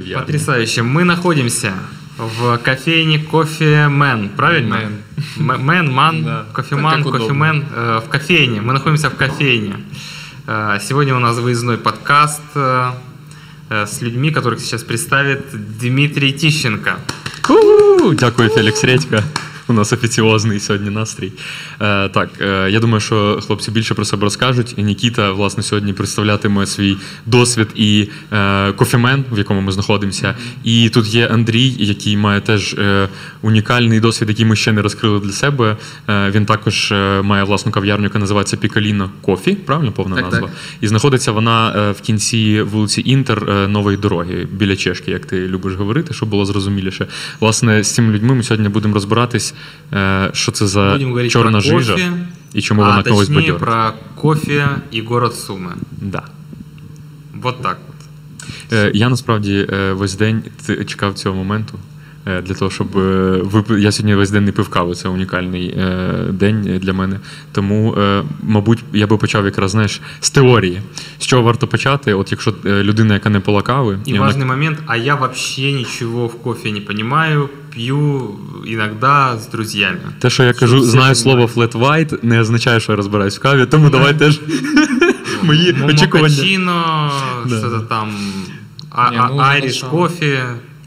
Кав'ярня. 0.00 0.24
Потрясающе. 0.24 0.82
Мы 0.82 1.04
находимся 1.04 1.74
в 2.16 2.56
кофейне 2.58 3.18
Кофемен, 3.18 4.30
правильно? 4.30 4.90
Мэн. 5.36 5.92
Ман, 5.92 6.24
Да. 6.24 6.46
кофеман, 6.54 7.04
кофемен 7.04 7.64
э, 7.74 8.00
в 8.06 8.08
кофейне. 8.08 8.60
Мы 8.62 8.72
находимся 8.72 9.10
в 9.10 9.16
кофейне. 9.16 9.74
Э, 10.46 10.78
Сегодня 10.80 11.14
у 11.14 11.18
нас 11.18 11.36
выездной 11.36 11.76
подкаст 11.76 12.40
э, 12.54 12.90
э, 13.68 13.86
с 13.86 14.00
людьми, 14.00 14.30
которых 14.30 14.60
сейчас 14.60 14.82
представит 14.84 15.44
Дмитрий 15.78 16.32
Тищенко. 16.32 16.98
Дякую, 18.14 18.48
Фелікс 18.50 18.82
Редька. 18.84 19.22
У 19.70 19.72
нас 19.72 19.92
офіціозний 19.92 20.60
сьогодні 20.60 20.90
настрій. 20.90 21.32
Е, 21.80 22.08
так, 22.08 22.28
е, 22.40 22.70
я 22.70 22.80
думаю, 22.80 23.00
що 23.00 23.40
хлопці 23.46 23.70
більше 23.70 23.94
про 23.94 24.04
себе 24.04 24.22
розкажуть. 24.24 24.74
Нікіта, 24.78 25.32
власне, 25.32 25.62
сьогодні 25.62 25.92
представлятиме 25.92 26.66
свій 26.66 26.96
досвід 27.26 27.68
і 27.74 28.08
е, 28.32 28.72
кофемен, 28.72 29.24
в 29.32 29.38
якому 29.38 29.60
ми 29.60 29.72
знаходимося. 29.72 30.34
І 30.64 30.88
тут 30.88 31.14
є 31.14 31.26
Андрій, 31.26 31.74
який 31.78 32.16
має 32.16 32.40
теж 32.40 32.74
е, 32.74 33.08
унікальний 33.42 34.00
досвід, 34.00 34.28
який 34.28 34.44
ми 34.44 34.56
ще 34.56 34.72
не 34.72 34.82
розкрили 34.82 35.20
для 35.20 35.32
себе. 35.32 35.76
Е, 36.08 36.30
він 36.30 36.46
також 36.46 36.92
е, 36.92 37.22
має 37.22 37.44
власну 37.44 37.72
кав'ярню, 37.72 38.04
яка 38.04 38.18
називається 38.18 38.56
Пікаліно 38.56 39.10
Кофі, 39.22 39.54
правильно 39.54 39.92
повна 39.92 40.16
Так, 40.16 40.24
назва? 40.24 40.40
так. 40.40 40.50
І 40.80 40.88
знаходиться 40.88 41.32
вона 41.32 41.72
е, 41.76 41.92
в 41.92 42.00
кінці 42.00 42.62
вулиці 42.62 43.02
Інтер 43.04 43.50
е, 43.50 43.68
нової 43.68 43.96
дороги 43.96 44.46
біля 44.52 44.76
Чешки, 44.76 45.10
як 45.10 45.26
ти 45.26 45.48
любиш 45.48 45.74
говорити, 45.74 46.14
щоб 46.14 46.28
було 46.28 46.44
зрозуміліше. 46.44 47.06
Власне, 47.40 47.82
з 47.82 47.94
цими 47.94 48.12
людьми 48.12 48.34
ми 48.34 48.42
сьогодні 48.42 48.68
будемо 48.68 48.94
розбиратись, 48.94 49.54
що 50.32 50.52
це 50.52 50.66
за 50.66 50.92
Будем 50.92 51.28
чорна 51.28 51.50
про 51.50 51.60
жижа 51.60 51.92
кофе, 51.92 52.12
і 52.54 52.62
чому 52.62 52.82
а 52.82 52.88
вона 52.88 53.02
когось 53.02 53.28
точніше 53.28 53.52
бадьорить. 53.52 53.60
про 53.60 53.92
кофе 54.14 54.68
і 54.90 55.02
город 55.02 55.34
Суми. 55.34 55.72
Да. 56.00 56.22
Вот 57.34 57.62
так 57.62 57.78
вот. 57.86 57.96
Е, 58.72 58.90
Я 58.94 59.08
насправді 59.08 59.66
е, 59.72 59.92
весь 59.92 60.14
день 60.14 60.42
чекав 60.86 61.14
цього 61.14 61.36
моменту. 61.36 61.78
Е, 62.38 62.42
Для 62.42 62.54
того, 62.54 62.70
щоб 62.70 62.98
е, 62.98 63.00
вип- 63.42 63.78
я 63.78 63.92
сьогодні 63.92 64.14
весь 64.14 64.30
день 64.30 64.44
не 64.44 64.52
пив 64.52 64.68
каву, 64.68 64.94
це 64.94 65.08
унікальний 65.08 65.66
е, 65.68 66.12
день 66.30 66.78
для 66.82 66.92
мене. 66.92 67.20
Тому, 67.52 67.94
е, 67.98 68.22
мабуть, 68.42 68.78
я 68.92 69.06
би 69.06 69.16
почав 69.16 69.44
якраз 69.44 69.70
знаєш 69.70 70.00
з 70.20 70.30
теорії. 70.30 70.80
З 71.18 71.26
чого 71.26 71.42
варто 71.42 71.66
почати? 71.66 72.14
От 72.14 72.30
якщо 72.32 72.54
людина, 72.64 73.14
яка 73.14 73.30
не 73.30 73.40
пила 73.40 73.62
кави, 73.62 73.98
И 74.06 74.10
і 74.10 74.18
вона 74.18 74.44
момент, 74.46 74.78
а 74.86 74.96
я 74.96 75.14
вообще 75.14 75.72
ничего 75.72 76.26
в 76.26 76.42
кофе 76.42 76.72
не 76.72 76.80
понимаю, 76.80 77.48
пью 77.74 78.30
иногда 78.66 79.36
с 79.36 79.48
друзьями. 79.48 79.98
Те, 80.18 80.30
що 80.30 80.42
я 80.42 80.52
Щоб 80.52 80.60
кажу, 80.60 80.80
знаю 80.80 81.14
слово 81.14 81.44
flat 81.56 81.72
white, 81.72 82.18
не 82.22 82.40
означає, 82.40 82.80
що 82.80 82.92
я 82.92 82.96
розбираюсь 82.96 83.36
в 83.38 83.40
каві, 83.40 83.66
тому 83.66 83.90
давай 83.90 84.14
теж 84.18 84.40
мої 85.42 85.72
очікування. 85.88 86.28
Мокачино, 86.36 87.10
Да. 87.46 87.58
что-то 87.58 87.80
там, 87.80 88.08
а- 88.90 89.10
Не, 89.10 89.18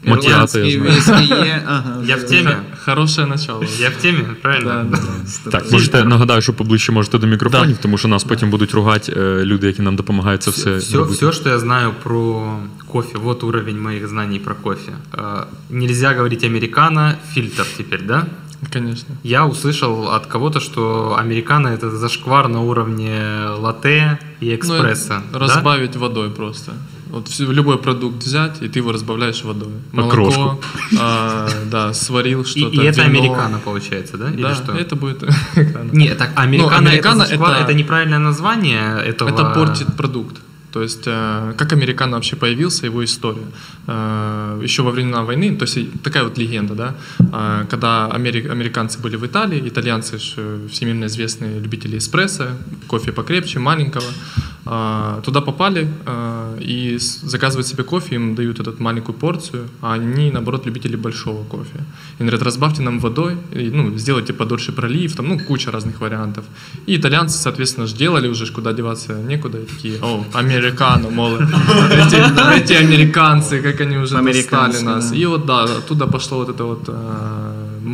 а- 0.05 0.09
ну, 0.09 0.15
уже 0.17 0.27
айриш 0.27 0.53
начало. 0.53 0.55
кофе. 0.55 0.59
Макіато 0.59 0.59
я 0.59 0.65
Ірландський 0.65 1.01
знаю. 1.01 1.21
віскі 1.27 1.33
є. 1.47 1.63
Ага, 1.67 1.95
Я 2.05 2.15
в 2.15 2.23
теме? 2.23 2.55
Хорошее 2.85 3.27
начало. 3.27 3.63
Я 3.79 3.89
в 3.89 3.93
теме, 3.93 4.19
правильно? 4.41 4.85
Да, 4.91 4.97
да. 5.45 5.51
Так, 5.51 5.71
можете 5.71 6.03
нагадаю, 6.05 6.41
що 6.41 6.53
поближче 6.53 6.91
можете 6.91 7.17
до 7.17 7.27
мікрофонів, 7.27 7.77
тому 7.77 7.97
що 7.97 8.07
нас 8.07 8.23
потім 8.23 8.49
будуть 8.49 8.73
ругати 8.73 9.13
е, 9.17 9.45
люди, 9.45 9.67
які 9.67 9.81
нам 9.81 9.95
допомагають 9.95 10.43
це 10.43 10.51
все, 10.51 10.75
Все, 10.77 10.97
робити. 10.97 11.15
все, 11.15 11.31
что 11.31 11.49
я 11.49 11.59
знаю 11.59 11.91
про 12.03 12.53
кофе, 12.87 13.17
вот 13.17 13.43
уровень 13.43 13.81
моих 13.81 14.07
знаний 14.07 14.39
про 14.39 14.55
кофе. 14.55 14.91
Э, 15.13 15.43
Нельзя 15.69 16.13
говорить 16.13 16.43
американо, 16.43 17.13
фильтр 17.33 17.65
теперь, 17.77 18.01
да? 18.07 18.25
Конечно. 18.73 19.15
Я 19.23 19.45
услышал 19.45 20.07
от 20.15 20.25
кого-то, 20.25 20.59
что 20.59 21.15
американо 21.19 21.67
это 21.69 21.89
зашквар 21.97 22.49
на 22.49 22.61
уровне 22.61 23.21
латте 23.57 24.17
и 24.41 24.55
экспресса. 24.55 25.21
Ну, 25.33 25.39
да? 25.39 25.45
разбавить 25.45 25.95
водой 25.95 26.29
просто. 26.29 26.71
Вот 27.14 27.28
любой 27.38 27.78
продукт 27.78 28.24
взять, 28.24 28.62
и 28.62 28.68
ты 28.68 28.80
его 28.80 28.92
разбавляешь 28.92 29.44
водой. 29.44 29.68
Окрошку. 29.96 30.40
Молоко, 30.40 30.60
а, 31.00 31.48
да, 31.70 31.92
сварил 31.92 32.42
И, 32.42 32.44
что-то. 32.44 32.74
и 32.82 32.84
это 32.86 33.02
вино. 33.02 33.18
американо 33.18 33.58
получается, 33.64 34.16
да? 34.18 34.30
Или 34.30 34.42
Да, 34.42 34.54
что? 34.54 34.72
это 34.72 34.96
будет 34.96 35.22
американо. 35.56 35.90
Нет, 35.92 36.18
так 36.18 36.30
американо, 36.34 36.70
Ну, 36.80 36.88
американо 36.88 37.22
это, 37.22 37.34
это- 37.34 37.64
это 37.64 37.74
неправильное 37.74 38.18
название 38.18 39.00
этого. 39.10 39.28
Это 39.30 39.44
портит 39.54 39.96
продукт. 39.96 40.36
То 40.72 40.82
есть, 40.82 41.04
э, 41.06 41.54
как 41.56 41.72
американо 41.72 42.16
вообще 42.16 42.34
появился, 42.34 42.86
его 42.86 43.04
история. 43.04 43.46
Э, 43.86 44.60
Еще 44.64 44.82
во 44.82 44.90
времена 44.90 45.22
войны, 45.22 45.54
то 45.56 45.64
есть 45.66 45.76
и 45.76 45.84
такая 46.02 46.24
вот 46.24 46.38
легенда, 46.38 46.74
да, 46.74 46.94
э, 47.20 47.66
когда 47.70 48.08
амери- 48.12 48.50
американцы 48.50 48.98
были 48.98 49.16
в 49.16 49.24
Италии, 49.24 49.62
итальянцы 49.68 50.18
ж 50.18 50.34
э, 50.36 50.66
всемирно 50.72 51.04
известные 51.04 51.60
любители 51.60 51.96
эспрессо, 51.98 52.44
кофе 52.88 53.12
покрепче, 53.12 53.58
маленького, 53.60 54.04
туда 54.64 55.40
попали 55.40 55.88
э, 56.06 56.58
и 56.60 56.98
заказывают 56.98 57.66
себе 57.66 57.84
кофе, 57.84 58.14
им 58.14 58.34
дают 58.34 58.60
этот 58.60 58.80
маленькую 58.80 59.14
порцию, 59.14 59.68
а 59.82 59.92
они, 59.92 60.30
наоборот, 60.30 60.66
любители 60.66 60.96
большого 60.96 61.44
кофе. 61.44 61.84
И 62.18 62.22
говорят, 62.22 62.42
разбавьте 62.42 62.82
нам 62.82 62.98
водой, 62.98 63.36
и, 63.52 63.70
ну, 63.70 63.98
сделайте 63.98 64.32
подольше 64.32 64.72
пролив, 64.72 65.14
там, 65.16 65.28
ну, 65.28 65.38
куча 65.38 65.70
разных 65.70 66.00
вариантов. 66.00 66.44
И 66.86 66.96
итальянцы, 66.96 67.36
соответственно, 67.36 67.86
ж 67.86 67.92
делали 67.92 68.28
уже, 68.28 68.46
куда 68.52 68.72
деваться 68.72 69.12
некуда, 69.12 69.58
и 69.58 69.66
такие, 69.66 69.98
о, 70.02 70.24
американо, 70.32 71.10
мол, 71.10 71.36
эти, 71.36 72.62
эти 72.62 72.72
американцы, 72.72 73.60
как 73.60 73.80
они 73.80 73.98
уже 73.98 74.22
достали 74.22 74.80
нас. 74.82 75.10
да. 75.10 75.16
И 75.16 75.26
вот, 75.26 75.46
да, 75.46 75.64
оттуда 75.64 76.06
пошла 76.06 76.38
вот 76.38 76.48
эта 76.48 76.64
вот 76.64 76.88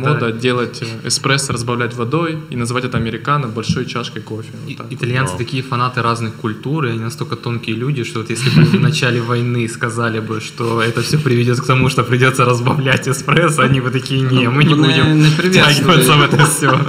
мода 0.00 0.32
делать 0.32 0.82
э, 0.82 1.08
эспрессо, 1.08 1.52
разбавлять 1.52 1.94
водой 1.96 2.38
и 2.50 2.56
называть 2.56 2.84
это 2.84 2.96
американо 2.98 3.48
большой 3.48 3.84
чашкой 3.86 4.22
кофе. 4.22 4.48
Вот 4.62 4.70
И- 4.72 4.74
так. 4.74 4.86
Итальянцы 4.90 5.36
такие 5.38 5.62
фанаты 5.62 6.02
разных 6.02 6.32
культур, 6.34 6.86
и 6.86 6.90
они 6.90 7.00
настолько 7.00 7.36
тонкие 7.36 7.76
люди, 7.76 8.04
что 8.04 8.18
вот 8.20 8.30
если 8.30 8.50
бы 8.50 8.62
в 8.78 8.80
начале 8.80 9.20
войны 9.20 9.68
сказали 9.68 10.20
бы, 10.20 10.40
что 10.40 10.82
это 10.82 11.00
все 11.02 11.18
приведет 11.18 11.60
к 11.60 11.66
тому, 11.66 11.88
что 11.90 12.04
придется 12.04 12.44
разбавлять 12.44 13.08
эспрессо, 13.08 13.62
они 13.62 13.80
бы 13.80 13.90
такие, 13.90 14.20
не, 14.22 14.48
мы 14.48 14.64
не 14.64 14.74
Вони 14.74 14.86
будем 14.88 15.20
не 15.22 15.30
приветствують. 15.30 15.56
втягиваться 15.56 16.16
в 16.16 16.22
это 16.22 16.44
все. 16.46 16.80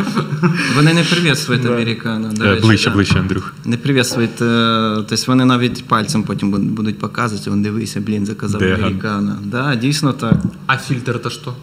Вони 0.75 0.94
не 0.94 1.03
приветствують 1.03 1.66
американо. 1.66 2.29
до 2.34 2.44
Е, 2.45 2.50
речі, 2.51 2.62
Ближче, 2.68 2.90
да. 2.90 2.95
ближче, 2.95 3.19
Андрюх. 3.19 3.53
Не 3.66 3.78
приветствують, 3.78 4.41
е, 4.41 4.95
тобто 5.09 5.23
вони 5.28 5.45
навіть 5.45 5.85
пальцем 5.88 6.23
потім 6.23 6.51
буд- 6.51 6.72
будуть 6.72 7.00
показувати, 7.00 7.50
вон 7.50 7.62
дивися, 7.62 8.00
блін, 8.01 8.25
заказав 8.25 8.62
Деган. 8.62 8.84
американо. 8.84 9.38
Да, 9.44 9.75
дійсно 9.75 10.13
так. 10.13 10.34
А 10.68 10.78
фильтр 10.78 11.12
это 11.12 11.29
что? 11.29 11.53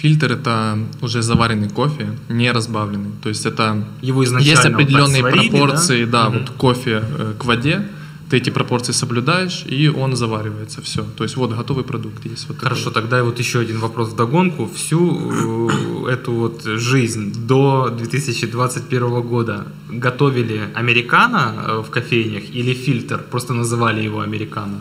Фильтр 0.00 0.32
это 0.32 0.78
уже 1.02 1.20
заваренный 1.22 1.68
кофе, 1.68 2.06
не 2.30 2.50
разбавленный. 2.52 3.10
То 3.22 3.28
есть 3.28 3.46
это 3.46 3.84
Его 4.00 4.24
изначально 4.24 4.50
есть 4.50 4.64
определенные 4.64 5.22
пропорции, 5.22 6.04
да, 6.06 6.28
Мгм. 6.30 6.38
вот 6.38 6.50
кофе 6.50 7.02
э, 7.18 7.34
к 7.38 7.44
воде. 7.44 7.86
Ты 8.30 8.36
эти 8.36 8.50
пропорции 8.50 8.92
соблюдаешь, 8.92 9.64
и 9.66 9.88
он 9.88 10.14
заваривается. 10.16 10.80
Все. 10.80 11.02
То 11.16 11.24
есть 11.24 11.36
вот 11.36 11.52
готовый 11.52 11.82
продукт 11.84 12.24
есть. 12.24 12.46
Вот 12.48 12.56
такой 12.56 12.68
Хорошо, 12.68 12.84
вот. 12.84 12.94
тогда 12.94 13.22
вот 13.24 13.38
еще 13.40 13.58
один 13.58 13.78
вопрос 13.80 14.08
в 14.12 14.16
догонку. 14.16 14.70
Всю 14.74 15.68
э, 16.06 16.12
эту 16.12 16.32
вот 16.32 16.62
жизнь 16.64 17.34
до 17.46 17.88
2021 17.98 19.20
года 19.22 19.66
готовили 19.90 20.62
американо 20.74 21.54
э, 21.66 21.82
в 21.86 21.90
кофейнях 21.90 22.44
или 22.54 22.72
фильтр? 22.72 23.18
Просто 23.30 23.52
называли 23.52 24.00
его 24.06 24.20
американо? 24.20 24.80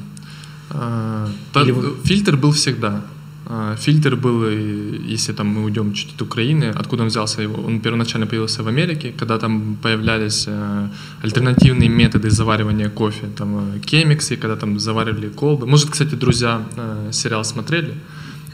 А, 0.71 1.27
Или 1.55 1.73
Фильтр 2.03 2.37
был 2.37 2.51
всегда. 2.51 3.01
А, 3.51 3.75
Фильтр 3.75 4.15
был, 4.15 4.45
и 4.47 5.13
если 5.13 5.33
там 5.33 5.47
мы 5.47 5.63
уйдем 5.63 5.93
чуть 5.93 6.13
от 6.15 6.21
Украины, 6.21 6.65
откуда 6.79 7.01
он 7.03 7.07
взялся, 7.09 7.41
его- 7.41 7.63
он 7.67 7.79
первоначально 7.79 8.27
появился 8.27 8.61
в 8.63 8.67
Америке, 8.67 9.11
когда 9.17 9.37
там 9.39 9.75
появлялись 9.81 10.45
э, 10.47 10.87
альтернативные 11.23 11.89
методы 11.89 12.29
заваривания 12.29 12.89
кофе, 12.89 13.25
там 13.35 13.57
э, 13.75 13.79
кемиксы, 13.79 14.35
когда 14.37 14.55
там 14.55 14.79
заваривали 14.79 15.29
колбы. 15.29 15.65
Может, 15.65 15.89
кстати, 15.89 16.15
друзья 16.15 16.61
э, 16.77 17.09
сериал 17.11 17.43
смотрели. 17.43 17.93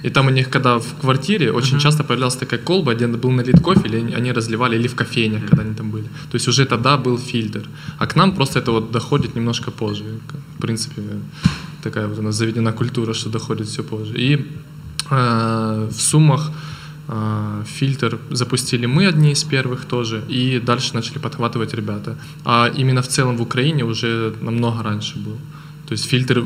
И 0.06 0.10
там 0.10 0.28
у 0.28 0.30
них, 0.30 0.50
когда 0.50 0.78
в 0.78 0.94
квартире, 1.02 1.52
очень 1.52 1.80
часто 1.80 2.04
появлялась 2.04 2.36
такая 2.38 2.60
колба, 2.60 2.94
где 2.94 3.08
был 3.08 3.32
налит 3.32 3.60
кофе, 3.60 3.82
или 3.88 4.14
они- 4.18 4.32
разливали, 4.34 4.76
или 4.78 4.88
в 4.88 4.96
кофейнях, 4.96 5.42
когда 5.50 5.64
они 5.64 5.74
там 5.76 5.92
были. 5.92 6.06
То 6.32 6.36
есть 6.38 6.48
уже 6.48 6.66
тогда 6.66 6.96
был 6.98 7.18
фильтр. 7.18 7.68
А 8.00 8.06
к 8.06 8.16
нам 8.16 8.32
просто 8.36 8.60
это 8.60 8.72
вот 8.72 8.92
доходит 8.92 9.36
немножко 9.36 9.72
позже. 9.72 10.04
В 10.58 10.62
принципе, 10.62 11.02
такая 11.84 12.08
вот 12.08 12.20
у 12.20 12.22
нас 12.22 12.36
заведена 12.36 12.72
культура, 12.72 13.14
что 13.14 13.30
доходит 13.30 13.68
все 13.68 13.84
позже. 13.84 14.14
И 14.18 14.36
э, 14.36 14.44
в 15.10 16.00
Сумах 16.00 16.52
э, 17.08 17.64
фильтр 17.66 18.20
запустили 18.32 18.86
мы 18.86 19.08
одни 19.08 19.32
из 19.32 19.44
первых 19.44 19.86
тоже, 19.86 20.24
и 20.28 20.60
дальше 20.60 20.94
начали 20.94 21.20
подхватывать 21.20 21.74
ребята. 21.74 22.18
А 22.44 22.72
именно 22.78 23.02
в 23.02 23.08
целом 23.08 23.38
в 23.38 23.42
Украине 23.42 23.84
уже 23.84 24.34
намного 24.42 24.84
раньше 24.84 25.20
был. 25.20 25.38
То 25.88 25.94
есть 25.94 26.06
фильтр 26.06 26.44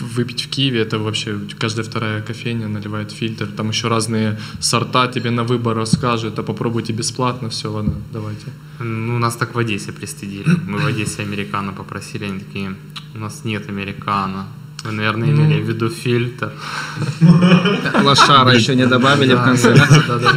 выпить 0.00 0.42
в 0.42 0.50
Киеве, 0.50 0.80
это 0.80 0.98
вообще 0.98 1.38
каждая 1.58 1.84
вторая 1.84 2.20
кофейня 2.20 2.68
наливает 2.68 3.10
фильтр. 3.10 3.46
Там 3.46 3.70
еще 3.70 3.88
разные 3.88 4.38
сорта 4.60 5.06
тебе 5.06 5.30
на 5.30 5.44
выбор 5.44 5.76
расскажут, 5.76 6.38
а 6.38 6.42
попробуйте 6.42 6.92
бесплатно, 6.92 7.48
все, 7.48 7.72
ладно, 7.72 7.94
давайте. 8.12 8.46
Ну, 8.80 9.18
нас 9.18 9.36
так 9.36 9.54
в 9.54 9.58
Одессе 9.58 9.92
пристыдили. 9.92 10.44
Мы 10.68 10.78
в 10.78 10.86
Одессе 10.86 11.22
американо 11.22 11.72
попросили, 11.72 12.24
они 12.24 12.40
такие, 12.40 12.74
у 13.14 13.18
нас 13.18 13.44
нет 13.44 13.68
американо. 13.68 14.46
Вы, 14.87 14.93
наверное, 14.93 15.29
имели 15.29 15.61
в 15.61 15.67
виду 15.67 15.89
фильтр. 15.89 16.51
Лошара 18.03 18.55
еще 18.55 18.75
не 18.75 18.87
добавили 18.87 19.33
в 19.33 19.43
конце. 19.43 19.75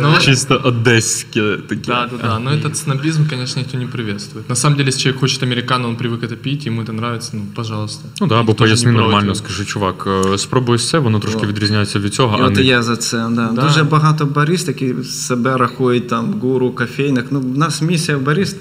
Ну, 0.01 0.19
Чисто 0.21 0.57
одеське 0.57 1.57
таке. 1.69 1.83
Да, 1.87 2.07
да, 2.07 2.17
да. 2.23 2.39
Но 2.39 2.51
этот 2.51 2.77
снобизм, 2.77 3.29
конечно, 3.29 3.61
никто 3.61 3.79
не 3.79 3.87
приветствует. 3.87 4.49
На 4.49 4.55
самом 4.55 4.77
деле, 4.77 4.89
если 4.89 5.01
человек 5.03 5.21
хочет 5.21 5.43
американо, 5.43 5.89
он 5.89 5.97
привык 5.97 6.25
это 6.25 6.37
пить, 6.37 6.67
ему 6.67 6.83
это 6.83 6.93
нравится, 6.93 7.31
ну, 7.37 7.43
пожалуйста. 7.55 8.09
Ну 8.21 8.27
да, 8.27 8.41
або 8.41 8.53
Никто 8.53 8.67
же 8.67 8.71
поясни 8.71 8.93
не 8.93 8.99
нормально, 8.99 9.33
против. 9.33 9.37
скажи, 9.37 9.65
чувак, 9.65 10.09
е, 10.33 10.39
спробуй 10.39 10.79
це, 10.79 10.99
воно 10.99 11.19
трошки 11.19 11.47
відрізняється 11.47 11.99
від 11.99 12.15
цього, 12.15 12.39
І 12.39 12.43
а 12.43 12.45
от 12.45 12.57
не 12.57 12.63
і 12.63 12.67
я 12.67 12.83
за 12.83 12.97
це. 12.97 13.17
Да. 13.31 13.51
Да. 13.53 13.63
Дуже 13.63 13.85
багато 13.85 14.27
барист, 14.27 14.69
які 14.69 14.95
себе 15.05 15.57
рахують 15.57 16.09
там 16.09 16.35
гуру, 16.41 16.71
кофейник. 16.71 17.27
Ну, 17.31 17.41
в 17.41 17.59
нас 17.59 17.83
місія 17.83 18.19
барист 18.19 18.57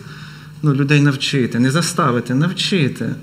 ну, 0.62 0.74
людей 0.74 1.02
навчити, 1.02 1.60
не 1.60 1.72
заставити, 1.72 2.34
навчити. 2.34 3.16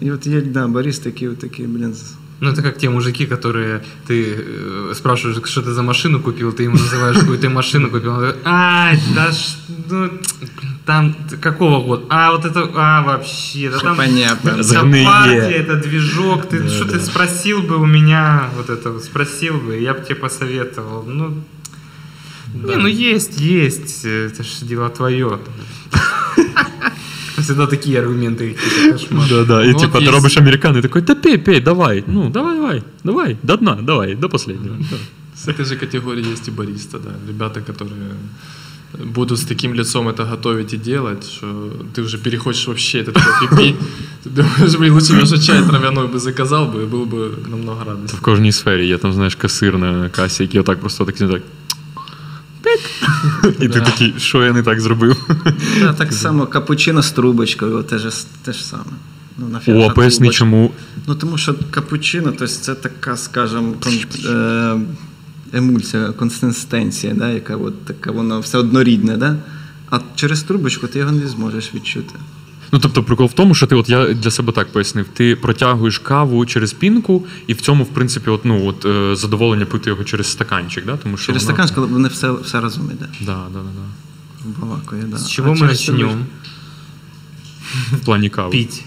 І 0.00 0.10
от 0.10 0.26
є 0.26 0.40
да, 0.40 0.66
барист, 0.68 1.06
які, 1.06 1.28
такі, 1.28 1.62
блін, 1.62 1.94
з- 1.94 2.14
Ну, 2.42 2.50
это 2.50 2.62
как 2.62 2.78
те 2.78 2.88
мужики, 2.88 3.26
которые 3.26 3.80
ты 4.08 4.14
э, 4.34 4.94
спрашиваешь, 4.94 5.38
что 5.44 5.60
ты 5.60 5.72
за 5.74 5.82
машину 5.82 6.20
купил, 6.20 6.48
ты 6.52 6.62
ему 6.62 6.76
называешь, 6.76 7.18
какую 7.20 7.38
ты 7.38 7.48
машину 7.50 7.90
купил. 7.90 8.10
Он 8.10 8.16
говорит, 8.16 8.36
ай, 8.44 8.98
да 9.14 9.30
ж, 9.32 9.36
ну, 9.90 10.10
там, 10.86 11.14
т- 11.30 11.36
какого 11.36 11.84
года? 11.86 12.02
А, 12.08 12.30
вот 12.32 12.44
это, 12.46 12.60
а, 12.74 13.02
вообще, 13.02 13.68
да 13.70 13.76
Всё 13.76 13.82
там... 13.88 13.96
понятно. 13.96 14.50
Это 14.50 14.62
Загные. 14.62 15.04
партия, 15.04 15.64
это 15.66 15.76
движок, 15.76 16.46
ты 16.48 16.68
что 16.68 16.84
ты 16.86 16.98
спросил 17.00 17.60
бы 17.60 17.76
у 17.76 17.86
меня, 17.86 18.48
вот 18.56 18.70
это, 18.70 18.90
вот 18.90 19.04
спросил 19.04 19.54
бы, 19.60 19.78
я 19.82 19.92
бы 19.92 20.00
тебе 20.00 20.14
посоветовал. 20.16 21.04
Ну, 21.06 21.34
не, 22.54 22.76
ну 22.76 22.86
есть, 22.88 23.40
есть, 23.40 24.06
э, 24.06 24.26
это 24.32 24.42
ж 24.44 24.48
дело 24.62 24.88
твое. 24.88 25.38
Всегда 27.44 27.66
такие 27.66 28.00
аргументы 28.02 28.54
какие-то 28.54 28.92
кошмар. 28.92 29.28
Да, 29.28 29.44
да. 29.44 29.64
І 29.64 29.72
Ну, 29.72 29.78
типа 29.78 29.98
от 29.98 30.04
ти 30.04 30.04
є- 30.04 30.10
робиш 30.10 30.36
американо, 30.36 30.78
і 30.78 30.82
такий, 30.82 31.02
та 31.02 31.14
пей, 31.14 31.38
пей, 31.38 31.60
давай. 31.60 32.04
Ну, 32.06 32.30
давай, 32.30 32.56
давай, 32.56 32.82
давай, 33.04 33.36
до 33.42 33.56
дна, 33.56 33.78
давай, 33.82 34.14
до 34.14 34.28
последнего. 34.28 34.76
С 35.36 35.48
этой 35.48 35.64
же 35.64 35.76
категории 35.76 36.32
есть 36.32 36.48
и 36.48 36.50
бариста, 36.50 36.98
да. 36.98 37.10
Ребята, 37.28 37.60
которые 37.60 38.14
будут 39.14 39.38
с 39.38 39.44
таким 39.44 39.74
лицом 39.74 40.08
это 40.08 40.30
готовить 40.30 40.74
и 40.74 40.76
делать, 40.76 41.24
что 41.32 41.46
ты 41.94 42.02
уже 42.02 42.18
переходишь 42.18 42.66
вообще 42.68 42.98
этот 42.98 43.14
кофе 43.14 43.56
пить. 43.56 43.76
Ты 44.24 44.30
думаешь, 44.30 44.76
блин, 44.78 44.92
лучше 44.94 45.12
бы 45.12 45.22
уже 45.22 45.38
чай 45.38 45.62
травяной 45.68 46.06
бы 46.06 46.18
заказал 46.18 46.64
бы, 46.66 46.82
и 46.82 46.86
был 46.86 47.04
бы 47.06 47.30
намного 47.50 47.82
Це 47.84 47.90
радости. 47.90 48.16
в 48.16 48.20
кожній 48.20 48.52
сфері 48.52 48.86
є 48.86 48.98
там, 48.98 49.12
знаєш, 49.12 49.34
касир 49.34 49.78
на 49.78 50.08
касі, 50.08 50.42
який 50.42 50.60
отак 50.60 50.80
просто 50.80 51.04
так 51.04 51.14
так. 51.16 51.42
І 53.61 53.67
ти 53.67 53.81
такий, 53.81 54.13
що 54.17 54.45
я 54.45 54.53
не 54.53 54.63
так 54.63 54.81
зробив? 54.81 55.29
Так 55.97 56.13
само 56.13 56.47
капучино 56.47 57.01
з 57.03 57.11
трубочкою, 57.11 57.83
те 57.83 57.97
ж, 58.53 58.65
саме. 58.65 58.83
Ну, 59.37 59.59
О, 59.67 59.91
поясні 59.91 60.29
чому. 60.29 60.71
Ну 61.07 61.15
тому 61.15 61.37
що 61.37 61.55
капучино, 61.71 62.31
то 62.31 62.47
це 62.47 62.75
така, 62.75 63.17
скажімо, 63.17 63.73
е, 64.25 64.75
емульсія, 65.53 66.11
консистенція, 66.11 67.13
да, 67.13 67.29
яка 67.29 67.55
от 67.55 67.85
така, 67.85 68.11
воно 68.11 68.39
все 68.39 68.57
однорідне, 68.57 69.17
да? 69.17 69.37
а 69.89 69.99
через 70.15 70.43
трубочку 70.43 70.87
ти 70.87 70.99
його 70.99 71.11
не 71.11 71.27
зможеш 71.27 71.73
відчути. 71.73 72.15
Ну, 72.72 72.78
тобто, 72.78 73.02
прикол 73.02 73.26
в 73.26 73.32
тому, 73.32 73.54
що 73.54 73.66
ти, 73.66 73.74
от 73.74 73.88
я 73.88 74.14
для 74.14 74.30
себе 74.30 74.52
так 74.52 74.72
пояснив, 74.72 75.06
ти 75.14 75.36
протягуєш 75.36 75.98
каву 75.98 76.46
через 76.46 76.72
пінку, 76.72 77.26
і 77.46 77.54
в 77.54 77.60
цьому, 77.60 77.84
в 77.84 77.88
принципі, 77.88 78.30
от, 78.30 78.44
ну, 78.44 78.66
от, 78.66 78.84
е, 78.84 79.16
задоволення 79.16 79.66
пити 79.66 79.90
його 79.90 80.04
через 80.04 80.26
стаканчик, 80.26 80.86
да? 80.86 80.96
Тому 80.96 81.16
що 81.16 81.26
Через 81.26 81.42
воно- 81.42 81.52
стаканчик, 81.52 81.74
коли 81.74 81.86
вони 81.86 82.08
все, 82.08 82.32
все 82.32 82.60
разом 82.60 82.90
іде. 82.92 83.06
Да, 83.20 83.46
да, 83.52 83.58
да, 83.58 83.70
да. 83.74 84.50
Балакає, 84.66 85.02
да. 85.02 85.16
С 85.16 85.28
чего 85.28 85.48
А 85.50 85.52
мы 85.52 85.58
через 85.58 85.88
начнем? 85.88 86.26
В 87.92 87.98
плані 88.04 88.30
кави. 88.30 88.50
Пить. 88.50 88.84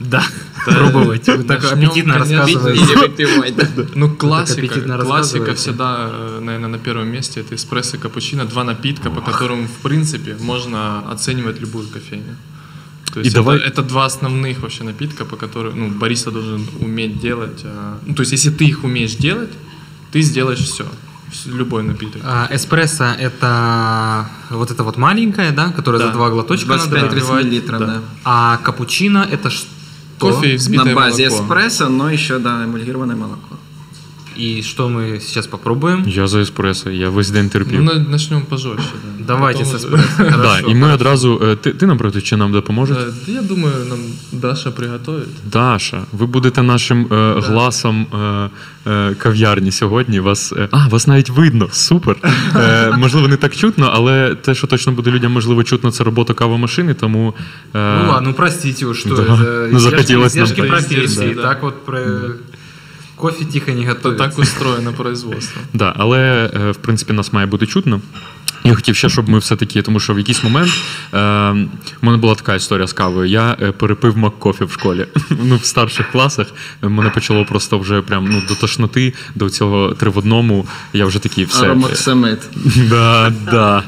Да, 0.00 0.24
пробовать. 0.66 1.28
Вы 1.28 1.44
так 1.44 1.62
Начнем, 1.62 1.90
аппетитно 1.90 2.12
конечно, 2.12 2.46
рассказываете. 2.46 3.86
Ну, 3.94 4.10
классика, 4.16 4.60
аппетитно 4.60 4.98
классика 4.98 5.44
рассказываете. 5.44 5.54
всегда, 5.54 6.10
наверное, 6.40 6.68
на 6.68 6.78
первом 6.78 7.08
месте 7.08 7.40
это 7.40 7.54
эспрессо 7.54 7.98
капучино, 7.98 8.44
два 8.44 8.64
напитка, 8.64 9.10
по 9.10 9.20
которым, 9.20 9.66
в 9.66 9.82
принципе, 9.82 10.36
можно 10.40 11.02
оценивать 11.12 11.60
любую 11.60 11.86
кофейню. 11.88 12.34
То 13.15 13.21
есть 13.21 13.27
И 13.27 13.29
это, 13.29 13.35
давай- 13.43 13.59
это 13.59 13.81
два 13.81 14.05
основных 14.05 14.59
вообще 14.61 14.83
напитка, 14.83 15.25
по 15.25 15.35
которым 15.37 15.79
ну, 15.79 15.99
бариста 15.99 16.31
должен 16.31 16.67
уметь 16.81 17.19
делать. 17.21 17.61
а, 17.65 17.97
Ну, 18.07 18.13
то 18.13 18.21
есть, 18.23 18.33
если 18.33 18.51
ты 18.51 18.65
их 18.65 18.83
умеешь 18.83 19.15
делать, 19.15 19.49
ты 20.11 20.21
сделаешь 20.21 20.59
все. 20.59 20.83
Любой 21.57 21.83
напиток. 21.83 22.21
А, 22.25 22.47
эспрессо 22.55 23.03
это 23.03 24.25
вот 24.49 24.71
это 24.71 24.83
вот 24.83 24.97
маленькая, 24.97 25.51
да, 25.51 25.71
которая 25.75 26.01
Да. 26.01 26.07
за 26.07 26.13
два 26.13 26.29
глоточка 26.29 26.69
надо 26.77 26.83
25-30 26.89 27.31
выпивать. 27.31 27.69
мл, 27.69 27.79
да. 27.87 28.01
А 28.23 28.57
капучино 28.57 29.25
это 29.31 29.49
что? 29.49 29.67
Кофе 30.19 30.47
и 30.47 30.51
На 30.51 30.55
взбитое 30.57 30.95
базі 30.95 31.27
молоко. 31.27 31.43
еспресо, 31.43 31.89
но 31.89 32.17
ще 32.17 32.39
да, 32.39 32.63
емульгіроване 32.63 33.15
молоко. 33.15 33.54
И 34.38 34.62
что 34.62 34.88
мы 34.88 35.20
сейчас 35.20 35.46
попробуем? 35.46 36.04
Я 36.06 36.26
за 36.26 36.38
еспресо, 36.40 36.90
я 36.90 37.10
весь 37.10 37.30
день 37.30 37.44
Ну, 37.44 37.50
терпів. 37.50 37.82
на- 37.82 37.94
начнем 37.94 38.42
пожестче. 38.42 38.92
Да. 39.18 39.24
Давайте 39.26 39.64
Потом 39.64 39.78
с 39.78 39.84
уже- 39.84 39.96
эспрессо. 39.96 40.16
Да, 40.18 40.30
Хорошо, 40.32 40.66
і 40.70 40.74
ми 40.74 40.80
хорошо. 40.80 40.94
одразу. 40.94 41.40
е, 41.44 41.56
Ти, 41.56 41.70
ти 41.72 41.86
напроти, 41.86 42.22
чи 42.22 42.36
нам 42.36 42.52
допоможеш? 42.52 42.96
Э, 42.96 43.12
да 43.26 43.32
Я 43.32 43.42
думаю, 43.42 43.74
нам 43.88 43.98
Даша 44.32 44.70
приготовит. 44.70 45.28
Даша, 45.52 46.02
ви 46.12 46.26
будете 46.26 46.62
нашим 46.62 47.06
е, 47.12 47.34
гласом 47.40 48.06
е, 48.86 48.90
е, 48.90 49.14
кав'ярні 49.14 49.72
сьогодні. 49.72 50.20
Вас, 50.20 50.52
е, 50.52 50.68
а, 50.70 50.88
вас 50.88 51.06
навіть 51.06 51.30
видно. 51.30 51.68
Супер. 51.72 52.16
Е, 52.56 52.94
можливо, 52.98 53.28
не 53.28 53.36
так 53.36 53.56
чутно, 53.56 53.90
але 53.94 54.34
те, 54.34 54.54
що 54.54 54.66
точно 54.66 54.92
буде 54.92 55.10
людям 55.10 55.32
можливо 55.32 55.64
чутно, 55.64 55.90
це 55.90 56.04
робота 56.04 56.34
кавомашини, 56.34 56.94
тому. 56.94 57.34
Е, 57.74 57.98
Ну 58.02 58.08
ладно, 58.12 58.28
ну 58.28 58.34
простите 58.34 58.86
уж, 58.86 58.98
что 59.00 59.08
Да. 59.14 59.22
это 59.22 59.68
Ну, 59.72 59.78
издержки- 59.78 59.78
захотелось 59.78 60.34
нам 60.34 60.44
издержки 60.44 60.68
поесть, 60.68 60.88
профессии. 60.88 61.34
да. 61.34 61.42
Так 61.42 61.62
вот 61.62 61.84
про 61.86 61.98
кофе 63.15 63.45
тихо 63.45 63.71
не 63.71 63.81
То 63.81 63.87
готовят. 63.93 64.17
так 64.17 64.39
устроено 64.39 64.93
производство. 64.93 65.61
Да, 65.73 65.93
але 65.97 66.47
в 66.71 66.75
принципі 66.75 67.13
нас 67.13 67.33
має 67.33 67.47
бути 67.47 67.67
чутно. 67.67 68.01
Я 68.65 68.75
хотів 68.75 68.95
ще, 68.95 69.09
щоб 69.09 69.29
ми 69.29 69.39
все-таки, 69.39 69.81
тому 69.81 69.99
що 69.99 70.13
в 70.13 70.17
якийсь 70.17 70.43
момент 70.43 70.71
е, 71.13 71.17
в 72.01 72.05
мене 72.05 72.17
була 72.17 72.35
така 72.35 72.55
історія 72.55 72.87
з 72.87 72.93
кавою. 72.93 73.29
Я 73.29 73.57
е, 73.61 73.71
перепив 73.71 74.17
Маккофі 74.17 74.63
в 74.63 74.71
школі. 74.71 75.05
ну, 75.43 75.55
в 75.55 75.65
старших 75.65 76.11
класах 76.11 76.47
мене 76.81 77.09
почало 77.09 77.45
просто 77.45 77.79
вже 77.79 78.01
прям 78.01 78.27
ну, 78.31 78.41
до 78.47 78.55
тошноти, 78.55 79.13
до 79.35 79.49
цього 79.49 79.93
три 79.93 80.09
в 80.09 80.17
одному. 80.17 80.65
Я 80.93 81.05
вже 81.05 81.19
такий 81.19 81.45
все. 81.45 81.65
Аромоксамид. 81.65 82.39
Да, 82.89 83.33
да. 83.51 83.83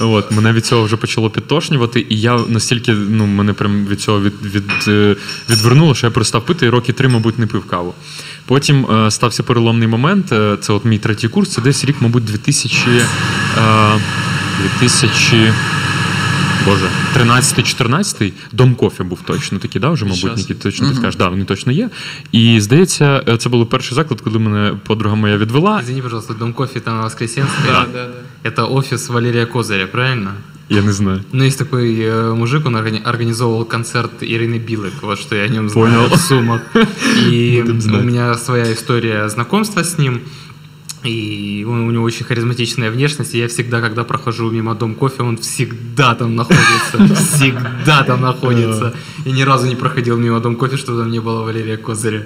От, 0.00 0.30
мене 0.30 0.52
від 0.52 0.66
цього 0.66 0.84
вже 0.84 0.96
почало 0.96 1.30
підтошнювати, 1.30 2.06
і 2.08 2.20
я 2.20 2.38
настільки 2.48 2.92
ну, 2.92 3.26
мене 3.26 3.52
прям 3.52 3.86
від 3.86 4.00
цього 4.00 4.20
від, 4.20 4.34
від, 4.42 4.70
е, 4.88 5.16
відвернуло, 5.50 5.94
що 5.94 6.06
я 6.06 6.10
перестав 6.10 6.46
пити 6.46 6.66
і 6.66 6.68
роки 6.68 6.92
три, 6.92 7.08
мабуть, 7.08 7.38
не 7.38 7.46
пив 7.46 7.64
каву. 7.64 7.94
Потім 8.46 8.86
е, 8.86 9.10
стався 9.10 9.42
переломний 9.42 9.88
момент. 9.88 10.32
е, 10.32 10.56
Це 10.60 10.72
от 10.72 10.84
мій 10.84 10.98
третій 10.98 11.28
курс, 11.28 11.50
це 11.50 11.60
десь 11.60 11.84
рік, 11.84 11.96
мабуть, 12.00 12.24
2000, 12.24 12.90
е, 12.90 13.06
2000 14.79 15.53
Боже, 16.65 16.89
13-14 17.15 18.31
дом 18.51 18.75
кофе 18.75 19.03
був 19.03 19.19
точно 19.25 19.59
такий, 19.59 19.81
да, 19.81 19.89
вже, 19.89 20.05
мабуть, 20.05 20.19
щас. 20.19 20.37
Нікі 20.37 20.53
точно 20.53 20.89
підкажеш. 20.89 21.15
Да, 21.15 21.29
вони 21.29 21.45
точно 21.45 21.71
є. 21.71 21.89
І 22.31 22.61
здається, 22.61 23.23
е, 23.27 23.37
це 23.37 23.49
був 23.49 23.69
перший 23.69 23.95
заклад, 23.95 24.21
коли 24.21 24.39
мене 24.39 24.73
подруга 24.87 25.15
моя 25.15 25.37
відвела. 25.37 25.79
Извини, 25.79 26.01
пожалуйста, 26.01 26.33
Дом 26.33 26.53
кофе 26.53 26.79
там 26.79 26.95
на 26.97 27.03
Воскресенской. 27.03 27.65
Да, 27.67 27.85
да, 27.93 28.07
да. 28.43 28.49
Это 28.49 28.65
офис 28.75 29.09
Валерия 29.09 29.45
Козыря, 29.45 29.85
правильно? 29.87 30.31
Я 30.69 30.81
не 30.81 30.91
знаю. 30.91 31.21
Ну, 31.31 31.43
есть 31.45 31.57
такой 31.59 31.95
э, 32.01 32.33
мужик, 32.35 32.65
он 32.65 32.75
органи- 32.75 33.01
организовывал 33.03 33.65
концерт 33.65 34.11
Ирины 34.21 34.59
Билык, 34.59 34.93
вот 35.01 35.19
что 35.19 35.35
я 35.35 35.43
о 35.43 35.47
нем 35.47 35.69
знаю 35.69 35.87
Понял. 35.87 36.09
в 36.09 36.17
Сумах. 36.17 36.61
И 37.31 37.61
Будем 37.61 37.77
у 37.77 37.81
знать. 37.81 38.03
меня 38.05 38.35
своя 38.35 38.73
история 38.73 39.29
знакомства 39.29 39.83
с 39.83 39.97
ним. 39.97 40.19
И 41.05 41.65
он- 41.69 41.87
у 41.87 41.91
него 41.91 42.03
очень 42.05 42.25
харизматичная 42.25 42.91
внешность, 42.91 43.35
и 43.35 43.37
я 43.37 43.47
всегда, 43.47 43.81
когда 43.81 44.03
прохожу 44.03 44.51
мимо 44.51 44.75
Дом 44.75 44.95
кофе, 44.95 45.23
он 45.23 45.37
всегда 45.37 46.15
там 46.15 46.35
находится, 46.35 47.15
всегда 47.15 48.03
там 48.03 48.21
находится. 48.21 48.93
И 49.25 49.31
ни 49.31 49.43
разу 49.45 49.67
не 49.67 49.75
проходил 49.75 50.17
мимо 50.17 50.39
Дом 50.39 50.55
кофе, 50.55 50.75
чтобы 50.75 50.99
там 50.99 51.11
не 51.11 51.19
было 51.19 51.43
Валерия 51.43 51.77
Козыря. 51.77 52.21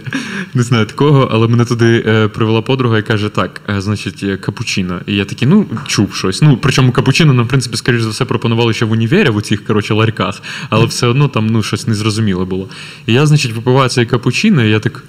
Не 0.54 0.63
знаю 0.63 0.86
такого, 0.86 1.30
але 1.32 1.48
мене 1.48 1.66
туди 1.66 2.04
е, 2.08 2.28
привела 2.28 2.62
подруга 2.62 2.98
і 2.98 3.04
каже: 3.04 3.30
так, 3.30 3.62
е, 3.70 3.82
значить, 3.82 4.24
є 4.24 4.38
капучино. 4.38 5.01
І 5.08 5.16
я 5.16 5.25
такий, 5.25 5.48
ну, 5.48 5.66
чув 5.88 6.16
щось. 6.16 6.42
Ну, 6.42 6.58
причому 6.58 6.92
капучино 6.92 7.34
нам, 7.34 7.46
в 7.46 7.48
принципі, 7.50 7.78
скоріш 7.78 8.01
за 8.01 8.10
все, 8.10 8.25
пропонували 8.25 8.74
ще 8.74 8.86
в 8.86 8.92
універі 8.92 9.30
в 9.30 9.42
цих 9.42 9.66
коротше, 9.66 9.94
ларьках, 9.94 10.42
але 10.70 10.86
все 10.86 11.08
одно 11.08 11.28
там 11.28 11.48
ну, 11.48 11.63
щось 11.63 11.88
незрозуміле 11.88 12.46
було. 12.46 12.70
І 13.08 13.13
я, 13.13 13.25
значить, 13.25 13.54
випиваю 13.54 13.90
цей 13.90 14.06
капучино, 14.06 14.63
і 14.63 14.70
я 14.70 14.80
так. 14.80 15.04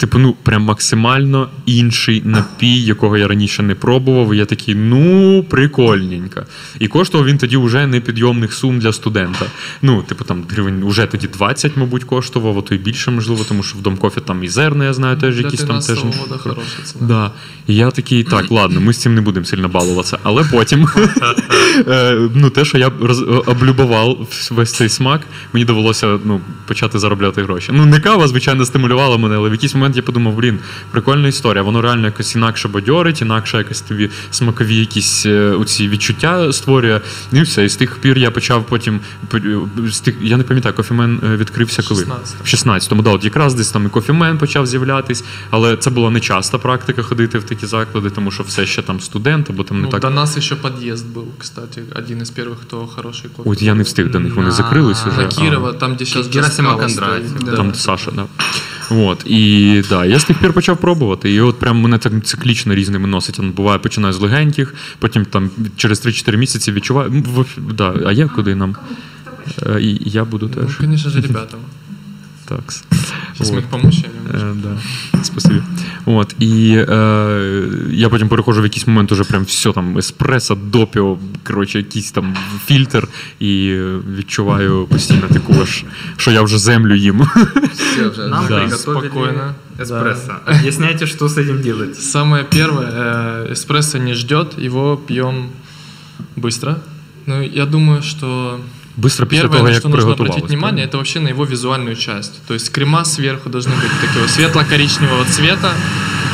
Типу, 0.00 0.18
ну 0.18 0.36
прям 0.42 0.62
максимально 0.62 1.48
інший 1.66 2.22
напій, 2.24 2.82
якого 2.82 3.16
я 3.16 3.28
раніше 3.28 3.62
не 3.62 3.74
пробував. 3.74 4.34
І 4.34 4.36
я 4.36 4.44
такий, 4.44 4.74
ну, 4.74 5.44
прикольненько. 5.48 6.42
І 6.78 6.88
коштував 6.88 7.26
він 7.26 7.38
тоді 7.38 7.56
вже 7.56 7.86
непідйомних 7.86 8.52
сум 8.52 8.78
для 8.78 8.92
студента. 8.92 9.46
Ну, 9.82 10.02
типу, 10.02 10.24
там 10.24 10.44
гривень 10.48 10.84
вже 10.86 11.06
тоді 11.06 11.26
20, 11.26 11.76
мабуть, 11.76 12.04
коштував, 12.04 12.58
а 12.58 12.62
то 12.62 12.74
й 12.74 12.78
більше, 12.78 13.10
можливо, 13.10 13.44
тому 13.48 13.62
що 13.62 13.78
в 13.78 13.82
Домкофі 13.82 14.20
там 14.20 14.44
і 14.44 14.48
зерна, 14.48 14.84
я 14.84 14.92
знаю, 14.92 15.16
теж 15.16 15.36
Для 15.36 15.42
якісь 15.42 15.60
там 15.60 15.76
теж. 15.76 15.86
13 15.86 16.20
года 16.20 16.36
хорошая 16.38 16.84
цена. 16.84 17.06
Да. 17.06 17.30
І 17.66 17.74
я 17.74 17.90
такий, 17.90 18.24
так, 18.24 18.50
ладно, 18.50 18.80
ми 18.80 18.92
з 18.92 18.98
цим 18.98 19.14
не 19.14 19.20
будемо 19.20 19.46
сильно 19.46 19.68
балуватися. 19.68 20.18
Але 20.22 20.44
потім 20.44 20.88
е, 21.88 22.28
ну, 22.34 22.50
те, 22.50 22.64
що 22.64 22.78
я 22.78 22.88
роз- 22.88 23.50
облюбував 23.50 24.28
весь 24.50 24.72
цей 24.72 24.88
смак, 24.88 25.20
мені 25.52 25.64
довелося 25.64 26.18
ну, 26.24 26.40
почати 26.66 26.98
заробляти 26.98 27.42
гроші. 27.42 27.70
Ну, 27.74 27.86
не 27.86 28.00
кава, 28.00 28.28
звичайно, 28.28 28.64
стимулювала 28.64 29.16
мене, 29.16 29.36
але 29.36 29.48
в 29.48 29.52
якийсь 29.52 29.74
момент 29.74 29.89
я 29.95 30.01
подумав, 30.01 30.33
блін, 30.35 30.59
прикольна 30.91 31.27
історія. 31.27 31.63
Воно 31.63 31.81
реально 31.81 32.05
якось 32.05 32.35
інакше 32.35 32.67
бадьорить, 32.67 33.21
інакше 33.21 33.57
якось 33.57 33.81
тобі 33.81 34.09
смакові 34.31 34.75
якісь 34.75 35.25
е, 35.25 35.39
оці 35.49 35.87
відчуття 35.89 36.53
створює. 36.53 37.01
Ну 37.31 37.39
і 37.39 37.43
все. 37.43 37.65
І 37.65 37.69
з 37.69 37.75
тих 37.75 37.97
пір 37.97 38.17
я 38.17 38.31
почав 38.31 38.65
потім. 38.65 38.99
по- 39.27 39.39
З 39.91 39.99
тих, 39.99 40.15
я 40.21 40.37
не 40.37 40.43
пам'ятаю, 40.43 40.75
кофемен 40.75 41.19
е, 41.23 41.35
відкрився 41.37 41.83
коли? 41.83 42.03
16-му. 42.03 42.17
В 42.43 42.47
16-му, 42.47 43.01
да, 43.01 43.09
от 43.09 43.23
якраз 43.23 43.53
десь 43.53 43.71
там 43.71 43.85
і 43.85 43.89
кофемен 43.89 44.37
почав 44.37 44.65
з'являтись, 44.67 45.23
але 45.49 45.77
це 45.77 45.89
була 45.89 46.09
не 46.09 46.19
часта 46.19 46.57
практика 46.57 47.03
ходити 47.03 47.37
в 47.39 47.43
такі 47.43 47.65
заклади, 47.65 48.09
тому 48.09 48.31
що 48.31 48.43
все 48.43 48.65
ще 48.65 48.81
там 48.81 48.99
студент, 48.99 49.49
або 49.49 49.63
там 49.63 49.77
не 49.77 49.83
Ну, 49.83 49.89
так. 49.89 50.01
До 50.01 50.09
нас 50.09 50.37
еще 50.37 50.55
подъезд 50.55 51.05
был, 51.15 51.25
кстати, 51.37 51.81
один 51.95 52.21
из 52.21 52.31
первых, 52.31 52.55
кто 52.61 52.87
хороший 52.87 53.29
кофе. 53.35 53.49
От 53.49 53.61
я 53.61 53.73
не 53.75 53.83
встиг 53.83 54.11
до 54.11 54.19
них, 54.19 54.35
вони 54.35 54.47
На- 54.47 54.53
закрились 54.53 55.05
уже. 55.07 55.17
На 55.17 55.23
а, 55.23 55.27
Кирова, 55.27 55.73
там, 55.73 55.95
где 55.95 56.05
сейчас 56.05 56.27
Герасима 56.35 56.75
Кондратьев, 56.75 57.43
да. 57.43 57.55
Там 57.55 57.75
Саша, 57.75 58.11
да. 58.11 58.25
От, 58.89 59.23
і 59.25 59.78
да, 59.88 60.04
я 60.06 60.18
з 60.18 60.24
тих 60.24 60.38
пір 60.38 60.52
почав 60.52 60.76
пробувати. 60.76 61.34
І 61.34 61.40
от 61.40 61.58
прям 61.58 61.80
мене 61.80 61.98
так 61.98 62.12
циклічно 62.24 62.74
різними 62.74 63.08
носить. 63.08 63.38
Воно 63.38 63.50
буває, 63.52 63.78
починаю 63.78 64.12
з 64.12 64.20
легеньких, 64.20 64.74
потім 64.98 65.24
там 65.24 65.50
через 65.76 66.06
3-4 66.06 66.36
місяці 66.36 66.72
відчуваю. 66.72 67.24
Да, 67.74 67.94
а 68.06 68.12
я 68.12 68.28
куди 68.28 68.54
нам? 68.54 68.76
Е, 69.66 69.80
І 69.80 70.10
я 70.10 70.24
буду 70.24 70.50
Ну, 70.56 70.62
звісно 70.62 70.76
конечно 70.80 71.10
же, 71.10 71.20
ребятам. 71.20 71.60
Так. 72.49 72.63
Сейчас 73.33 73.51
мы 73.51 73.57
От. 73.57 73.63
их 73.63 73.69
помучаем. 73.69 74.11
Е, 74.33 74.53
да. 74.63 74.77
Спасибі. 75.23 75.61
От, 76.05 76.35
і 76.39 76.75
е, 76.89 77.67
я 77.91 78.09
потім 78.09 78.29
переходжу 78.29 78.61
в 78.61 78.63
якийсь 78.63 78.87
момент 78.87 79.11
уже 79.11 79.23
прям 79.23 79.43
все 79.43 79.71
там 79.71 79.97
еспресо, 79.97 80.55
допіо, 80.55 81.17
коротше, 81.47 81.77
якийсь 81.77 82.11
там 82.11 82.35
фільтр, 82.65 83.07
і 83.39 83.67
е, 83.67 83.97
відчуваю 84.17 84.85
постійно 84.87 85.21
таку 85.33 85.53
аж, 85.61 85.83
що 86.17 86.31
я 86.31 86.41
вже 86.41 86.57
землю 86.59 86.95
їм. 86.95 87.21
Все 87.73 88.07
вже. 88.09 88.27
Нам 88.27 88.45
Да. 88.49 88.59
приготовили 88.59 89.09
Спокойно. 89.09 89.53
эспрессо. 89.79 90.33
Объясняйте, 90.45 91.07
что 91.07 91.25
с 91.29 91.37
этим 91.37 91.61
делать. 91.61 91.99
Самое 92.01 92.43
первое, 92.43 92.87
э, 92.87 93.51
эспрессо 93.53 93.97
не 93.97 94.13
ждет, 94.13 94.59
его 94.65 94.97
пьем 95.07 95.49
быстро. 96.37 96.75
Ну, 97.25 97.41
я 97.41 97.65
думаю, 97.65 98.01
что 98.03 98.59
Быстро 99.00 99.26
після 99.26 99.42
первое, 99.42 99.58
того, 99.58 99.68
на 99.68 99.70
як 99.70 99.80
что 99.80 99.88
нужно 99.88 100.12
обратить 100.12 100.34
приготувалось. 100.34 100.50
внимание, 100.50 100.86
это 100.86 100.96
вообще 100.96 101.20
на 101.20 101.28
его 101.30 101.44
визуальную 101.46 101.96
часть. 101.96 102.32
То 102.48 102.54
есть 102.54 102.72
крема 102.72 103.04
сверху 103.04 103.48
должны 103.50 103.72
быть 103.82 103.90
такого 104.08 104.26
светло-коричневого 104.28 105.24
цвета, 105.24 105.72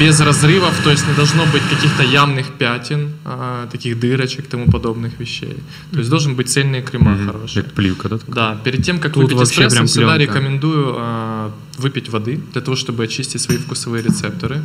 без 0.01 0.21
разрывов, 0.21 0.73
то 0.85 0.91
есть 0.91 1.09
не 1.09 1.15
должно 1.15 1.45
быть 1.53 1.63
каких-то 1.71 2.03
явных 2.03 2.47
пятен, 2.59 3.09
а, 3.25 3.67
таких 3.73 3.99
дырочек, 4.01 4.47
тому 4.47 4.65
подобных 4.67 5.11
вещей. 5.21 5.57
То 5.93 5.99
есть 5.99 6.11
должен 6.11 6.35
быть 6.35 6.49
цельные 6.49 6.83
крема 6.83 7.11
Мгм. 7.11 7.27
хорошие. 7.33 7.63
Як 7.65 7.75
плівка, 7.75 8.09
да? 8.09 8.19
така? 8.19 8.33
Да, 8.33 8.57
перед 8.65 8.83
тем, 8.85 8.99
как 8.99 9.13
Тут 9.13 9.23
выпить 9.23 9.37
вообще 9.39 9.63
эспрессо, 9.63 9.71
прям 9.75 9.87
всегда 9.87 10.17
пленка. 10.17 10.33
рекомендую 10.39 10.95
а, 10.99 11.51
выпить 11.79 12.09
воды 12.11 12.39
для 12.53 12.61
того, 12.61 12.77
чтобы 12.77 13.05
очистить 13.05 13.41
свои 13.41 13.57
вкусовые 13.59 14.03
рецепторы. 14.03 14.61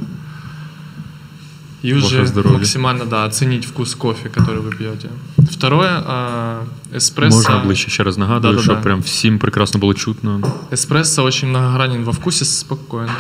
И 1.83 1.93
уже 1.93 2.25
здоровье. 2.25 2.57
максимально 2.57 3.05
да, 3.05 3.25
оценить 3.25 3.65
вкус 3.65 3.95
кофе, 3.95 4.29
который 4.29 4.61
вы 4.61 4.71
пьете. 4.71 5.09
Второе, 5.51 6.03
а, 6.05 6.63
эспрессо. 6.93 7.37
Можна 7.37 7.59
ближче 7.65 7.89
ще 7.89 8.03
раз 8.03 8.17
нагадую, 8.17 8.53
Да-да-да. 8.53 8.63
щоб 8.63 8.81
прям 8.83 9.01
всім 9.01 9.39
прекрасно 9.39 9.79
було 9.79 9.93
чутно. 9.93 10.41
Эспрессо 10.71 11.23
очень 11.23 11.49
многогранен 11.49 12.03
во 12.03 12.11
вкусе, 12.11 12.45
спокойно. 12.45 13.11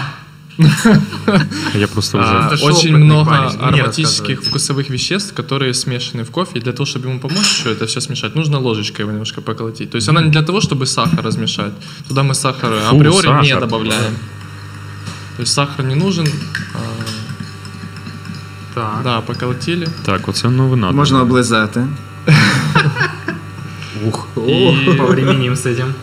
Я 1.75 1.87
просто 1.87 2.17
вже. 2.17 2.27
А, 2.27 2.57
очень 2.61 2.97
много 2.97 3.51
ароматических 3.59 4.41
вкусовых 4.43 4.89
веществ, 4.89 5.33
которые 5.33 5.73
смешаны 5.73 6.23
в 6.23 6.29
кофе. 6.31 6.59
И 6.59 6.61
для 6.61 6.71
того, 6.71 6.85
чтобы 6.85 7.09
ему 7.09 7.19
помочь 7.19 7.59
еще 7.59 7.71
это 7.71 7.85
все 7.85 8.01
смешать, 8.01 8.35
нужно 8.35 8.59
ложечкой 8.59 9.03
его 9.03 9.11
немножко 9.11 9.41
поколотить. 9.41 9.89
То 9.89 9.95
есть 9.97 10.09
она 10.09 10.21
не 10.21 10.29
для 10.29 10.41
того, 10.41 10.61
чтобы 10.61 10.85
сахар 10.85 11.25
размешать. 11.25 11.73
Туда 12.07 12.23
мы 12.23 12.35
сахар 12.35 12.73
априори 12.91 13.43
не 13.43 13.59
добавляем. 13.59 14.13
То 15.37 15.41
есть 15.41 15.53
сахар 15.53 15.85
не 15.85 15.95
нужен. 15.95 16.27
Так. 18.75 19.03
Да, 19.03 19.21
поколотили. 19.21 19.87
Так, 20.05 20.27
оце 20.29 20.49
новина. 20.49 20.91
Можна 20.91 21.21
облизати. 21.21 21.81
Ух. 24.05 24.27
И, 24.47 24.95
Повременим 24.97 25.55
с 25.55 25.65
этим. 25.65 25.93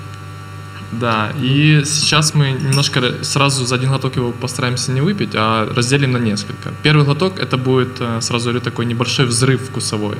да, 0.92 1.32
и 1.42 1.82
сейчас 1.84 2.34
мы 2.34 2.50
немножко 2.52 3.00
ра- 3.00 3.22
сразу 3.24 3.66
за 3.66 3.74
один 3.74 3.88
глоток 3.88 4.16
его 4.16 4.32
постараемся 4.32 4.92
не 4.92 5.00
выпить, 5.02 5.30
а 5.34 5.66
разделим 5.76 6.12
на 6.12 6.18
несколько. 6.18 6.70
Первый 6.82 7.04
глоток 7.04 7.38
это 7.38 7.56
будет, 7.56 8.00
э, 8.00 8.20
сразу 8.20 8.44
говорю, 8.44 8.60
такой 8.60 8.86
небольшой 8.86 9.26
взрыв 9.26 9.60
вкусовой. 9.60 10.16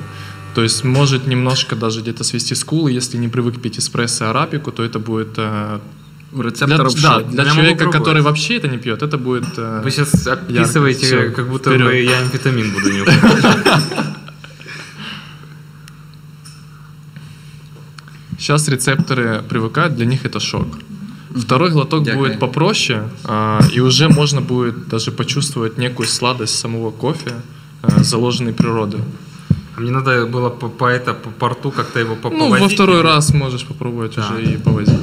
То 0.54 0.62
есть 0.62 0.84
может 0.84 1.26
немножко 1.26 1.76
даже 1.76 2.00
где-то 2.00 2.24
свести 2.24 2.54
скулы, 2.54 2.90
если 2.98 3.18
не 3.18 3.28
привык 3.28 3.60
пить 3.62 3.78
эспрессо 3.78 4.24
и 4.24 4.28
арабику, 4.28 4.72
то 4.72 4.82
это 4.82 4.98
будет 4.98 5.38
э, 6.32 6.36
У 6.36 6.42
для, 6.42 6.66
да, 6.66 7.20
для 7.20 7.42
Я 7.44 7.48
могу 7.54 7.60
человека, 7.60 7.90
который 7.90 8.22
вообще 8.22 8.56
это 8.56 8.68
не 8.68 8.78
пьет, 8.78 9.02
это 9.02 9.16
будет 9.18 9.46
э, 9.58 9.80
Вы 9.82 9.90
сейчас 9.90 10.26
описываете, 10.26 11.06
Всё, 11.06 11.32
как 11.32 11.48
будто 11.48 11.70
вперед. 11.70 11.86
бы 11.86 11.96
я 11.96 12.20
амфетамин 12.20 12.72
буду 12.72 12.90
нюхать. 12.92 13.14
Сейчас 18.38 18.68
рецепторы 18.68 19.42
привыкают, 19.48 19.94
для 19.96 20.06
них 20.06 20.24
это 20.24 20.38
шок. 20.40 20.66
Второй 21.36 21.70
глоток 21.70 22.04
Дякую. 22.04 22.28
будет 22.28 22.38
попроще, 22.40 23.02
а, 23.24 23.60
и 23.72 23.80
уже 23.80 24.08
можно 24.08 24.40
будет 24.40 24.88
даже 24.88 25.10
почувствовать 25.10 25.76
некую 25.78 26.06
сладость 26.08 26.58
самого 26.58 26.90
кофе, 26.90 27.32
а, 27.82 28.02
заложенной 28.02 28.52
природой. 28.52 29.00
А 29.76 29.80
Мне 29.80 29.90
надо 29.90 30.26
было 30.26 30.50
по, 30.50 30.68
по 30.68 30.86
это 30.86 31.14
по 31.14 31.30
порту 31.30 31.70
как-то 31.70 31.98
его 32.00 32.16
по- 32.16 32.30
Ну, 32.30 32.48
во 32.48 32.56
повозить. 32.56 32.74
второй 32.74 33.02
раз 33.02 33.34
можешь 33.34 33.64
попробовать 33.66 34.14
Да. 34.16 34.28
уже 34.32 34.42
и 34.42 34.56
повозить. 34.56 34.98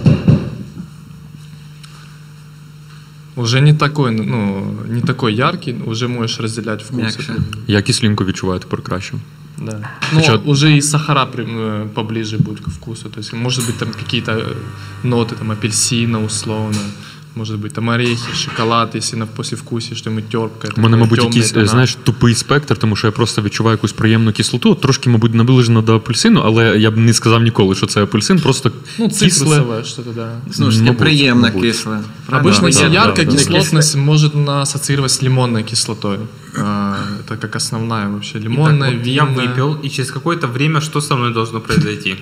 Уже 3.36 3.62
не 3.62 3.74
такой, 3.74 4.12
ну, 4.12 4.64
не 4.88 5.02
такой 5.02 5.34
яркий, 5.34 5.76
уже 5.86 6.08
можешь 6.08 6.40
разделять 6.40 6.82
вкусы. 6.84 6.96
М'якше. 6.96 7.36
Я 7.68 7.82
кислинку 7.82 8.26
відчуваю 8.26 8.60
тепер 8.60 8.82
краще. 8.82 9.14
Да. 9.58 9.80
Но 10.14 10.20
Хотя- 10.22 10.36
уже 10.46 10.78
и 10.78 10.82
сахара 10.82 11.26
прям, 11.26 11.48
э, 11.58 11.88
поближе 11.94 12.38
будет 12.38 12.60
к 12.60 12.70
вкусу. 12.70 13.10
То 13.10 13.20
есть, 13.20 13.34
может 13.34 13.66
быть, 13.66 13.78
там 13.78 13.88
какие-то 13.94 14.32
э, 14.32 14.54
ноты, 15.04 15.36
там, 15.36 15.52
апельсина 15.52 16.24
условно. 16.26 16.80
Может 17.37 17.59
быть, 17.61 17.73
там 17.73 17.89
орехи, 17.91 18.35
шоколад, 18.35 18.95
если 18.97 19.17
на 19.19 19.27
послевкусие 19.27 19.97
что-нибудь 19.97 20.29
терпкое. 20.29 20.71
У 20.77 20.81
мене, 20.81 20.97
такое, 20.97 20.97
мабуть, 20.97 21.19
тёмные 21.21 21.27
якийсь, 21.27 21.51
тона. 21.53 21.65
е, 21.65 21.69
знаєш, 21.69 21.95
тупий 22.05 22.35
спектр, 22.35 22.77
тому 22.77 22.97
що 22.97 23.07
я 23.07 23.11
просто 23.13 23.43
відчуваю 23.43 23.75
якусь 23.75 23.93
приємну 23.93 24.33
кислоту. 24.33 24.75
Трошки, 24.75 25.11
мабуть, 25.11 25.35
наближено 25.35 25.83
до 25.83 25.97
апельсину, 25.97 26.41
але 26.45 26.79
я 26.79 26.91
б 26.91 26.97
не 26.97 27.13
сказав 27.15 27.43
ніколи, 27.43 27.75
що 27.75 27.87
це 27.87 28.03
апельсин, 28.03 28.39
просто 28.41 28.73
Ну, 28.99 29.09
кисле. 29.09 29.29
цитрусовое 29.31 29.85
что-то, 29.85 30.11
да. 30.11 30.33
Знову 30.51 30.71
ж 30.73 30.79
таки, 30.79 30.91
Мабуть, 30.91 30.99
приємна 31.03 31.49
мабуть. 31.49 31.63
кисла. 31.63 32.01
Правда? 32.27 32.49
Обычно 32.49 32.61
да, 32.63 32.69
если 32.69 32.89
да, 32.89 32.95
яркая 32.95 33.27
да, 33.27 33.33
да. 33.33 33.39
кислотность 33.39 33.97
может 33.97 34.35
у 34.35 34.39
нас 34.39 34.69
ассоциировать 34.75 35.11
с 35.11 35.23
лимонной 35.23 35.63
кислотой. 35.63 36.19
А, 36.59 36.95
это 37.25 37.37
как 37.37 37.57
основная 37.57 38.09
вообще. 38.09 38.39
Итак, 38.39 38.43
Лимонная, 38.51 38.91
вот 38.97 39.07
я 39.07 39.25
винная. 39.25 39.47
выпил, 39.47 39.79
и 39.85 39.89
через 39.89 40.11
какое-то 40.11 40.47
время 40.49 40.81
что 40.81 41.01
со 41.01 41.17
мной 41.17 41.33
должно 41.33 41.61
произойти? 41.61 42.17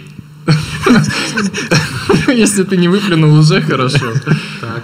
Если 2.28 2.64
ты 2.64 2.78
не 2.78 2.88
выплюнул, 2.88 3.40
уже 3.40 3.62
хорошо. 3.62 4.14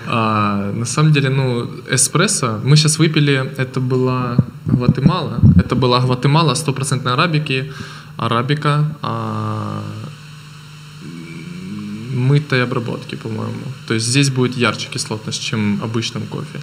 А, 0.08 0.72
на 0.74 0.86
самом 0.86 1.12
деле, 1.12 1.30
ну, 1.30 1.70
эспрессо, 1.92 2.60
мы 2.64 2.76
сейчас 2.78 3.00
выпили, 3.00 3.52
это 3.58 3.80
была 3.80 4.38
Гватемала, 4.66 5.40
это 5.58 5.76
была 5.76 6.00
Гватемала 6.00 6.54
100% 6.54 7.14
арабики, 7.14 7.72
арабика, 8.18 8.84
а, 9.02 9.84
мытой 12.14 12.64
обработки, 12.64 13.16
по-моему. 13.16 13.64
То 13.88 13.94
есть 13.94 14.06
здесь 14.08 14.30
будет 14.30 14.58
ярче 14.58 14.90
кислотность, 14.90 15.44
чем 15.44 15.78
в 15.78 15.84
обычном 15.84 16.24
кофе. 16.24 16.60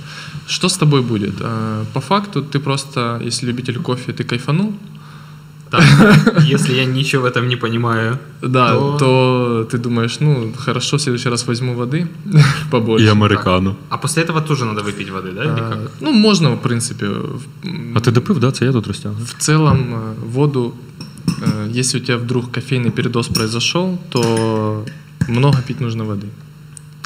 Что 0.47 0.69
с 0.69 0.77
тобой 0.77 1.03
будет? 1.03 1.35
А, 1.41 1.85
По 1.95 2.01
факту 2.01 2.43
ты 2.43 2.59
просто, 2.59 3.21
если 3.27 3.47
любитель 3.47 3.79
кофе, 3.79 4.13
ты 4.13 4.25
кайфанул, 4.25 4.73
Так, 5.71 5.83
Если 6.55 6.75
я 6.75 6.85
ничего 6.85 7.23
в 7.23 7.27
этом 7.27 7.49
не 7.49 7.57
понимаю, 7.57 8.19
да, 8.43 8.69
То- 8.73 8.97
то, 8.99 9.65
ты 9.71 9.79
думаешь, 9.79 10.21
ну, 10.21 10.53
хорошо, 10.57 10.97
в 10.97 11.01
следующий 11.01 11.29
раз 11.31 11.47
возьму 11.47 11.75
воды 11.75 12.07
побольше. 12.71 13.05
і 13.07 13.09
американо. 13.09 13.77
а 13.89 13.97
после 13.99 14.23
этого 14.23 14.41
тоже 14.41 14.65
надо 14.65 14.83
выпить 14.83 15.11
воды, 15.11 15.35
да, 15.35 15.43
или 15.45 15.51
А, 15.53 15.71
как? 15.71 15.79
Ну, 16.01 16.13
можно, 16.13 16.51
в 16.55 16.63
принципе. 16.63 17.07
А 17.95 18.01
ти 18.01 18.11
допив, 18.11 18.39
да? 18.39 18.51
Це 18.53 18.65
я 18.65 18.73
тут 18.73 18.87
розтягну. 18.87 19.19
в 19.25 19.35
целом, 19.43 19.79
э, 19.95 20.15
воду, 20.33 20.73
э, 21.43 21.79
если 21.81 22.01
у 22.01 22.05
тебя 22.05 22.17
вдруг 22.19 22.45
кофейный 22.53 22.91
передоз 22.91 23.29
произошел, 23.29 23.99
то 24.11 24.85
много 25.29 25.59
пить 25.67 25.81
нужно 25.81 26.05
воды. 26.05 26.27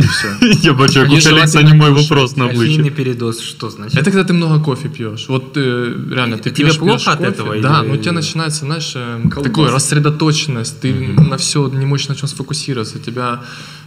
И 0.00 0.06
все. 0.06 0.28
Я 0.68 0.72
бачу, 0.72 1.00
як 1.00 1.10
у 1.12 1.20
желательно 1.20 1.62
не 1.62 1.74
мой 1.74 1.90
вопрос 1.90 2.36
на 2.36 2.44
Кофейный 2.44 2.56
обличчі. 2.56 2.90
передоз, 2.90 3.40
что 3.40 3.70
значит? 3.70 3.98
Это 3.98 4.10
когда 4.10 4.24
ты 4.24 4.32
много 4.32 4.64
кофе 4.64 4.88
пьешь. 4.88 5.28
Вот 5.28 5.56
э, 5.56 5.94
реально, 6.14 6.36
ты 6.36 6.50
Тебе 6.50 6.64
пьешь, 6.64 6.78
плохо 6.78 6.96
пьешь 6.96 7.08
от 7.08 7.18
кофе, 7.18 7.30
этого 7.30 7.60
Да, 7.60 7.82
ну 7.82 7.94
у 7.94 7.96
тебя 7.96 8.12
начинается, 8.12 8.64
знаешь, 8.66 8.92
э, 8.96 9.42
такое 9.42 9.70
рассредоточенность, 9.70 10.80
ты 10.80 10.92
на 11.30 11.36
все 11.36 11.68
не 11.68 11.86
можешь 11.86 12.08
на 12.08 12.14
чем 12.14 12.28
сфокусироваться, 12.28 12.98
тебя 12.98 13.40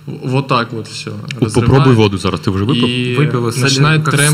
вот 0.05 0.48
так 0.48 0.74
вот 0.74 0.88
все. 0.88 1.12
Попробуй 1.39 1.93
воду 1.95 2.17
зараз, 2.17 2.39
ти 2.39 2.51
вже 2.51 2.63
випив? 2.63 2.83
И 2.89 3.17
Выпил, 3.17 3.62
начинает 3.62 4.03
как 4.03 4.13
трем- 4.13 4.31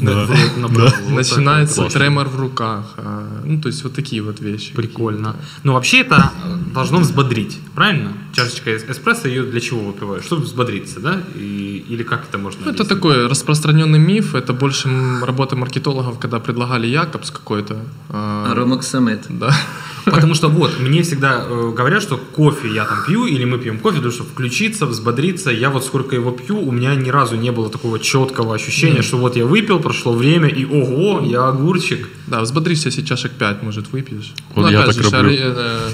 Да. 0.00 0.26
Вот 0.56 0.90
так 0.90 1.10
начинается 1.10 1.82
вот. 1.82 1.92
тремор 1.92 2.28
в 2.28 2.40
руках. 2.40 2.84
а, 2.96 3.22
ну, 3.44 3.60
то 3.60 3.68
есть 3.68 3.84
вот 3.84 3.92
такие 3.92 4.22
вот 4.22 4.40
вещи. 4.42 4.74
Прикольно. 4.74 5.34
Ну, 5.64 5.72
вообще 5.72 6.00
это 6.00 6.30
должно 6.74 6.98
взбодрить, 6.98 7.58
правильно? 7.74 8.12
Чашечка 8.36 8.70
эс- 8.70 8.84
эспрессо, 8.90 9.28
ее 9.28 9.42
для 9.42 9.60
чего 9.60 9.80
выпиваешь? 9.80 10.24
Чтобы 10.24 10.42
взбодриться, 10.42 11.00
да? 11.00 11.16
И, 11.40 11.84
или 11.92 12.02
как 12.04 12.20
это 12.28 12.38
можно 12.38 12.60
Ну, 12.64 12.72
это 12.72 12.84
такой 12.84 13.26
распространенный 13.28 13.98
миф, 13.98 14.34
это 14.34 14.52
больше 14.52 14.88
работа 15.26 15.56
маркетологов, 15.56 16.18
когда 16.18 16.38
предлагали 16.38 16.86
Якобс 16.86 17.30
какой-то. 17.30 17.74
а, 18.10 18.50
Аромоксамет. 18.52 19.26
Да. 19.28 19.54
Потому 20.04 20.34
что 20.34 20.48
вот, 20.48 20.80
мне 20.80 21.02
всегда 21.02 21.44
э, 21.46 21.72
говорят, 21.76 22.02
что 22.02 22.16
кофе 22.16 22.68
я 22.74 22.84
там 22.84 23.04
пью, 23.06 23.26
или 23.26 23.44
мы 23.44 23.58
пьем 23.58 23.78
кофе, 23.78 23.96
потому 23.96 24.12
что 24.12 24.24
включиться, 24.24 24.86
взбодриться. 24.86 25.50
Я 25.50 25.70
вот 25.70 25.84
сколько 25.84 26.16
его 26.16 26.30
пью, 26.32 26.58
у 26.60 26.72
меня 26.72 26.94
ни 26.94 27.10
разу 27.10 27.36
не 27.36 27.52
было 27.52 27.70
такого 27.70 27.98
четкого 27.98 28.54
ощущения, 28.54 29.02
что 29.02 29.16
вот 29.18 29.36
я 29.36 29.44
выпил, 29.46 29.78
прошло 29.80 30.12
время, 30.12 30.48
и 30.48 30.64
ого, 30.64 31.20
я 31.24 31.48
огурчик. 31.48 32.08
Да, 32.26 32.40
взбодришься, 32.40 32.88
если 32.88 33.02
чашек 33.02 33.32
5, 33.32 33.62
может, 33.62 33.92
выпьешь. 33.92 34.32
Вот 34.54 34.62
Ну, 34.66 34.70
я 34.70 34.80
опять 34.82 34.96
так 34.96 35.04
же, 35.04 35.10
люблю. 35.10 35.30
ори- 35.30 35.38
э, 35.40 35.88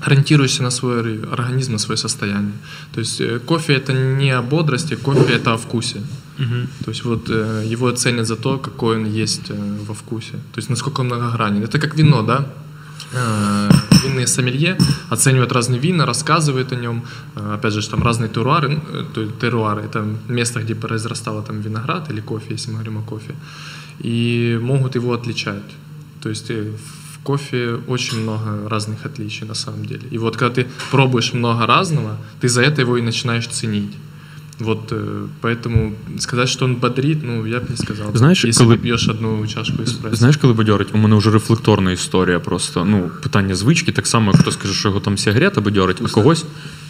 ориентируешься 0.00 0.62
на 0.62 0.70
свой 0.70 1.22
организм, 1.32 1.72
на 1.72 1.78
свое 1.78 1.96
состояние. 1.96 2.52
То 2.94 3.00
есть 3.00 3.20
э, 3.20 3.38
кофе 3.38 3.74
это 3.74 3.92
не 3.92 4.30
о 4.30 4.42
бодрости, 4.42 4.94
кофе 4.96 5.34
это 5.34 5.52
о 5.54 5.56
вкусе. 5.56 6.00
То 6.84 6.90
есть 6.92 7.04
вот 7.04 7.28
э, 7.30 7.64
его 7.72 7.90
ценят 7.90 8.26
за 8.26 8.36
то, 8.36 8.58
какой 8.58 8.96
он 8.96 9.06
есть 9.06 9.50
э, 9.50 9.54
во 9.88 9.92
вкусе. 9.94 10.32
То 10.52 10.58
есть 10.58 10.70
насколько 10.70 11.00
он 11.00 11.06
многогранен. 11.06 11.64
Это 11.64 11.78
как 11.80 11.96
вино, 11.96 12.22
да? 12.22 12.46
Э, 13.12 13.70
Винные 14.02 14.26
сомелье 14.26 14.76
оценивают 15.10 15.52
разные 15.52 15.80
вина, 15.80 16.06
рассказывают 16.06 16.72
о 16.72 16.76
нем. 16.76 17.02
Э, 17.36 17.54
Опять 17.54 17.72
же, 17.72 17.90
там 17.90 18.02
разные 18.02 18.28
теруары. 18.28 18.68
ну, 18.68 18.80
э, 18.92 19.28
Теруары– 19.40 19.82
это 19.84 20.04
место, 20.28 20.60
где 20.60 20.74
произрастало 20.74 21.42
там 21.42 21.60
виноград 21.60 22.10
или 22.10 22.20
кофе, 22.20 22.46
если 22.50 22.70
мы 22.70 22.74
говорим 22.74 22.98
о 22.98 23.02
кофе. 23.02 23.34
И 24.04 24.58
могут 24.62 24.94
его 24.94 25.12
отличать. 25.12 25.64
То 26.22 26.28
есть 26.28 26.50
в 26.50 27.18
кофе 27.22 27.78
очень 27.88 28.22
много 28.22 28.68
разных 28.68 29.06
отличий 29.06 29.46
на 29.46 29.54
самом 29.54 29.84
деле. 29.84 30.02
И 30.10 30.18
вот 30.18 30.36
когда 30.36 30.62
ты 30.62 30.66
пробуешь 30.90 31.34
много 31.34 31.66
разного, 31.66 32.16
ты 32.40 32.48
за 32.48 32.62
это 32.62 32.82
его 32.82 32.98
и 32.98 33.02
начинаешь 33.02 33.48
ценить. 33.48 33.96
Вот 34.59 34.91
э, 34.91 35.27
поэтому 35.41 35.93
сказать, 36.19 36.49
что 36.49 36.65
он 36.65 36.75
бодрит, 36.75 37.23
ну 37.23 37.45
я 37.45 37.57
бы 37.57 37.69
не 37.69 37.77
сказал. 37.77 38.15
Знаешь, 38.15 38.45
если 38.45 38.65
коли- 38.65 38.77
ты 38.77 38.81
пьешь 38.81 39.09
одну 39.09 39.47
чашку 39.47 39.83
эспрессо. 39.83 40.15
Знаєш, 40.15 40.37
коли 40.37 40.53
бадьорить? 40.53 40.87
У 40.93 40.97
мене 40.97 41.15
вже 41.15 41.31
рефлекторна 41.31 41.91
історія 41.91 42.39
просто. 42.39 42.85
Ну, 42.85 43.11
питання 43.23 43.55
звички, 43.55 43.91
так 43.91 44.07
само, 44.07 44.31
як 44.31 44.41
хто 44.41 44.51
скаже, 44.51 44.73
що 44.73 44.87
його 44.87 44.99
там 44.99 45.17
сигарета 45.17 45.61
бадьорить, 45.61 46.01
у 46.01 46.07
когось 46.07 46.45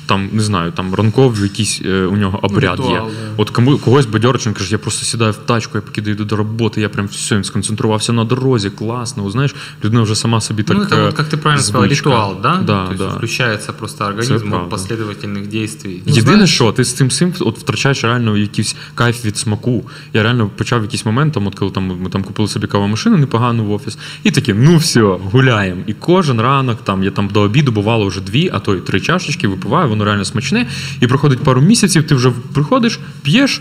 там, 0.06 0.30
не 0.32 0.42
знаю, 0.42 0.72
там 0.72 0.96
ранковий 0.96 1.44
якийсь 1.44 1.82
е, 1.86 2.06
у 2.06 2.16
нього 2.16 2.40
обряд 2.42 2.80
ритуал, 2.80 2.92
є. 2.94 3.00
да. 3.00 3.08
От 3.38 3.50
кому 3.50 3.78
когось 3.78 4.06
бадьорить, 4.06 4.48
він 4.48 4.54
каже, 4.54 4.72
я 4.72 4.78
просто 4.78 5.06
сідаю 5.06 5.32
в 5.32 5.36
тачку, 5.36 5.78
я 5.78 5.82
поки 5.82 6.02
дійду 6.02 6.26
до 6.26 6.36
роботи, 6.36 6.82
я 6.82 6.90
прям 6.90 7.08
все, 7.08 7.36
він 7.36 7.44
сконцентрувався 7.44 8.14
на 8.14 8.24
дорозі, 8.24 8.70
класно. 8.70 9.26
От, 9.26 9.32
знаєш, 9.32 9.56
людина 9.84 10.02
вже 10.02 10.16
сама 10.16 10.42
собі 10.42 10.64
так. 10.64 10.78
ну, 10.78 10.84
это 10.84 11.00
е, 11.00 11.06
вот, 11.06 11.16
как 11.16 11.34
ты 11.34 11.38
правильно 11.38 11.64
сказал, 11.64 11.88
звичка. 11.88 12.10
ритуал, 12.10 12.36
да? 12.42 12.56
Да, 12.66 12.86
То 12.86 12.92
есть 12.94 13.04
да. 13.04 13.10
включается 13.10 13.74
просто 13.74 14.06
организм 14.06 14.50
правда. 14.50 14.58
от 14.58 14.70
последовательных 14.70 15.48
действий. 15.48 16.02
Єдине, 16.06 16.48
що 16.48 16.72
ти 16.72 16.84
з 16.84 16.94
цим 16.94 17.08
всім 17.08 17.34
от 17.40 17.57
втрачаєш 17.59 18.05
реально 18.05 18.37
якийсь 18.37 18.77
кайф 18.95 19.25
від 19.25 19.37
смаку. 19.37 19.85
Я 20.15 20.23
реально 20.23 20.51
почав 20.57 20.83
якийсь 20.83 21.07
момент, 21.07 21.35
там, 21.35 21.47
от 21.47 21.55
коли 21.55 21.71
там, 21.71 21.99
ми 22.03 22.11
там 22.11 22.25
купили 22.25 22.49
собі 22.49 22.67
кавомашину 22.67 23.17
непогану 23.17 23.65
в 23.65 23.73
офіс, 23.73 23.99
і 24.25 24.31
такі, 24.31 24.55
ну 24.55 24.77
все, 24.77 25.01
гуляємо. 25.03 25.83
І 25.87 25.93
кожен 25.93 26.41
ранок, 26.41 26.85
там, 26.85 27.05
я 27.05 27.11
там 27.11 27.29
до 27.29 27.41
обіду 27.41 27.73
бувало 27.73 28.07
вже 28.07 28.21
дві, 28.21 28.51
а 28.53 28.59
то 28.59 28.75
й 28.75 28.81
три 28.81 29.01
чашечки, 29.01 29.49
випиваю, 29.49 29.89
воно 29.89 30.05
реально 30.05 30.25
смачне. 30.25 30.67
І 31.01 31.07
проходить 31.07 31.39
пару 31.39 31.61
місяців, 31.61 32.07
ти 32.07 32.15
вже 32.15 32.31
приходиш, 32.55 33.01
п'єш, 33.23 33.61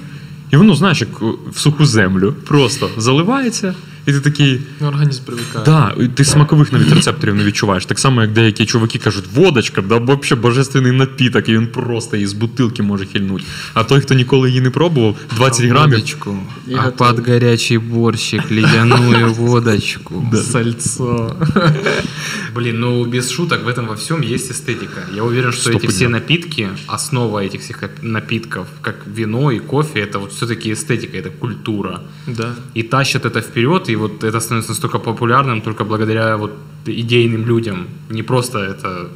і 0.51 0.57
воно, 0.57 0.75
знаєш, 0.75 1.01
як 1.01 1.21
в 1.51 1.59
суху 1.59 1.85
землю. 1.85 2.33
Просто 2.47 2.89
заливається, 2.97 3.73
і 4.06 4.12
ти 4.12 4.20
такий. 4.20 4.60
Ну, 4.80 4.88
организм 4.88 5.22
привыкает. 5.26 5.64
Да, 5.64 5.94
і 6.00 6.08
ти 6.08 6.24
смакових 6.24 6.72
навіть 6.72 6.92
рецепторів 6.92 7.34
не 7.34 7.44
відчуваєш. 7.44 7.86
Так 7.86 7.98
само, 7.98 8.22
як 8.22 8.32
деякі 8.32 8.66
чуваки 8.66 8.98
кажуть, 8.98 9.24
водочка, 9.34 9.82
да 9.82 9.98
взагалі 9.98 10.42
божественний 10.42 10.92
напіток, 10.92 11.48
і 11.48 11.52
він 11.52 11.66
просто 11.66 12.16
її 12.16 12.26
з 12.26 12.32
бутилки 12.32 12.82
може 12.82 13.06
хильнути. 13.06 13.44
А 13.74 13.84
той, 13.84 14.00
хто 14.00 14.14
ніколи 14.14 14.48
її 14.48 14.60
не 14.60 14.70
пробував, 14.70 15.16
20 15.36 15.66
грамів. 15.66 15.94
Водочку, 15.94 16.38
И 16.68 16.74
а 16.74 16.80
готово. 16.80 17.14
под 17.14 17.28
горячий 17.28 17.78
борщик, 17.78 18.50
ледяную 18.50 19.32
водочку. 19.34 20.26
Сальцо. 20.52 21.36
Блин, 22.54 22.80
ну 22.80 23.04
без 23.04 23.30
шуток 23.30 23.62
в 23.64 23.68
этом 23.68 23.86
во 23.86 23.94
всем 23.94 24.20
есть 24.20 24.50
эстетика. 24.50 25.00
Я 25.16 25.22
уверен, 25.24 25.52
что 25.52 25.70
эти 25.70 25.78
Стопудово. 25.78 25.92
все 25.92 26.08
напитки, 26.08 26.68
основа 26.86 27.38
этих 27.44 27.60
всех 27.60 27.82
напитков, 28.02 28.66
как 28.82 28.96
вино 29.06 29.50
и 29.50 29.58
кофе, 29.58 30.00
это 30.00 30.18
вот 30.18 30.32
все-таки 30.32 30.72
эстетика, 30.72 31.16
это 31.16 31.30
культура. 31.30 32.00
Да. 32.26 32.54
И 32.74 32.82
тащат 32.82 33.24
это 33.24 33.40
вперед, 33.40 33.88
и 33.88 33.95
вот 33.97 34.23
это 34.23 34.39
становится 34.39 34.71
настолько 34.71 34.99
популярным 34.99 35.61
только 35.61 35.83
благодаря 35.83 36.37
вот 36.37 36.51
идейным 36.85 37.45
людям. 37.45 37.87
Не 38.09 38.23
просто 38.23 38.59
это 38.59 39.09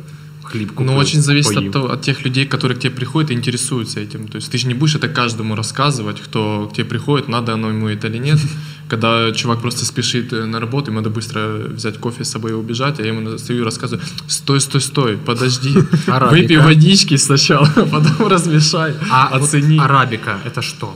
хлеб 0.44 0.72
купил, 0.74 0.92
Ну, 0.94 0.98
очень 1.00 1.22
зависит 1.22 1.58
от, 1.58 1.72
того, 1.72 1.92
от 1.92 2.02
тех 2.02 2.26
людей, 2.26 2.46
которые 2.46 2.78
к 2.78 2.82
тебе 2.82 2.92
приходят 2.92 3.32
и 3.32 3.34
интересуются 3.34 4.00
этим. 4.02 4.28
То 4.28 4.38
есть 4.38 4.52
ты 4.52 4.58
же 4.58 4.68
не 4.68 4.74
будешь 4.74 4.96
это 4.96 5.08
каждому 5.08 5.56
рассказывать, 5.56 6.20
кто 6.20 6.68
к 6.68 6.74
тебе 6.76 6.86
приходит, 6.86 7.30
надо 7.30 7.54
оно 7.54 7.70
ему 7.70 7.88
это 7.88 8.08
или 8.08 8.18
нет. 8.20 8.40
Когда 8.90 9.32
чувак 9.32 9.62
просто 9.62 9.86
спешит 9.86 10.34
э, 10.34 10.46
на 10.46 10.60
работу, 10.60 10.92
ему 10.92 11.00
надо 11.00 11.10
быстро 11.10 11.68
взять 11.70 11.98
кофе 11.98 12.24
с 12.26 12.30
собой 12.32 12.52
и 12.52 12.54
убежать, 12.54 13.00
а 13.00 13.04
я 13.04 13.14
ему 13.14 13.38
стою 13.38 13.62
и 13.62 13.64
рассказываю, 13.66 14.06
стой, 14.28 14.60
стой, 14.60 14.82
стой, 14.82 15.18
подожди, 15.18 15.74
Арабика. 16.08 16.42
выпей 16.42 16.58
водички 16.58 17.16
сначала, 17.18 17.66
потом 17.92 18.28
размешай, 18.28 18.94
А 19.10 19.30
вот 19.40 19.44
оцени. 19.44 19.80
арабика 19.80 20.40
это 20.46 20.62
что? 20.62 20.94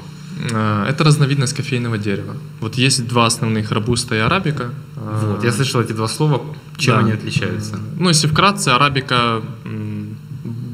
А, 0.54 0.86
Это 0.90 1.04
разновидность 1.04 1.56
кофейного 1.56 1.98
дерева. 1.98 2.36
Вот 2.62 2.76
есть 2.76 3.08
два 3.08 3.26
основных, 3.26 3.72
робуста 3.72 4.16
и 4.16 4.20
арабика. 4.20 4.70
Вот, 4.96 5.44
я 5.44 5.52
слышал 5.52 5.82
эти 5.82 5.94
два 5.94 6.08
слова. 6.08 6.42
Чем 6.78 6.96
Да. 6.96 7.00
они 7.02 7.12
отличаются? 7.12 7.80
Ну, 8.00 8.10
если 8.10 8.28
вкратце, 8.28 8.70
арабика 8.70 9.42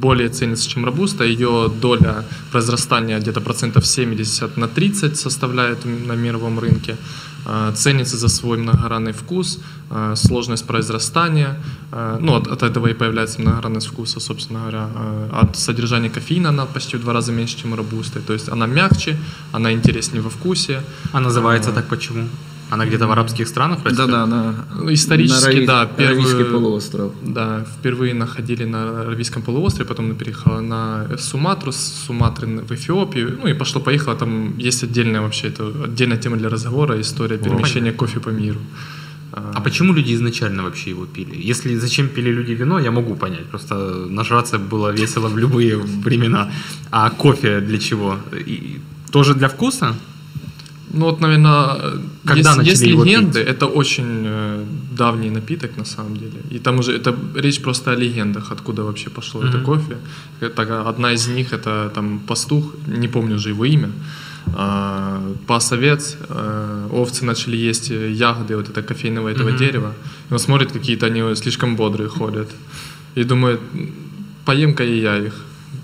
более 0.01 0.29
ценится, 0.29 0.67
чем 0.69 0.85
робуста. 0.85 1.23
Ее 1.23 1.71
доля 1.81 2.25
произрастания 2.51 3.19
где-то 3.19 3.39
процентов 3.41 3.85
70 3.85 4.57
на 4.57 4.67
30 4.67 5.15
составляет 5.17 5.85
на 5.85 6.13
мировом 6.15 6.59
рынке. 6.59 6.95
А, 7.45 7.71
Ценится 7.71 8.17
за 8.17 8.27
свой 8.29 8.57
многогранный 8.57 9.11
вкус, 9.13 9.59
а, 9.89 10.15
сложность 10.15 10.65
произрастания. 10.67 11.55
А, 11.91 12.17
Ну, 12.21 12.35
от, 12.35 12.47
от 12.47 12.63
этого 12.63 12.87
и 12.87 12.93
появляется 12.93 13.41
многогранность 13.41 13.87
вкуса, 13.87 14.19
собственно 14.19 14.59
говоря. 14.59 14.89
А, 14.95 15.39
От 15.41 15.57
содержания 15.57 16.09
кофеина 16.09 16.49
она 16.49 16.65
почти 16.65 16.97
в 16.97 17.01
два 17.01 17.13
раза 17.13 17.31
меньше, 17.31 17.57
чем 17.57 17.73
у 17.73 17.75
робусты. 17.75 18.19
То 18.19 18.33
есть 18.33 18.49
она 18.49 18.67
мягче, 18.67 19.17
она 19.51 19.71
интереснее 19.71 20.21
во 20.21 20.29
вкусе. 20.29 20.81
А 21.13 21.19
называется 21.19 21.71
так 21.71 21.87
почему? 21.87 22.27
Она 22.71 22.85
где-то 22.85 23.05
в 23.07 23.11
арабских 23.11 23.47
странах 23.47 23.83
растет? 23.83 23.97
Да-да, 23.97 24.25
на, 24.25 24.53
Ну, 24.75 24.93
исторически, 24.93 25.57
на 25.59 25.65
да, 25.65 25.85
первую- 25.85 26.21
Аравийский 26.21 26.45
полуостров. 26.45 27.11
Да, 27.21 27.65
впервые 27.79 28.13
находили 28.13 28.65
на 28.65 29.01
Аравийском 29.01 29.41
полуострове, 29.41 29.85
потом 29.89 30.05
она 30.05 30.15
переехала 30.15 30.61
на 30.61 31.07
Суматру, 31.17 31.71
с 31.71 32.05
Суматры 32.07 32.47
в 32.47 32.71
Эфиопию, 32.71 33.37
ну 33.41 33.47
и 33.49 33.53
пошло-поехало, 33.53 34.15
там 34.15 34.57
есть 34.57 34.83
отдельная 34.83 35.21
вообще, 35.21 35.47
это 35.47 35.63
отдельная 35.85 36.17
тема 36.17 36.37
для 36.37 36.49
разговора, 36.49 36.99
история 37.01 37.37
перемещения 37.37 37.91
кофе 37.91 38.19
по 38.19 38.29
миру. 38.29 38.59
А 39.33 39.61
почему 39.61 39.93
люди 39.93 40.13
изначально 40.13 40.63
вообще 40.63 40.89
его 40.91 41.05
пили? 41.05 41.35
Если 41.51 41.75
зачем 41.79 42.07
пили 42.07 42.31
люди 42.31 42.51
вино, 42.53 42.79
я 42.79 42.91
могу 42.91 43.15
понять. 43.15 43.45
Просто 43.49 43.75
нажраться 44.09 44.59
было 44.59 44.91
весело 44.93 45.29
в 45.29 45.37
любые 45.37 45.77
времена. 45.77 46.51
А 46.91 47.09
кофе 47.09 47.59
для 47.61 47.77
чего? 47.77 48.15
И 48.47 48.79
тоже 49.11 49.33
для 49.33 49.47
вкуса? 49.47 49.95
Ну 50.93 51.05
вот, 51.05 51.21
наверное, 51.21 51.77
Когда 52.25 52.39
есть, 52.49 52.57
начали 52.57 52.69
есть 52.71 52.83
легенды, 52.83 53.39
пить? 53.39 53.49
это 53.49 53.65
очень 53.67 54.23
э, 54.25 54.63
давний 54.97 55.29
напиток 55.29 55.77
на 55.77 55.85
самом 55.85 56.17
деле. 56.17 56.41
И 56.55 56.59
там 56.59 56.79
уже 56.79 56.91
это 56.91 57.15
речь 57.35 57.61
просто 57.61 57.91
о 57.91 57.95
легендах, 57.95 58.51
откуда 58.51 58.83
вообще 58.83 59.09
пошло 59.09 59.41
это 59.41 59.57
Мгм. 59.57 59.65
кофе. 59.65 59.97
Это 60.41 60.89
одна 60.89 61.13
из 61.13 61.27
них 61.27 61.53
это 61.53 61.89
там 61.95 62.19
пастух, 62.19 62.63
не 62.87 63.07
помню 63.07 63.35
уже 63.35 63.49
его 63.49 63.65
имя. 63.65 63.89
а, 64.55 65.19
Пас 65.47 65.71
овец, 65.71 66.17
э, 66.29 66.87
овцы 66.91 67.25
начали 67.25 67.55
есть 67.69 67.91
э, 67.91 68.11
ягоды 68.11 68.55
вот 68.55 68.69
это 68.69 68.81
кофейного 68.81 69.29
этого 69.29 69.49
Мгм. 69.49 69.57
дерева. 69.59 69.93
И 70.29 70.33
он 70.33 70.39
смотрит, 70.39 70.71
какие-то 70.71 71.05
они 71.05 71.35
слишком 71.35 71.75
бодрые 71.75 72.09
ходят. 72.09 72.49
И 73.15 73.23
думает, 73.23 73.59
поем-ка 74.45 74.83
и 74.83 74.99
я 74.99 75.17
их. 75.17 75.33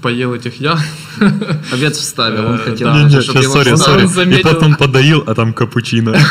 Поел 0.01 0.33
этих 0.33 0.59
ягод. 0.61 0.81
Овец 1.72 1.98
вставил, 1.98 2.46
он 2.46 2.54
Э, 2.54 2.58
хотел, 2.70 2.88
да. 2.88 2.98
Не, 2.98 3.04
не, 3.04 3.20
чтобы 3.20 3.24
сейчас, 3.24 3.42
его 3.44 3.52
сори, 3.54 3.70
Он 3.72 3.78
сори. 3.78 4.04
И 4.04 4.06
заметил. 4.06 4.50
потом 4.50 4.74
подоил, 4.76 5.24
а 5.26 5.34
там 5.34 5.52
капучино. 5.52 6.14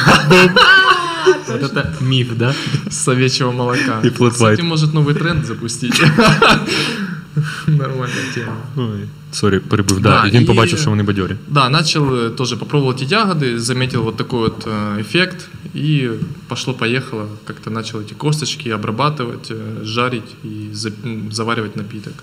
Вот 1.47 1.61
это 1.63 1.93
миф, 2.01 2.27
да? 2.37 2.53
с 2.89 3.07
овечьего 3.07 3.51
молока. 3.51 3.99
И 4.03 4.07
flat 4.09 4.31
Кстати, 4.31 4.61
white. 4.61 4.63
может 4.63 4.93
новый 4.93 5.13
тренд 5.13 5.45
запустить. 5.45 6.01
Нормальная 7.67 8.25
тема. 8.35 8.55
Ой. 8.77 9.07
Сорі, 9.31 9.59
перебив. 9.59 9.99
Да. 9.99 10.21
Да, 10.21 10.27
і 10.27 10.31
він 10.31 10.41
і- 10.41 10.45
побачив, 10.45 10.79
що 10.79 10.89
вони 10.89 11.03
бадьорі. 11.03 11.35
Да, 11.47 11.69
начал 11.69 12.03
э, 12.13 12.29
тоже 12.35 12.57
попробовал 12.57 12.93
эти 12.95 13.05
ягоды, 13.13 13.57
заметил 13.59 14.03
вот 14.03 14.17
такой 14.17 14.39
вот 14.39 14.67
э, 14.67 14.99
эффект, 15.01 15.47
и 15.75 16.09
пошло-поехало, 16.47 17.27
как-то 17.47 17.69
начал 17.69 17.99
эти 18.01 18.13
косточки 18.13 18.69
обрабатывать, 18.69 19.51
э, 19.51 19.83
жарить 19.85 20.35
и 20.45 20.69
за- 20.73 20.91
м, 21.05 21.31
заваривать 21.31 21.75
напиток. 21.75 22.13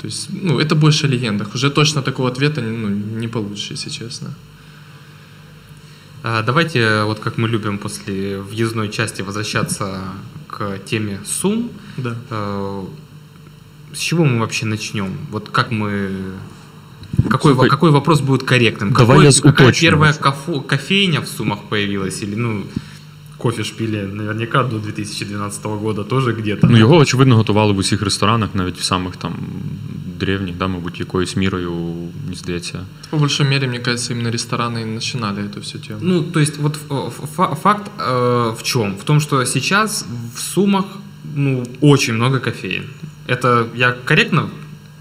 То 0.00 0.06
есть, 0.06 0.28
ну, 0.30 0.60
это 0.60 0.74
больше 0.74 1.06
о 1.06 1.08
легендах. 1.10 1.54
Уже 1.54 1.70
точно 1.70 2.02
такого 2.02 2.28
ответа 2.28 2.60
ну, 2.60 2.88
не 2.88 3.28
получишь, 3.28 3.70
если 3.72 3.90
честно. 3.90 4.34
А, 6.22 6.42
Давайте, 6.42 7.02
вот 7.04 7.20
как 7.20 7.38
мы 7.38 7.48
любим 7.48 7.78
после 7.78 8.40
въездной 8.40 8.88
части 8.90 9.22
возвращаться 9.22 10.02
к 10.48 10.78
теме 10.84 11.20
сумм. 11.26 11.70
Да. 11.96 12.16
Э, 12.30 12.84
С 13.94 13.98
чего 13.98 14.24
мы 14.24 14.38
вообще 14.40 14.66
начнем? 14.66 15.16
Вот 15.30 15.48
как 15.50 15.70
мы... 15.70 16.10
Какой, 17.30 17.54
Слушай, 17.54 17.70
какой 17.70 17.90
вопрос 17.90 18.20
будет 18.20 18.42
корректным? 18.44 18.92
давай 18.92 19.16
Какой- 19.18 19.24
я 19.24 19.32
какая 19.42 19.66
уточню. 19.68 19.88
первая 19.90 20.12
кофо- 20.12 20.60
кофейня 20.62 21.20
в 21.20 21.26
Сумах 21.28 21.60
появилась? 21.68 22.22
Или, 22.22 22.34
ну, 22.36 22.64
кофе 23.37 23.63
шпили 23.63 24.01
наверняка 24.13 24.63
до 24.63 24.79
2012 24.79 25.65
года 25.65 26.03
тоже 26.03 26.33
где-то. 26.33 26.67
Ну, 26.67 26.77
його, 26.77 26.97
очевидно, 26.97 27.35
готували 27.35 27.73
в 27.73 27.77
усіх 27.77 28.01
ресторанах, 28.01 28.49
навіть 28.53 28.77
в 28.77 28.83
самих 28.83 29.15
там 29.15 29.33
древніх, 30.19 30.55
да, 30.57 30.67
мабуть, 30.67 30.99
якоюсь 30.99 31.35
мірою, 31.35 31.71
мені 32.25 32.35
здається. 32.35 32.79
По 33.09 33.17
большой 33.17 33.49
мере, 33.49 33.67
мне 33.67 33.79
кажется, 33.79 34.13
именно 34.13 34.31
рестораны 34.31 34.81
и 34.81 34.85
начинали 34.85 35.41
эту 35.41 35.59
всю 35.59 35.83
тему. 35.83 35.99
Ну, 36.01 36.23
то 36.23 36.39
есть 36.39 36.57
вот 36.57 36.75
ф- 36.91 37.29
фа- 37.35 37.55
факт 37.55 37.91
э, 37.99 38.55
в 38.59 38.63
чем? 38.63 38.95
В 38.95 39.03
том, 39.03 39.19
что 39.19 39.45
сейчас 39.45 40.05
в 40.35 40.39
Сумах 40.39 40.85
ну, 41.35 41.63
очень 41.81 42.13
много 42.13 42.39
кофеин. 42.39 42.83
Это 43.27 43.65
я 43.75 43.91
корректно 44.05 44.41
по- 44.41 44.49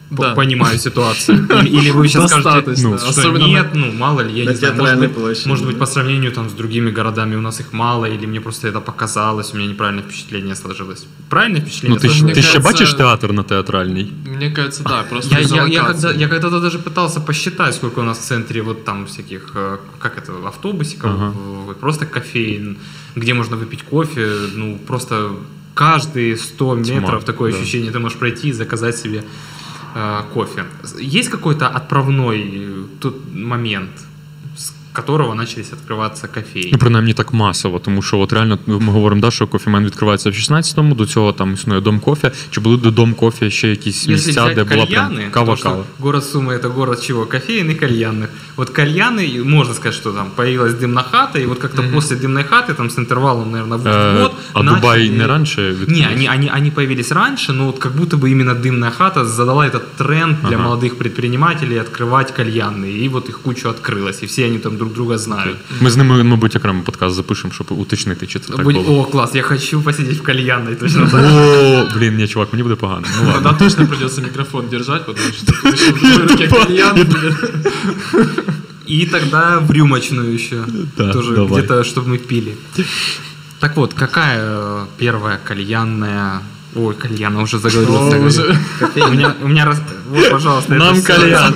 да. 0.10 0.34
понимаю 0.36 0.80
ситуацию? 0.80 1.48
Или, 1.65 1.91
вы 1.91 2.08
сейчас 2.08 2.32
скажете, 2.32 2.74
ну, 2.84 2.98
что 2.98 3.10
Особенно 3.10 3.46
нет, 3.48 3.67
ну, 3.76 3.91
мало 3.91 4.22
ли, 4.22 4.32
я 4.39 4.46
На 4.46 4.52
не 4.52 4.56
знаю, 4.56 4.74
может 4.74 4.86
театральной 4.86 5.08
быть, 5.08 5.17
площади, 5.17 5.48
может 5.50 5.65
быть, 5.65 5.76
да. 5.76 5.80
по 5.80 5.86
сравнению 5.91 6.32
там 6.32 6.50
с 6.50 6.54
другими 6.54 6.91
городами 6.91 7.36
у 7.36 7.41
нас 7.41 7.60
их 7.60 7.74
мало, 7.74 8.06
или 8.06 8.26
мне 8.28 8.39
просто 8.41 8.67
это 8.70 8.80
показалось, 8.82 9.54
у 9.54 9.58
меня 9.58 9.67
неправильное 9.67 10.04
впечатление 10.04 10.56
сложилось. 10.56 11.06
Правильное 11.30 11.60
Ну, 11.62 11.65
впечатление 11.67 12.00
ти, 12.00 12.08
ж- 12.08 12.12
сложилось? 12.12 12.36
ти 12.36 12.41
ще 12.41 12.54
кажется- 12.54 12.74
бачиш 12.80 12.93
театр 12.96 13.34
на 13.34 13.43
театральній? 13.43 14.13
Мне 14.26 14.52
кажется, 14.52 14.84
да, 14.84 15.04
просто 15.10 15.36
Я, 15.36 15.41
из-за 15.41 15.56
я, 15.56 15.65
я, 15.67 15.82
локации. 15.82 16.02
когда, 16.08 16.22
я 16.22 16.28
когда-то 16.28 16.60
даже 16.60 16.80
пытался 16.80 17.20
посчитать, 17.22 17.76
сколько 17.76 18.00
у 18.00 18.04
нас 18.04 18.17
в 18.17 18.22
центре 18.22 18.62
вот 18.62 18.86
там 18.86 19.06
всяких, 19.06 19.52
э, 19.56 19.78
как 20.00 20.17
это, 20.17 20.32
автобусиков, 20.48 21.12
Ага. 21.12 21.34
э, 21.70 21.74
просто 21.82 22.06
кофеин, 22.06 22.78
где 23.15 23.34
можно 23.34 23.58
выпить 23.58 23.84
кофе, 23.84 24.28
ну, 24.56 24.80
просто 24.88 25.30
каждые 25.74 26.38
100 26.38 26.76
Тьма, 26.84 26.96
метров 26.96 27.24
такое 27.24 27.52
да. 27.52 27.58
ощущение, 27.58 27.91
ты 27.91 28.00
можешь 28.00 28.17
пройти 28.17 28.50
и 28.50 28.54
заказать 28.54 28.98
себе 28.98 29.24
кофе. 30.34 30.66
Есть 31.00 31.30
какой-то 31.30 31.68
отправной 31.68 32.52
э, 32.54 32.84
тут 33.02 33.34
момент, 33.34 33.90
которого 34.97 35.35
начались 35.35 35.71
открываться 35.73 36.29
кофейни? 36.35 36.71
Ну, 36.73 36.79
принаймні 36.79 37.12
так 37.14 37.33
масово, 37.33 37.79
тому 37.79 38.03
що 38.03 38.18
от 38.18 38.33
реально 38.33 38.59
ну, 38.66 38.81
ми 38.81 38.92
говоримо, 38.92 39.21
да, 39.21 39.31
що 39.31 39.47
кофемен 39.47 39.85
відкривається 39.85 40.31
в 40.31 40.33
16-му, 40.33 40.95
до 40.95 41.07
цього 41.07 41.33
там 41.33 41.55
існує 41.55 41.81
дом 41.81 42.01
кофе. 42.01 42.31
Чи 42.51 42.61
були 42.61 42.77
до 42.77 42.90
дом 42.90 43.14
кофе 43.14 43.51
ще 43.51 43.68
якісь 43.68 43.97
Если 44.09 44.12
місця, 44.12 44.45
взять 44.45 44.55
де 44.55 44.64
була 44.64 44.87
прям 44.87 45.12
кальяны, 45.12 45.31
кава 45.31 45.47
потому 45.47 45.57
что 45.57 45.68
кава? 45.68 45.85
город 45.99 46.25
Сумы 46.25 46.53
это 46.53 46.68
город 46.68 47.03
чего? 47.03 47.27
Кофеин 47.27 47.71
и 47.71 47.75
кальянных. 47.75 48.29
Вот 48.57 48.71
кальяны, 48.71 49.45
можно 49.45 49.75
сказать, 49.75 49.95
что 49.95 50.12
там 50.12 50.27
появилась 50.37 50.75
дымная 50.75 51.05
хата, 51.11 51.38
и 51.40 51.47
вот 51.47 51.59
как-то 51.59 51.83
после 51.83 52.16
дымной 52.16 52.45
хаты, 52.45 52.75
там 52.75 52.87
с 52.90 52.99
интервалом, 52.99 53.51
наверное, 53.53 53.79
в 53.79 53.87
Е, 53.87 54.23
год, 54.23 54.33
а 54.53 54.62
начали- 54.62 54.81
Дубай 54.81 55.11
не 55.11 55.27
раніше 55.27 55.61
Не, 55.61 55.71
відкрився? 55.71 56.09
они, 56.14 56.29
они, 56.29 56.51
они 56.57 56.71
появились 56.71 57.12
раньше, 57.12 57.53
но 57.53 57.64
вот 57.66 57.79
как 57.79 57.92
будто 57.97 58.16
бы 58.16 58.29
именно 58.31 58.55
дымная 58.55 58.90
хата 58.90 59.25
задала 59.25 59.66
этот 59.66 59.83
тренд 59.97 60.37
для 60.49 60.57
Ага. 60.57 60.64
молодых 60.68 60.95
предпринимателей 60.99 61.79
открывать 61.79 62.33
кальянные, 62.37 63.05
и 63.05 63.09
вот 63.09 63.29
их 63.29 63.40
кучу 63.40 63.68
открылось, 63.68 64.23
и 64.23 64.27
все 64.27 64.47
они 64.47 64.59
там 64.59 64.77
друг 64.77 64.86
друга 64.87 65.18
знают. 65.18 65.57
Ми 65.81 65.90
з 65.90 65.97
ними, 65.97 66.23
мабуть, 66.23 66.57
окремо 66.57 66.83
подкаст 66.83 67.16
запишемо, 67.16 67.55
щоб 67.55 67.66
уточнити, 67.71 68.27
чи 68.27 68.38
це 68.38 68.53
так 68.53 68.62
Будь- 68.64 68.75
було. 68.75 69.01
О, 69.01 69.05
класс, 69.05 69.35
я 69.35 69.42
хочу 69.42 69.83
посидеть 69.83 70.18
в 70.18 70.23
кальянной, 70.23 70.75
точно 70.75 71.09
так. 71.09 71.25
О, 71.25 71.88
блін, 71.99 72.16
ні, 72.16 72.29
чувак, 72.29 72.53
мені 72.53 72.62
буде 72.62 72.75
погано. 72.75 73.07
Ну 73.21 73.27
ладно. 73.27 73.42
Тогда 73.42 73.64
точно 73.64 73.87
придется 73.87 74.21
микрофон 74.21 74.68
держать, 74.68 75.07
потому 75.07 75.33
что 75.33 75.53
тут 75.53 75.75
еще 75.75 75.92
в 75.92 76.01
другой 76.01 76.27
руке 76.27 76.49
кальян. 76.49 77.07
И 78.87 79.07
тогда 79.07 79.59
в 79.59 79.71
рюмочную 79.71 80.35
еще. 80.35 80.64
Да, 80.97 81.12
тоже 81.12 81.35
давай. 81.35 81.62
где-то, 81.62 81.85
чтобы 81.85 82.09
мы 82.09 82.18
пили. 82.18 82.57
Так 83.61 83.77
вот, 83.77 83.95
какая 83.95 84.38
э, 84.40 84.87
первая 84.99 85.38
кальянная... 85.45 86.40
Ой, 86.75 86.95
кальяна 86.95 87.42
уже 87.42 87.59
заговорился. 87.59 88.16
О, 88.16 88.27
уже. 88.27 88.59
У 88.97 89.12
меня, 89.12 89.35
у 89.42 89.49
меня 89.49 89.64
раз... 89.64 89.81
Вот, 90.09 90.31
пожалуйста, 90.31 90.75
это 90.75 90.85
Нам 90.85 90.95
всё 90.95 91.07
кальян. 91.07 91.55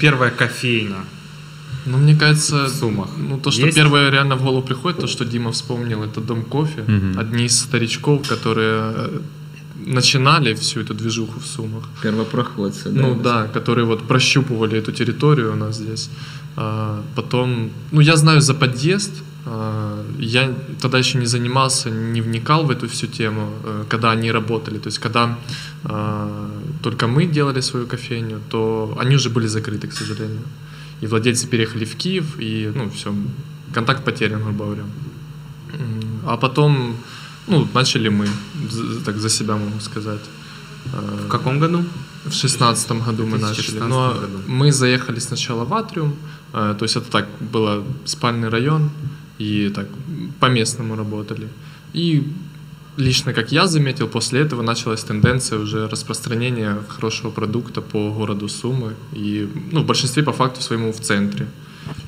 Первая 0.00 0.30
кофейня. 0.30 1.04
Ну, 1.86 1.98
мне 1.98 2.16
кажется, 2.16 2.64
В 2.64 2.68
Сумах. 2.68 3.08
ну, 3.16 3.38
то, 3.38 3.50
что 3.50 3.66
Есть? 3.66 3.76
первое 3.76 4.10
реально 4.10 4.36
в 4.36 4.42
голову 4.42 4.62
приходит, 4.62 5.00
то, 5.00 5.06
что 5.06 5.24
Дима 5.24 5.50
вспомнил, 5.52 6.02
это 6.02 6.20
Дом 6.20 6.42
кофе. 6.42 6.82
Мгм. 6.86 7.18
Одни 7.18 7.44
из 7.44 7.60
старичков, 7.60 8.28
которые 8.28 8.92
э, 8.94 9.20
начинали 9.86 10.54
всю 10.54 10.80
эту 10.80 10.94
движуху 10.94 11.38
в 11.40 11.46
Сумах. 11.46 11.84
Первопроходці. 12.02 12.88
Ну 12.90 13.14
да, 13.14 13.46
которые 13.54 13.84
вот 13.84 14.08
прощупывали 14.08 14.78
эту 14.78 14.92
территорию 14.92 15.52
у 15.52 15.56
нас 15.56 15.76
здесь. 15.76 16.10
А, 16.56 17.02
потом, 17.14 17.70
ну 17.92 18.00
я 18.00 18.16
знаю 18.16 18.40
за 18.40 18.54
подъезд, 18.54 19.12
я 20.18 20.54
тогда 20.80 20.98
еще 20.98 21.18
не 21.18 21.26
занимался, 21.26 21.90
не 21.90 22.20
вникал 22.20 22.64
в 22.64 22.70
эту 22.70 22.88
всю 22.88 23.06
тему, 23.06 23.52
э, 23.64 23.84
когда 23.88 24.10
они 24.10 24.32
работали. 24.32 24.78
То 24.78 24.88
есть 24.88 24.98
когда 24.98 25.38
а, 25.84 26.50
только 26.82 27.06
мы 27.06 27.26
делали 27.26 27.60
свою 27.60 27.86
кофейню, 27.86 28.40
то 28.50 28.96
они 29.00 29.14
уже 29.14 29.30
были 29.30 29.46
закрыты, 29.46 29.86
к 29.86 29.92
сожалению. 29.92 30.42
И 31.02 31.06
владельцы 31.06 31.46
переехали 31.46 31.84
в 31.84 31.94
Киев, 31.96 32.40
и 32.40 32.72
ну 32.74 32.90
все, 32.90 33.14
контакт 33.72 34.04
потерян, 34.04 34.42
грубо 34.42 34.64
говоря. 34.64 34.84
А 36.26 36.36
потом, 36.36 36.96
ну, 37.46 37.68
начали 37.74 38.08
мы, 38.08 38.26
так 39.04 39.16
за 39.18 39.28
себя 39.28 39.56
могу 39.56 39.80
сказать. 39.80 40.22
А, 40.92 41.26
В 41.26 41.28
каком 41.28 41.60
году? 41.60 41.84
в 42.24 42.32
шестнадцатом 42.32 43.00
году 43.00 43.24
мы 43.24 43.38
начали. 43.38 43.78
2016 43.78 43.88
Но 43.88 44.14
году. 44.14 44.38
мы 44.48 44.72
заехали 44.72 45.20
сначала 45.20 45.64
в 45.64 45.72
Атриум, 45.72 46.16
э, 46.52 46.74
то 46.78 46.84
есть 46.84 46.96
это 46.96 47.10
так 47.10 47.28
было 47.40 47.84
спальный 48.04 48.48
район, 48.48 48.90
и 49.38 49.70
так 49.74 49.86
по 50.40 50.46
местному 50.46 50.96
работали. 50.96 51.48
И 51.92 52.32
лично 52.96 53.32
как 53.32 53.52
я 53.52 53.66
заметил, 53.66 54.08
после 54.08 54.40
этого 54.40 54.62
началась 54.62 55.04
тенденция 55.04 55.58
уже 55.58 55.88
распространения 55.88 56.78
хорошего 56.88 57.30
продукта 57.30 57.80
по 57.80 58.10
городу 58.10 58.48
Сумы 58.48 58.94
и 59.12 59.48
ну, 59.72 59.82
в 59.82 59.86
большинстве 59.86 60.22
по 60.22 60.32
факту 60.32 60.62
своему 60.62 60.92
в 60.92 61.00
центре. 61.00 61.46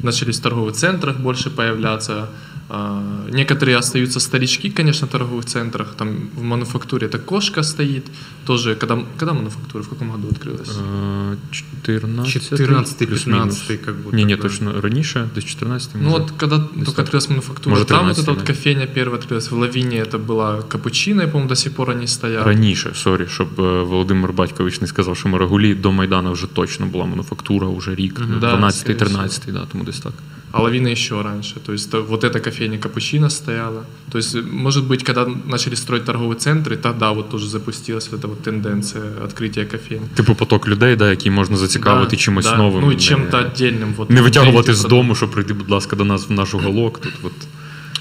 Начались 0.02 0.38
в 0.38 0.42
торговых 0.42 0.74
центрах 0.74 1.18
больше 1.18 1.50
появляться. 1.50 2.28
А, 2.69 3.01
Некоторые 3.29 3.77
остаются 3.77 4.19
старички, 4.19 4.69
конечно, 4.69 5.07
в 5.07 5.09
торговых 5.11 5.45
центрах. 5.45 5.95
Там 5.97 6.29
в 6.35 6.41
мануфактуре 6.43 7.07
это 7.07 7.19
кошка 7.19 7.63
стоит. 7.63 8.05
Тоже, 8.45 8.75
когда, 8.75 9.03
когда 9.17 9.33
мануфактура, 9.33 9.83
в 9.83 9.89
каком 9.89 10.11
году 10.11 10.27
открылась? 10.31 10.69
Е, 10.69 11.37
14 11.51 12.33
14 12.33 13.07
плюс-мінус. 13.07 13.59
15 13.59 13.85
как 13.85 13.95
будто. 13.95 14.15
Ні, 14.17 14.25
ні, 14.25 14.35
бы. 14.35 14.41
точно 14.41 14.81
раніше, 14.81 15.29
десь 15.35 15.43
14 15.45 15.89
Ну 16.01 16.09
вот 16.09 16.31
когда 16.31 16.59
только 16.59 16.91
так. 16.91 17.05
открылась 17.05 17.29
мануфактура, 17.29 17.75
Может, 17.75 17.87
там 17.87 18.07
вот 18.07 18.15
13, 18.15 18.23
эта 18.23 18.31
вот 18.31 18.39
да. 18.39 18.53
кофейня 18.53 18.87
первая 18.87 19.19
открылась. 19.19 19.51
В 19.51 19.55
Лавине 19.57 20.01
это 20.01 20.17
была 20.25 20.61
капучино, 20.61 21.21
я 21.21 21.27
помню, 21.27 21.47
до 21.47 21.55
сих 21.55 21.73
пор 21.73 21.89
они 21.89 22.07
стоят. 22.07 22.45
Раніше, 22.45 22.91
сорі, 22.95 23.25
щоб 23.29 23.59
е, 23.59 23.83
Володимир 23.83 24.33
Батькович 24.33 24.81
не 24.81 24.87
сказав, 24.87 25.17
що 25.17 25.29
ми 25.29 25.37
Рагулі 25.37 25.75
до 25.75 25.91
Майдану 25.91 26.31
вже 26.31 26.47
точно 26.47 26.85
була 26.85 27.05
мануфактура, 27.05 27.67
вже 27.67 27.95
рік, 27.95 28.19
Мгм. 28.19 28.39
Да, 28.39 28.55
12-й, 28.55 28.71
скорее 28.71 28.97
13-й, 28.97 29.51
да, 29.51 29.65
тому 29.71 29.83
десь 29.83 29.99
так. 29.99 30.13
А 30.51 30.61
лавина 30.61 30.87
еще 30.91 31.21
раньше. 31.21 31.59
То 31.65 31.71
есть 31.73 31.91
то- 31.91 32.03
вот 32.03 32.23
эта 32.23 32.39
кофейня 32.39 32.77
капучино 32.77 33.29
стояла. 33.29 33.83
То 34.11 34.17
есть, 34.19 34.35
может 34.51 34.83
быть, 34.83 35.03
когда 35.03 35.25
начали 35.45 35.75
строить 35.75 36.05
торговые 36.05 36.37
центры, 36.37 36.77
тогда 36.77 37.11
вот 37.11 37.29
тоже 37.29 37.47
запустилась 37.47 38.11
вот 38.11 38.19
эта 38.19 38.27
вот 38.27 38.43
тенденция 38.43 39.03
открытия 39.25 39.65
кофейн. 39.65 40.01
Типу 40.15 40.35
поток 40.35 40.67
людей, 40.67 40.95
да, 40.95 41.09
які 41.09 41.29
можна 41.29 41.57
зацікавити 41.57 42.15
Да, 42.15 42.17
чимось 42.21 42.45
да. 42.45 42.57
новим. 42.57 42.81
Ну 42.81 42.91
и 42.91 42.95
не- 42.95 42.99
чем-то 43.01 43.37
отдельным. 43.37 43.93
Вот, 43.97 44.09
Не 44.09 44.21
витягувати 44.21 44.63
третий 44.65 44.75
з 44.75 44.79
продукт. 44.81 45.01
дому, 45.01 45.15
що 45.15 45.27
прийди, 45.27 45.53
будь 45.53 45.69
ласка, 45.69 45.95
до 45.95 46.05
нас 46.05 46.29
в 46.29 46.31
наш 46.31 46.53
уголок. 46.53 46.99
Тут 46.99 47.13
от. 47.23 47.33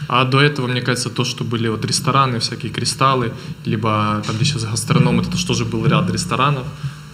А 0.08 0.24
до 0.24 0.38
этого, 0.38 0.68
мне 0.68 0.80
кажется, 0.82 1.08
то, 1.10 1.24
что 1.24 1.44
были 1.44 1.68
вот 1.70 1.84
рестораны, 1.86 2.36
всякие 2.38 2.72
кристаллы, 2.72 3.30
либо 3.66 4.22
там, 4.26 4.36
где 4.36 4.44
сейчас 4.44 4.64
гастроном, 4.64 5.20
это 5.20 5.46
тоже 5.46 5.64
был 5.64 5.86
ряд 5.88 6.10
ресторанов. 6.10 6.64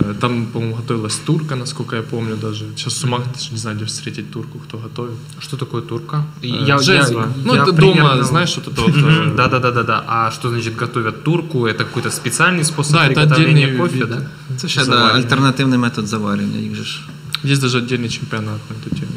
Э, 0.10 0.14
Там, 0.20 0.46
по-моему, 0.46 0.76
готовилась 0.76 1.16
турка, 1.26 1.56
насколько 1.56 1.96
я 1.96 2.02
помню 2.02 2.36
даже. 2.36 2.66
Сейчас 2.76 2.94
в 2.94 2.98
Сумах 2.98 3.22
даже 3.34 3.52
не 3.52 3.58
знаю, 3.58 3.76
где 3.78 3.86
встретить 3.86 4.32
турку, 4.32 4.60
кто 4.60 4.78
готовит. 4.78 5.14
Что 5.40 5.58
такое 5.58 5.82
турка? 5.82 6.24
Э, 6.44 6.80
жезва. 6.80 7.28
ну, 7.46 7.54
это 7.56 7.72
дома, 7.72 8.24
знаешь, 8.24 8.56
вот 8.58 8.68
это 8.68 8.82
вот... 8.82 9.36
Да, 9.36 9.48
да, 9.48 9.60
да, 9.60 9.72
да, 9.72 9.84
да. 9.84 10.04
А 10.08 10.32
что 10.32 10.50
значит 10.50 10.76
готовят 10.76 11.24
турку? 11.24 11.66
Это 11.66 11.84
какой-то 11.84 12.10
специальный 12.10 12.64
способ 12.64 12.94
Да, 12.94 13.06
приготовления 13.08 13.78
кофе, 13.78 13.98
вид. 13.98 14.10
да? 14.10 14.22
Це 14.58 14.68
ще 14.68 14.86
да, 14.86 15.14
альтернативний 15.16 15.80
метод 15.80 16.08
заварення. 16.08 16.60
Їх 16.60 16.76
же 16.76 16.84
ж 16.84 17.02
Есть 17.46 17.62
даже 17.62 17.78
отдельный 17.78 18.10
чемпионат 18.10 18.60
на 18.70 18.76
эту 18.76 18.90
тему. 19.00 19.12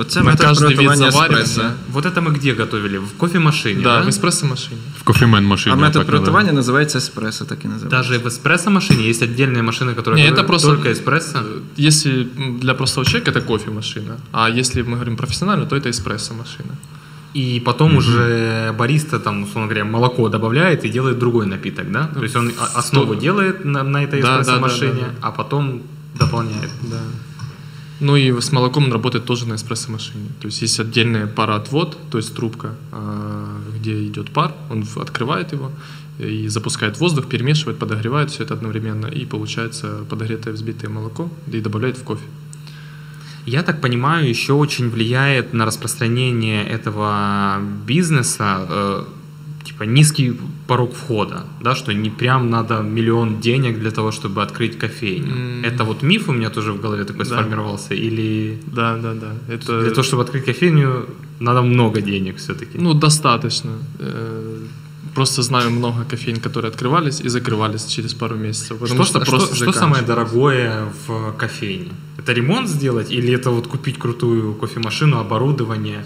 Оце 0.00 0.20
на 0.22 0.30
метод 0.30 0.46
каждый 0.46 0.68
вид 0.68 0.76
приготування 0.76 1.10
заваривания. 1.10 1.42
еспресо. 1.44 1.70
Вот 1.92 2.06
это 2.06 2.20
мы 2.20 2.32
где 2.34 2.52
готовили? 2.54 2.98
В 2.98 3.12
кофемашине, 3.16 3.82
Да, 3.82 4.00
да? 4.00 4.04
в 4.04 4.08
эспрессо-машине. 4.08 4.76
В 5.00 5.02
кофемен 5.02 5.44
машині. 5.44 5.72
А 5.74 5.76
метод 5.78 5.92
так, 6.02 6.06
приготування 6.06 6.52
називається 6.52 6.98
еспресо, 6.98 7.44
так 7.44 7.58
і 7.64 7.68
називається. 7.68 7.96
Даже 7.96 8.18
в 8.18 8.26
эспрессо-машине 8.26 9.08
есть 9.08 9.22
отдельные 9.22 9.62
машины, 9.62 9.94
которые 9.94 10.14
Не, 10.14 10.22
это 10.26 10.30
готовят 10.30 10.46
просто 10.46 10.68
только 10.68 10.88
эспрессо. 10.88 11.38
Если 11.78 12.26
м, 12.38 12.58
для 12.60 12.74
простого 12.74 13.04
человека 13.06 13.30
это 13.30 13.40
кофемашина, 13.46 14.16
а 14.32 14.50
если 14.58 14.82
мы 14.82 14.90
говорим 14.92 15.16
профессионально, 15.16 15.66
то 15.66 15.76
это 15.76 15.88
эспрессо-машина. 15.90 16.74
И 17.36 17.60
потом 17.64 17.96
уже 17.96 18.72
бариста, 18.78 19.18
там, 19.18 19.42
условно 19.42 19.68
говоря, 19.68 19.84
молоко 19.84 20.28
добавляет 20.28 20.84
и 20.84 20.88
делает 20.88 21.18
другой 21.18 21.46
напиток, 21.46 21.90
да? 21.92 22.08
То 22.14 22.22
есть 22.22 22.36
он 22.36 22.48
о- 22.48 22.78
основу 22.78 23.12
Сто- 23.12 23.20
делает 23.20 23.64
на, 23.64 23.82
на 23.82 24.02
этой 24.04 24.20
Да, 24.22 24.26
да, 24.28 24.36
да, 24.36 24.42
эспрессо-машине, 24.42 24.92
да, 25.00 25.06
да. 25.20 25.28
а 25.28 25.30
потом 25.30 25.80
дополняет. 26.18 26.70
Да. 26.82 26.96
Ну 28.01 28.15
и 28.15 28.41
с 28.41 28.51
молоком 28.51 28.85
он 28.85 28.91
работает 28.91 29.25
тоже 29.25 29.47
на 29.47 29.53
эспрессо-машине. 29.53 30.29
То 30.41 30.47
есть 30.47 30.61
есть 30.63 30.79
отдельная 30.79 31.27
пароотвод, 31.27 31.97
то 32.09 32.17
есть 32.17 32.35
трубка, 32.35 32.73
а, 32.91 33.61
где 33.77 34.07
идет 34.07 34.31
пар, 34.31 34.53
он 34.71 34.83
открывает 34.95 35.51
его 35.51 35.71
и 36.17 36.47
запускает 36.47 36.99
воздух, 36.99 37.27
перемешивает, 37.27 37.77
подогревает 37.77 38.31
все 38.31 38.43
это 38.43 38.55
одновременно, 38.55 39.05
и 39.05 39.25
получается 39.25 40.03
подогретое 40.09 40.51
взбитое 40.51 40.89
молоко, 40.89 41.29
и 41.51 41.61
добавляет 41.61 41.97
в 41.97 42.03
кофе. 42.03 42.25
Я 43.45 43.61
так 43.61 43.81
понимаю, 43.81 44.27
еще 44.27 44.53
очень 44.53 44.89
влияет 44.89 45.53
на 45.53 45.65
распространение 45.65 46.65
этого 46.65 47.59
бизнеса 47.85 48.65
э, 48.67 49.03
типа 49.71 49.83
низкий 49.83 50.33
порог 50.67 50.93
входа, 50.93 51.43
да, 51.61 51.75
что 51.75 51.93
не 51.93 52.09
прям 52.09 52.49
надо 52.49 52.81
миллион 52.81 53.39
денег 53.41 53.79
для 53.79 53.91
того, 53.91 54.11
чтобы 54.11 54.41
открыть 54.43 54.77
кофейню. 54.77 55.31
М. 55.35 55.63
Это 55.65 55.83
вот 55.83 56.03
миф 56.03 56.29
у 56.29 56.33
меня 56.33 56.49
тоже 56.49 56.71
в 56.73 56.81
голове 56.81 57.03
такой 57.03 57.25
Да. 57.25 57.35
сформировался, 57.35 57.93
или 57.93 58.57
Да, 58.67 58.97
да, 58.97 59.13
да. 59.13 59.53
Это 59.53 59.81
для 59.81 59.89
того, 59.91 60.03
чтобы 60.03 60.23
открыть 60.23 60.45
кофейню, 60.45 61.05
надо 61.39 61.61
много 61.61 62.01
денег 62.01 62.37
все-таки. 62.37 62.77
ну 62.77 62.93
достаточно. 62.93 63.71
Э, 63.99 64.57
Просто 65.15 65.41
знаю 65.41 65.71
много 65.71 66.05
кофейн, 66.09 66.39
которые 66.39 66.69
открывались 66.69 67.19
и 67.25 67.29
закрывались 67.29 67.85
через 67.85 68.13
пару 68.13 68.35
месяцев, 68.37 68.77
что, 68.85 69.03
что, 69.03 69.19
просто 69.19 69.55
что, 69.55 69.55
что 69.55 69.73
самое 69.73 70.03
дорогое 70.03 70.85
в 71.07 71.33
кофейне? 71.37 71.89
Это 72.17 72.31
ремонт 72.33 72.69
сделать 72.69 73.11
или 73.11 73.33
это 73.33 73.49
вот 73.51 73.67
купить 73.67 73.97
крутую 73.99 74.53
кофемашину, 74.53 75.17
оборудование? 75.19 76.03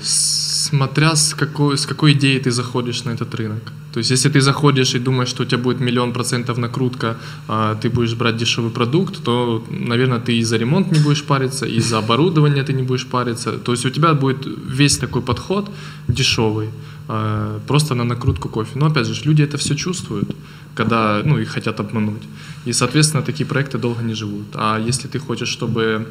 Смотря 0.65 1.15
с 1.15 1.35
какой, 1.35 1.77
с 1.77 1.85
какой 1.85 2.13
идеей 2.13 2.39
ты 2.39 2.51
заходишь 2.51 3.05
на 3.05 3.11
этот 3.11 3.35
рынок. 3.35 3.61
То 3.93 3.99
есть, 3.99 4.11
если 4.11 4.29
ты 4.29 4.41
заходишь 4.41 4.95
и 4.95 4.99
думаешь, 4.99 5.29
что 5.29 5.43
у 5.43 5.45
тебя 5.45 5.59
будет 5.59 5.79
миллион 5.79 6.11
процентов 6.11 6.57
накрутка, 6.57 7.17
а 7.47 7.75
ты 7.75 7.89
будешь 7.89 8.15
брать 8.15 8.37
дешевый 8.37 8.71
продукт, 8.71 9.23
то, 9.23 9.63
наверное, 9.69 10.19
ты 10.19 10.39
и 10.39 10.43
за 10.43 10.57
ремонт 10.57 10.91
не 10.91 10.99
будешь 10.99 11.23
париться, 11.23 11.67
и 11.67 11.79
за 11.79 11.99
оборудование 11.99 12.63
ты 12.63 12.73
не 12.73 12.83
будешь 12.83 13.05
париться. 13.05 13.51
То 13.51 13.73
есть, 13.73 13.85
у 13.85 13.91
тебя 13.91 14.13
будет 14.13 14.47
весь 14.77 14.97
такой 14.97 15.21
подход 15.21 15.69
дешевый, 16.07 16.69
а, 17.07 17.59
просто 17.67 17.95
на 17.95 18.03
накрутку 18.03 18.49
кофе. 18.49 18.71
Но, 18.79 18.87
опять 18.87 19.05
же, 19.05 19.23
люди 19.23 19.43
это 19.43 19.57
все 19.57 19.75
чувствуют, 19.75 20.35
когда, 20.73 21.21
ну, 21.25 21.37
их 21.37 21.49
хотят 21.49 21.79
обмануть. 21.79 22.23
И, 22.65 22.73
соответственно, 22.73 23.21
такие 23.21 23.45
проекты 23.45 23.77
долго 23.77 24.03
не 24.03 24.15
живут. 24.15 24.45
А 24.55 24.79
если 24.79 25.07
ты 25.07 25.19
хочешь, 25.19 25.49
чтобы 25.49 26.07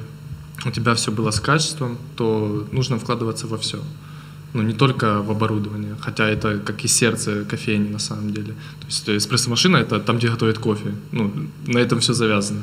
у 0.64 0.70
тебя 0.70 0.94
все 0.94 1.10
было 1.10 1.32
с 1.32 1.40
качеством, 1.40 1.98
то 2.16 2.66
нужно 2.72 2.98
вкладываться 2.98 3.46
во 3.46 3.56
все 3.56 3.78
Ну, 4.53 4.63
не 4.63 4.73
только 4.73 5.21
в 5.21 5.29
оборудование, 5.31 5.95
хотя 5.99 6.23
это 6.27 6.57
как 6.65 6.83
и 6.85 6.87
сердце 6.87 7.43
кофейни 7.51 7.89
на 7.91 7.99
самом 7.99 8.33
деле. 8.33 8.53
То 8.79 8.87
есть 8.87 9.09
э, 9.09 9.15
эспрессо-машина — 9.17 9.87
это 9.87 9.99
там, 9.99 10.17
где 10.17 10.27
готовят 10.29 10.57
кофе. 10.57 10.91
Ну, 11.11 11.31
на 11.67 11.77
этом 11.79 11.99
все 11.99 12.13
завязано. 12.13 12.61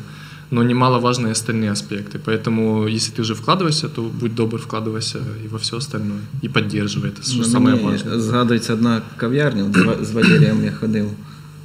Но 0.51 0.63
немаловажны 0.63 1.29
и 1.29 1.31
остальные 1.31 1.71
аспекты. 1.71 2.19
Поэтому, 2.19 2.87
если 2.97 3.13
ты 3.13 3.23
уже 3.23 3.35
вкладываешься, 3.35 3.89
то 3.89 4.03
будь 4.03 4.35
добр, 4.35 4.59
вкладывайся 4.59 5.19
и 5.45 5.49
во 5.49 5.59
все 5.59 5.77
остальное. 5.77 6.21
И 6.45 6.49
поддерживай 6.49 7.11
это, 7.11 7.23
что 7.23 7.39
Ну, 7.39 7.45
самое 7.45 7.77
мені 7.77 7.87
важное. 7.89 8.21
Згадується 8.21 8.75
одна 8.75 9.03
кав'ярня, 9.17 9.65
от 9.65 9.75
з 9.75 9.83
Ва- 9.85 10.05
з 10.05 10.11
Валерієм 10.13 10.65
я 10.65 10.73
ходив 10.73 11.11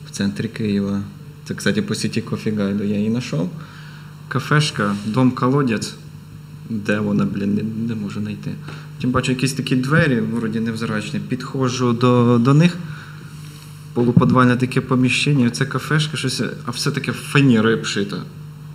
в 0.07 0.11
центрі 0.11 0.47
Києва. 0.47 1.01
Це, 1.45 1.53
кстати, 1.55 1.81
по 1.81 1.95
сіті 1.95 2.21
Кофі 2.21 2.51
Гайду 2.51 2.83
я 2.83 2.97
її 2.97 3.09
знайшов. 3.09 3.49
Кафешка, 4.27 4.95
дом 5.05 5.31
колодязь. 5.31 5.93
Де 6.70 6.98
вона, 7.00 7.24
блін, 7.24 7.54
не, 7.54 7.62
не 7.88 7.94
можу 7.94 8.20
знайти. 8.20 8.50
Тим 9.00 9.10
бачу, 9.10 9.32
якісь 9.32 9.52
такі 9.52 9.76
двері, 9.76 10.20
вроді 10.20 10.60
невзрачні. 10.60 11.20
Підходжу 11.20 11.96
до, 12.00 12.38
до 12.38 12.54
них. 12.54 12.76
Полуподвальне 13.94 14.56
таке 14.56 14.80
поміщення, 14.80 15.50
це 15.50 15.64
кафешка, 15.66 16.16
щось, 16.16 16.42
а 16.66 16.70
все 16.70 16.90
таке 16.90 17.12
фанерою 17.12 17.76
обшито. 17.78 18.16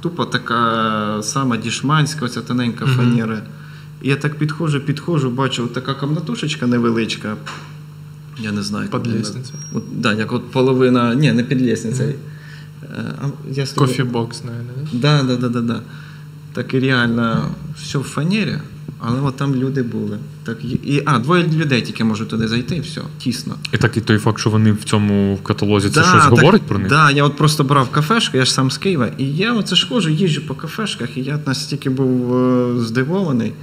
Тупо 0.01 0.25
така 0.25 1.19
сама 1.23 1.57
дішманська, 1.57 2.25
оця 2.25 2.41
тоненька 2.41 2.85
Мгм. 2.85 2.95
фанера. 2.95 3.41
І 4.01 4.09
я 4.09 4.15
так 4.15 4.35
підходжу, 4.35 4.79
підходжу, 4.85 5.29
бачу, 5.29 5.63
от 5.63 5.73
така 5.73 5.93
комнатушечка 5.93 6.67
невеличка. 6.67 7.35
Я 8.39 8.51
не 8.51 8.63
знаю. 8.63 8.89
Під 8.89 9.07
лестницею. 9.07 9.59
Да, 9.93 10.13
як 10.13 10.31
от 10.31 10.51
половина. 10.51 11.15
Ні, 11.15 11.31
не 11.31 11.43
під. 11.43 11.61
Е, 11.61 12.15
А, 13.21 13.25
я 13.51 13.65
стою- 13.65 13.87
наверное, 14.45 14.73
да? 14.91 15.23
Да, 15.23 15.23
да, 15.23 15.35
да, 15.35 15.49
да, 15.49 15.61
да. 15.61 15.81
Так 16.53 16.73
і 16.73 16.79
реально 16.79 17.45
все 17.77 17.97
в 17.97 18.03
фанері, 18.03 18.55
але 18.99 19.21
от 19.21 19.35
там 19.35 19.55
люди 19.55 19.83
були. 19.83 20.17
Так, 20.43 20.57
і, 20.63 21.03
а, 21.05 21.19
двоє 21.19 21.43
людей 21.43 21.81
тільки 21.81 22.03
можуть 22.03 22.29
туди 22.29 22.47
зайти, 22.47 22.75
і 22.75 22.79
все, 22.79 23.01
тісно. 23.19 23.55
І 23.73 23.77
так 23.77 23.97
і 23.97 24.01
той 24.01 24.17
факт, 24.17 24.39
що 24.39 24.49
вони 24.49 24.71
в 24.71 24.83
цьому 24.83 25.39
каталозі 25.43 25.89
це 25.89 26.01
Да, 26.01 26.03
щось 26.07 26.21
так, 26.21 26.29
говорить 26.29 26.61
про 26.61 26.79
них? 26.79 26.87
Да, 26.87 27.11
я 27.11 27.23
от 27.23 27.37
просто 27.37 27.63
брав 27.63 27.89
кафешку, 27.91 28.37
я 28.37 28.45
ж 28.45 28.53
сам 28.53 28.71
з 28.71 28.77
Києва, 28.77 29.09
і 29.17 29.25
я 29.25 29.53
оце 29.53 29.75
ж 29.75 29.87
ходжу, 29.87 30.09
їжджу 30.09 30.41
по 30.47 30.55
кафешках, 30.55 31.17
і 31.17 31.21
я 31.21 31.39
настільки 31.45 31.89
був 31.89 32.37
е, 32.37 32.79
здивований. 32.79 33.53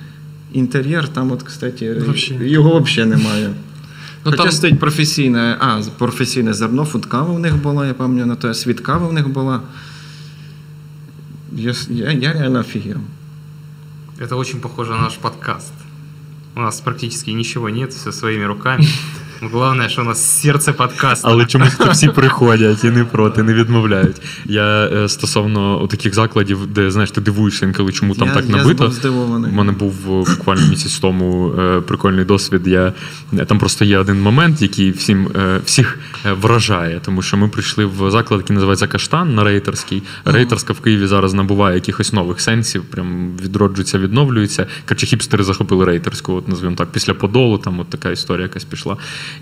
Інтер'єр 0.52 1.08
там, 1.08 1.32
от, 1.32 1.42
кстати, 1.42 1.94
Вообще 1.94 2.34
його 2.40 2.80
взагалі 2.80 3.10
немає. 3.10 3.48
Ну, 4.24 4.30
Хоча 4.30 4.42
там- 4.42 4.52
стоїть 4.52 4.80
професійне, 4.80 5.56
а, 5.60 5.80
професійне 5.98 6.54
зерно, 6.54 6.84
фудкава 6.84 7.34
у 7.34 7.38
них 7.38 7.62
була, 7.62 7.86
я 7.86 7.94
пам'ятаю, 7.94 8.26
на 8.26 8.36
те, 8.36 8.54
світкава 8.54 9.08
у 9.08 9.12
них 9.12 9.28
була. 9.28 9.60
Я, 11.52 11.72
я, 11.88 12.10
я 12.12 12.32
реально 12.32 12.60
офігел. 12.60 13.00
Это 14.18 14.36
очень 14.36 14.60
похоже 14.60 14.92
на 14.92 15.02
наш 15.02 15.16
подкаст. 15.16 15.72
У 16.54 16.60
нас 16.60 16.80
практически 16.80 17.30
ничего 17.30 17.68
нет, 17.70 17.92
все 17.92 18.12
своими 18.12 18.44
руками. 18.44 18.84
Но 19.42 19.48
Главное, 19.48 19.88
что 19.88 20.02
у 20.02 20.04
нас 20.04 20.40
сердце 20.40 20.72
подкаста. 20.72 21.28
Але 21.28 21.46
чомусь 21.46 21.74
то 21.74 21.90
всі 21.90 22.08
приходять 22.08 22.84
і 22.84 22.90
не 22.90 23.04
проти, 23.04 23.42
не 23.42 23.54
відмовляють. 23.54 24.16
Я 24.44 24.86
е, 24.86 25.08
стосовно 25.08 25.86
таких 25.86 26.14
закладів, 26.14 26.66
де 26.66 26.90
знаєш, 26.90 27.10
ти 27.10 27.20
дивуєшся 27.20 27.66
інколи, 27.66 27.92
чому 27.92 28.14
там 28.14 28.28
Я- 28.28 28.34
так 28.34 28.44
я 28.48 28.56
набито. 28.56 28.84
був 28.84 28.92
здивований. 28.92 29.50
У 29.50 29.54
мене 29.54 29.72
був 29.72 29.94
е, 30.06 30.30
буквально 30.36 30.68
місяць 30.68 30.98
тому 30.98 31.52
е, 31.58 31.80
прикольний 31.80 32.24
досвід. 32.24 32.66
Я 32.66 32.92
там 33.46 33.58
просто 33.58 33.84
є 33.84 33.98
один 33.98 34.20
момент, 34.22 34.62
який 34.62 34.90
всім 34.90 35.28
всіх 35.64 35.98
вражає, 36.40 37.00
тому 37.04 37.22
що 37.22 37.36
ми 37.36 37.48
прийшли 37.48 37.84
в 37.84 38.10
заклад, 38.10 38.40
який 38.40 38.54
називається 38.54 38.86
Каштан 38.86 39.34
на 39.34 39.44
рейтерський. 39.44 40.02
Рейтерська 40.24 40.72
в 40.72 40.80
Києві 40.80 41.06
зараз 41.06 41.34
набуває 41.34 41.74
якихось 41.74 42.12
нових 42.12 42.40
сенсів, 42.40 42.82
прям 42.84 43.36
відроджується, 43.44 43.98
відновлюється. 43.98 44.66
Короче, 44.88 45.06
хіпстери 45.06 45.44
захопили 45.44 45.84
рейтерську, 45.84 46.32
от 46.32 46.48
назвемо 46.48 46.76
так, 46.76 46.88
після 46.92 47.14
подолу, 47.14 47.58
там 47.58 47.80
от 47.80 47.90
така 47.90 48.10
історія 48.10 48.42
якась 48.42 48.64
пішла. 48.64 48.96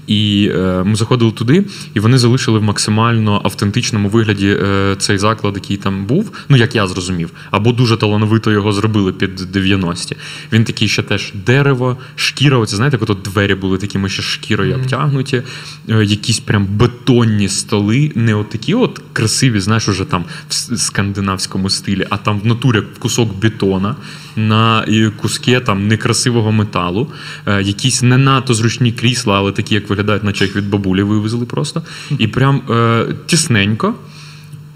І 0.07 0.51
е, 0.55 0.83
ми 0.85 0.97
заходили 0.97 1.33
туди, 1.33 1.65
і 1.95 2.01
вони 2.01 2.19
залишили 2.19 2.59
в 2.59 2.63
максимально 2.63 3.41
автентичному 3.45 4.09
вигляді 4.09 4.49
е, 4.49 4.97
цей 4.99 5.19
заклад, 5.19 5.55
який 5.55 5.77
там 5.77 6.07
був. 6.07 6.33
Ну 6.49 6.57
як 6.57 6.75
я 6.75 6.87
зрозумів, 6.87 7.31
або 7.51 7.73
дуже 7.73 7.97
талановито 7.97 8.53
його 8.53 8.73
зробили 8.73 9.13
під 9.13 9.41
90-ті. 9.41 10.17
Він 10.53 10.65
такий 10.65 10.89
ще 10.89 11.03
теж 11.03 11.33
дерево, 11.47 11.97
шкіра. 12.17 12.59
Оце 12.59 12.77
знаєте, 12.77 12.99
от 13.01 13.19
двері 13.23 13.55
були 13.55 13.79
такими 13.79 14.09
ще 14.09 14.23
шкірою 14.23 14.73
Мгм. 14.73 14.81
обтягнуті, 14.81 15.43
е, 15.89 16.05
якісь 16.05 16.41
прям 16.41 16.67
бетонні 16.67 17.49
столи, 17.49 18.13
не 18.15 18.35
от 18.35 18.51
такі 18.51 18.75
от 18.75 19.01
красиві, 19.13 19.61
знаєш, 19.61 19.89
уже 19.89 20.05
там 20.05 20.25
в 20.49 20.55
скандинавському 20.79 21.71
стилі, 21.71 22.07
а 22.11 22.17
там 22.17 22.41
в 22.41 22.47
натурі 22.47 22.83
кусок 22.99 23.37
бетона 23.37 23.97
на 24.36 24.86
і 24.88 25.10
куски 25.10 25.60
там 25.60 25.88
некрасивого 25.88 26.52
металу, 26.52 27.08
е, 27.48 27.62
якісь 27.62 28.02
не 28.02 28.18
надто 28.18 28.54
зручні 28.54 28.92
крісла, 28.92 29.38
але 29.38 29.52
такі, 29.52 29.76
як 29.76 29.90
виглядають, 29.90 30.24
наче 30.24 30.46
їх 30.46 30.56
від 30.56 30.70
бабулі 30.70 31.04
вивезли 31.04 31.46
просто. 31.46 31.82
І 32.20 32.28
прям 32.28 32.62
е, 32.70 33.06
тісненько. 33.26 33.96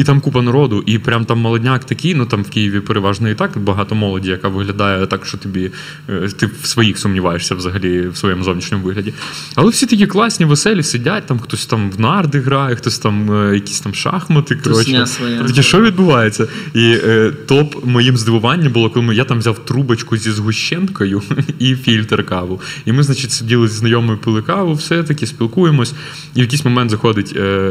І 0.00 0.04
там 0.04 0.20
купа 0.20 0.42
народу, 0.42 0.82
і 0.86 0.98
прям 0.98 1.24
там 1.24 1.38
молодняк 1.38 1.84
такий, 1.84 2.14
ну 2.14 2.26
там 2.26 2.42
в 2.42 2.50
Києві 2.50 2.80
переважно 2.80 3.28
і 3.28 3.34
так 3.34 3.58
багато 3.58 3.94
молоді, 3.94 4.30
яка 4.30 4.48
виглядає 4.48 5.06
так, 5.06 5.26
що 5.26 5.38
тобі 5.38 5.70
е, 6.08 6.28
ти 6.36 6.50
в 6.62 6.66
своїх 6.66 6.98
сумніваєшся 6.98 7.54
взагалі 7.54 8.08
в 8.08 8.16
своєму 8.16 8.44
зовнішньому 8.44 8.84
вигляді. 8.84 9.14
Але 9.54 9.70
всі 9.70 9.86
такі 9.86 10.06
класні, 10.06 10.46
веселі, 10.46 10.82
сидять, 10.82 11.26
там 11.26 11.38
хтось 11.38 11.66
там 11.66 11.90
в 11.90 12.00
нарди 12.00 12.40
грає, 12.40 12.76
хтось 12.76 12.98
там 12.98 13.32
е, 13.32 13.54
якісь 13.54 13.80
там 13.80 13.94
шахмати. 13.94 14.56
Коротше. 14.56 15.62
Що 15.62 15.80
відбувається? 15.80 16.48
І 16.74 16.96
е, 17.04 17.32
топ 17.46 17.84
моїм 17.84 18.16
здивуванням 18.16 18.72
було, 18.72 18.90
коли 18.90 19.14
я 19.14 19.24
там 19.24 19.38
взяв 19.38 19.58
трубочку 19.58 20.16
зі 20.16 20.30
згущенкою 20.30 21.22
і 21.58 21.74
фільтр 21.74 22.26
каву. 22.26 22.60
І 22.84 22.92
ми, 22.92 23.02
значить, 23.02 23.32
сиділи 23.32 23.68
з 23.68 23.72
знайомою 23.72 24.18
пили 24.18 24.42
каву, 24.42 24.72
все 24.72 25.02
таки 25.02 25.26
спілкуємось. 25.26 25.94
І 26.34 26.38
в 26.38 26.42
якийсь 26.42 26.64
момент 26.64 26.90
заходить 26.90 27.28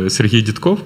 Сергій 0.08 0.42
Дідков. 0.42 0.80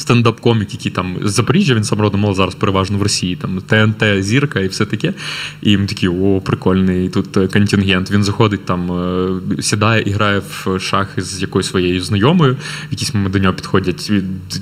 Стендап-комік, 0.00 0.72
який 0.72 0.92
там 0.92 1.16
з 1.22 1.32
Запоріжжя, 1.32 1.74
він 1.74 1.84
сам 1.84 2.00
родом, 2.00 2.26
але 2.26 2.34
зараз 2.34 2.54
переважно 2.54 2.98
в 2.98 3.02
Росії, 3.02 3.36
там 3.36 3.60
ТНТ, 3.60 4.24
зірка 4.24 4.60
і 4.60 4.68
все 4.68 4.86
таке. 4.86 5.14
І 5.62 5.76
він 5.76 5.86
такий, 5.86 6.08
о, 6.08 6.40
прикольний, 6.40 7.08
тут 7.08 7.36
е, 7.36 7.48
контингент. 7.48 8.10
Він 8.10 8.24
заходить 8.24 8.64
там, 8.64 8.92
е, 8.92 9.62
сідає 9.62 10.02
і 10.06 10.10
грає 10.10 10.38
в 10.38 10.78
шахи 10.80 11.22
з 11.22 11.42
якоюсь 11.42 11.66
своєю 11.66 12.00
знайомою. 12.02 12.56
В 12.88 12.90
якийсь 12.90 13.14
момент 13.14 13.32
до 13.32 13.38
нього 13.38 13.54
підходять 13.54 14.10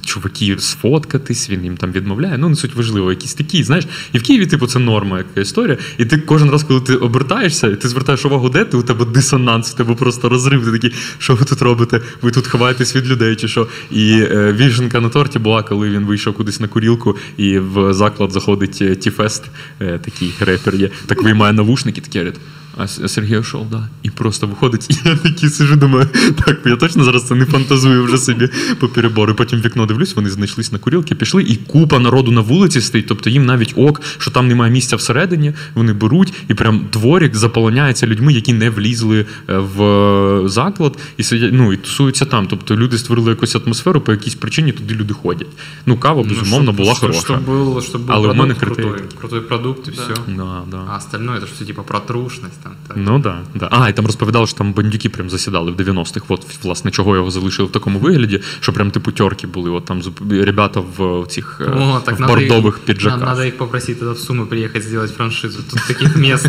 чуваки 0.07 0.57
сфоткатись, 0.59 1.51
він 1.51 1.65
їм 1.65 1.77
там 1.77 1.93
відмовляє. 1.93 2.39
Ну, 2.39 2.49
не 2.49 2.57
суть 2.57 2.75
важливо, 2.75 3.11
якісь 3.11 3.35
такі, 3.35 3.65
знаєш. 3.65 3.87
І 4.13 4.19
в 4.19 4.23
Києві, 4.23 4.47
типу, 4.47 4.67
це 4.67 4.79
норма, 4.79 5.19
яка 5.19 5.41
історія. 5.41 5.77
І 5.99 6.05
ти 6.05 6.19
кожен 6.19 6.51
раз, 6.51 6.63
коли 6.63 6.81
ти 6.81 6.97
обертаєшся, 6.97 7.67
і 7.67 7.77
ти 7.77 7.89
звертаєш 7.89 8.25
увагу, 8.25 8.49
де 8.49 8.65
ти, 8.65 8.77
у 8.77 8.83
тебе 8.83 9.05
дисонанс, 9.05 9.75
у 9.75 9.77
тебе 9.77 9.95
просто 9.95 10.29
розрив. 10.29 10.65
Ти 10.65 10.73
такий, 10.73 10.93
що 11.19 11.35
ви 11.35 11.45
тут 11.45 11.63
робите? 11.63 12.01
Ви 12.23 12.31
тут 12.31 12.47
ховаєтесь 12.47 12.97
від 12.97 13.09
людей, 13.09 13.37
чи 13.37 13.49
що? 13.49 13.69
І 13.91 14.21
е, 14.21 14.53
віженка 14.53 15.01
на 15.01 15.09
торті 15.09 15.28
була, 15.40 15.64
коли 15.64 15.90
він 15.90 16.06
вийшов 16.06 16.34
кудись 16.34 16.60
на 16.60 16.68
курілку, 16.68 17.18
і 17.38 17.60
в 17.60 17.94
заклад 17.94 18.32
заходить 18.32 18.82
е, 18.82 18.96
Тіфест, 18.96 19.44
е, 19.82 20.00
такий 20.00 20.34
репер 20.40 20.76
є, 20.76 20.90
так 21.06 21.24
виймає 21.24 21.54
навушники, 21.54 22.02
такі 22.02 22.20
говорить, 22.20 22.40
а 22.78 22.88
С- 22.88 23.08
Сергій 23.08 23.38
ушов, 23.38 23.70
да. 23.70 23.88
І 24.04 24.10
просто 24.10 24.48
виходить, 24.48 24.88
і 24.90 25.10
я 25.10 25.16
такий 25.16 25.50
сижу, 25.50 25.76
думаю, 25.76 26.08
так, 26.46 26.60
я 26.66 26.76
точно 26.76 27.04
зараз 27.04 27.28
це 27.28 27.36
не 27.36 27.46
фантазую 27.46 28.04
вже 28.04 28.18
собі 28.18 28.50
по 28.80 28.88
перебору. 28.90 29.32
І 29.34 29.36
потім 29.36 29.60
в 29.60 29.66
вікно 29.66 29.86
дивлюсь, 29.86 30.16
вони 30.16 30.30
знайшлись 30.30 30.72
на 30.72 30.80
курілки, 30.80 31.16
пішли, 31.16 31.44
і 31.44 31.56
купа 31.56 32.00
народу 32.00 32.32
на 32.32 32.42
вулиці 32.42 32.82
стоїть. 32.82 33.08
Тобто 33.08 33.30
їм 33.30 33.46
навіть 33.46 33.74
ок, 33.78 34.02
що 34.18 34.32
там 34.32 34.48
немає 34.48 34.72
місця 34.72 34.96
всередині, 34.96 35.54
вони 35.76 35.94
беруть, 35.94 36.34
і 36.48 36.54
прям 36.54 36.86
дворік 36.94 37.36
заполоняється 37.36 38.08
людьми, 38.08 38.34
які 38.34 38.54
не 38.54 38.70
влізли 38.70 39.26
е, 39.50 39.58
в 39.58 39.84
е, 39.84 40.50
заклад 40.50 40.98
і 41.18 41.24
сидять, 41.24 41.54
ну 41.54 41.74
і 41.74 41.78
тусуються 41.78 42.26
там. 42.26 42.48
Тобто 42.48 42.76
люди 42.76 42.98
створили 42.98 43.30
якусь 43.30 43.56
атмосферу, 43.56 44.02
по 44.02 44.12
якійсь 44.12 44.36
причині 44.36 44.72
туди 44.72 44.96
люди 44.96 45.14
ходять. 45.14 45.48
Ну, 45.86 45.98
кава, 45.98 46.24
безумовно, 46.24 46.72
була 46.74 46.94
хороша. 46.94 47.20
Чтобы 47.34 47.46
был, 47.46 47.78
чтобы 47.82 48.06
был 48.06 48.12
Але 48.12 48.28
у 48.28 48.34
мене 48.34 48.54
продукт 48.54 48.76
критерій. 48.82 49.00
крутой, 49.00 49.20
крутой 49.20 49.42
продукт 49.42 49.88
и 49.88 49.92
все. 49.92 50.14
Да, 50.28 50.62
да. 50.72 50.78
А 50.94 50.98
остальное 50.98 51.38
это 51.38 51.48
что 51.48 51.66
типа 51.66 51.82
про 51.84 52.00
трушность 52.00 52.64
там. 52.64 52.67
так. 52.68 52.98
Ну 52.98 53.20
да, 53.20 53.40
да. 53.56 53.68
А, 53.72 53.90
і 53.90 53.94
там 53.96 54.06
розповідали, 54.06 54.48
що 54.48 54.58
там 54.58 54.74
бандюки 54.74 55.10
прям 55.10 55.30
засідали 55.30 55.72
в 55.72 55.76
90-х. 55.76 56.26
От, 56.28 56.64
власне, 56.64 56.92
чого 56.92 57.16
його 57.16 57.32
залишили 57.32 57.68
в 57.68 57.72
такому 57.72 58.00
вигляді, 58.00 58.42
що 58.60 58.74
прям 58.74 58.92
типу 58.92 59.12
тьорки 59.12 59.48
були. 59.48 59.70
От 59.70 59.86
там 59.86 60.02
зуп- 60.02 60.44
ребята 60.44 60.80
в 60.98 61.26
цих 61.30 61.62
е, 61.62 61.66
О, 61.66 62.00
так 62.06 62.18
в 62.18 62.22
надо 62.22 62.34
бордових 62.34 62.76
их, 62.76 62.80
піджаках. 62.80 63.22
Надо 63.22 63.44
их 63.46 63.58
попросить 63.58 64.00
тогда 64.00 64.14
в 64.14 64.18
Сумы 64.18 64.46
приехать 64.46 64.84
сделать 64.84 65.12
франшизу. 65.16 65.60
Тут 65.72 65.88
таких 65.88 66.16
мест 66.16 66.48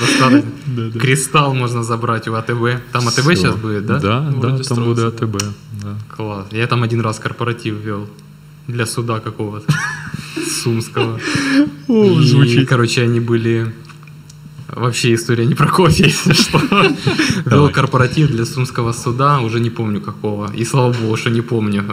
достаточно. 0.00 0.42
Кристалл 1.00 1.54
можно 1.54 1.82
забрать 1.82 2.28
у 2.28 2.34
АТБ. 2.34 2.80
Там 2.92 3.08
АТБ 3.08 3.18
Всё. 3.18 3.36
сейчас 3.36 3.54
будет, 3.56 3.86
да? 3.86 3.98
Да, 3.98 4.20
да, 4.20 4.38
Вроде 4.38 4.64
там 4.64 4.84
буде 4.84 5.00
строится, 5.10 5.24
АТБ. 5.24 5.38
Да. 5.82 5.96
Класс. 6.16 6.46
Я 6.52 6.66
там 6.66 6.82
один 6.82 7.00
раз 7.00 7.18
корпоратив 7.18 7.74
вел 7.84 8.06
для 8.68 8.86
суда 8.86 9.20
какого-то 9.20 9.72
сумского. 10.62 11.18
О, 11.88 12.20
И, 12.20 12.26
звучит. 12.26 12.68
короче, 12.68 13.02
они 13.04 13.20
были... 13.20 13.72
Вообще 14.75 15.13
история 15.13 15.45
не 15.45 15.55
про 15.55 15.67
кофе, 15.67 16.03
если 16.05 16.33
что. 16.43 16.59
Вел 17.45 17.69
корпоратив 17.69 18.29
для 18.29 18.45
сумского 18.45 18.93
суда, 18.93 19.39
уже 19.41 19.59
не 19.59 19.69
помню 19.69 20.01
какого. 20.01 20.51
И 20.53 20.65
слава 20.65 20.93
богу, 20.93 21.17
что 21.17 21.29
не 21.29 21.41
помню. 21.41 21.83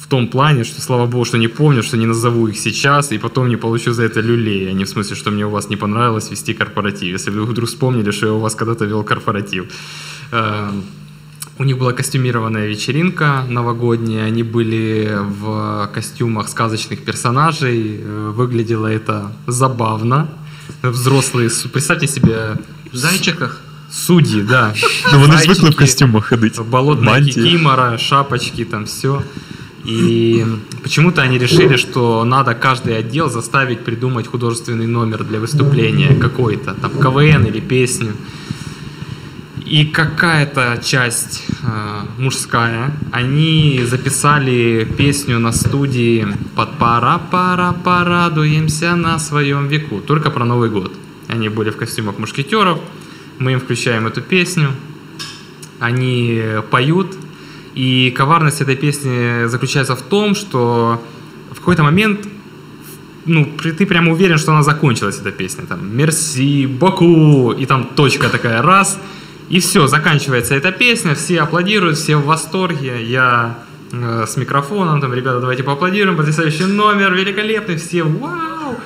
В 0.00 0.06
том 0.08 0.28
плане, 0.28 0.64
что 0.64 0.82
слава 0.82 1.06
богу, 1.06 1.24
что 1.24 1.38
не 1.38 1.48
помню, 1.48 1.82
что 1.82 1.96
не 1.96 2.06
назову 2.06 2.48
их 2.48 2.58
сейчас, 2.58 3.12
и 3.12 3.18
потом 3.18 3.48
не 3.48 3.56
получу 3.56 3.92
за 3.92 4.02
это 4.02 4.20
люлей. 4.20 4.68
А 4.68 4.72
не 4.72 4.84
в 4.84 4.88
смысле, 4.88 5.16
что 5.16 5.30
мне 5.30 5.46
у 5.46 5.50
вас 5.50 5.70
не 5.70 5.76
понравилось 5.76 6.30
вести 6.30 6.52
корпоратив. 6.52 7.12
Если 7.12 7.30
вы 7.30 7.46
вдруг 7.46 7.68
вспомнили, 7.68 8.10
что 8.10 8.26
я 8.26 8.32
у 8.32 8.38
вас 8.40 8.54
когда-то 8.54 8.84
вел 8.84 9.04
корпоратив. 9.04 9.64
Эм, 10.32 10.84
У 11.58 11.64
них 11.64 11.78
была 11.78 11.92
костюмированная 11.92 12.66
вечеринка 12.66 13.44
новогодняя, 13.48 14.24
они 14.26 14.42
были 14.42 15.16
в 15.20 15.88
костюмах 15.94 16.48
сказочных 16.48 17.04
персонажей, 17.04 18.00
Э, 18.04 18.32
выглядело 18.36 18.86
это 18.86 19.32
забавно. 19.46 20.28
Взрослые, 20.82 21.50
представьте 21.72 22.06
себе 22.08 22.56
В 22.92 22.96
зайчиках. 22.96 23.60
судьи, 23.90 24.42
да. 24.42 24.74
Ну 25.12 25.20
вони 25.20 25.32
Зайчики, 25.32 25.54
звикли 25.54 25.70
в 25.70 25.76
костюмах 25.76 26.24
ходити. 26.26 26.60
Болотная 26.60 27.24
кикимора, 27.24 27.98
шапочки, 27.98 28.64
там 28.64 28.84
все. 28.84 29.22
И 29.84 30.46
почему-то 30.82 31.22
они 31.22 31.38
решили, 31.38 31.76
что 31.76 32.24
надо 32.24 32.54
каждый 32.54 32.96
отдел 32.96 33.28
заставить 33.30 33.84
придумать 33.84 34.26
художественный 34.26 34.86
номер 34.86 35.24
для 35.24 35.38
выступления 35.40 36.14
какой-то, 36.14 36.74
там 36.74 36.90
КВН 36.90 37.46
или 37.46 37.60
песню. 37.60 38.12
И 39.72 39.86
какая-то 39.86 40.82
часть 40.84 41.44
э, 41.62 42.00
мужская, 42.18 42.92
они 43.10 43.80
записали 43.84 44.86
песню 44.98 45.38
на 45.38 45.50
студии 45.50 46.26
под 46.54 46.76
пара 46.76 47.18
пара 47.30 47.74
порадуемся 47.82 48.96
на 48.96 49.18
своем 49.18 49.68
веку, 49.68 50.02
только 50.02 50.30
про 50.30 50.44
Новый 50.44 50.68
год. 50.68 50.92
Они 51.26 51.48
были 51.48 51.70
в 51.70 51.78
костюмах 51.78 52.18
мушкетеров, 52.18 52.80
мы 53.38 53.52
им 53.52 53.60
включаем 53.60 54.06
эту 54.06 54.20
песню, 54.20 54.72
они 55.80 56.42
поют, 56.70 57.16
и 57.74 58.12
коварность 58.14 58.60
этой 58.60 58.76
песни 58.76 59.46
заключается 59.46 59.96
в 59.96 60.02
том, 60.02 60.34
что 60.34 61.02
в 61.50 61.60
какой-то 61.60 61.82
момент 61.82 62.28
ну, 63.24 63.50
ты 63.62 63.86
прямо 63.86 64.12
уверен, 64.12 64.36
что 64.36 64.52
она 64.52 64.62
закончилась, 64.62 65.18
эта 65.18 65.30
песня. 65.30 65.64
Там 65.64 65.96
«Мерси, 65.96 66.66
Баку», 66.66 67.52
и 67.52 67.64
там 67.64 67.84
точка 67.94 68.28
такая, 68.28 68.60
раз, 68.60 68.98
и 69.48 69.60
все, 69.60 69.86
заканчивается 69.86 70.54
эта 70.54 70.72
песня, 70.72 71.14
все 71.14 71.40
аплодируют, 71.40 71.96
все 71.98 72.16
в 72.16 72.24
восторге, 72.24 73.02
я 73.04 73.58
э, 73.92 74.24
с 74.26 74.36
микрофоном, 74.36 75.00
там, 75.00 75.12
ребята, 75.12 75.40
давайте 75.40 75.62
поаплодируем, 75.62 76.16
потрясающий 76.16 76.64
номер, 76.64 77.12
великолепный, 77.14 77.76
все 77.76 78.02
вау! 78.02 78.76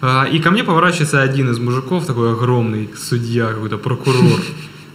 А, 0.00 0.24
И 0.30 0.38
ко 0.40 0.50
мне 0.50 0.62
поворачивается 0.64 1.22
один 1.22 1.50
из 1.50 1.58
мужиков, 1.58 2.06
такой 2.06 2.32
огромный 2.32 2.88
судья, 2.96 3.46
какой-то 3.48 3.78
прокурор. 3.78 4.40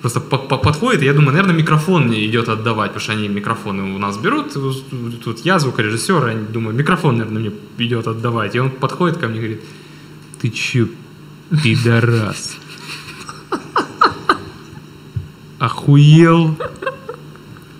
Просто 0.01 0.21
по- 0.21 0.37
по- 0.37 0.57
подходит, 0.57 1.01
и 1.01 1.05
я 1.05 1.13
думаю, 1.13 1.31
наверное, 1.31 1.55
микрофон 1.55 2.07
мне 2.07 2.25
идет 2.25 2.47
отдавать, 2.47 2.91
потому 2.91 3.01
что 3.01 3.11
они 3.13 3.27
микрофоны 3.27 3.95
у 3.95 3.97
нас 3.97 4.17
берут. 4.17 4.53
Тут 5.23 5.39
я 5.45 5.59
звукорежиссер, 5.59 6.27
я 6.27 6.35
думаю, 6.35 6.73
микрофон, 6.73 7.17
наверное, 7.17 7.41
мне 7.41 7.51
идет 7.79 8.07
отдавать. 8.07 8.55
И 8.55 8.59
он 8.59 8.69
подходит 8.69 9.17
ко 9.17 9.27
мне 9.27 9.37
и 9.39 9.41
говорит, 9.41 9.61
ты 10.41 10.49
че, 10.51 10.87
пидорас? 11.63 12.55
Охуел? 15.59 16.57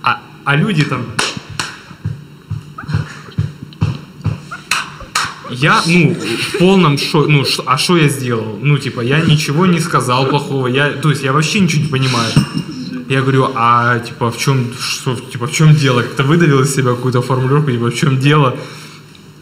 А, 0.04 0.22
а 0.44 0.56
люди 0.56 0.84
там 0.84 1.06
Я, 5.52 5.82
ну, 5.88 6.14
в 6.14 6.58
полном 6.60 6.98
шоке. 7.00 7.32
Ну, 7.32 7.44
ш- 7.44 7.64
а 7.66 7.78
что 7.78 7.98
я 7.98 8.08
сделал? 8.08 8.60
Ну, 8.62 8.78
типа, 8.78 9.02
я 9.02 9.20
ничего 9.22 9.66
не 9.66 9.80
сказал 9.80 10.28
плохого. 10.28 10.68
Я, 10.68 10.92
то 10.92 11.10
есть, 11.10 11.24
я 11.24 11.34
вообще 11.34 11.60
ничего 11.60 11.82
не 11.84 11.88
понимаю. 11.90 12.32
Я 13.10 13.22
говорю, 13.22 13.52
а, 13.56 13.98
типа, 14.00 14.30
в 14.30 14.38
чем, 14.38 14.72
что, 14.80 15.16
типа, 15.16 15.48
в 15.48 15.52
чем 15.52 15.74
дело? 15.74 16.04
Как-то 16.04 16.24
выдавил 16.24 16.62
из 16.62 16.76
себя 16.76 16.92
какую-то 16.92 17.24
формулировку, 17.24 17.72
типа, 17.72 17.90
в 17.90 17.96
чем 17.96 18.20
дело? 18.20 18.56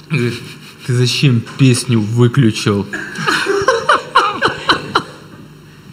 Ты 0.09 0.93
зачем 0.93 1.41
песню 1.57 1.99
выключил? 1.99 2.87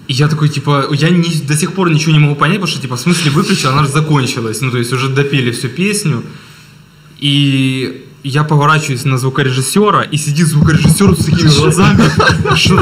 И 0.08 0.12
я 0.12 0.28
такой, 0.28 0.48
типа, 0.48 0.86
я 0.92 1.10
не- 1.10 1.46
до 1.48 1.56
сих 1.56 1.72
пор 1.72 1.90
ничего 1.90 2.12
не 2.12 2.18
могу 2.18 2.34
понять, 2.34 2.56
потому 2.56 2.70
что, 2.72 2.80
типа, 2.82 2.96
в 2.96 3.00
смысле 3.00 3.30
выключил, 3.30 3.70
она 3.70 3.84
же 3.84 3.90
закончилась. 3.90 4.60
Ну, 4.60 4.70
то 4.70 4.78
есть, 4.78 4.92
уже 4.92 5.08
допели 5.08 5.50
всю 5.50 5.68
песню. 5.68 6.22
И 7.20 8.04
я 8.22 8.44
поворачиваюсь 8.44 9.04
на 9.04 9.18
звукорежиссера, 9.18 10.02
и 10.02 10.16
сидит 10.18 10.46
звукорежиссер 10.46 11.14
с 11.14 11.24
такими 11.24 11.48
глазами. 11.60 12.02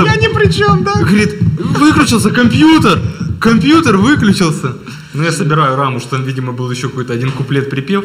Я 0.06 0.16
ни 0.16 0.28
при 0.32 0.50
чем, 0.52 0.85
да? 0.85 0.94
Говорит, 0.94 1.35
выключился 1.58 2.30
компьютер! 2.30 3.00
Компьютер 3.40 3.96
выключился! 3.96 4.76
Ну, 5.14 5.22
я 5.24 5.32
собираю 5.32 5.76
раму, 5.76 6.00
что 6.00 6.11
там, 6.11 6.24
видимо, 6.24 6.52
был 6.52 6.70
еще 6.70 6.88
какой-то 6.88 7.12
один 7.12 7.30
куплет-припев. 7.32 8.04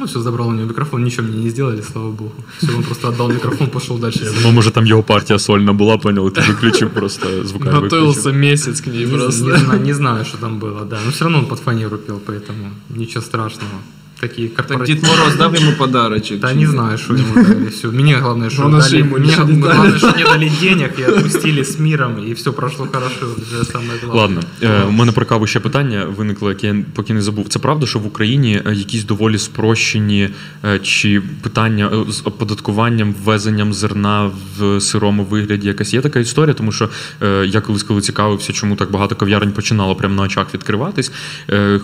Ну, 0.00 0.06
все, 0.06 0.20
забрал 0.20 0.48
у 0.48 0.52
него 0.52 0.66
микрофон, 0.68 1.04
ничего 1.04 1.26
мне 1.26 1.44
не 1.44 1.50
сделали, 1.50 1.82
слава 1.82 2.10
богу. 2.10 2.32
Все, 2.58 2.76
он 2.76 2.82
просто 2.82 3.08
отдал 3.08 3.28
микрофон, 3.28 3.66
пошел 3.66 3.98
дальше. 3.98 4.24
Я 4.24 4.30
Ну, 4.42 4.52
може 4.52 4.70
там 4.70 4.86
його 4.86 5.02
партія 5.02 5.38
сольна 5.38 5.72
була, 5.72 5.98
поняли, 5.98 6.30
ти 6.30 6.40
виключив 6.40 6.90
просто 6.90 7.44
звукарь 7.44 7.74
Готовился 7.74 8.32
месяц 8.32 8.80
к 8.80 8.86
ней 8.86 9.06
не, 9.06 9.12
просто. 9.12 9.44
не 9.44 9.58
знаю, 9.58 9.80
не 9.80 9.94
знаю, 9.94 10.24
что 10.24 10.38
там 10.38 10.58
было, 10.58 10.84
да. 10.84 10.98
Но 11.04 11.10
все 11.10 11.24
равно 11.24 11.38
он 11.38 11.46
под 11.46 11.58
фанеру 11.58 11.98
пел, 11.98 12.20
поэтому 12.26 12.70
ничего 12.96 13.22
страшного. 13.22 13.72
Такие 14.20 14.48
Так 14.48 14.66
корпоративные... 14.66 14.86
Дід 14.86 15.02
Мороз 15.02 15.36
дав 15.36 15.54
йому 15.54 15.72
подарочок. 15.78 16.38
Да 16.40 16.54
не 16.54 16.66
знаю, 16.66 16.98
что 16.98 17.14
ему 17.14 17.34
дали. 17.34 17.68
Все. 17.70 17.88
Мне 17.88 18.16
главное, 18.16 18.50
что 18.50 18.68
Ну, 18.68 18.78
дали, 18.78 18.98
ему 19.00 19.16
мне, 19.18 19.26
ничего 19.26 19.44
не 19.48 19.62
дали. 19.62 19.72
главное, 19.74 19.98
что 19.98 20.12
мне 20.14 20.24
дали 20.24 20.50
денег 20.60 20.98
и 20.98 21.02
отпустили 21.02 21.60
с 21.64 21.78
миром, 21.78 22.18
и 22.28 22.32
все 22.34 22.52
прошло 22.52 22.86
хорошо. 22.92 23.26
Это 23.52 23.64
самое 23.64 23.98
главное. 24.02 24.20
Ладно, 24.20 24.40
е, 24.62 24.84
у 24.88 24.90
мене 24.90 25.12
про 25.12 25.26
каву 25.26 25.46
ще 25.46 25.60
питання 25.60 26.04
виникло, 26.16 26.48
яке 26.48 26.66
я 26.66 26.76
поки 26.94 27.14
не 27.14 27.22
забув. 27.22 27.48
Це 27.48 27.58
правда, 27.58 27.86
що 27.86 27.98
в 27.98 28.06
Україні 28.06 28.62
е, 28.66 28.74
якісь 28.74 29.04
доволі 29.04 29.38
спрощені 29.38 30.28
е, 30.64 30.78
чи 30.78 31.22
питання 31.42 31.90
е, 32.08 32.12
з 32.12 32.20
оподаткуванням, 32.24 33.14
ввезенням 33.24 33.72
зерна 33.72 34.30
в 34.58 34.80
сирому 34.80 35.24
вигляді 35.24 35.68
якась 35.68 35.94
є 35.94 36.00
така 36.00 36.18
історія, 36.20 36.54
тому 36.54 36.72
що 36.72 36.88
е, 37.22 37.46
я 37.46 37.60
колись 37.60 37.82
коли 37.82 38.00
цікавився, 38.00 38.52
чому 38.52 38.76
так 38.76 38.90
багато 38.90 39.16
кав'ярень 39.16 39.52
починало 39.52 39.94
прямо 39.94 40.14
на 40.14 40.22
очах 40.22 40.54
відкриватись. 40.54 41.12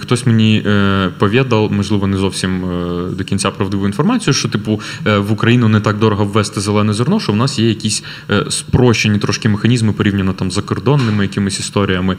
Хтось 0.01 0.27
мені 0.27 0.63
повідав, 1.19 1.73
можливо, 1.73 2.07
не 2.07 2.17
зовсім 2.17 2.26
зовсім 2.27 2.65
е, 2.65 3.11
до 3.11 3.25
кінця 3.25 3.51
правдиву 3.51 3.87
інформацію, 3.87 4.35
що 4.35 4.49
типу 4.49 4.81
е, 5.07 5.19
в 5.19 5.33
Україну 5.33 5.69
не 5.69 5.81
так 5.81 5.99
дорого 5.99 6.25
ввести 6.25 6.61
зелене 6.61 6.95
зерно, 6.95 7.21
що 7.21 7.33
в 7.33 7.37
нас 7.37 7.59
є 7.59 7.69
якісь 7.69 8.05
е, 8.31 8.45
спрощені 8.51 9.19
трошки 9.19 9.49
механізми 9.49 9.93
порівняно 9.93 10.33
там 10.33 10.51
з 10.51 10.55
закордонними 10.55 11.25
якимись 11.25 11.61
історіями, 11.61 12.17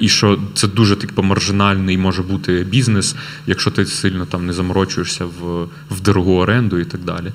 і 0.00 0.08
що 0.08 0.38
це 0.54 0.68
дуже 0.68 0.96
типу 0.96 1.22
маржинальний 1.22 1.98
може 1.98 2.22
бути 2.22 2.66
бізнес, 2.70 3.16
якщо 3.46 3.70
ти 3.70 3.86
сильно 3.86 4.26
там 4.26 4.46
не 4.46 4.52
заморочуєшся 4.52 5.24
в, 5.24 5.68
в 5.90 6.00
дорогу 6.00 6.36
оренду 6.36 6.78
і 6.78 6.84
так 6.84 7.00
далі. 7.00 7.32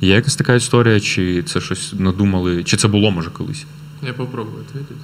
Є 0.00 0.14
якась 0.14 0.36
така 0.36 0.54
історія, 0.54 1.00
чи 1.00 1.42
це 1.42 1.60
щось 1.60 1.94
надумали, 1.98 2.64
чи 2.64 2.76
це 2.76 2.88
було 2.88 3.10
може 3.10 3.30
колись? 3.30 3.66
Я 4.06 4.12
попробую 4.12 4.64
ответить. 4.68 4.96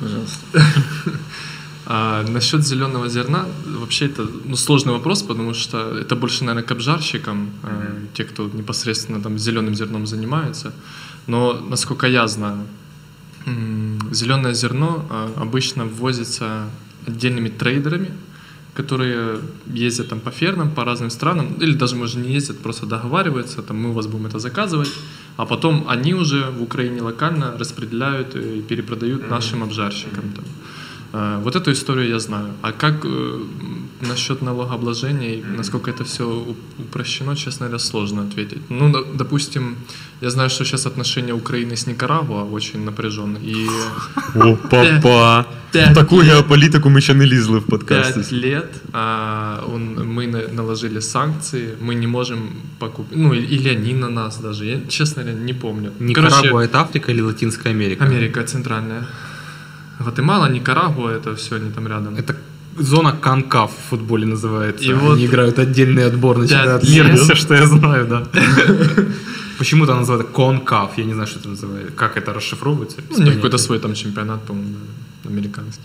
Пожалуйста. 0.00 0.48
А, 1.92 2.22
насчет 2.22 2.64
зеленого 2.64 3.08
зерна, 3.08 3.46
вообще 3.66 4.06
это 4.06 4.24
ну, 4.44 4.54
сложный 4.54 4.92
вопрос, 4.92 5.22
потому 5.22 5.54
что 5.54 5.98
это 5.98 6.14
больше, 6.14 6.44
наверное, 6.44 6.62
к 6.62 6.70
обжарщикам, 6.70 7.50
э, 7.64 8.06
те, 8.14 8.22
кто 8.22 8.48
непосредственно 8.54 9.20
там 9.20 9.38
зеленым 9.38 9.74
зерном 9.74 10.06
занимается. 10.06 10.72
Но, 11.26 11.60
насколько 11.68 12.06
я 12.06 12.28
знаю, 12.28 12.58
зеленое 14.12 14.54
зерно 14.54 15.04
э, 15.10 15.28
обычно 15.42 15.84
ввозится 15.84 16.70
отдельными 17.08 17.48
трейдерами, 17.48 18.12
которые 18.74 19.40
ездят 19.66 20.10
там 20.10 20.20
по 20.20 20.30
фермам, 20.30 20.70
по 20.70 20.84
разным 20.84 21.10
странам, 21.10 21.54
или 21.54 21.74
даже, 21.74 21.96
может, 21.96 22.24
не 22.24 22.32
ездят, 22.32 22.60
просто 22.60 22.86
договариваются, 22.86 23.62
там, 23.62 23.82
мы 23.82 23.90
у 23.90 23.92
вас 23.94 24.06
будем 24.06 24.26
это 24.26 24.38
заказывать, 24.38 24.92
а 25.36 25.44
потом 25.44 25.84
они 25.88 26.14
уже 26.14 26.50
в 26.50 26.62
Украине 26.62 27.02
локально 27.02 27.58
распределяют 27.58 28.36
и 28.36 28.62
перепродают 28.62 29.28
нашим 29.28 29.64
обжарщикам. 29.64 30.32
Там. 30.36 30.44
Э, 31.13 31.39
Вот 31.43 31.55
эту 31.55 31.71
историю 31.71 32.09
я 32.09 32.19
знаю. 32.19 32.47
А 32.61 32.71
как 32.71 33.05
э, 33.05 33.39
насчет 34.09 34.41
налогообложения, 34.41 35.35
и 35.35 35.43
насколько 35.57 35.89
это 35.91 36.03
все 36.03 36.23
упрощено, 36.79 37.35
честно 37.35 37.65
говоря, 37.67 37.79
сложно 37.79 38.21
ответить. 38.21 38.59
Ну, 38.69 38.91
до- 38.91 39.05
допустим, 39.17 39.75
я 40.21 40.29
знаю, 40.29 40.49
что 40.49 40.65
сейчас 40.65 40.85
отношения 40.85 41.33
Украины 41.33 41.71
с 41.75 41.87
Никарагуа 41.87 42.43
очень 42.51 42.83
напряженные. 42.85 43.43
И 43.43 43.67
О, 44.35 44.57
папа! 44.69 45.45
П'ять 45.71 45.91
В 45.91 45.93
таку 45.95 46.17
геополітику 46.17 46.89
ми 46.89 47.01
ще 47.01 47.13
не 47.13 47.25
лізли 47.25 47.59
в 47.59 47.63
подкасті. 47.63 48.13
пять 48.19 48.33
лет 48.33 48.69
а, 48.93 49.57
он, 49.73 49.81
мы 50.17 50.27
на- 50.27 50.53
наложили 50.53 51.01
санкции, 51.01 51.69
мы 51.87 51.93
не 51.95 52.07
можем 52.07 52.37
покупать, 52.79 53.17
ну, 53.17 53.33
и- 53.33 53.55
или 53.55 53.69
они 53.75 53.93
на 53.93 54.09
нас 54.09 54.39
даже, 54.41 54.65
я, 54.65 54.77
честно 54.89 55.23
говоря, 55.23 55.41
не 55.45 55.53
помню. 55.53 55.89
Никарагуа 55.99 56.63
это 56.65 56.77
Африка 56.81 57.11
или 57.11 57.21
Латинская 57.21 57.71
Америка? 57.73 58.05
Америка 58.05 58.43
центральная. 58.43 59.03
Гватемала, 60.00 60.46
Никарагуа, 60.50 61.10
это 61.10 61.34
все 61.36 61.56
они 61.56 61.70
там 61.70 61.86
рядом. 61.86 62.16
Это 62.16 62.34
зона 62.78 63.12
конкав 63.12 63.70
в 63.70 63.90
футболе 63.90 64.26
называется. 64.26 64.84
И 64.84 64.90
Они 64.92 65.00
вот- 65.00 65.18
играют 65.20 65.58
отдельный 65.58 66.06
отбор 66.06 66.38
на 66.38 66.48
чемпионат 66.48 66.82
мира. 66.88 67.16
Все, 67.16 67.34
что 67.34 67.54
я 67.54 67.66
знаю, 67.66 68.06
да. 68.06 68.22
Почему-то 69.58 69.92
она 69.92 70.00
называется 70.00 70.32
конкав. 70.32 70.98
Я 70.98 71.04
не 71.04 71.12
знаю, 71.12 71.26
что 71.28 71.38
это 71.40 71.48
называется. 71.48 71.92
Как 71.92 72.16
это 72.16 72.32
расшифровывается? 72.32 72.98
Ну, 73.10 73.16
у 73.18 73.22
них 73.22 73.34
какой-то 73.34 73.58
свой 73.58 73.78
там 73.78 73.94
чемпионат, 73.94 74.42
по-моему, 74.46 74.76
американский. 75.28 75.82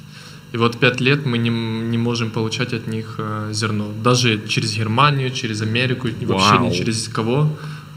И 0.54 0.58
вот 0.58 0.78
пять 0.80 1.02
лет 1.02 1.26
мы 1.26 1.38
не, 1.38 1.50
не 1.50 1.98
можем 1.98 2.30
получать 2.30 2.74
от 2.74 2.88
них 2.88 3.16
э, 3.18 3.50
зерно. 3.54 3.92
Даже 4.04 4.40
через 4.48 4.74
Германию, 4.78 5.30
через 5.32 5.62
Америку, 5.62 6.08
и 6.08 6.26
вообще 6.26 6.54
Вау. 6.56 6.70
ни 6.70 6.74
через 6.74 7.10
кого 7.10 7.50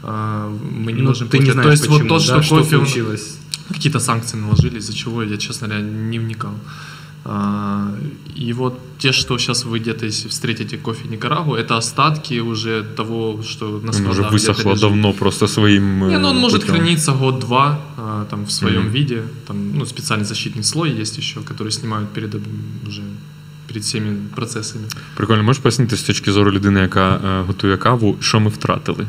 э, 0.03 0.49
мы 0.85 0.91
не 0.91 1.01
Ну, 1.01 1.09
можем 1.09 1.29
ты 1.29 1.37
не 1.39 1.45
получать. 1.45 1.53
знаешь, 1.53 1.65
То 1.65 1.71
есть 1.71 1.83
почему, 1.83 2.09
вот 2.09 2.21
то, 2.27 2.33
да, 2.35 2.43
что 2.43 2.55
кофе... 2.57 2.75
у- 2.75 2.85
случилось. 2.85 3.37
Какие-то 3.73 3.99
санкции 3.99 4.37
наложили, 4.37 4.77
из-за 4.79 4.93
чего 4.93 5.23
я, 5.23 5.37
честно 5.37 5.67
говоря, 5.67 5.83
не 5.85 6.19
вникал. 6.19 6.53
А, 7.25 7.91
И 8.35 8.53
вот 8.53 8.73
те, 8.97 9.11
что 9.11 9.37
сейчас 9.37 9.65
вы 9.65 9.79
где-то, 9.79 10.05
если 10.05 10.29
встретите 10.29 10.77
кофе 10.77 11.07
Никарагу, 11.09 11.55
это 11.55 11.77
остатки 11.77 12.39
уже 12.41 12.83
того, 12.95 13.43
что 13.43 13.81
на 13.83 13.91
складах 13.93 14.33
висохло 14.33 14.69
лежит. 14.71 14.81
давно 14.81 15.13
просто 15.13 15.47
своїм. 15.47 16.07
Не, 16.09 16.17
ну 16.19 16.29
он 16.29 16.37
е, 16.37 16.39
может 16.39 16.61
путем. 16.61 16.75
храниться 16.75 17.11
год-два 17.11 17.77
а, 17.97 18.25
там 18.29 18.45
в 18.45 18.51
своем 18.51 18.81
Мгм. 18.81 18.91
виде. 18.91 19.23
Там, 19.47 19.77
ну, 19.77 19.85
специальный 19.85 20.25
защитный 20.25 20.63
слой 20.63 21.01
есть 21.01 21.17
еще, 21.17 21.39
который 21.41 21.71
снимают 21.71 22.09
перед 22.13 22.35
уже 22.87 23.01
перед 23.67 23.83
всеми 23.83 24.17
процессами. 24.35 24.85
Прикольно, 25.15 25.43
можеш 25.43 25.61
пояснити 25.61 25.95
з 25.97 26.01
точки 26.03 26.31
зору 26.31 26.51
людини, 26.51 26.79
яка 26.81 27.15
е, 27.15 27.41
готує 27.47 27.77
каву, 27.77 28.15
що 28.21 28.39
ми 28.39 28.49
втратили? 28.49 29.07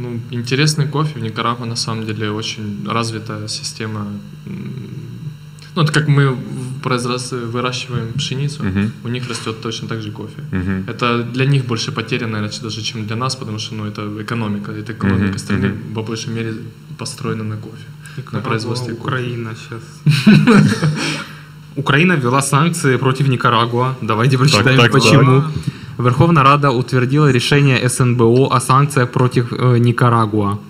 Ну, 0.00 0.20
интересный 0.30 0.86
кофе 0.86 1.18
в 1.18 1.22
Никарагуа 1.22 1.66
на 1.66 1.76
самом 1.76 2.06
деле 2.06 2.30
очень 2.30 2.86
развитая 2.86 3.48
система. 3.48 4.06
Ну, 5.74 5.82
это 5.82 5.92
как 5.92 6.08
мы 6.08 6.36
произрас- 6.82 7.32
выращиваем 7.52 8.12
пшеницу, 8.16 8.62
Мгм. 8.64 8.92
у 9.04 9.08
них 9.08 9.28
растет 9.28 9.60
точно 9.62 9.88
так 9.88 10.02
же 10.02 10.10
кофе. 10.10 10.42
Мгм. 10.52 10.84
Это 10.88 11.22
для 11.34 11.46
них 11.46 11.64
больше 11.66 11.92
потеря, 11.92 12.26
наверное, 12.26 12.60
даже, 12.62 12.82
чем 12.82 13.06
для 13.06 13.16
нас, 13.16 13.36
потому 13.36 13.58
что 13.58 13.74
ну, 13.74 13.84
это 13.86 14.02
экономика. 14.22 14.72
Это 14.72 14.92
экономика 14.92 15.28
Мгм, 15.28 15.38
страны 15.38 15.68
мгм. 15.68 15.94
по 15.94 16.02
большей 16.02 16.32
мере 16.34 16.54
построена 16.98 17.44
на 17.44 17.56
кофе. 17.56 17.84
На 18.16 18.20
Никарагуа, 18.22 18.48
производстве 18.48 18.94
кофе. 18.94 19.02
Украина 19.02 19.50
сейчас. 19.54 19.82
Украина 21.76 22.14
ввела 22.16 22.42
санкции 22.42 22.96
против 22.96 23.28
Никарагуа. 23.28 23.94
Давайте 24.02 24.36
прочитаем, 24.38 24.76
так, 24.80 24.92
почему. 24.92 25.42
Верховная 25.98 26.44
Рада 26.44 26.70
утвердила 26.70 27.30
решение 27.30 27.88
СНБО 27.88 28.54
о 28.54 28.60
санкциях 28.60 29.10
против 29.10 29.52
э, 29.52 29.78
Никарагуа. 29.78 30.60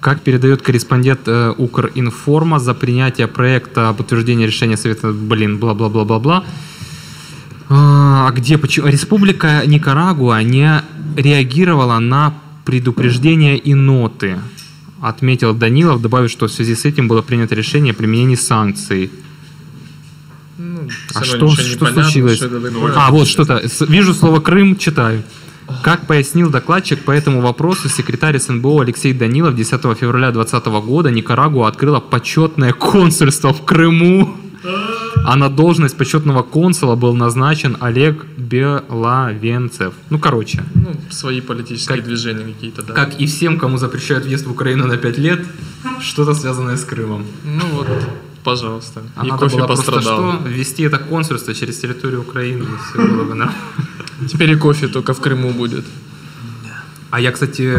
Как 0.00 0.22
передает 0.22 0.62
корреспондент 0.62 1.20
э, 1.26 1.54
Укринформа, 1.58 2.58
за 2.58 2.72
принятие 2.72 3.26
проекта 3.26 3.90
об 3.90 4.00
утверждении 4.00 4.46
решения 4.46 4.78
Совета, 4.78 5.12
блин, 5.12 5.58
бла-бла-бла-бла-бла. 5.58 6.44
А 7.68 8.30
где, 8.32 8.56
почему? 8.58 8.88
Республика 8.88 9.62
Никарагуа 9.66 10.42
не 10.42 10.82
реагировала 11.16 11.98
на 11.98 12.34
предупреждения 12.64 13.58
и 13.58 13.74
ноты, 13.74 14.38
отметил 15.02 15.54
Данилов, 15.54 16.00
добавив, 16.00 16.30
что 16.30 16.46
в 16.46 16.52
связи 16.52 16.74
с 16.74 16.86
этим 16.86 17.06
было 17.06 17.22
принято 17.22 17.54
решение 17.54 17.92
о 17.92 17.94
применении 17.94 18.34
санкций. 18.34 19.10
Ну, 20.80 20.88
А 21.14 21.24
что, 21.24 21.50
что 21.50 21.78
понятно, 21.78 22.02
случилось? 22.04 22.36
что. 22.36 22.48
А, 22.96 23.10
вот 23.10 23.28
что-то. 23.28 23.62
Вижу 23.86 24.14
слово 24.14 24.40
Крым, 24.40 24.76
читаю. 24.76 25.22
Как 25.84 26.06
пояснил 26.06 26.50
докладчик 26.50 27.04
по 27.04 27.12
этому 27.12 27.40
вопросу, 27.40 27.88
секретарь 27.88 28.38
СНБО 28.38 28.82
Алексей 28.82 29.12
Данилов 29.12 29.54
10 29.54 29.80
февраля 29.96 30.32
2020 30.32 30.66
года 30.84 31.10
Никарагуа 31.10 31.68
открыла 31.68 32.00
почетное 32.00 32.72
консульство 32.72 33.52
в 33.52 33.64
Крыму. 33.64 34.36
А 35.24 35.36
на 35.36 35.48
должность 35.48 35.96
почетного 35.96 36.42
консула 36.42 36.94
был 36.96 37.14
назначен 37.14 37.76
Олег 37.80 38.24
Беловенцев. 38.36 39.94
Ну, 40.10 40.18
короче, 40.18 40.62
Ну, 40.74 40.92
свои 41.10 41.40
политические 41.40 41.96
Как- 41.96 42.04
движения 42.06 42.44
какие-то, 42.44 42.82
да. 42.82 42.92
как 42.92 43.20
и 43.20 43.26
всем, 43.26 43.58
кому 43.58 43.78
запрещают 43.78 44.24
въезд 44.24 44.46
в 44.46 44.50
Украину 44.50 44.86
на 44.86 44.96
5 44.96 45.18
лет, 45.18 45.40
что-то 46.00 46.34
связанное 46.34 46.76
с 46.76 46.84
Крымом. 46.84 47.24
Ну 47.44 47.62
вот, 47.72 47.86
пожалуйста. 48.44 49.02
А 49.16 49.24
и 49.24 49.28
надо 49.28 49.44
кофе 49.44 49.56
было 49.56 49.66
просто 49.66 49.92
пострадал. 49.92 50.32
что? 50.32 50.48
Ввести 50.48 50.82
это 50.82 50.98
консульство 50.98 51.54
через 51.54 51.78
территорию 51.78 52.20
Украины, 52.20 52.62
и 52.62 52.76
все 52.90 52.98
было 52.98 53.24
бы 53.24 53.34
нормально. 53.34 53.54
Теперь 54.28 54.50
и 54.50 54.56
кофе 54.56 54.88
только 54.88 55.12
в 55.14 55.20
Крыму 55.20 55.52
будет. 55.52 55.84
А 57.10 57.20
я, 57.20 57.32
кстати, 57.32 57.76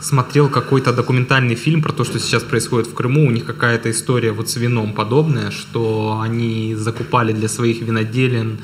смотрел 0.00 0.48
какой-то 0.48 0.92
документальный 0.92 1.54
фильм 1.54 1.82
про 1.82 1.92
то, 1.92 2.04
что 2.04 2.18
сейчас 2.18 2.42
происходит 2.42 2.88
в 2.88 2.94
Крыму. 2.94 3.26
У 3.26 3.30
них 3.30 3.44
какая-то 3.44 3.90
история 3.90 4.32
вот 4.32 4.48
с 4.48 4.56
вином 4.56 4.92
подобная, 4.92 5.50
что 5.50 6.20
они 6.22 6.74
закупали 6.76 7.32
для 7.32 7.48
своих 7.48 7.80
виноделин, 7.82 8.58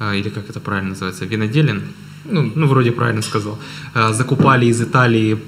э, 0.00 0.16
или 0.18 0.28
как 0.28 0.50
это 0.50 0.60
правильно 0.60 0.90
называется, 0.90 1.24
виноделин, 1.24 1.82
ну, 2.24 2.52
ну 2.54 2.66
вроде 2.66 2.90
правильно 2.92 3.22
сказал, 3.22 3.58
э, 3.94 4.12
закупали 4.12 4.66
из 4.66 4.80
Италии 4.80 5.38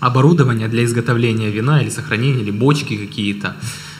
оборудование 0.00 0.68
для 0.68 0.84
изготовления 0.84 1.50
вина 1.50 1.82
или 1.82 1.90
сохранения, 1.90 2.42
или 2.42 2.50
бочки 2.50 2.96
какие-то. 2.96 3.56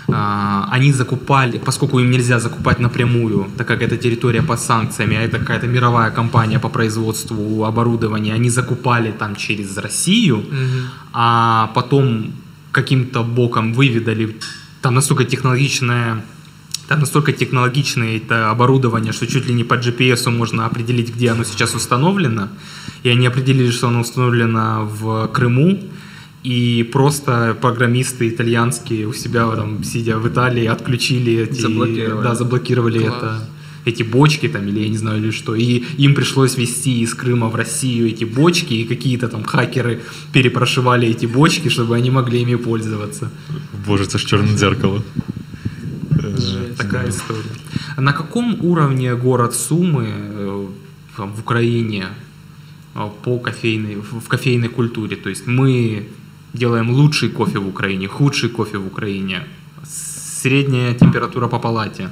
А, 0.08 0.68
Они 0.70 0.92
закупали, 0.92 1.58
поскольку 1.58 1.98
им 1.98 2.10
нельзя 2.10 2.38
закупать 2.38 2.78
напрямую, 2.78 3.48
так 3.56 3.66
как 3.66 3.82
это 3.82 3.96
территория 3.96 4.42
под 4.42 4.60
санкциями, 4.60 5.16
а 5.16 5.22
это 5.22 5.38
какая-то 5.38 5.66
мировая 5.66 6.10
компания 6.10 6.58
по 6.58 6.68
производству 6.68 7.64
оборудования, 7.64 8.34
они 8.34 8.50
закупали 8.50 9.12
там 9.12 9.34
через 9.36 9.76
Россию, 9.76 10.44
а 11.12 11.70
потом 11.74 12.32
каким-то 12.72 13.24
боком 13.24 13.72
выведали, 13.72 14.36
там 14.82 14.94
настолько 14.94 15.24
технологичная 15.24 16.22
там 16.88 17.00
настолько 17.00 17.32
технологичное 17.32 18.18
это 18.18 18.50
оборудование, 18.50 19.12
что 19.12 19.26
чуть 19.26 19.48
ли 19.48 19.54
не 19.54 19.64
по 19.64 19.74
GPS 19.74 20.30
можно 20.30 20.66
определить, 20.66 21.12
где 21.14 21.30
оно 21.30 21.44
сейчас 21.44 21.74
установлено. 21.74 22.48
И 23.02 23.08
они 23.08 23.26
определили, 23.26 23.70
что 23.70 23.88
оно 23.88 24.00
установлено 24.00 24.84
в 24.84 25.26
Крыму. 25.28 25.80
И 26.42 26.88
просто 26.92 27.56
программисты 27.60 28.28
итальянские 28.28 29.06
у 29.06 29.12
себя 29.12 29.50
там, 29.56 29.82
сидя 29.84 30.18
в 30.18 30.28
Италии, 30.28 30.66
отключили 30.66 31.42
эти... 31.42 31.60
Заблокировали. 31.60 32.22
Да, 32.22 32.34
заблокировали 32.34 32.98
Класс. 32.98 33.14
это 33.16 33.48
эти 33.86 34.02
бочки 34.02 34.48
там, 34.48 34.68
или 34.68 34.80
я 34.80 34.88
не 34.88 34.96
знаю, 34.96 35.18
или 35.18 35.30
что. 35.30 35.54
И 35.54 35.84
им 35.98 36.14
пришлось 36.14 36.58
везти 36.58 37.00
из 37.00 37.14
Крыма 37.14 37.48
в 37.48 37.54
Россию 37.54 38.08
эти 38.08 38.24
бочки, 38.24 38.74
и 38.74 38.84
какие-то 38.84 39.28
там 39.28 39.44
хакеры 39.44 40.00
перепрошивали 40.32 41.08
эти 41.08 41.26
бочки, 41.26 41.68
чтобы 41.68 41.96
они 41.96 42.10
могли 42.10 42.40
ими 42.40 42.56
пользоваться. 42.56 43.30
Боже, 43.86 44.06
це 44.06 44.18
ж 44.18 44.26
чорне 44.26 44.52
дзеркало. 44.54 45.02
Е, 46.10 46.74
Такая 46.76 47.08
история. 47.08 47.50
На 47.98 48.12
каком 48.12 48.58
уровне 48.60 49.14
город 49.14 49.54
Сумы, 49.54 50.06
э, 50.06 50.66
в 51.16 51.40
Украине 51.40 52.06
а, 52.94 53.08
по 53.08 53.38
кофейной, 53.38 53.96
в 53.96 54.28
кофейной 54.28 54.68
культуре. 54.68 55.16
То 55.16 55.30
есть 55.30 55.46
мы 55.46 56.02
делаем 56.55 56.89
лучший 56.89 57.29
кофе 57.29 57.59
в 57.59 57.67
Украине, 57.67 58.07
худший 58.07 58.49
кофе 58.49 58.77
в 58.77 58.87
Украине, 58.87 59.47
средняя 60.41 60.93
температура 60.93 61.47
по 61.47 61.59
палате. 61.59 62.09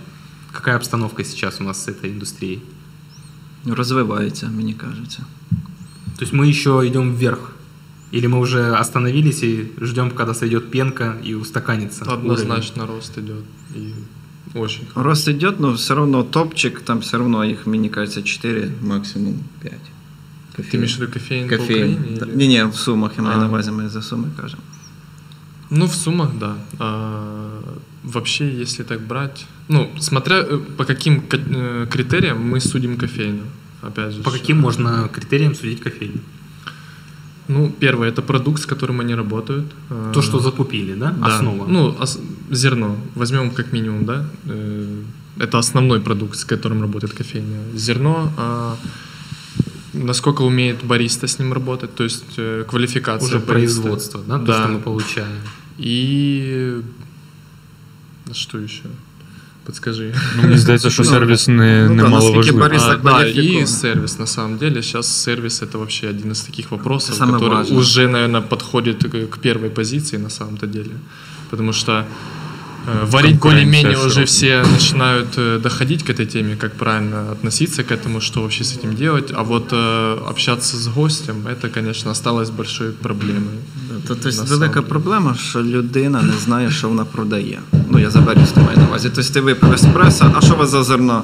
Какая 0.51 0.75
обстановка 0.75 1.23
сейчас 1.23 1.61
у 1.61 1.63
нас 1.63 1.83
с 1.83 1.91
этой 1.91 2.11
индустрией? 2.11 2.61
Розвивається, 3.65 4.47
мені 4.47 4.73
кажеться. 4.73 5.25
То 6.17 6.25
есть 6.25 6.33
мы 6.33 6.49
еще 6.49 6.69
идем 6.87 7.15
вверх? 7.15 7.51
Или 8.11 8.27
мы 8.27 8.39
уже 8.39 8.75
остановились 8.75 9.43
и 9.43 9.71
ждем, 9.81 10.11
когда 10.11 10.33
сойдет 10.33 10.71
пенка 10.71 11.17
и 11.23 11.35
устаканится? 11.35 12.03
уровень? 12.03 12.19
Однозначно 12.19 12.87
рост 12.87 13.17
идет. 13.17 13.43
И 13.75 13.93
очень 14.55 14.85
хорошо. 14.87 15.09
Рост 15.09 15.27
йде, 15.27 15.53
але 15.59 15.73
все 15.73 15.93
одно 15.93 16.23
топчик, 16.23 16.81
там 16.81 16.99
все 16.99 17.17
одно 17.17 17.45
їх, 17.45 17.67
мені 17.67 17.89
кажеться, 17.89 18.21
4, 18.21 18.71
максимум 18.81 19.35
5. 19.61 19.73
Ты 20.71 20.77
имеешь 20.77 20.97
в 20.97 20.99
виду 21.01 21.11
кофеин, 21.13 21.49
по 21.49 21.57
Кофеїн. 21.57 21.93
Украине? 21.93 22.17
или- 22.17 22.35
Ні, 22.35 22.47
ні, 22.47 22.63
в 22.63 22.75
сумах 22.75 23.11
я 23.17 23.23
маю 23.23 23.35
А. 23.37 23.39
на 23.41 23.47
увазі, 23.47 23.71
ми 23.71 23.89
за 23.89 24.01
суми 24.01 24.27
кажемо. 24.41 24.61
Ну, 25.71 25.85
в 25.85 25.93
суммах, 25.93 26.29
да. 26.39 26.55
А, 26.79 27.13
вообще, 28.03 28.45
если 28.61 28.85
так 28.85 29.01
брать, 29.07 29.45
ну, 29.69 29.87
смотря 29.99 30.41
э, 30.41 30.57
по 30.57 30.85
каким 30.85 31.21
ка- 31.21 31.37
э, 31.37 31.87
критериям 31.87 32.53
мы 32.55 32.59
судим 32.59 32.97
кофейню. 32.97 33.43
Опять 33.81 34.11
же. 34.13 34.21
По 34.23 34.31
ж. 34.31 34.33
каким 34.39 34.59
можно 34.59 35.09
критериям 35.15 35.55
судить 35.55 35.79
кофейню? 35.83 36.19
Ну, 37.47 37.71
первое, 37.79 38.11
это 38.11 38.21
продукт, 38.21 38.61
с 38.61 38.65
которым 38.65 38.99
они 39.01 39.15
работают. 39.15 39.65
А, 39.89 40.11
То, 40.13 40.21
что 40.21 40.39
закупили, 40.39 40.95
да? 40.95 41.11
да. 41.11 41.27
Основа. 41.27 41.65
Ну, 41.67 41.95
ос- 42.01 42.19
зерно. 42.51 42.95
Возьмем 43.15 43.51
как 43.51 43.73
минимум, 43.73 44.05
да. 44.05 44.25
Э, 44.49 45.01
Это 45.39 45.57
основной 45.57 45.99
продукт, 46.01 46.35
с 46.37 46.43
которым 46.45 46.81
работает 46.81 47.13
кофейня. 47.13 47.57
Зерно, 47.75 48.31
а, 48.37 48.75
насколько 49.93 50.43
умеет 50.43 50.83
бариста 50.83 51.25
с 51.27 51.39
ним 51.39 51.53
работать, 51.53 51.95
то 51.95 52.03
есть 52.03 52.25
э, 52.37 52.63
квалификация 52.69 53.27
уже 53.27 53.39
бариста. 53.39 53.81
производство, 53.81 54.21
да? 54.27 54.39
То, 54.39 54.45
Да. 54.45 54.53
что 54.63 54.67
мы 54.73 54.79
получаем. 54.79 55.39
И 55.79 56.81
что 58.33 58.57
еще? 58.59 58.83
Подскажи. 59.65 60.13
Ну, 60.35 60.43
мені 60.43 60.57
здається, 60.57 60.89
що 60.89 61.03
Ну, 61.03 61.09
сервіс 61.09 61.47
не, 61.47 61.87
ну, 61.89 61.95
не 61.95 62.03
та, 62.03 62.09
мало 62.09 62.15
наскільки 62.15 62.37
важливий. 62.37 62.61
бариста 62.61 62.89
А, 62.91 62.95
да, 62.95 63.01
квалификован. 63.09 63.63
и 63.63 63.67
сервис 63.67 64.19
на 64.19 64.27
самом 64.27 64.57
деле. 64.57 64.81
Сейчас 64.81 65.23
сервис 65.23 65.61
это 65.63 65.77
вообще 65.77 66.09
один 66.09 66.31
из 66.31 66.41
таких 66.41 66.71
вопросов, 66.71 67.15
Самое 67.15 67.33
который 67.37 67.55
важное. 67.57 67.79
уже, 67.79 68.07
наверное, 68.07 68.41
подходит 68.41 69.03
к 69.03 69.27
к 69.29 69.37
первой 69.41 69.69
позиции 69.69 70.17
на 70.17 70.29
самом-то 70.29 70.67
деле. 70.67 70.91
Потому 71.49 71.73
что 71.73 71.91
э, 71.91 72.03
варить 72.85 73.39
Конкуренция 73.39 73.39
более-менее 73.39 73.97
уже 73.97 74.25
широкая. 74.25 74.25
все 74.25 74.63
начинают 74.63 75.27
э, 75.37 75.59
доходить 75.59 76.03
к 76.03 76.09
этой 76.09 76.25
теме, 76.25 76.55
как 76.55 76.73
правильно 76.73 77.31
относиться 77.31 77.83
к 77.83 77.91
этому, 77.91 78.21
что 78.21 78.41
вообще 78.41 78.63
с 78.63 78.77
этим 78.77 78.95
делать. 78.95 79.31
А 79.35 79.43
вот 79.43 79.69
э, 79.71 80.17
общаться 80.29 80.77
с 80.77 80.87
гостем, 80.87 81.47
это, 81.47 81.69
конечно, 81.69 82.11
осталось 82.11 82.49
большой 82.49 82.91
проблемой. 82.91 83.59
То, 84.07 84.15
тобто 84.15 84.37
На 84.37 84.43
велика 84.43 84.73
самом 84.73 84.89
проблема, 84.89 85.35
що 85.35 85.63
людина 85.63 86.21
не 86.21 86.33
знає, 86.33 86.71
що 86.71 86.89
вона 86.89 87.05
продає. 87.05 87.59
Ну, 87.89 87.99
я 87.99 88.09
за 88.09 88.19
барісту 88.21 88.61
маю 88.61 88.77
на 88.77 88.87
увазі. 88.87 89.11
Тобто 89.15 89.33
ти 89.33 89.41
випив 89.41 89.73
еспресо, 89.73 90.33
а 90.35 90.41
що 90.41 90.53
у 90.53 90.57
вас 90.57 90.69
за 90.69 90.83
зерно? 90.83 91.23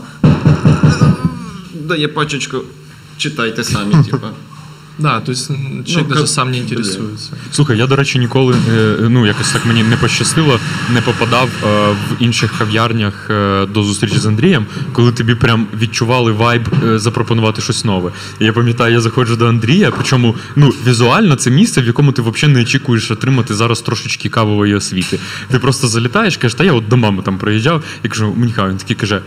Дає 1.73 2.07
пачечку, 2.07 2.57
читайте 3.17 3.63
самі, 3.63 4.03
типу. 4.05 4.27
Да, 5.00 5.20
то 5.20 5.32
есть 5.32 5.50
м, 5.50 5.84
человек 5.84 6.12
как- 6.12 6.28
сам 6.28 6.50
не 6.50 6.58
блин. 6.60 6.62
интересуется. 6.64 7.30
Слухай, 7.52 7.78
я, 7.78 7.86
до 7.86 7.96
речі, 7.96 8.18
ніколи 8.18 8.54
е, 8.74 8.96
ну 9.08 9.26
якось 9.26 9.52
так 9.52 9.66
мені 9.66 9.82
не 9.82 9.96
пощастило, 9.96 10.60
не 10.94 11.00
попадав 11.00 11.48
е, 11.64 11.66
в 11.90 11.96
інших 12.22 12.52
кав'ярнях 12.58 13.30
е, 13.30 13.66
до 13.66 13.82
зустрічі 13.82 14.18
з 14.18 14.26
Андрієм, 14.26 14.66
коли 14.92 15.12
тобі 15.12 15.34
прям 15.34 15.66
відчували 15.80 16.32
вайб 16.32 16.62
запропонувати 16.96 17.62
щось 17.62 17.84
нове. 17.84 18.10
Я 18.40 18.52
пам'ятаю, 18.52 18.92
я 18.94 19.00
заходжу 19.00 19.34
до 19.36 19.46
Андрія, 19.48 19.90
причому 19.90 20.36
ну 20.56 20.72
візуально 20.86 21.36
це 21.36 21.50
місце, 21.50 21.80
в 21.82 21.86
якому 21.86 22.12
ти 22.12 22.22
взагалі 22.22 22.54
не 22.54 22.62
очікуєш 22.62 23.10
отримати 23.10 23.54
зараз 23.54 23.80
трошечки 23.80 24.28
кавової 24.28 24.74
освіти. 24.74 25.18
Ти 25.50 25.58
просто 25.58 25.88
залітаєш, 25.88 26.36
кажеш, 26.36 26.54
та 26.54 26.64
я 26.64 26.72
от 26.72 26.88
до 26.88 26.96
мами 26.96 27.22
там 27.22 27.38
приїжджав, 27.38 27.84
і 28.02 28.08
кажу, 28.08 28.34
Міхайло, 28.36 28.70
він 28.70 28.76
такий 28.78 28.96
каже. 28.96 29.20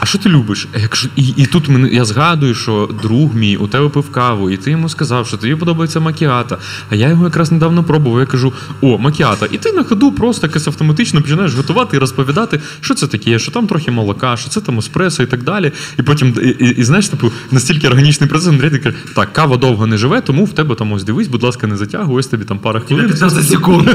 А 0.00 0.06
що 0.06 0.18
ти 0.18 0.28
любиш? 0.28 0.68
Я 0.80 0.88
кажу, 0.88 1.08
і, 1.16 1.28
і 1.28 1.46
тут 1.46 1.68
мене 1.68 1.88
я 1.88 2.04
згадую, 2.04 2.54
що 2.54 2.90
друг 3.02 3.34
мій 3.34 3.56
у 3.56 3.66
тебе 3.66 3.88
пив 3.88 4.10
каву, 4.10 4.50
і 4.50 4.56
ти 4.56 4.70
йому 4.70 4.88
сказав, 4.88 5.26
що 5.26 5.36
тобі 5.36 5.54
подобається 5.54 6.00
макіата. 6.00 6.58
А 6.90 6.94
я 6.94 7.08
його 7.08 7.24
якраз 7.24 7.52
недавно 7.52 7.84
пробував. 7.84 8.20
Я 8.20 8.26
кажу: 8.26 8.52
о, 8.80 8.98
макіата. 8.98 9.46
І 9.50 9.58
ти 9.58 9.72
на 9.72 9.84
ходу 9.84 10.12
просто 10.12 10.46
якось 10.46 10.66
автоматично 10.66 11.22
починаєш 11.22 11.54
готувати 11.54 11.96
і 11.96 12.00
розповідати, 12.00 12.60
що 12.80 12.94
це 12.94 13.06
таке, 13.06 13.38
що 13.38 13.52
там 13.52 13.66
трохи 13.66 13.90
молока, 13.90 14.36
що 14.36 14.48
це 14.48 14.60
там 14.60 14.78
еспресо 14.78 15.22
і 15.22 15.26
так 15.26 15.42
далі. 15.42 15.72
І 15.98 16.02
потім, 16.02 16.34
і, 16.42 16.48
і, 16.48 16.68
і 16.68 16.84
знаєш, 16.84 17.08
типу, 17.08 17.32
настільки 17.50 17.88
органічний 17.88 18.28
процес, 18.28 18.48
Андрій 18.48 18.70
ти 18.70 18.78
каже, 18.78 18.96
так, 19.14 19.32
кава 19.32 19.56
довго 19.56 19.86
не 19.86 19.98
живе, 19.98 20.20
тому 20.20 20.44
в 20.44 20.52
тебе 20.52 20.74
там 20.74 20.92
ось 20.92 21.04
дивись, 21.04 21.28
будь 21.28 21.42
ласка, 21.42 21.66
не 21.66 21.76
затягуй, 21.76 22.18
ось 22.18 22.26
тобі 22.26 22.44
там 22.44 22.58
пара 22.58 22.80
хвилин. 22.80 23.06
15 23.06 23.48
секунд. 23.48 23.88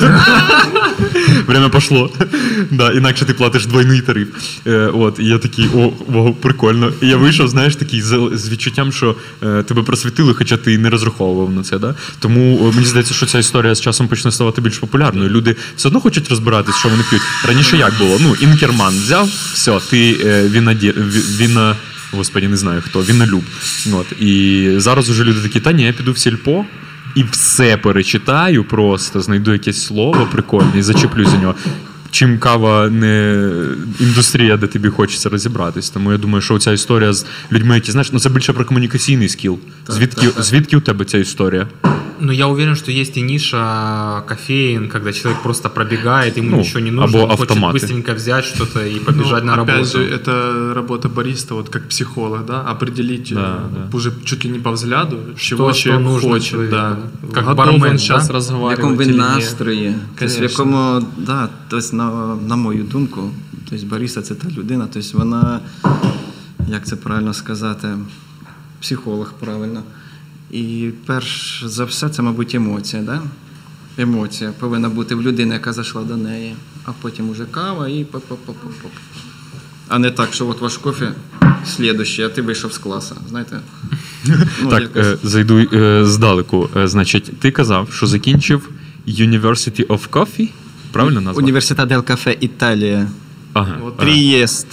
Время 1.48 1.70
пошло. 1.70 2.10
Да, 2.72 2.92
інакше 2.92 3.26
ти 3.26 3.34
платиш 3.34 3.66
двойний 3.66 4.02
тариф. 4.02 4.28
Е, 4.68 4.92
от, 4.94 5.20
і 5.20 5.26
я 5.26 5.38
такий, 5.38 5.70
о, 5.76 5.85
о, 6.14 6.34
прикольно. 6.34 6.92
І 7.02 7.08
я 7.08 7.18
вийшов, 7.18 7.48
знаєш, 7.48 7.76
такий 7.76 8.02
з, 8.02 8.50
відчуттям, 8.52 8.92
що 8.92 9.16
е, 9.44 9.64
тебе 9.64 9.84
просвітили, 9.84 10.34
хоча 10.34 10.58
ти 10.58 10.78
не 10.78 10.90
розраховував 10.90 11.52
на 11.52 11.64
це. 11.64 11.80
Да? 11.80 11.96
Тому 12.20 12.60
о, 12.62 12.72
мені 12.72 12.86
здається, 12.86 13.14
що 13.14 13.26
ця 13.26 13.40
історія 13.40 13.76
з 13.76 13.82
часом 13.82 14.08
почне 14.08 14.32
ставати 14.32 14.62
більш 14.62 14.78
популярною. 14.78 15.30
Люди 15.30 15.56
все 15.76 15.88
одно 15.88 16.00
хочуть 16.02 16.30
розбиратись, 16.30 16.76
що 16.76 16.90
вони 16.90 17.04
п'ють. 17.10 17.22
Раніше 17.48 17.78
як 17.78 17.98
було? 18.00 18.18
Ну, 18.22 18.36
інкерман 18.42 18.94
взяв, 18.94 19.26
все, 19.54 19.80
ти 19.90 20.18
е, 20.26 20.48
вінаді, 20.50 20.92
ві- 20.92 21.38
віна. 21.38 21.76
Господі, 22.12 22.48
не 22.48 22.58
знаю 22.58 22.82
хто, 22.86 23.02
вінолюб. 23.02 23.44
От. 23.94 24.22
І 24.22 24.72
зараз 24.78 25.10
уже 25.10 25.24
люди 25.24 25.40
такі, 25.42 25.60
та 25.60 25.72
ні, 25.72 25.84
я 25.84 25.94
піду 25.94 26.12
в 26.12 26.18
сільпо, 26.18 26.66
і 27.16 27.24
все 27.32 27.78
перечитаю 27.78 28.64
просто, 28.64 29.22
знайду 29.22 29.54
якесь 29.54 29.86
слово 29.86 30.28
прикольне 30.32 30.80
і 30.80 30.82
зачеплю 30.82 31.26
за 31.26 31.38
нього. 31.38 31.56
Чим 32.15 32.39
кава 32.39 32.89
не 32.91 33.47
індустрія, 34.01 34.57
де 34.57 34.67
тобі 34.67 34.89
хочеться 34.89 35.29
розібратись. 35.29 35.91
Тому 35.91 36.13
я 36.13 36.19
думаю, 36.19 36.43
що 36.43 36.59
ця 36.59 36.73
історія 36.73 37.13
з 37.13 37.27
людьми, 37.53 37.75
які 37.75 37.93
знаєш, 37.93 38.13
ну 38.13 38.21
це 38.21 38.29
більше 38.31 38.53
про 38.53 38.65
комунікаційний 38.65 39.29
скіл. 39.29 39.59
Звідки, 39.89 40.29
звідки 40.39 40.77
у 40.77 40.81
тебе 40.81 41.05
ця 41.05 41.19
історія? 41.19 41.69
Ну, 42.23 42.33
я 42.33 42.47
уверен, 42.47 42.77
что 42.77 42.93
есть 42.93 43.17
и 43.17 43.23
ниша 43.23 44.21
кофеин, 44.29 44.89
когда 44.89 45.13
человек 45.13 45.43
просто 45.43 45.71
пробегает, 45.71 46.37
ему 46.39 46.51
Ну, 46.51 46.57
ничего 46.59 46.81
не 46.81 46.91
нужно, 46.91 47.19
або 47.19 47.31
он 47.33 47.37
хочет 47.37 47.51
автоматы. 47.57 47.73
быстренько 47.73 48.15
взять 48.15 48.45
что-то 48.45 48.81
и 48.87 48.95
побежать 48.99 49.45
Ну, 49.45 49.51
на 49.51 49.57
работу. 49.57 49.73
Опять 49.79 49.93
же, 49.93 49.99
это 50.05 50.75
работа 50.75 51.09
бариста, 51.09 51.55
вот 51.55 51.69
как 51.69 51.89
психолог, 51.89 52.45
да, 52.47 52.61
определить 52.73 53.31
Да, 53.35 53.41
э, 53.41 53.91
да. 53.91 53.97
уже 53.97 54.13
чуть 54.25 54.45
ли 54.45 54.51
не 54.51 54.59
по 54.59 54.71
взгляду, 54.73 55.17
чего 55.37 55.65
Что- 55.65 55.73
что 55.75 55.83
человек 55.83 56.05
нужно 56.07 56.31
хочет, 56.31 56.51
человеку, 56.51 56.77
да. 56.77 56.97
да. 57.23 57.35
Как 57.35 57.45
Готов 57.45 57.57
бармен, 57.57 57.91
он 57.93 57.99
сейчас 57.99 58.27
да? 58.27 58.33
В 58.33 58.37
разговаривать 58.37 58.79
якому 58.79 58.97
він 58.97 59.09
или 59.11 59.19
нет. 59.19 59.35
настрої. 59.37 59.95
Тобто, 60.19 60.35
в 60.35 60.39
Конечно. 60.39 60.43
якому, 60.65 61.07
да, 61.19 61.49
тобто, 61.69 61.97
на, 61.97 62.04
на 62.48 62.56
мою 62.56 62.84
думку, 62.84 63.30
тобто 63.70 63.86
бариста 63.86 64.22
це 64.22 64.36
та 64.36 64.50
людина, 64.50 64.88
тобто 64.94 65.18
вона, 65.18 65.60
як 66.68 66.88
це 66.88 66.96
правильно 66.96 67.34
сказати, 67.34 67.88
психолог 68.82 69.34
правильно. 69.40 69.84
І 70.52 70.90
перш 71.06 71.64
за 71.66 71.86
все, 71.86 72.10
це, 72.10 72.22
мабуть, 72.22 72.56
емоція. 72.56 73.02
Да? 73.04 73.22
Емоція 73.98 74.52
повинна 74.60 74.90
бути 74.90 75.16
в 75.16 75.22
людини, 75.22 75.54
яка 75.54 75.74
зайшла 75.74 76.04
до 76.04 76.18
неї, 76.18 76.56
а 76.86 76.92
потім 77.02 77.30
уже 77.30 77.46
кава 77.46 77.88
і 77.88 78.04
поп-поп-поп-поп. 78.06 78.92
А 79.88 80.00
не 80.00 80.12
так, 80.12 80.34
що 80.34 80.48
от 80.48 80.62
ваш 80.62 80.78
кофе 80.78 81.14
слідущий, 81.66 82.26
а 82.26 82.30
ти 82.30 82.42
вийшов 82.42 82.74
з 82.74 82.78
класу. 82.78 83.16
Знаєте? 83.30 83.60
Ну, 84.64 84.70
так, 84.70 84.82
якось- 84.82 85.06
е, 85.06 85.18
зайду 85.24 85.58
е, 85.74 86.06
здалеку. 86.06 86.70
Е, 86.76 86.88
значить, 86.88 87.40
ти 87.40 87.52
казав, 87.52 87.88
що 87.92 88.08
закінчив 88.08 88.70
University 89.08 89.86
of 89.88 90.10
Coffee? 90.10 90.50
Правильно 90.96 91.22
назвав? 91.22 91.44
Університет 91.44 91.88
Дель 91.88 92.02
Кафе 92.02 92.38
Італія. 92.40 93.08
Ага. 93.54 93.78
Трієст. 94.00 94.68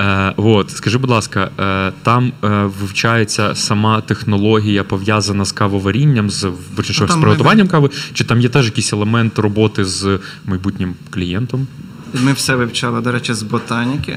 Е, 0.00 0.32
от, 0.36 0.70
скажи, 0.70 0.98
будь 0.98 1.10
ласка, 1.10 1.50
е, 1.60 1.92
там 2.02 2.32
е, 2.44 2.70
вивчається 2.80 3.54
сама 3.54 4.00
технологія 4.00 4.84
пов'язана 4.84 5.44
з 5.44 5.52
кавоварінням, 5.52 6.30
з 6.30 6.44
Ну, 6.78 6.84
з 6.84 6.98
там 6.98 7.20
приготуванням 7.20 7.68
кави, 7.68 7.90
чи 8.12 8.24
там 8.24 8.40
є 8.40 8.48
теж 8.48 8.64
якийсь 8.64 8.92
елемент 8.92 9.38
роботи 9.38 9.84
з 9.84 10.18
майбутнім 10.46 10.94
клієнтом? 11.10 11.66
Ми 12.14 12.32
все 12.32 12.56
вивчали, 12.56 13.00
до 13.00 13.12
речі, 13.12 13.34
з 13.34 13.42
ботаніки. 13.42 14.16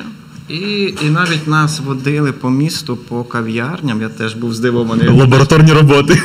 І, 0.49 0.93
і 1.01 1.09
навіть 1.09 1.47
нас 1.47 1.79
водили 1.79 2.31
по 2.31 2.49
місту, 2.49 2.97
по 2.97 3.23
кав'ярням. 3.23 4.01
Я 4.01 4.09
теж 4.09 4.33
був 4.33 4.53
здивований. 4.53 5.07
Лабораторні 5.07 5.73
роботи. 5.73 6.21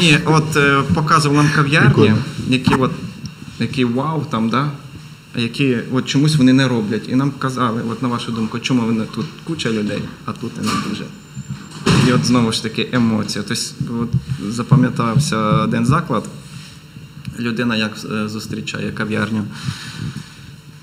Ні, 0.00 0.18
от 0.24 0.56
е, 0.56 0.82
показував 0.94 1.36
нам 1.36 1.52
кав'ярні, 1.54 2.12
які 2.48 2.74
от 2.74 2.90
які 3.62 3.84
вау 3.84 4.24
там, 4.30 4.48
да? 4.48 4.70
які 5.36 5.78
от 5.92 6.06
чомусь 6.06 6.36
вони 6.36 6.52
не 6.52 6.68
роблять. 6.68 7.08
І 7.08 7.14
нам 7.14 7.30
казали, 7.30 7.82
от 7.90 8.02
на 8.02 8.08
вашу 8.08 8.32
думку, 8.32 8.58
чому 8.58 8.82
вони 8.82 9.04
тут 9.14 9.26
куча 9.44 9.70
людей, 9.70 10.02
а 10.24 10.32
тут 10.32 10.56
не 10.56 10.88
дуже. 10.88 11.04
І 12.08 12.12
от 12.12 12.24
знову 12.24 12.52
ж 12.52 12.62
таки 12.62 12.88
емоція. 12.92 13.44
Тобто, 13.48 13.62
от 14.00 14.08
запам'ятався 14.52 15.38
один 15.38 15.86
заклад. 15.86 16.24
Людина 17.38 17.76
як 17.76 17.92
е, 18.12 18.28
зустрічає 18.28 18.92
кав'ярню 18.92 19.44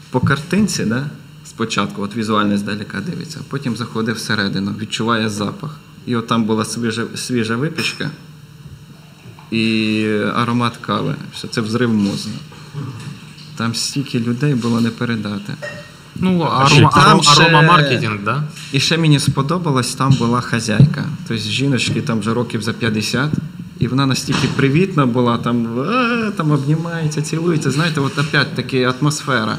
по 0.09 0.19
картинці, 0.19 0.85
да? 0.85 1.09
спочатку, 1.45 2.01
от 2.01 2.15
візуально 2.15 2.57
здалека 2.57 3.01
дивиться, 3.01 3.39
потім 3.49 3.75
заходить 3.75 4.15
всередину, 4.15 4.75
відчуває 4.79 5.29
запах. 5.29 5.79
і 6.05 6.15
от 6.15 6.27
там 6.27 6.43
була 6.43 6.65
свіжа, 6.65 7.05
свіжа 7.15 7.55
випічка 7.55 8.09
і 9.51 10.05
аромат 10.35 10.77
кави. 10.77 11.15
Все 11.33 11.47
це 11.47 11.61
взрив 11.61 11.93
мозку. 11.93 12.31
Там 13.55 13.75
стільки 13.75 14.19
людей 14.19 14.55
було 14.55 14.81
не 14.81 14.89
передати. 14.89 15.53
Ну, 16.15 16.47
ще 16.67 16.75
арома, 16.75 16.89
там 16.89 17.21
арома, 17.27 17.61
маркетинг, 17.61 18.19
да? 18.25 18.43
І 18.71 18.79
ще 18.79 18.97
мені 18.97 19.19
сподобалось, 19.19 19.95
там 19.95 20.11
була 20.11 20.41
хазяйка. 20.41 21.05
Тобто 21.27 21.43
жіночки 21.43 22.01
там 22.01 22.19
вже 22.19 22.33
років 22.33 22.61
за 22.61 22.73
50, 22.73 23.31
і 23.79 23.87
вона 23.87 24.05
настільки 24.05 24.47
привітна 24.55 25.05
була, 25.05 25.37
там, 25.37 25.67
там 26.37 26.51
обнімається, 26.51 27.21
цілується. 27.21 27.71
Знаєте, 27.71 28.01
от 28.01 28.17
опять 28.17 28.55
таки 28.55 28.83
атмосфера. 28.83 29.57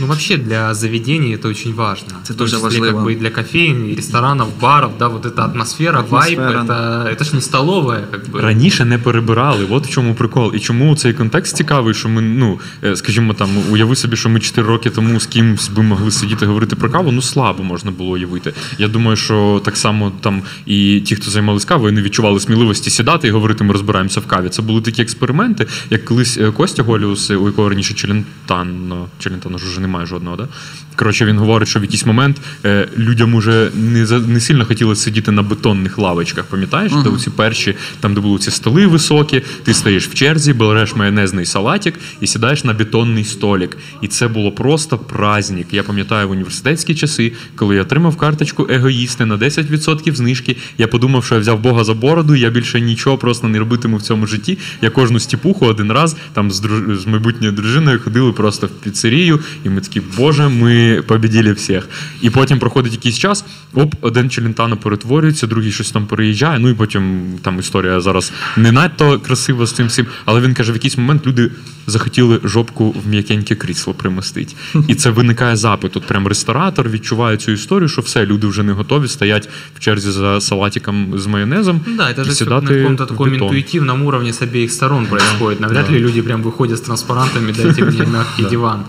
Ну, 0.00 0.06
вообще 0.06 0.36
для 0.36 0.74
заведений 0.74 1.34
это 1.34 1.48
очень 1.48 1.74
важно. 1.74 2.06
Это 2.24 2.32
В 2.32 2.36
том 2.36 2.36
тоже 2.36 2.52
числе, 2.52 2.64
важливо. 2.64 2.92
Как 2.92 3.04
бы 3.04 3.12
и 3.12 3.16
для 3.16 3.30
кофеин, 3.30 3.84
и 3.84 3.94
ресторанов, 3.94 4.48
баров, 4.60 4.92
да, 4.98 5.08
вот 5.08 5.26
эта 5.26 5.44
атмосфера, 5.44 6.02
вайб, 6.02 6.38
Атмосфера, 6.38 6.64
это, 6.64 7.08
это 7.12 7.24
ж 7.24 7.34
не 7.34 7.40
столовая, 7.40 8.06
как 8.10 8.28
бы. 8.28 8.40
Раніше 8.40 8.84
не 8.84 8.98
перебирали, 8.98 9.66
от 9.70 9.86
в 9.86 9.90
чому 9.90 10.14
прикол. 10.14 10.52
І 10.54 10.60
чому 10.60 10.96
цей 10.96 11.12
контекст 11.14 11.56
цікавий, 11.56 11.94
що 11.94 12.08
ми, 12.08 12.22
ну, 12.22 12.60
е, 12.84 12.96
скажімо, 12.96 13.34
там, 13.34 13.48
уяви 13.70 13.96
собі, 13.96 14.16
що 14.16 14.28
ми 14.28 14.40
4 14.40 14.68
роки 14.68 14.90
тому 14.90 15.20
з 15.20 15.26
кимсь 15.26 15.68
би 15.68 15.82
могли 15.82 16.10
сидіти 16.10 16.46
говорити 16.46 16.76
про 16.76 16.90
каву, 16.90 17.12
ну 17.12 17.22
слабо 17.22 17.62
можна 17.62 17.90
було 17.90 18.10
уявити. 18.10 18.52
Я 18.78 18.88
думаю, 18.88 19.16
що 19.16 19.62
так 19.64 19.76
само 19.76 20.12
там 20.20 20.42
і 20.66 21.00
ті, 21.00 21.16
хто 21.16 21.30
займалися 21.30 21.68
кавою, 21.68 21.92
не 21.92 22.02
відчували 22.02 22.40
сміливості 22.40 22.90
сідати 22.90 23.28
і 23.28 23.30
говорити, 23.30 23.64
ми 23.64 23.72
розбираємося 23.72 24.20
в 24.20 24.26
каві. 24.26 24.48
Це 24.48 24.62
були 24.62 24.80
такі 24.80 25.02
експерименти, 25.02 25.66
як 25.90 26.04
колись 26.04 26.38
е, 26.38 26.50
Костя 26.50 26.82
Голіус, 26.82 27.30
у 27.30 27.46
якого 27.46 27.68
раніше 27.68 27.94
Челентано, 27.94 29.06
Челентано 29.18 29.58
ж 29.58 29.66
уже 29.66 29.80
немає 29.85 30.05
жодного, 30.05 30.35
да? 30.35 30.47
Коротше, 30.95 31.25
він 31.25 31.37
говорить, 31.37 31.67
що 31.69 31.79
в 31.79 31.83
якийсь 31.83 32.05
момент 32.05 32.37
е, 32.65 32.87
людям 32.97 33.33
уже 33.35 33.71
не, 33.75 34.05
за- 34.05 34.19
не 34.19 34.39
сильно 34.39 34.65
хотілося 34.65 35.01
сидіти 35.01 35.31
на 35.31 35.41
бетонних 35.43 35.97
лавочках, 35.97 36.45
пам'ятаєш? 36.45 36.91
Де 37.03 37.09
оці 37.09 37.29
перші, 37.29 37.75
там, 37.99 38.13
де 38.13 38.21
були 38.21 38.39
ці 38.39 38.51
столи 38.51 38.87
високі, 38.87 39.41
ти 39.63 39.73
стоїш 39.73 40.07
в 40.07 40.13
черзі, 40.13 40.53
береш 40.53 40.95
майонезний 40.95 41.45
салатик 41.45 41.93
і 42.21 42.27
сідаєш 42.27 42.63
на 42.63 42.73
бетонний 42.73 43.23
столик. 43.23 43.77
І 44.01 44.07
це 44.07 44.27
було 44.27 44.51
просто 44.51 44.97
праздник. 44.97 45.67
Я 45.71 45.83
пам'ятаю 45.83 46.27
в 46.27 46.31
університетські 46.31 46.95
часи, 46.95 47.33
коли 47.55 47.75
я 47.75 47.81
отримав 47.81 48.17
карточку 48.17 48.67
егоїсти 48.69 49.25
на 49.25 49.37
10% 49.37 50.15
знижки. 50.15 50.57
Я 50.77 50.87
подумав, 50.87 51.25
що 51.25 51.35
я 51.35 51.41
взяв 51.41 51.59
Бога 51.59 51.83
за 51.83 51.93
бороду, 51.93 52.35
я 52.35 52.49
більше 52.49 52.81
нічого 52.81 53.17
просто 53.17 53.47
не 53.47 53.59
робитиму 53.59 53.97
в 53.97 54.01
цьому 54.01 54.27
житті. 54.27 54.57
Я 54.81 54.89
кожну 54.89 55.19
стіпуху 55.19 55.65
один 55.65 55.91
раз 55.91 56.15
там 56.33 56.51
з, 56.51 56.59
друж... 56.59 56.99
з 56.99 57.05
майбутньою 57.07 57.53
дружиною 57.53 57.99
ходили 58.03 58.31
просто 58.33 58.67
в 58.67 58.69
піцерію, 58.69 59.39
і 59.65 59.69
ми 59.74 59.80
такі, 59.80 60.00
Боже, 60.16 60.48
ми 60.48 61.02
побіділи 61.06 61.52
всіх. 61.52 61.88
І 62.22 62.30
потім 62.30 62.58
проходить 62.58 62.92
якийсь 62.92 63.18
час, 63.18 63.44
оп, 63.74 63.94
один 64.00 64.30
челентано 64.30 64.76
перетворюється, 64.76 65.46
другий 65.46 65.72
щось 65.72 65.90
там 65.90 66.06
переїжджає. 66.06 66.58
Ну 66.58 66.68
і 66.68 66.74
потім 66.74 67.22
там 67.42 67.58
історія 67.58 68.00
зараз 68.00 68.32
не 68.56 68.72
надто 68.72 69.20
красива 69.20 69.66
з 69.66 69.72
цим 69.72 69.86
всім. 69.86 70.06
Але 70.24 70.40
він 70.40 70.54
каже, 70.54 70.72
в 70.72 70.74
якийсь 70.74 70.98
момент 70.98 71.26
люди 71.26 71.50
захотіли 71.86 72.40
жопку 72.44 72.90
в 73.04 73.08
м'якеньке 73.08 73.54
крісло 73.54 73.94
примостити. 73.94 74.54
І 74.88 74.94
це 74.94 75.10
виникає 75.10 75.56
запит. 75.56 75.92
Тут 75.92 76.06
прям 76.06 76.26
ресторатор 76.26 76.88
відчуває 76.88 77.36
цю 77.36 77.52
історію, 77.52 77.88
що 77.88 78.02
все, 78.02 78.26
люди 78.26 78.46
вже 78.46 78.62
не 78.62 78.72
готові, 78.72 79.08
стоять 79.08 79.48
в 79.76 79.80
черзі 79.80 80.10
за 80.10 80.40
салатиком 80.40 81.18
з 81.18 81.26
майонезом. 81.26 81.80
Ну 81.86 81.96
Да, 81.96 82.08
это 82.08 82.20
і 82.20 82.24
же 82.24 82.30
всё 82.30 82.34
сідати 82.34 82.66
на 82.66 82.80
каком-то 82.80 83.04
в 83.04 83.08
таком 83.08 83.30
бетон. 83.30 83.42
интуитивном 83.48 84.02
уровне 84.06 84.32
с 84.32 84.42
обеих 84.42 84.72
сторон 84.72 85.06
происходит. 85.06 85.60
Навряд 85.60 85.90
ли 85.90 85.98
люди 85.98 86.22
прям 86.22 86.42
выходят 86.42 86.76
с 86.76 86.80
транспарантами, 86.80 87.52
дайте 87.52 87.84
мне 87.84 88.06
мягкий 88.06 88.44
диван. 88.44 88.84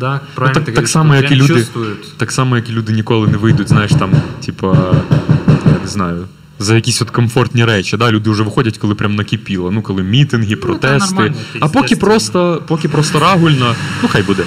Да, 0.00 0.20
Ну, 0.38 0.48
так, 0.52 0.64
так 0.64 0.88
само, 0.88 1.14
як 1.14 1.30
і 1.30 1.34
люди, 1.34 1.66
так 2.16 2.32
само, 2.32 2.56
як 2.56 2.68
і 2.68 2.72
люди 2.72 2.92
ніколи 2.92 3.28
не 3.28 3.36
вийдуть, 3.36 3.68
знаєш, 3.68 3.92
там, 3.92 4.10
типа, 4.44 4.94
я 5.66 5.78
не 5.82 5.88
знаю. 5.88 6.26
За 6.58 6.74
якісь 6.74 7.02
от 7.02 7.10
комфортні 7.10 7.64
речі, 7.64 7.96
да? 7.96 8.10
люди 8.10 8.30
вже 8.30 8.42
виходять, 8.42 8.78
коли 8.78 8.94
прям 8.94 9.14
накипіло. 9.14 9.70
Ну, 9.70 9.82
коли 9.82 10.02
мітинги, 10.02 10.56
протести. 10.56 11.14
Ну, 11.18 11.34
а 11.60 11.68
поки 11.68 11.96
просто, 11.96 12.62
поки 12.66 12.88
просто 12.88 13.18
рагульно, 13.18 13.74
ну 14.02 14.08
хай 14.08 14.22
буде. 14.22 14.44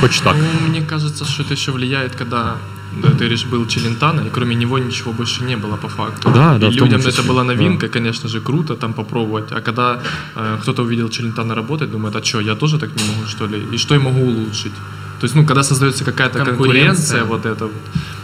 Хоч 0.00 0.20
так. 0.20 0.36
Ну, 0.38 0.68
Мені 0.68 0.86
кажеться, 0.86 1.24
що 1.24 1.44
те, 1.44 1.56
що 1.56 1.72
влияет, 1.72 2.14
когда 2.14 2.54
да, 3.02 3.08
ты 3.10 3.16
говоришь, 3.16 3.44
был 3.44 3.66
Челентано, 3.66 4.22
и 4.22 4.30
кроме 4.30 4.54
него 4.54 4.78
ничего 4.78 5.12
больше 5.12 5.44
не 5.44 5.56
было 5.56 5.76
по 5.76 5.88
факту. 5.88 6.30
Да, 6.30 6.58
да, 6.58 6.68
и 6.68 6.76
том 6.76 6.86
людям 6.86 7.00
числе, 7.00 7.12
это 7.12 7.22
была 7.22 7.42
да. 7.42 7.54
новинка, 7.54 7.88
конечно 7.88 8.28
же, 8.28 8.40
круто 8.40 8.74
там 8.74 8.92
попробовать. 8.92 9.52
А 9.52 9.60
когда 9.60 10.00
э, 10.36 10.58
кто-то 10.60 10.82
увидел 10.82 11.08
Челентано 11.08 11.54
работать, 11.54 11.90
думает, 11.90 12.16
а 12.16 12.24
что, 12.24 12.40
я 12.40 12.54
тоже 12.54 12.78
так 12.78 12.90
не 12.90 13.02
могу, 13.08 13.26
что 13.26 13.46
ли? 13.46 13.62
И 13.72 13.78
что 13.78 13.94
я 13.94 14.00
могу 14.00 14.20
улучшить? 14.20 14.72
То 15.20 15.24
есть, 15.24 15.34
ну, 15.34 15.44
когда 15.44 15.62
создается 15.62 16.04
какая-то 16.04 16.44
Конкуренция. 16.44 17.20
конкуренция, 17.20 17.24
вот 17.24 17.46
это 17.46 17.64
вот, 17.64 17.74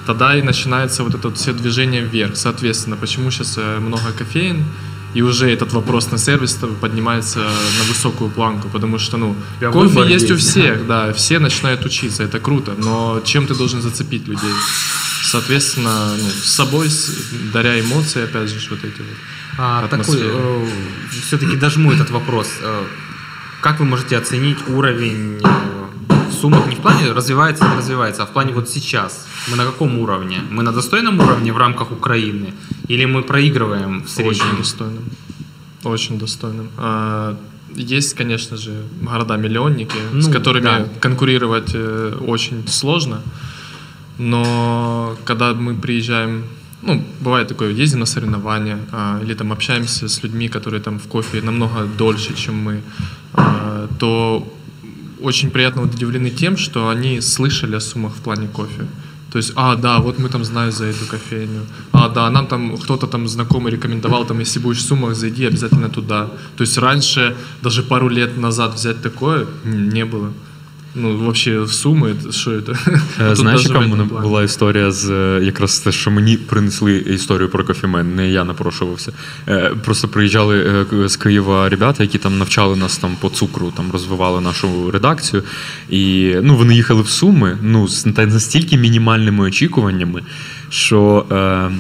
тогда 0.07 0.37
и 0.37 0.43
начинается 0.43 1.03
вот 1.03 1.15
это 1.15 1.29
вот 1.29 1.37
все 1.37 1.53
движение 1.53 2.03
вверх. 2.03 2.37
Соответственно, 2.37 2.97
почему 2.97 3.31
сейчас 3.31 3.59
много 3.81 4.13
кофеин, 4.19 4.65
и 5.15 5.23
уже 5.23 5.51
этот 5.51 5.73
вопрос 5.73 6.11
на 6.11 6.19
сервис 6.19 6.59
поднимается 6.81 7.39
на 7.39 7.85
высокую 7.89 8.31
планку, 8.31 8.69
потому 8.69 8.99
что, 8.99 9.17
ну, 9.17 9.37
Прям 9.61 9.73
кофе 9.73 9.89
выбор 9.89 10.09
есть 10.09 10.31
у 10.31 10.35
есть, 10.35 10.51
всех, 10.51 10.87
да, 10.87 11.13
все 11.13 11.39
начинают 11.39 11.85
учиться, 11.87 12.25
это 12.25 12.41
круто, 12.41 12.75
но 12.77 13.21
чем 13.25 13.47
ты 13.47 13.55
должен 13.55 13.81
зацепить 13.81 14.29
людей? 14.29 14.55
Соответственно, 15.23 16.17
ну, 16.17 16.29
с 16.29 16.53
собой, 16.53 16.89
даря 17.53 17.81
эмоции, 17.81 18.25
опять 18.25 18.49
же, 18.49 18.57
вот 18.71 18.85
эти 18.85 18.99
вот. 18.99 19.17
А, 19.57 19.87
такой, 19.89 20.01
атмосферы. 20.01 20.69
все-таки 21.23 21.57
дожму 21.57 21.93
этот 21.93 22.11
вопрос. 22.11 22.49
Э, 22.61 22.85
Как 23.61 23.79
вы 23.81 23.87
можете 23.87 24.19
оценить 24.19 24.59
уровень 24.69 25.41
э, 25.43 25.84
суммах 26.41 26.67
не 26.69 26.75
в 26.75 26.79
плане 26.81 27.13
развивается, 27.13 27.65
не 27.69 27.77
развивается, 27.77 28.23
а 28.23 28.27
в 28.27 28.31
плане 28.31 28.53
вот 28.53 28.69
сейчас? 28.69 29.27
Мы 29.51 29.57
на 29.57 29.65
каком 29.65 29.99
уровне? 29.99 30.41
Мы 30.51 30.63
на 30.63 30.73
достойном 30.73 31.21
уровне 31.21 31.53
в 31.53 31.59
рамках 31.59 31.93
Украины? 31.93 32.53
Или 32.89 33.07
мы 33.07 33.23
проигрываем 33.23 34.03
в 34.03 34.19
Очень 34.19 34.35
среднем? 34.35 34.57
достойным. 34.59 35.05
Очень 35.85 36.19
достойным. 36.19 36.69
А, 36.79 37.37
Есть, 37.77 38.15
конечно 38.15 38.57
же, 38.57 38.71
города-миллионники, 39.03 39.97
с 40.21 40.27
Ну, 40.27 40.33
которыми 40.33 40.65
да. 40.65 40.89
конкурировать 41.01 41.75
э, 41.75 42.15
очень 42.29 42.63
сложно. 42.69 43.21
Но 44.19 45.17
когда 45.25 45.55
мы 45.55 45.75
приезжаем, 45.75 46.45
ну, 46.83 47.03
бывает 47.21 47.49
такое, 47.49 47.71
ездим 47.73 48.01
на 48.01 48.07
соревнования, 48.07 48.79
а, 48.93 49.21
или 49.25 49.35
там 49.35 49.51
общаемся 49.53 50.09
с 50.09 50.23
людьми, 50.23 50.49
которые 50.49 50.81
там 50.81 50.99
в 50.99 51.09
кофе 51.09 51.43
намного 51.43 51.85
дольше, 51.99 52.35
чем 52.35 52.55
мы, 52.55 52.81
а, 53.33 53.89
то 53.99 54.47
очень 55.25 55.51
приятно 55.51 55.83
удивлены 55.83 56.31
тем, 56.31 56.57
что 56.57 56.89
они 56.89 57.21
слышали 57.21 57.77
о 57.77 57.81
суммах 57.81 58.13
в 58.13 58.21
плане 58.21 58.49
кофе. 58.49 58.87
То 59.33 59.39
есть, 59.39 59.53
а, 59.57 59.75
да, 59.75 59.99
вот 59.99 60.19
мы 60.21 60.29
там 60.29 60.45
знаем 60.45 60.71
за 60.71 60.85
эту 60.85 61.07
кофейню. 61.07 61.63
А, 61.93 62.09
да, 62.09 62.31
нам 62.31 62.47
там 62.47 62.77
кто-то 62.77 63.09
там 63.09 63.27
знакомый 63.27 63.73
рекомендовал, 63.73 64.27
там, 64.27 64.39
если 64.39 64.61
будешь 64.61 64.79
в 64.79 64.87
суммах, 64.87 65.17
зайди 65.17 65.47
обязательно 65.47 65.89
туда. 65.89 66.29
То 66.57 66.63
есть 66.63 66.79
раньше, 66.79 67.35
даже 67.63 67.83
пару 67.83 68.09
лет 68.09 68.37
назад 68.37 68.75
взять 68.75 69.03
такое 69.03 69.47
не 69.65 70.05
было. 70.05 70.33
Ну, 70.96 71.18
вообще 71.18 71.60
в 71.60 71.72
суммы, 71.74 72.10
это, 72.10 72.32
что 72.32 72.52
это? 72.52 72.78
А 73.20 73.24
Е, 73.24 73.28
тут 73.30 73.38
Знаєш, 73.38 73.62
даже 73.62 73.68
яка 73.74 73.80
в 73.80 73.88
в 73.88 73.90
мене 73.90 74.04
этом 74.04 74.08
плане. 74.10 74.28
була 74.28 74.44
історія 74.44 74.92
з 74.92 75.10
е, 75.10 75.42
якраз 75.46 75.80
те, 75.80 75.92
що 75.92 76.12
мені 76.12 76.38
принесли 76.38 76.98
історію 76.98 77.50
про 77.50 77.64
кофемен, 77.64 78.16
не 78.16 78.30
я 78.30 78.44
напрошувався. 78.44 79.12
Е, 79.48 79.72
Просто 79.86 80.08
приїжджали 80.08 80.60
е, 80.82 80.86
к- 80.86 81.10
з 81.10 81.16
Києва 81.16 81.70
ребята, 81.70 82.04
які 82.04 82.18
там 82.18 82.38
навчали 82.38 82.76
нас 82.76 82.98
там 82.98 83.16
по 83.20 83.30
цукру, 83.30 83.72
там 83.78 83.86
розвивали 83.92 84.42
нашу 84.42 84.92
редакцію. 84.92 85.44
І 85.90 86.34
ну, 86.42 86.56
вони 86.56 86.76
їхали 86.76 87.02
в 87.02 87.10
Суми 87.10 87.58
ну, 87.62 87.88
з 87.88 88.04
та 88.04 88.26
настільки 88.26 88.78
мінімальними 88.78 89.46
очікуваннями, 89.46 90.22
що 90.70 91.26
е, 91.32 91.72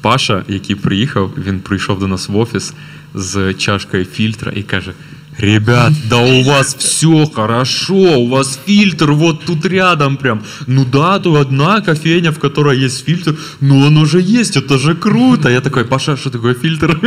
Паша, 0.00 0.44
який 0.48 0.76
приїхав, 0.76 1.32
він 1.46 1.60
прийшов 1.60 1.98
до 1.98 2.06
нас 2.06 2.28
в 2.28 2.36
офіс 2.36 2.74
з 3.14 3.54
чашкою 3.54 4.04
фільтра 4.04 4.52
і 4.56 4.62
каже. 4.62 4.92
Ребят, 5.40 5.92
да 6.10 6.16
у 6.16 6.42
вас 6.44 6.74
все 6.78 7.26
хорошо, 7.26 7.94
у 7.94 8.28
вас 8.28 8.58
фильтр 8.66 9.12
вот 9.12 9.44
тут 9.44 9.66
рядом 9.66 10.16
прям. 10.16 10.40
Ну 10.66 10.84
да, 10.92 11.18
то 11.18 11.34
одна 11.34 11.80
кофейня, 11.82 12.30
в 12.32 12.38
которой 12.38 12.84
есть 12.84 13.04
фильтр, 13.04 13.34
ну 13.60 13.86
оно 13.86 14.06
же 14.06 14.20
есть, 14.40 14.56
это 14.56 14.78
же 14.78 14.94
круто. 14.94 15.50
Я 15.50 15.60
такой, 15.60 15.84
Паша, 15.84 16.16
что 16.16 16.30
такое 16.30 16.54
фильтр? 16.54 16.98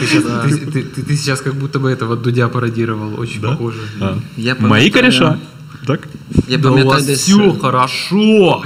Ты, 0.00 0.06
сейчас, 0.06 0.24
ты- 0.24 0.70
ты- 0.72 0.82
ты- 0.96 1.02
ты 1.02 1.16
сейчас 1.16 1.40
как 1.42 1.54
будто 1.54 1.78
бы 1.78 1.90
этого 1.90 2.16
Дудя 2.16 2.48
пародировал, 2.48 3.20
очень 3.20 3.40
похоже. 3.42 3.78
А. 4.00 4.16
Я 4.36 4.54
Мои 4.54 4.70
пам'ятаю- 4.70 4.92
кореша? 4.92 5.38
Так? 5.86 6.08
Я 6.48 6.56
Да 6.58 6.68
у 6.68 6.72
пам'ятаю 6.72 6.86
вас 6.96 7.06
десь 7.06 7.20
все 7.20 7.52
хорошо. 7.60 8.62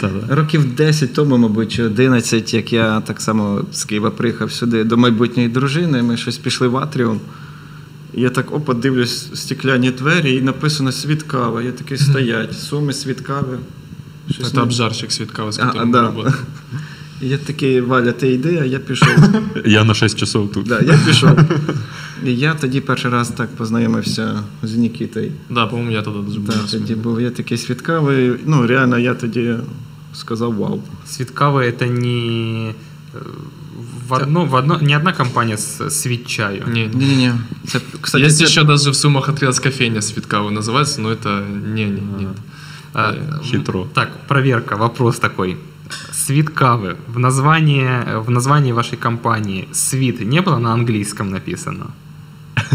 Та-да. 0.00 0.34
років 0.34 0.74
10 0.74 1.14
тому, 1.14 1.36
мабуть, 1.38 1.72
чи 1.72 1.82
11, 1.82 2.54
як 2.54 2.72
я 2.72 3.00
так 3.00 3.20
само 3.20 3.64
з 3.72 3.84
Києва 3.84 4.10
приїхав 4.10 4.52
сюди 4.52 4.84
до 4.84 4.96
майбутньої 4.96 5.48
дружини, 5.48 6.02
ми 6.02 6.16
щось 6.16 6.38
пішли 6.38 6.68
в 6.68 6.76
Атріум. 6.76 7.20
І 8.14 8.20
Я 8.20 8.30
так 8.30 8.52
опа 8.54 8.74
дивлюсь 8.74 9.28
стекляні 9.34 9.90
двері, 9.90 10.34
і 10.36 10.42
написано 10.42 10.92
світ 10.92 11.22
кави. 11.22 11.64
Я 11.64 11.72
такий 11.72 11.98
стоять, 11.98 12.58
суми 12.58 12.92
світ 12.92 13.20
кави. 13.20 13.58
Щось 14.30 14.46
Это 14.52 14.56
не- 14.56 14.62
обжарщик 14.62 15.12
Светкава, 15.12 15.52
с 15.52 15.58
А, 15.58 15.62
которым 15.62 15.80
а, 15.80 15.84
мы 15.84 15.92
да. 15.92 16.02
работаем. 16.02 16.36
І 17.22 17.28
я 17.28 17.38
такий, 17.38 17.80
Валя, 17.80 18.12
ти 18.12 18.32
йди, 18.32 18.58
а 18.62 18.64
я 18.64 18.78
пішов. 18.78 19.08
Я 19.64 19.84
на 19.84 19.94
6 19.94 20.18
часов 20.18 20.52
тут. 20.52 20.66
да, 20.66 20.80
я 20.80 20.98
пішов. 21.06 21.38
І 22.24 22.36
я 22.36 22.54
тоді 22.54 22.80
перший 22.80 23.10
раз 23.10 23.28
так 23.28 23.48
познайомився 23.56 24.42
з 24.62 24.74
Нікітою. 24.76 25.32
Да, 25.50 25.66
по-моему, 25.66 25.90
я 25.92 26.02
тогда 26.02 26.20
даже 26.28 26.40
был. 26.40 26.46
Так, 26.46 26.70
тоді 26.70 26.94
був 26.94 27.20
я 27.20 27.30
такий 27.30 27.58
свідкавий. 27.58 28.32
Ну, 28.46 28.66
реально, 28.66 28.98
я 28.98 29.14
тоді 29.14 29.54
сказав 30.14 30.54
вау. 30.54 30.82
Свиткавы 31.08 31.60
это 31.62 31.86
не 31.86 32.74
э, 33.14 33.18
в 34.08 34.12
одно, 34.14 34.44
в 34.44 34.54
одно, 34.54 34.78
не 34.80 34.96
одна 34.96 35.12
компания 35.12 35.56
с 35.56 35.90
свит 35.90 36.26
чаю. 36.26 36.62
Не, 36.66 36.86
Ні-ні-ні. 36.86 37.32
Це, 37.66 37.80
кстати, 38.00 38.24
Есть 38.24 38.38
це... 38.38 38.44
еще 38.44 38.64
даже 38.64 38.90
в 38.90 38.94
Сумах 38.96 39.28
открылась 39.28 39.60
кофейня 39.62 40.02
Светкава 40.02 40.50
называется, 40.50 41.00
но 41.00 41.10
это 41.10 41.42
не, 41.74 41.84
не, 41.84 42.00
нет. 42.18 42.36
А, 42.94 43.12
Хитро. 43.44 43.86
Так, 43.94 44.08
проверка, 44.28 44.76
вопрос 44.76 45.18
такой. 45.18 45.56
Свит 46.12 46.50
кавы. 46.50 46.96
В 47.14 47.18
названии, 47.18 47.88
в 48.26 48.30
названии 48.30 48.72
вашей 48.72 48.98
компании 48.98 49.68
свит 49.72 50.20
не 50.20 50.40
было 50.40 50.58
на 50.58 50.72
английском 50.72 51.30
написано? 51.30 51.86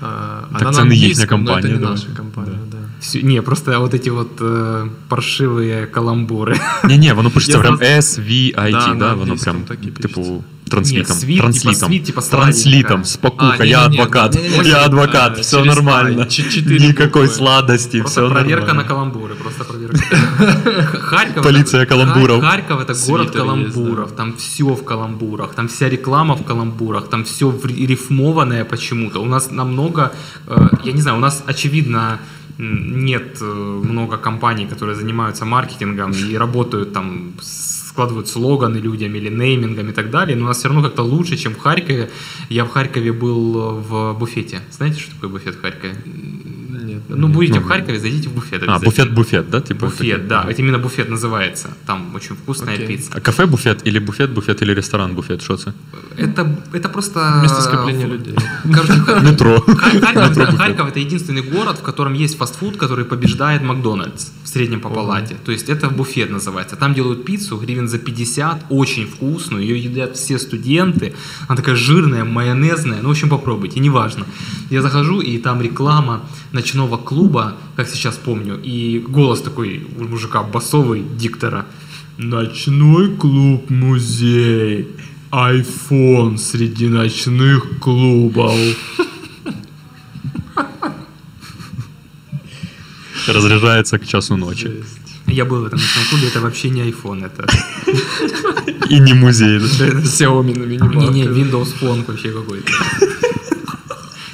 А, 0.00 0.48
Так 0.52 0.62
она 0.62 0.70
это 0.70 0.78
на 0.84 0.88
не 0.88 0.94
английском, 0.94 1.40
ихняя 1.42 1.54
но 1.54 1.58
это 1.58 1.62
компания, 1.62 1.72
не 1.74 1.78
да. 1.84 1.90
наша 1.90 2.06
компания, 2.16 2.58
да. 2.72 2.78
Всю- 3.00 3.22
не, 3.26 3.42
просто 3.42 3.78
вот 3.80 3.94
эти 3.94 4.10
вот 4.10 4.40
э, 4.40 4.88
паршивые 5.08 5.86
каламбуры. 5.86 6.60
Ні, 6.84 6.98
ні, 6.98 7.12
воно 7.12 7.30
пишеться 7.30 7.56
Я 7.56 7.62
прям 7.62 7.76
знаю. 7.76 7.98
S-V-I-T, 7.98 8.72
Да, 8.72 8.86
да, 8.86 8.94
на 8.94 9.14
воно 9.14 9.22
англійському 9.22 9.60
прям, 9.60 9.78
так 9.78 9.78
і 9.86 9.90
типу, 9.90 10.44
пишеться. 10.66 10.70
транслітом. 10.70 11.16
Ні, 11.16 11.20
світ, 11.22 11.38
транслітом. 11.40 11.72
типа 11.74 11.86
світ, 11.88 12.04
типа 12.04 12.20
транслітом, 12.22 12.82
сладенька. 13.04 13.04
спокуха, 13.08 13.56
А, 13.60 13.64
я 13.64 13.78
не-не-не, 13.80 14.02
адвокат, 14.02 14.34
не-не-не, 14.34 14.68
я 14.68 14.76
а, 14.76 14.84
адвокат, 14.86 15.38
все 15.38 15.56
через 15.56 15.74
нормально. 15.76 16.22
А, 16.22 16.26
ч- 16.26 16.42
четыре 16.42 16.88
Никакой 16.88 17.26
буквы. 17.26 17.28
сладости, 17.34 17.98
Просто 18.00 18.20
все 18.26 18.30
проверка 18.34 18.66
на 18.66 18.74
нормально. 18.74 18.88
каламбуры, 18.88 19.34
просто 19.34 19.64
проверка. 19.64 19.98
Х- 19.98 20.98
Харьков 20.98 21.42
Полиция 21.44 21.80
это, 21.82 21.86
каламбуров. 21.88 22.42
Хар- 22.42 22.50
Харьков 22.50 22.80
это 22.80 22.94
город 22.94 22.96
Свитер 22.98 23.22
есть, 23.24 23.32
каламбуров, 23.36 24.12
там 24.12 24.32
все 24.36 24.64
в 24.64 24.84
каламбурах, 24.84 25.54
там 25.54 25.66
вся 25.68 25.88
реклама 25.90 26.34
в 26.36 26.44
каламбурах, 26.44 27.08
там 27.08 27.22
все 27.24 27.52
рифмованное 27.64 28.64
почему-то. 28.64 29.20
У 29.22 29.26
нас 29.26 29.50
намного, 29.50 30.10
э, 30.48 30.68
я 30.84 30.92
не 30.92 31.02
знаю, 31.02 31.16
у 31.18 31.20
нас 31.20 31.42
очевидно 31.46 32.18
м, 32.58 33.04
нет 33.04 33.38
э, 33.42 33.44
много 33.90 34.16
компаний, 34.16 34.66
которые 34.66 34.94
занимаются 34.96 35.44
маркетингом 35.44 36.12
и 36.12 36.38
работают 36.38 36.92
там 36.92 37.32
складывают 37.97 38.27
слоганы 38.27 38.77
людям 38.77 39.15
или 39.15 39.27
неймингом 39.27 39.89
и 39.89 39.91
так 39.91 40.11
далее, 40.11 40.37
но 40.37 40.45
у 40.45 40.47
нас 40.47 40.59
все 40.59 40.67
равно 40.67 40.83
как-то 40.83 41.01
лучше, 41.01 41.35
чем 41.35 41.55
в 41.55 41.57
Харькове. 41.57 42.11
Я 42.47 42.63
в 42.63 42.69
Харькове 42.69 43.11
был 43.11 43.81
в 43.81 44.13
буфете. 44.13 44.61
Знаете, 44.69 44.99
что 44.99 45.15
такое 45.15 45.31
буфет 45.31 45.55
в 45.55 45.61
Харькове? 45.61 45.95
Ну, 47.09 47.27
будете 47.27 47.59
Ну, 47.59 47.65
в 47.65 47.67
Харькове, 47.67 47.99
зайдите 47.99 48.29
в 48.29 48.33
буфет. 48.33 48.63
А, 48.67 48.79
буфет-буфет, 48.79 49.49
да? 49.49 49.61
Типа? 49.61 49.85
Буфет, 49.85 50.27
да. 50.27 50.45
Это 50.49 50.61
именно 50.61 50.77
буфет 50.79 51.09
называется. 51.09 51.67
Там 51.85 52.15
очень 52.15 52.35
вкусная 52.35 52.75
Окей. 52.75 52.87
пицца. 52.87 53.11
А 53.13 53.19
кафе 53.21 53.45
буфет 53.45 53.87
или 53.87 53.99
буфет 53.99 54.31
буфет 54.31 54.61
или 54.61 54.73
ресторан 54.73 55.15
буфет, 55.15 55.41
що 55.41 55.57
це? 55.57 55.73
Это, 56.17 56.55
это 56.73 56.89
просто... 56.89 57.19
Место 57.41 57.61
скопления 57.61 58.07
людей. 58.07 58.35
Метро. 59.23 59.63
Это. 59.67 60.57
Харьков 60.57 60.87
это 60.87 60.99
единственный 60.99 61.41
город, 61.41 61.77
в 61.77 61.81
котором 61.81 62.13
есть 62.13 62.37
фастфуд, 62.37 62.77
который 62.77 63.05
побеждает 63.05 63.61
Макдональдс 63.61 64.31
в 64.43 64.47
среднем 64.49 64.79
по 64.79 64.89
палате. 64.89 65.35
То 65.45 65.51
есть 65.51 65.69
это 65.69 65.89
буфет 65.89 66.29
называется. 66.31 66.75
Там 66.75 66.93
делают 66.93 67.25
пиццу 67.25 67.57
гривен 67.57 67.87
за 67.87 67.97
50, 67.97 68.65
очень 68.69 69.05
вкусную. 69.05 69.63
Ее 69.63 69.83
едят 69.83 70.15
все 70.15 70.37
студенты. 70.39 71.13
Она 71.47 71.55
такая 71.55 71.75
жирная, 71.75 72.23
майонезная. 72.23 72.99
Ну, 73.01 73.07
в 73.07 73.11
общем, 73.11 73.29
попробуйте, 73.29 73.79
неважно. 73.79 74.25
Я 74.69 74.81
захожу, 74.81 75.21
и 75.21 75.37
там 75.37 75.61
реклама 75.61 76.21
ночного 76.57 76.97
клуба, 76.97 77.55
как 77.75 77.87
сейчас 77.87 78.15
помню, 78.15 78.59
и 78.63 78.99
голос 78.99 79.41
такой 79.41 79.85
у 79.99 80.03
мужика 80.05 80.41
басовый 80.41 81.03
диктора. 81.19 81.65
Ночной 82.17 83.15
клуб-музей. 83.15 84.87
Айфон 85.29 86.37
среди 86.37 86.87
ночных 86.87 87.79
клубов. 87.79 88.55
Разряжается 93.27 93.99
к 93.99 94.07
часу 94.07 94.35
ночи. 94.37 94.71
Я 95.27 95.45
был 95.45 95.61
в 95.61 95.65
этом 95.65 95.79
ночном 95.79 96.05
клубе, 96.09 96.27
это 96.27 96.39
вообще 96.41 96.69
не 96.69 96.81
iPhone, 96.81 97.25
это... 97.25 97.45
И 98.89 98.99
не 98.99 99.13
музей, 99.13 99.59
да? 99.59 99.87
Xiaomi 100.01 100.57
на 100.57 100.63
минималках. 100.63 101.13
Не-не, 101.13 101.23
Windows 101.25 101.73
Phone 101.79 102.03
вообще 102.07 102.31
какой-то. 102.31 102.71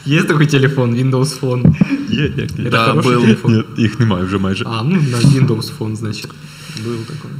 Есть 0.05 0.27
такой 0.27 0.47
телефон, 0.47 0.93
Windows 0.93 1.39
Phone? 1.41 1.75
Є, 2.12 2.32
як 2.36 2.58
ні. 2.58 2.64
Это 2.64 2.70
Да, 2.70 2.84
хороший 2.84 3.12
был. 3.12 3.20
телефон? 3.20 3.52
Ні, 3.52 3.82
їх 3.82 4.00
немає 4.00 4.24
вже 4.24 4.38
майже. 4.38 4.64
А, 4.68 4.82
ну 4.82 4.90
на 5.10 5.18
Windows 5.18 5.72
Phone, 5.78 5.96
значит. 5.96 6.28
Был 6.86 6.98
такой. 7.06 7.30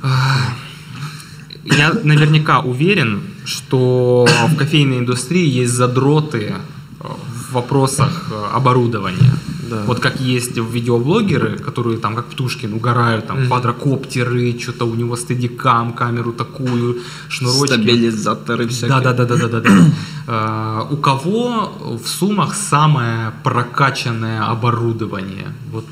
Я 1.79 1.93
наверняка 2.05 2.59
уверен, 2.61 3.21
что 3.45 4.27
в 4.49 4.57
кофейной 4.57 4.99
индустрии 4.99 5.63
есть 5.63 5.73
задроты 5.75 6.39
э, 6.39 6.55
в 7.01 7.53
вопросах 7.53 8.31
э, 8.33 8.57
оборудования. 8.57 9.33
Да. 9.73 9.83
Вот 9.87 10.01
как 10.01 10.21
есть 10.21 10.57
видеоблогеры, 10.57 11.59
которые 11.59 11.99
там 11.99 12.15
как 12.17 12.25
Птушкин 12.27 12.73
угорают, 12.75 13.27
там 13.27 13.47
квадрокоптеры, 13.47 14.59
что-то 14.59 14.87
у 14.87 14.95
него 14.95 15.17
стадикам, 15.17 15.93
камеру 15.93 16.33
такую, 16.33 16.97
шнурочки. 17.29 17.75
Стабілізатори 17.75 18.67
всякі. 18.67 18.89
Да, 18.89 19.01
да, 19.01 19.13
да, 19.13 19.25
да, 19.25 19.37
да, 19.37 19.49
да. 19.49 19.61
да. 19.61 19.71
Э, 20.29 20.93
У 20.95 20.97
кого 20.97 21.71
в 22.05 22.09
суммах 22.09 22.55
самое 22.55 23.33
прокачанное 23.43 24.43
оборудование? 24.53 25.47
Вот 25.73 25.85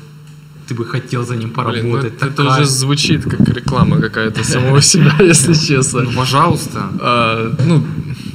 ты 0.67 0.73
бы 0.75 0.85
хотел 0.85 1.25
за 1.25 1.35
ним 1.35 1.49
Блин, 1.49 1.53
ну 1.55 1.63
поработать. 1.63 2.13
это, 2.17 2.25
это 2.27 2.35
такая- 2.35 2.61
уже 2.61 2.65
звучит 2.69 3.23
как 3.23 3.39
реклама 3.49 4.01
какая-то 4.01 4.43
самого 4.43 4.81
себя, 4.81 5.15
если 5.19 5.53
честно. 5.53 6.01
Ну, 6.01 6.11
пожалуйста. 6.11 6.79
А, 6.99 7.55
ну, 7.67 7.83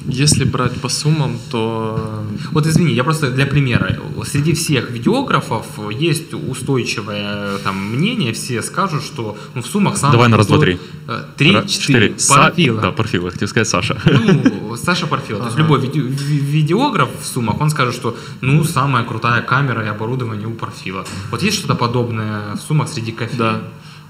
если 0.08 0.46
брать 0.46 0.82
по 0.82 0.90
суммам, 0.90 1.38
то 1.52 2.24
Вот 2.52 2.66
извини, 2.68 2.94
я 2.94 3.04
просто 3.04 3.30
для 3.32 3.46
примера. 3.46 3.98
Среди 4.26 4.54
всех 4.54 4.92
видеографов 4.92 5.66
есть 6.02 6.34
устойчивое 6.34 7.58
там 7.64 7.76
мнение, 7.96 8.32
все 8.34 8.62
скажут, 8.62 9.04
что 9.04 9.38
ну, 9.56 9.62
в 9.62 9.68
суммах 9.68 9.98
самое... 9.98 10.12
Давай 10.14 10.30
на 10.30 10.38
раз, 10.38 10.48
два, 10.48 10.58
три. 10.60 10.78
Э, 11.08 11.24
Три, 11.38 11.52
четыре. 11.68 12.16
Парфила. 12.30 12.82
Да, 12.82 12.92
Парфила, 12.92 13.32
хотів 13.32 13.50
сказати 13.50 13.70
Саша. 13.70 14.02
Ну, 14.06 14.78
Саша 14.78 15.08
Парфилов. 15.08 15.42
То 15.42 15.48
есть 15.48 15.58
любой 15.60 15.80
виде- 15.80 16.02
ви- 16.02 16.40
видеограф 16.40 17.10
в 17.22 17.26
суммах, 17.26 17.62
он 17.62 17.70
скажет, 17.70 17.96
что 17.96 18.16
ну, 18.42 18.64
самая 18.64 19.04
крутая 19.04 19.42
камера 19.42 19.84
и 19.86 19.88
оборудование 19.88 20.48
у 20.48 20.52
Парфила. 20.54 21.04
Вот 21.32 21.44
есть 21.44 21.58
что-то 21.58 21.76
подобное 21.76 22.42
в 22.56 22.60
суммах 22.68 22.88
среди 22.90 23.12
кофе? 23.12 23.36
да. 23.38 23.62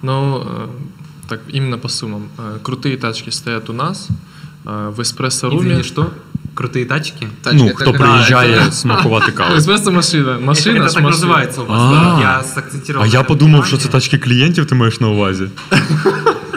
Но 0.02 0.44
э, 0.46 0.68
так 1.30 1.42
именно 1.54 1.78
по 1.78 1.88
суммам. 1.90 2.22
Э, 2.38 2.60
Крутые 2.64 2.98
тачки 2.98 3.32
стоят 3.32 3.70
у 3.70 3.74
нас 3.74 4.08
в 4.67 5.01
эспрессо-руме. 5.01 5.59
Извини, 5.61 5.83
что? 5.83 6.11
Крутые 6.55 6.85
тачки? 6.87 7.27
Ну, 7.53 7.71
хто 7.75 7.93
Да, 7.93 7.99
приїжджає 7.99 8.59
это- 8.61 8.73
смакувати 8.73 9.33
каву. 9.33 9.55
Эспрессо-машина. 9.55 10.41
Машина 10.45 10.81
это 10.81 10.87
с 10.89 10.95
так 10.95 11.03
машиной. 11.03 11.31
называется 11.37 11.61
у 11.63 11.67
вас, 11.67 11.81
А. 11.83 11.91
да? 11.91 12.21
Я 12.21 12.43
сакцентировал. 12.43 13.05
А 13.05 13.07
на 13.09 13.13
я 13.15 13.21
этом 13.21 13.27
подумав, 13.29 13.67
що 13.67 13.77
внимание. 13.77 13.87
це 13.87 13.93
тачки 13.93 14.19
клієнтів 14.19 14.67
ти 14.67 14.75
маєш 14.75 15.01
на 15.01 15.09
увазі. 15.09 15.49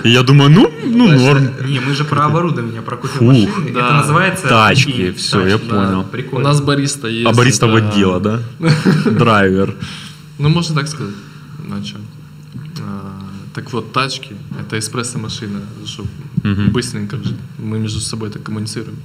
І 0.06 0.12
я 0.12 0.24
думаю, 0.24 0.50
ну, 0.50 0.70
ну 0.86 1.08
норм. 1.08 1.48
Не, 1.62 1.80
мы 1.80 1.94
же 1.96 2.04
про 2.04 2.26
оборудование, 2.26 2.82
про 2.82 2.98
Фух. 2.98 3.12
кофемашины. 3.22 3.74
Да. 3.74 3.80
Это 3.80 4.08
называется... 4.08 4.48
Тачки, 4.50 4.92
такие 4.92 5.12
всё, 5.12 5.48
я 5.48 5.58
понял. 5.58 6.00
У 6.00 6.04
Прикольно. 6.04 6.50
нас 6.50 6.60
бариста 6.60 7.08
есть. 7.08 7.28
А 7.28 7.32
бариста 7.32 7.66
это- 7.68 7.72
водила, 7.72 8.20
да? 8.20 8.40
Драйвер. 9.12 9.74
Ну, 10.40 10.50
можно 10.50 10.76
так 10.76 10.88
сказать. 10.88 11.14
Ну, 11.70 11.76
а 11.82 11.84
чё? 11.86 11.96
А, 12.80 13.12
Так 13.54 13.74
вот, 13.74 13.94
тачки — 13.94 14.60
это 14.70 14.78
эспрессо-машина, 14.78 15.60
чтобы 15.86 16.08
Мгм. 16.43 16.71
быстренько 16.73 17.17
же 17.17 17.37
мы 17.59 17.79
между 17.79 18.01
собой 18.01 18.31
так 18.31 18.43
коммуницируем. 18.43 18.97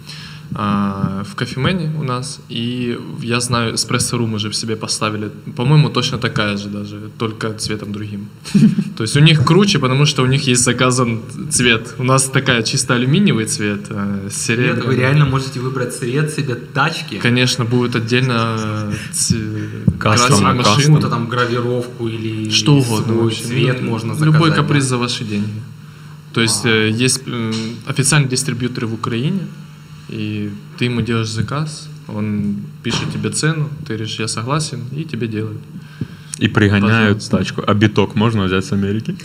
А, 0.53 1.23
в 1.29 1.35
кофемене 1.35 1.91
у 1.99 2.03
нас, 2.03 2.39
и 2.49 2.97
я 3.21 3.39
знаю, 3.39 3.73
эспрессо-рум 3.75 4.35
уже 4.35 4.49
в 4.49 4.55
себе 4.55 4.75
поставили, 4.75 5.31
по-моему, 5.55 5.89
точно 5.89 6.17
такая 6.17 6.57
же 6.57 6.69
даже, 6.69 7.09
только 7.17 7.53
цветом 7.53 7.91
другим. 7.91 8.29
То 8.97 9.03
есть 9.03 9.17
у 9.17 9.19
них 9.19 9.43
круче, 9.43 9.79
потому 9.79 10.05
что 10.05 10.23
у 10.23 10.25
них 10.27 10.47
есть 10.47 10.63
заказан 10.63 11.21
цвет. 11.49 11.95
У 11.97 12.03
нас 12.03 12.25
такая 12.25 12.63
чисто 12.63 12.93
алюминиевый 12.93 13.45
цвет, 13.45 13.87
а, 13.89 14.21
Нет, 14.23 14.33
серебряный. 14.33 14.81
вы 14.83 14.95
реально 14.95 15.25
можете 15.25 15.59
выбрать 15.59 15.95
цвет 15.95 16.31
себе 16.31 16.55
тачки. 16.55 17.17
Конечно, 17.17 17.65
будет 17.65 17.95
отдельно 17.95 18.93
красить 19.99 20.41
машину. 20.41 20.63
Какую-то 20.63 21.09
там 21.09 21.27
гравировку 21.27 22.07
или 22.07 22.49
Что 22.49 22.75
угодно 22.75 23.29
цвет 23.31 23.81
можно 23.81 24.13
заказать. 24.13 24.33
Любой 24.33 24.53
каприз 24.53 24.83
за 24.83 24.97
ваши 24.97 25.23
деньги. 25.23 25.61
То 26.35 26.41
есть 26.41 26.65
э, 26.65 26.89
есть 26.89 27.21
э, 27.27 27.51
официальный 27.87 28.27
дистрибьютор 28.27 28.87
в 28.87 28.93
Украине, 28.93 29.39
и 30.09 30.51
ты 30.77 30.85
ему 30.85 31.01
делаешь 31.01 31.29
заказ, 31.29 31.87
он 32.07 32.57
пишет 32.83 33.13
тебе 33.13 33.29
цену, 33.29 33.69
ты 33.87 33.93
говоришь, 33.93 34.19
я 34.19 34.27
согласен, 34.27 34.79
и 34.97 35.05
тебе 35.05 35.27
делают. 35.27 35.61
І 36.39 36.47
приганяють 36.47 37.17
Пожалуйста. 37.17 37.37
тачку. 37.37 37.63
А 37.67 37.73
біток 37.73 38.15
можна 38.15 38.45
взяти 38.45 38.61
з 38.61 38.73
Америки? 38.73 39.15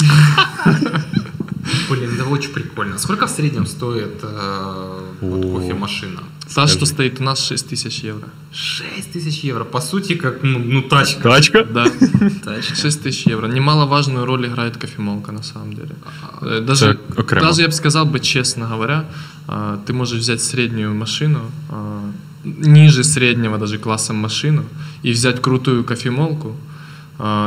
Блин, 1.88 2.10
это 2.10 2.32
очень 2.32 2.52
прикольно. 2.52 2.98
Сколько 2.98 3.26
в 3.26 3.30
среднем 3.30 3.66
стоит 3.66 4.22
э, 4.22 5.52
кофемашина? 5.52 6.20
Та, 6.54 6.66
что 6.66 6.86
стоит 6.86 7.20
у 7.20 7.24
нас, 7.24 7.46
6 7.46 7.68
тысяч 7.68 8.04
евро. 8.04 8.28
6 8.52 9.12
тысяч 9.12 9.44
евро. 9.44 9.64
По 9.64 9.80
сути, 9.80 10.14
как 10.16 10.42
ну, 10.42 10.58
ну, 10.58 10.82
тачка. 10.82 11.22
Тачка? 11.22 11.64
Да, 11.64 11.84
Тачка. 12.44 12.74
6 12.74 13.02
тысяч 13.02 13.26
евро. 13.26 13.46
Немаловажную 13.46 14.26
роль 14.26 14.46
играет 14.46 14.76
кофемолка, 14.76 15.32
на 15.32 15.42
самом 15.42 15.72
деле. 15.74 15.94
Э, 16.42 16.60
Даже, 16.60 16.98
даже 17.40 17.62
я 17.62 17.68
бы 17.68 17.72
сказал 17.72 18.06
бы, 18.06 18.18
честно 18.20 18.66
говоря, 18.66 19.04
а, 19.46 19.78
ты 19.86 19.92
можешь 19.92 20.20
взять 20.20 20.40
среднюю 20.40 20.94
машину, 20.94 21.40
а, 21.68 22.10
ниже 22.44 23.04
среднего 23.04 23.58
даже 23.58 23.78
класса 23.78 24.12
машину, 24.12 24.64
и 25.04 25.12
взять 25.12 25.40
крутую 25.40 25.84
кофемолку, 25.84 26.56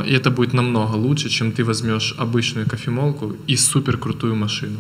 И 0.08 0.14
это 0.14 0.30
будет 0.30 0.54
намного 0.54 0.96
лучше, 0.96 1.30
чем 1.30 1.52
ты 1.52 1.64
возьмешь 1.64 2.16
обычную 2.20 2.68
кофемолку 2.70 3.36
и 3.50 3.58
супер 3.58 3.98
крутую 3.98 4.36
машину. 4.36 4.78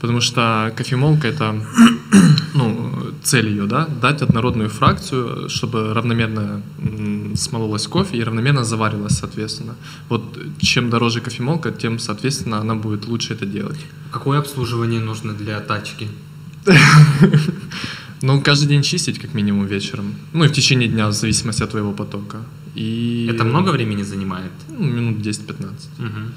Потому 0.00 0.20
что 0.22 0.72
кофемолка 0.76 1.28
это 1.28 1.62
ну, 2.54 3.12
цель 3.22 3.48
ее, 3.48 3.66
да, 3.66 3.86
дать 3.86 4.22
однородную 4.22 4.70
фракцию, 4.70 5.48
чтобы 5.48 5.92
равномерно 5.92 6.62
смололась 7.36 7.86
кофе 7.86 8.16
и 8.16 8.24
равномерно 8.24 8.64
заварилась, 8.64 9.18
соответственно. 9.18 9.74
Вот 10.08 10.38
чем 10.58 10.88
дороже 10.90 11.20
кофемолка, 11.20 11.70
тем, 11.70 11.98
соответственно, 11.98 12.58
она 12.58 12.74
будет 12.74 13.06
лучше 13.06 13.34
это 13.34 13.44
делать. 13.44 13.78
Какое 14.10 14.38
обслуживание 14.38 15.00
нужно 15.00 15.34
для 15.34 15.60
тачки? 15.60 16.08
Ну, 18.22 18.42
каждый 18.42 18.68
день 18.68 18.82
чистить, 18.82 19.18
как 19.18 19.32
минимум, 19.32 19.64
вечером. 19.64 20.14
Ну, 20.34 20.44
и 20.44 20.48
в 20.48 20.52
течение 20.52 20.90
дня, 20.90 21.08
в 21.08 21.12
зависимости 21.12 21.62
от 21.62 21.70
твоего 21.70 21.92
потока. 21.92 22.36
И... 22.74 23.26
Это 23.30 23.44
много 23.44 23.70
времени 23.70 24.02
занимает? 24.02 24.52
Ну, 24.68 24.84
минут 24.84 25.26
10-15. 25.26 25.70
Мгм. 25.96 26.32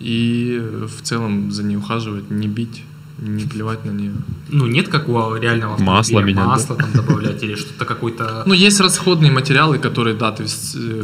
И 0.00 0.58
в 0.86 1.02
целом 1.02 1.52
за 1.52 1.62
ней 1.62 1.76
ухаживать, 1.76 2.30
не 2.30 2.48
бить, 2.48 2.82
не 3.21 3.45
плевать 3.45 3.85
на 3.85 3.91
нее. 3.91 4.13
Ну, 4.49 4.65
нет 4.65 4.87
как 4.87 5.07
у 5.09 5.35
реального 5.35 5.77
Масло 5.77 5.99
автомобиля, 5.99 6.33
менять, 6.35 6.47
масло 6.47 6.75
там 6.75 6.91
добавлять 6.91 7.43
или 7.43 7.55
что-то 7.55 7.85
какой-то... 7.85 8.43
Ну, 8.47 8.53
есть 8.53 8.79
расходные 8.81 9.31
материалы, 9.31 9.77
которые, 9.77 10.15
да, 10.17 10.31
то 10.31 10.43
есть 10.43 10.75
э, 10.75 11.03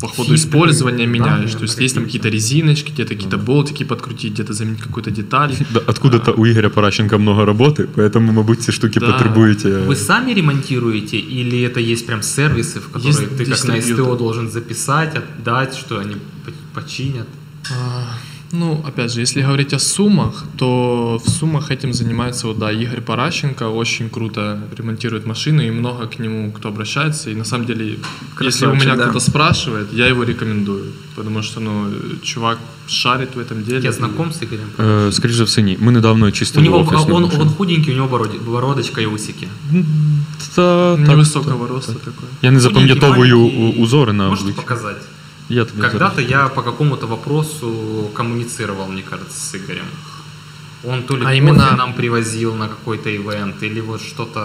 по 0.00 0.08
ходу 0.08 0.28
Фильтры, 0.28 0.34
использования 0.36 1.06
да, 1.06 1.12
меняешь. 1.12 1.50
То 1.52 1.62
есть 1.62 1.76
наверное, 1.76 1.82
есть 1.82 1.94
там 1.94 2.04
какие-то. 2.04 2.28
какие-то 2.28 2.28
резиночки, 2.28 2.92
где-то 2.92 3.14
какие-то 3.14 3.36
болтики 3.36 3.84
подкрутить, 3.84 4.32
где-то 4.32 4.52
заменить 4.54 4.80
какую-то 4.80 5.10
деталь. 5.10 5.52
Да, 5.74 5.80
Откуда-то 5.86 6.32
у 6.32 6.46
Ігоря 6.46 6.70
Паращенка 6.70 7.18
много 7.18 7.44
роботи, 7.44 7.86
поэтому, 7.96 8.32
мабуть, 8.32 8.62
ці 8.62 8.72
штуки 8.72 9.00
Да. 9.00 9.12
потребуєте. 9.12 9.68
Вы 9.68 9.96
сами 9.96 10.34
ремонтируете 10.34 11.18
или 11.18 11.60
это 11.68 11.80
есть 11.92 12.06
прям 12.06 12.20
сервисы, 12.22 12.78
в 12.80 12.86
которые 12.88 13.08
Есть 13.10 13.20
ты 13.20 13.44
как 13.44 13.64
на 13.68 13.74
дистрибьютор. 13.76 14.04
СТО 14.04 14.16
должен 14.16 14.48
записать, 14.50 15.16
отдать, 15.16 15.76
что 15.76 15.98
они 15.98 16.14
по- 16.44 16.80
починят? 16.80 17.26
А, 18.46 18.56
Ну, 18.56 18.84
опять 18.88 19.10
же, 19.12 19.22
если 19.22 19.42
говорить 19.42 19.72
о 19.74 19.78
суммах, 19.78 20.44
то 20.58 21.18
в 21.24 21.30
суммах 21.30 21.70
этим 21.70 21.92
занимается, 21.94 22.46
вот, 22.46 22.58
да, 22.58 22.70
Игорь 22.72 23.00
Паращенко, 23.00 23.62
очень 23.70 24.10
круто 24.10 24.58
ремонтирует 24.78 25.26
машину, 25.26 25.62
и 25.62 25.70
много 25.70 26.06
к 26.06 26.18
нему 26.22 26.52
кто 26.52 26.68
обращается, 26.68 27.30
и 27.30 27.34
на 27.34 27.44
самом 27.44 27.66
деле, 27.66 27.84
если 27.84 27.96
у 27.96 28.34
Красавчик, 28.36 28.84
меня 28.84 28.96
да. 28.96 29.02
кто-то 29.04 29.20
спрашивает, 29.20 29.86
я 29.92 30.06
его 30.06 30.24
рекомендую, 30.24 30.84
потому 31.16 31.42
что, 31.42 31.60
ну, 31.60 31.86
чувак 32.22 32.58
шарит 32.86 33.28
в 33.36 33.38
этом 33.38 33.62
деле. 33.64 33.80
Я 33.82 33.90
и- 33.90 33.92
знаком 33.92 34.32
с 34.32 34.42
Игорем? 34.42 34.68
Е, 35.08 35.12
скоріш 35.12 35.34
за 35.36 35.44
все, 35.44 35.62
ні. 35.62 35.76
Ми 35.80 35.92
недавно 35.92 36.26
У 36.26 36.30
чистили 36.30 36.64
него 36.64 36.78
офісну 36.80 37.14
он, 37.16 37.22
машину. 37.22 37.42
он 37.42 37.48
худенький, 37.50 37.92
у 37.94 37.96
него 37.96 38.08
бороди- 38.18 38.40
бородочка 38.46 39.00
и 39.00 39.06
усики. 39.06 39.48
Та, 40.54 40.96
так, 40.96 41.08
Невысокого 41.08 41.66
роста 41.68 41.92
такой. 41.92 42.28
Я 42.42 42.50
не 42.50 42.60
запам'ятовую 42.60 43.14
Худенький, 43.14 43.58
маленький. 43.58 43.80
у- 43.80 43.84
узори 43.84 44.12
на 44.12 44.28
Можете 44.28 44.42
обличчі. 44.42 44.60
показать? 44.62 44.96
Я 45.48 45.64
тобі 45.64 45.80
Когда-то 45.82 46.14
зараз. 46.16 46.30
я 46.30 46.48
по 46.48 46.62
какому-то 46.62 47.06
вопросу 47.06 47.72
коммуницировал, 48.14 48.88
мне 48.88 49.02
кажется, 49.10 49.38
с 49.40 49.54
Игорем. 49.54 49.84
Он 50.84 51.02
то 51.02 51.14
ли 51.16 51.20
А 51.22 51.24
кофе 51.24 51.36
именно- 51.38 51.76
нам 51.76 51.92
привозил 51.94 52.54
на 52.54 52.68
какой-то 52.68 53.08
ивент, 53.10 53.62
или 53.62 53.80
вот 53.80 54.00
что-то... 54.00 54.40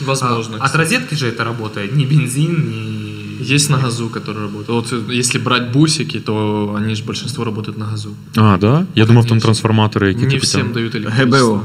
Возможно, 0.00 0.56
А, 0.58 0.64
от 0.64 0.66
кстати. 0.66 0.76
розетки 0.82 1.14
же 1.16 1.26
это 1.26 1.44
работает, 1.44 1.96
ни 1.96 2.04
бензин, 2.04 2.70
ни... 2.70 3.54
Есть 3.54 3.70
на 3.70 3.76
газу, 3.78 4.08
который 4.08 4.40
работает. 4.42 4.68
Вот 4.68 4.92
э, 4.92 5.18
если 5.18 5.38
брать 5.42 5.72
бусики, 5.72 6.20
то 6.20 6.74
они 6.78 6.94
же 6.94 7.04
большинство 7.04 7.44
работают 7.44 7.78
на 7.78 7.84
газу. 7.86 8.08
А, 8.36 8.56
да? 8.58 8.86
Я 8.94 9.06
думав, 9.06 9.24
там 9.24 9.28
Конечно. 9.28 9.40
трансформатори, 9.40 10.08
які 10.08 10.22
Не 10.24 10.30
типу, 10.30 10.42
всем 10.42 10.60
там- 10.62 10.72
дают 10.72 10.94
электричество. 10.94 11.38
ГБО. 11.38 11.62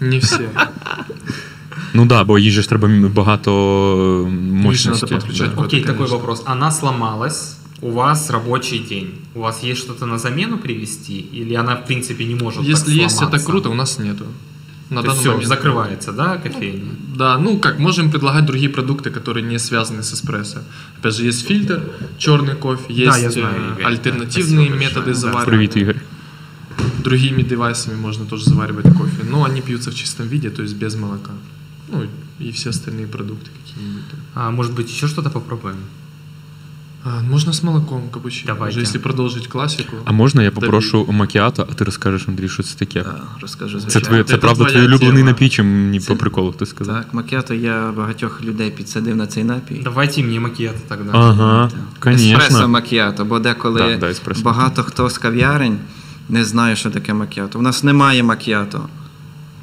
Не 0.00 0.18
все. 0.18 0.48
Ну 1.94 2.06
да, 2.06 2.24
бо 2.24 2.38
їй 2.38 2.50
же 2.50 2.62
ж 2.62 2.68
треба 2.68 2.88
багато 3.08 3.50
е, 4.26 4.30
мощності. 4.52 5.04
надо 5.04 5.16
підключати. 5.16 5.50
да. 5.56 5.62
Окей, 5.62 5.80
Это, 5.80 5.86
такой 5.86 5.96
конечно. 5.96 6.18
вопрос. 6.18 6.42
Она 6.46 6.70
сломалась, 6.70 7.56
у 7.81 7.91
вас 7.91 8.29
рабочий 8.29 8.79
день. 8.79 9.11
У 9.35 9.39
вас 9.39 9.63
есть 9.63 9.81
что-то 9.81 10.05
на 10.05 10.17
замену 10.17 10.57
привезти? 10.57 11.19
Или 11.41 11.55
она, 11.55 11.75
в 11.75 11.85
принципе, 11.85 12.25
не 12.25 12.35
может 12.35 12.59
так 12.59 12.67
Если 12.67 13.03
есть, 13.03 13.21
это 13.21 13.39
круто, 13.39 13.69
у 13.69 13.73
нас 13.73 13.99
нету. 13.99 14.25
На 14.89 15.03
То 15.03 15.11
все, 15.11 15.29
момент. 15.29 15.47
закрывается, 15.47 16.11
да, 16.11 16.37
кофейня? 16.37 16.91
Да, 17.15 17.37
ну 17.37 17.59
как, 17.59 17.79
можем 17.79 18.09
предлагать 18.09 18.45
другие 18.45 18.69
продукты, 18.69 19.11
которые 19.11 19.45
не 19.45 19.59
связаны 19.59 20.01
с 20.01 20.13
эспрессо. 20.13 20.59
Опять 20.97 21.15
же, 21.15 21.25
есть 21.25 21.45
фильтр, 21.47 21.81
черный 22.17 22.55
кофе, 22.55 22.85
Да, 22.87 22.93
есть 22.93 23.21
я 23.21 23.31
знаю, 23.31 23.55
э, 23.55 23.65
Игорь, 23.71 23.83
да, 23.83 23.87
альтернативные 23.87 24.65
спасибо 24.67 24.75
методы 24.85 25.05
большое. 25.05 25.13
Да. 25.13 25.19
заваривания. 25.21 25.67
Привіт, 25.69 25.77
Ігор. 25.77 25.95
Другими 27.03 27.43
девайсами 27.43 27.95
можно 27.95 28.25
тоже 28.25 28.43
заваривать 28.45 28.85
кофе, 28.97 29.23
но 29.29 29.43
они 29.43 29.61
пьются 29.61 29.91
в 29.91 29.95
чистом 29.95 30.27
виде, 30.27 30.49
то 30.49 30.63
есть 30.63 30.75
без 30.75 30.95
молока. 30.95 31.31
Ну 31.91 32.07
и 32.39 32.51
все 32.51 32.69
остальные 32.69 33.07
продукты 33.07 33.49
какие-нибудь. 33.59 34.03
А 34.33 34.49
может 34.51 34.73
быть, 34.73 34.89
еще 34.89 35.07
что-то 35.07 35.29
попробуем? 35.29 35.77
А, 37.03 37.21
можно 37.21 37.53
с 37.53 37.63
молоком 37.63 38.09
капучино. 38.09 38.53
Давайте. 38.53 38.77
Уже 38.77 38.81
если 38.81 38.99
продолжить 38.99 39.47
классику. 39.47 39.95
А 40.05 40.11
можна 40.11 40.43
я 40.43 40.51
попрошу 40.51 41.05
макіато, 41.11 41.67
а 41.71 41.73
ти 41.73 41.83
розкажеш, 41.83 42.27
Андрій, 42.27 42.49
що 42.49 42.63
це 42.63 42.75
таке? 42.77 43.03
Так, 43.03 43.21
розкажу, 43.41 43.77
Це, 43.77 43.81
звичайно. 43.81 44.07
твоє, 44.07 44.23
це 44.23 44.29
Це 44.29 44.37
правда 44.37 44.65
твій 44.65 44.85
улюблений 44.85 45.23
напій, 45.23 45.49
чи 45.49 45.63
мені 45.63 45.99
Це- 45.99 46.07
по 46.07 46.15
приколу 46.15 46.51
ти 46.51 46.65
сказав? 46.65 46.95
Так, 46.95 47.13
макіато 47.13 47.53
я 47.53 47.91
багатьох 47.97 48.43
людей 48.43 48.71
підсадив 48.71 49.15
на 49.15 49.27
цей 49.27 49.43
напій. 49.43 49.81
Давайте 49.83 50.23
мне 50.23 50.39
макиато 50.39 50.79
тогда. 50.89 51.11
Ага, 51.13 51.71
Еспресо 52.05 52.67
макіато, 52.67 53.25
бо 53.25 53.39
деколи 53.39 53.79
Так, 53.79 53.99
да, 53.99 54.41
багато 54.43 54.83
хто 54.83 55.09
з 55.09 55.17
кав'ярень 55.17 55.79
не 56.29 56.45
знає, 56.45 56.75
що 56.75 56.89
таке 56.89 57.13
макіато. 57.13 57.59
У 57.59 57.61
нас 57.61 57.83
немає 57.83 58.23
макіато. 58.23 58.89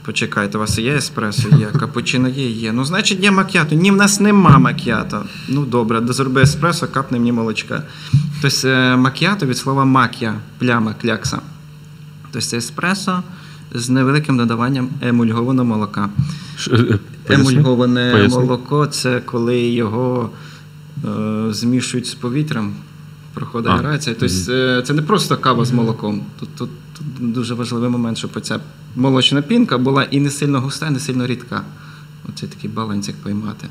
Почекайте, 0.06 0.58
у 0.58 0.60
вас 0.60 0.78
є 0.78 0.94
еспресо, 0.94 1.48
є, 1.48 1.66
капучино 1.66 2.28
є, 2.28 2.50
є. 2.50 2.72
Ну, 2.72 2.84
значить, 2.84 3.20
є 3.22 3.30
макіато. 3.30 3.74
Ні, 3.74 3.90
в 3.90 3.96
нас 3.96 4.20
нема 4.20 4.58
макіато. 4.58 5.24
Ну, 5.48 5.64
добре, 5.64 6.00
дозроби 6.00 6.42
еспресо, 6.42 6.88
капне 6.88 7.18
мені 7.18 7.32
молочка. 7.32 7.82
Тобто 8.42 8.68
е, 8.68 8.96
макіато 8.96 9.46
від 9.46 9.56
слова 9.56 9.84
макія, 9.84 10.34
пляма, 10.58 10.94
клякса. 11.02 11.38
Тобто 12.22 12.40
це 12.40 12.56
еспресо 12.56 13.22
з 13.74 13.90
невеликим 13.90 14.36
додаванням 14.36 14.88
емульгованого 15.02 15.68
молока. 15.68 16.08
Е, 16.68 16.98
поясни? 17.26 17.52
Емульговане 17.52 18.12
Поясни. 18.12 18.38
молоко 18.38 18.86
це 18.86 19.20
коли 19.20 19.60
його 19.60 20.30
е, 21.04 21.08
змішують 21.52 22.06
з 22.06 22.14
повітрям, 22.14 22.74
проходить 23.34 23.72
грація. 23.72 24.16
Тобто 24.20 24.82
це 24.82 24.94
не 24.94 25.02
просто 25.02 25.36
кава 25.36 25.64
з 25.64 25.72
молоком. 25.72 26.22
Тут, 26.40 26.48
тут, 26.54 26.70
тут 26.98 27.32
дуже 27.32 27.54
важливий 27.54 27.90
момент, 27.90 28.18
щоб 28.18 28.40
ця 28.40 28.60
молочна 28.96 29.42
пінка 29.42 29.78
була 29.78 30.02
і 30.02 30.20
не 30.20 30.30
сильно 30.30 30.60
густа, 30.60 30.86
і 30.86 30.90
не 30.90 31.00
сильно 31.00 31.26
рідка. 31.26 31.62
Оце 32.28 32.46
такий 32.46 32.70
баланс, 32.70 33.08
як 33.08 33.16
поймати. 33.16 33.68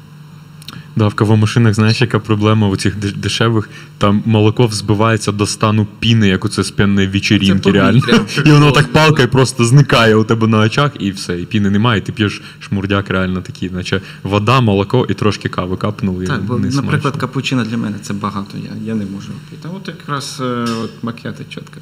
Да, 0.96 1.08
в 1.08 1.14
кавомашинах, 1.14 1.74
знаєш, 1.74 2.02
яка 2.02 2.20
проблема 2.20 2.68
у 2.68 2.76
цих 2.76 2.96
дешевих, 3.18 3.70
там 3.98 4.24
молоко 4.26 4.68
взбивається 4.68 5.32
до 5.32 5.46
стану 5.46 5.88
піни, 6.00 6.28
як 6.28 6.46
у 6.46 6.50
це 6.50 6.64
з 6.64 6.72
п'яної 6.72 7.08
вечірінки, 7.08 7.72
реально. 7.72 8.02
І 8.46 8.52
воно 8.52 8.72
так 8.72 8.94
палкою 8.94 9.28
просто 9.28 9.66
зникає 9.66 10.16
у 10.16 10.24
тебе 10.24 10.48
на 10.48 10.60
очах, 10.60 10.92
і 11.00 11.12
все, 11.12 11.40
і 11.40 11.46
піни 11.46 11.70
немає, 11.70 12.02
і 12.02 12.04
ти 12.04 12.12
п'єш 12.12 12.42
шмурдяк 12.60 13.10
реально 13.10 13.42
такий, 13.42 13.70
наче 13.70 14.02
вода, 14.24 14.62
молоко 14.62 15.06
і 15.10 15.14
трошки 15.14 15.50
кави 15.50 15.78
капнули. 15.78 16.26
Так, 16.26 16.44
бо, 16.44 16.60
не 16.60 16.68
наприклад, 16.68 17.02
смачно. 17.02 17.20
капучино 17.20 17.64
для 17.64 17.78
мене 17.78 17.96
це 18.02 18.14
багато, 18.14 18.58
я, 18.58 18.72
я 18.86 18.96
не 18.96 19.06
можу 19.06 19.32
пити. 19.50 19.68
А 19.72 19.78
от 19.78 19.88
якраз 19.88 20.38
е, 20.42 20.66
от 20.84 20.92
макіати 21.04 21.46
чітко. 21.50 21.80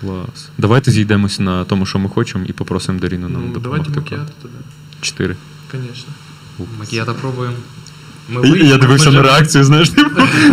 Клас. 0.00 0.48
Давайте 0.58 0.90
зійдемося 0.90 1.42
на 1.42 1.64
тому, 1.64 1.86
що 1.86 1.98
ми 1.98 2.08
хочемо, 2.08 2.44
і 2.48 2.52
попросимо 2.52 2.98
Даріну 3.00 3.28
нам 3.28 3.42
Ну, 3.54 3.60
давайте 3.60 3.84
допомогти. 3.90 4.16
макиато 4.16 4.32
тогда. 4.42 4.56
Чотири. 5.00 5.36
Конечно. 5.70 6.08
Макиато 6.78 7.14
пробуем. 7.14 7.52
Мы 8.34 8.46
І- 8.46 8.50
выйдем, 8.50 8.64
і 8.64 8.68
Я 8.68 8.74
мы 8.76 8.80
дивився 8.80 9.10
же- 9.10 9.16
на 9.16 9.22
реакцію, 9.22 9.64
знаєш. 9.64 9.92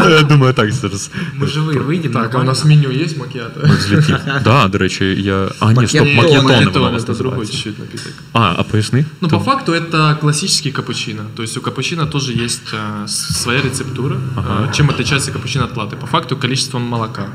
Я 0.09 0.21
думаю, 0.23 0.53
так 0.53 0.71
зараз. 0.71 1.11
Мы 1.39 1.45
живые 1.45 1.85
выйдем. 1.87 2.13
Так, 2.13 2.15
а 2.15 2.19
у 2.19 2.23
нормально. 2.23 2.43
нас 2.43 2.65
меню 2.65 2.89
есть 2.91 3.17
макиато? 3.17 3.59
Взлетів. 3.79 4.17
Да, 4.43 4.67
до 4.67 4.77
речі, 4.77 5.05
я. 5.05 5.49
А, 5.59 5.73
ні, 5.73 5.87
стоп, 5.87 6.01
Макіато, 6.01 6.05
макіатоне 6.15 6.41
Макиато 6.53 6.79
вона 6.79 6.89
у 6.91 6.93
вас 6.93 7.03
это 7.03 7.05
другой 7.17 7.23
називається. 7.39 7.53
чуть-чуть 7.53 7.79
напиток. 7.79 8.13
А, 8.33 8.39
а 8.57 8.63
поясни? 8.63 9.05
Ну, 9.21 9.27
То- 9.27 9.37
по 9.39 9.43
факту 9.45 9.71
это 9.71 10.19
классический 10.19 10.71
капучино. 10.71 11.21
То 11.35 11.43
есть 11.43 11.57
у 11.57 11.61
капучино 11.61 12.05
тоже 12.07 12.33
есть 12.43 12.73
э, 12.73 13.03
с- 13.07 13.41
своя 13.41 13.61
рецептура. 13.61 14.17
Ага. 14.35 14.67
Э, 14.67 14.75
чем 14.75 14.89
отличается 14.89 15.31
капучино 15.31 15.63
от 15.71 15.77
латте? 15.77 15.95
По 15.95 16.07
факту 16.07 16.37
количеством 16.37 16.81
молока. 16.83 17.25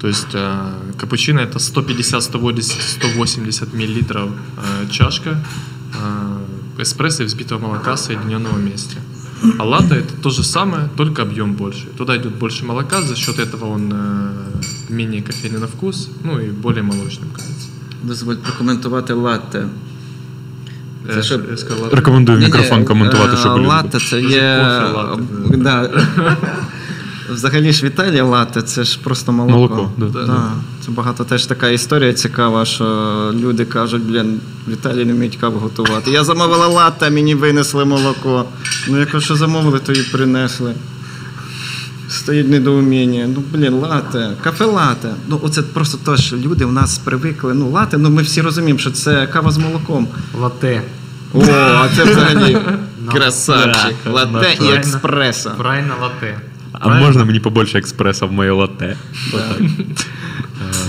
То 0.00 0.08
есть 0.08 0.34
э, 0.34 0.72
капучино 0.98 1.40
это 1.40 1.58
150-180 1.58 3.76
миллилитров 3.76 4.30
э, 4.30 4.86
чашка 4.90 5.38
э, 5.94 6.36
эспрессо 6.82 7.22
и 7.22 7.26
взбитого 7.26 7.58
молока, 7.60 7.96
соединенного 7.96 8.54
вместе. 8.56 8.96
А 9.58 9.64
латте 9.64 9.94
это 9.96 10.12
то 10.22 10.30
же 10.30 10.42
самое, 10.42 10.88
только 10.96 11.22
объем 11.22 11.52
больше. 11.54 11.86
Туда 11.98 12.16
идет 12.16 12.34
больше 12.36 12.64
молока, 12.64 13.02
за 13.02 13.14
счет 13.16 13.38
этого 13.38 13.66
он 13.74 13.92
э, 13.92 14.30
менее 14.88 15.22
кофейный 15.22 15.58
на 15.60 15.66
вкус, 15.66 16.08
ну 16.24 16.38
и 16.40 16.50
более 16.50 16.82
молочным 16.82 17.28
кажется. 17.32 17.68
Дозволь 18.02 18.36
прокоментувати 18.36 19.12
латте. 19.12 19.66
Це 21.06 21.12
Э, 21.18 21.22
щоб- 21.22 21.50
я 21.50 21.56
сказал 21.56 21.82
латте. 21.82 21.96
Рекомендую 21.96 22.38
в 22.38 22.40
Ні-ні, 22.40 22.52
мікрофон 22.52 22.84
коментувати, 22.84 23.34
е, 23.34 23.36
що 23.36 23.48
ви 23.54 23.60
Латте 23.66 23.88
любите. 23.88 24.06
це 24.10 24.20
Дуже 24.20 24.34
є. 24.34 24.56
кофе 24.58 24.92
латте, 24.96 25.22
е, 25.54 25.56
Да. 25.56 25.90
Взагалі 27.31 27.71
ж 27.73 27.83
в 27.83 27.87
Італії 27.87 28.21
латте 28.21 28.61
це 28.61 28.83
ж 28.83 28.99
просто 29.03 29.31
молоко. 29.31 29.75
Молоко, 29.75 29.91
да. 29.97 30.25
Да. 30.25 30.51
Це 30.85 30.91
багато 30.91 31.23
теж 31.23 31.45
така 31.45 31.69
історія 31.69 32.13
цікава, 32.13 32.65
що 32.65 32.85
люди 33.33 33.65
кажуть, 33.65 34.01
блін, 34.01 34.39
в 34.67 34.71
Італії 34.71 35.05
не 35.05 35.13
вміють 35.13 35.35
каву 35.35 35.59
готувати. 35.59 36.11
Я 36.11 36.23
замовила 36.23 36.67
латте, 36.67 37.07
а 37.07 37.09
мені 37.09 37.35
винесли 37.35 37.85
молоко. 37.85 38.45
Ну, 38.89 38.99
я 38.99 39.05
кажу, 39.05 39.25
що 39.25 39.35
замовили, 39.35 39.79
то 39.79 39.93
і 39.93 40.03
принесли. 40.03 40.73
стоїть 42.09 42.49
недоуміння. 42.49 43.29
Ну, 43.35 43.43
блін, 43.51 43.73
лате, 43.73 44.31
кафе 44.43 44.65
лате. 44.65 45.09
Ну, 45.27 45.39
оце 45.43 45.61
просто 45.61 45.97
теж 46.11 46.33
люди 46.33 46.65
в 46.65 46.73
нас 46.73 46.97
привикли. 46.97 47.53
Ну, 47.53 47.69
лате, 47.69 47.97
ну 47.97 48.09
ми 48.09 48.21
всі 48.21 48.41
розуміємо, 48.41 48.79
що 48.79 48.91
це 48.91 49.27
кава 49.27 49.51
з 49.51 49.57
молоком. 49.57 50.07
Латте. 50.41 50.81
О, 51.33 51.41
а 51.51 51.89
це 51.95 52.03
взагалі 52.03 52.57
красавчик. 53.11 53.95
Лате 54.11 54.57
і 54.61 54.67
експресо. 54.73 55.51
Правильно, 55.57 55.93
латте. 56.01 56.41
А 56.73 56.99
можна 56.99 57.25
мені 57.25 57.39
побольше 57.39 57.77
експреса 57.77 58.25
в 58.25 58.31
моє 58.31 58.51
латте? 58.51 58.97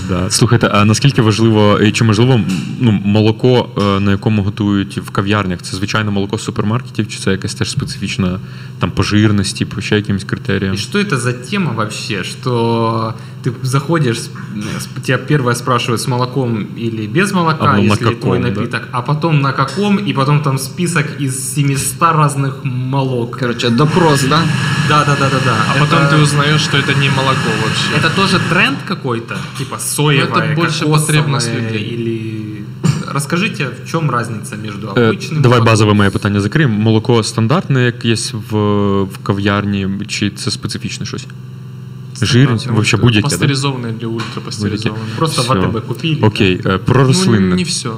да. 0.08 0.30
Слухайте, 0.30 0.66
а 0.66 0.84
наскільки 0.84 1.22
важливо, 1.22 1.80
і 1.80 1.92
чи 1.92 2.04
можливо 2.04 2.32
м, 2.32 2.44
ну, 2.80 2.92
молоко, 3.04 3.68
е, 3.78 4.00
на 4.00 4.10
якому 4.10 4.42
готують 4.42 4.98
в 4.98 5.10
кав'ярнях, 5.10 5.62
це 5.62 5.76
звичайне 5.76 6.10
молоко 6.10 6.38
з 6.38 6.44
супермаркетів, 6.44 7.08
чи 7.08 7.18
це 7.18 7.30
якась 7.32 7.54
теж 7.54 7.70
специфічна 7.70 8.40
там 8.78 8.90
по 8.90 9.02
жирності, 9.02 9.64
по 9.64 9.80
ще 9.80 9.96
якимось 9.96 10.24
критеріям? 10.24 10.74
И 10.74 10.76
что 10.78 10.98
это 10.98 11.16
за 11.16 11.32
тема 11.32 11.72
вообще, 11.72 12.24
что 12.24 13.14
ты 13.44 13.52
заходишь, 13.62 14.18
с- 14.18 14.30
с- 14.78 14.88
тебя 15.06 15.18
первое 15.18 15.54
спрашивают 15.54 16.00
с 16.00 16.08
молоком 16.08 16.66
или 16.78 17.06
без 17.06 17.32
молока, 17.32 17.64
А, 17.64 17.76
ну, 17.76 17.82
на 17.82 17.92
если 17.94 18.04
твой 18.04 18.14
каком, 18.14 18.42
да? 18.42 18.48
напиток, 18.48 18.82
а 18.92 19.02
потом 19.02 19.40
на 19.40 19.52
каком, 19.52 19.98
и 20.08 20.12
потом 20.12 20.40
там 20.40 20.58
список 20.58 21.06
из 21.20 21.54
700 21.54 22.00
разных 22.12 22.52
молок. 22.64 23.36
Коротше, 23.38 23.70
допрос, 23.70 24.22
да? 24.22 24.40
Да, 24.88 25.04
да, 25.04 25.16
да, 25.20 25.28
да, 25.30 25.40
да. 25.44 25.56
А 25.68 25.78
потом 25.80 25.98
ты 26.08 26.22
узнаешь, 26.22 26.60
что 26.60 26.76
это 26.78 26.94
не 27.00 27.08
молоко 27.10 27.50
вообще. 27.62 27.90
Это 28.08 28.16
тоже 28.16 28.40
тренд 28.50 28.78
какой-то, 28.88 29.36
типа 29.62 29.78
соевое, 29.78 30.28
Ну, 30.30 30.36
это 30.36 30.54
больше 30.56 30.84
кокосовое 30.84 30.98
потребность 31.06 31.54
людей. 31.54 31.82
или 31.94 32.64
расскажите, 33.12 33.66
в 33.84 33.90
чем 33.90 34.10
разница 34.10 34.56
между 34.56 34.86
Е, 34.86 34.90
обычным 35.10 35.40
Давай 35.40 35.58
молоком? 35.58 35.64
базове 35.64 35.94
моє 35.94 36.10
питання 36.10 36.40
закриємо. 36.40 36.78
Молоко 36.78 37.22
стандартне, 37.22 37.84
як 37.84 38.04
є 38.04 38.14
в, 38.32 38.56
в 39.02 39.18
кав'ярні, 39.22 39.88
чи 40.06 40.30
це 40.30 40.50
специфічне 40.50 41.06
щось? 41.06 41.26
Ну, 42.21 42.75
Вообще 42.75 42.97
будь-яке, 42.97 43.21
да? 43.27 43.29
Пастеризованное 43.29 43.91
или 43.93 44.05
ультрапастеризованное. 44.05 45.15
Просто 45.17 45.41
в 45.41 45.45
Всё. 45.45 45.53
АТБ 45.69 45.85
купили. 45.87 46.25
Окей, 46.25 46.55
е, 46.65 46.77
про 46.77 47.01
Ну, 47.01 47.07
рослинне. 47.07 47.55
не 47.55 47.63
все. 47.63 47.91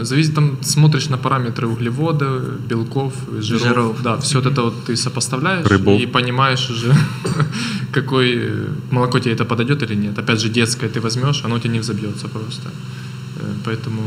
Зависит, 0.00 0.34
там 0.34 0.56
смотришь 0.62 1.08
на 1.10 1.16
параметры 1.18 1.66
углевода, 1.66 2.40
белков, 2.68 3.12
жиров. 3.40 3.62
Жиров. 3.62 4.02
Да, 4.02 4.16
все 4.16 4.38
вот 4.40 4.46
это 4.52 4.62
вот 4.62 4.84
ты 4.84 4.96
сопоставляешь 4.96 5.66
Рыбов. 5.66 6.00
и 6.00 6.06
понимаешь 6.06 6.70
уже, 6.70 6.94
какой 7.92 8.34
э, 8.36 8.66
молоко 8.90 9.18
тебе 9.18 9.32
это 9.34 9.44
подойдет 9.44 9.82
или 9.82 9.94
нет. 9.96 10.18
Опять 10.18 10.40
же, 10.40 10.48
детское 10.48 10.88
ты 10.88 11.00
возьмешь, 11.00 11.42
оно 11.44 11.54
у 11.56 11.58
тебя 11.58 11.70
не 11.72 11.80
взобьется 11.80 12.28
просто. 12.28 12.68
Э, 13.36 13.44
Поэтому 13.64 14.02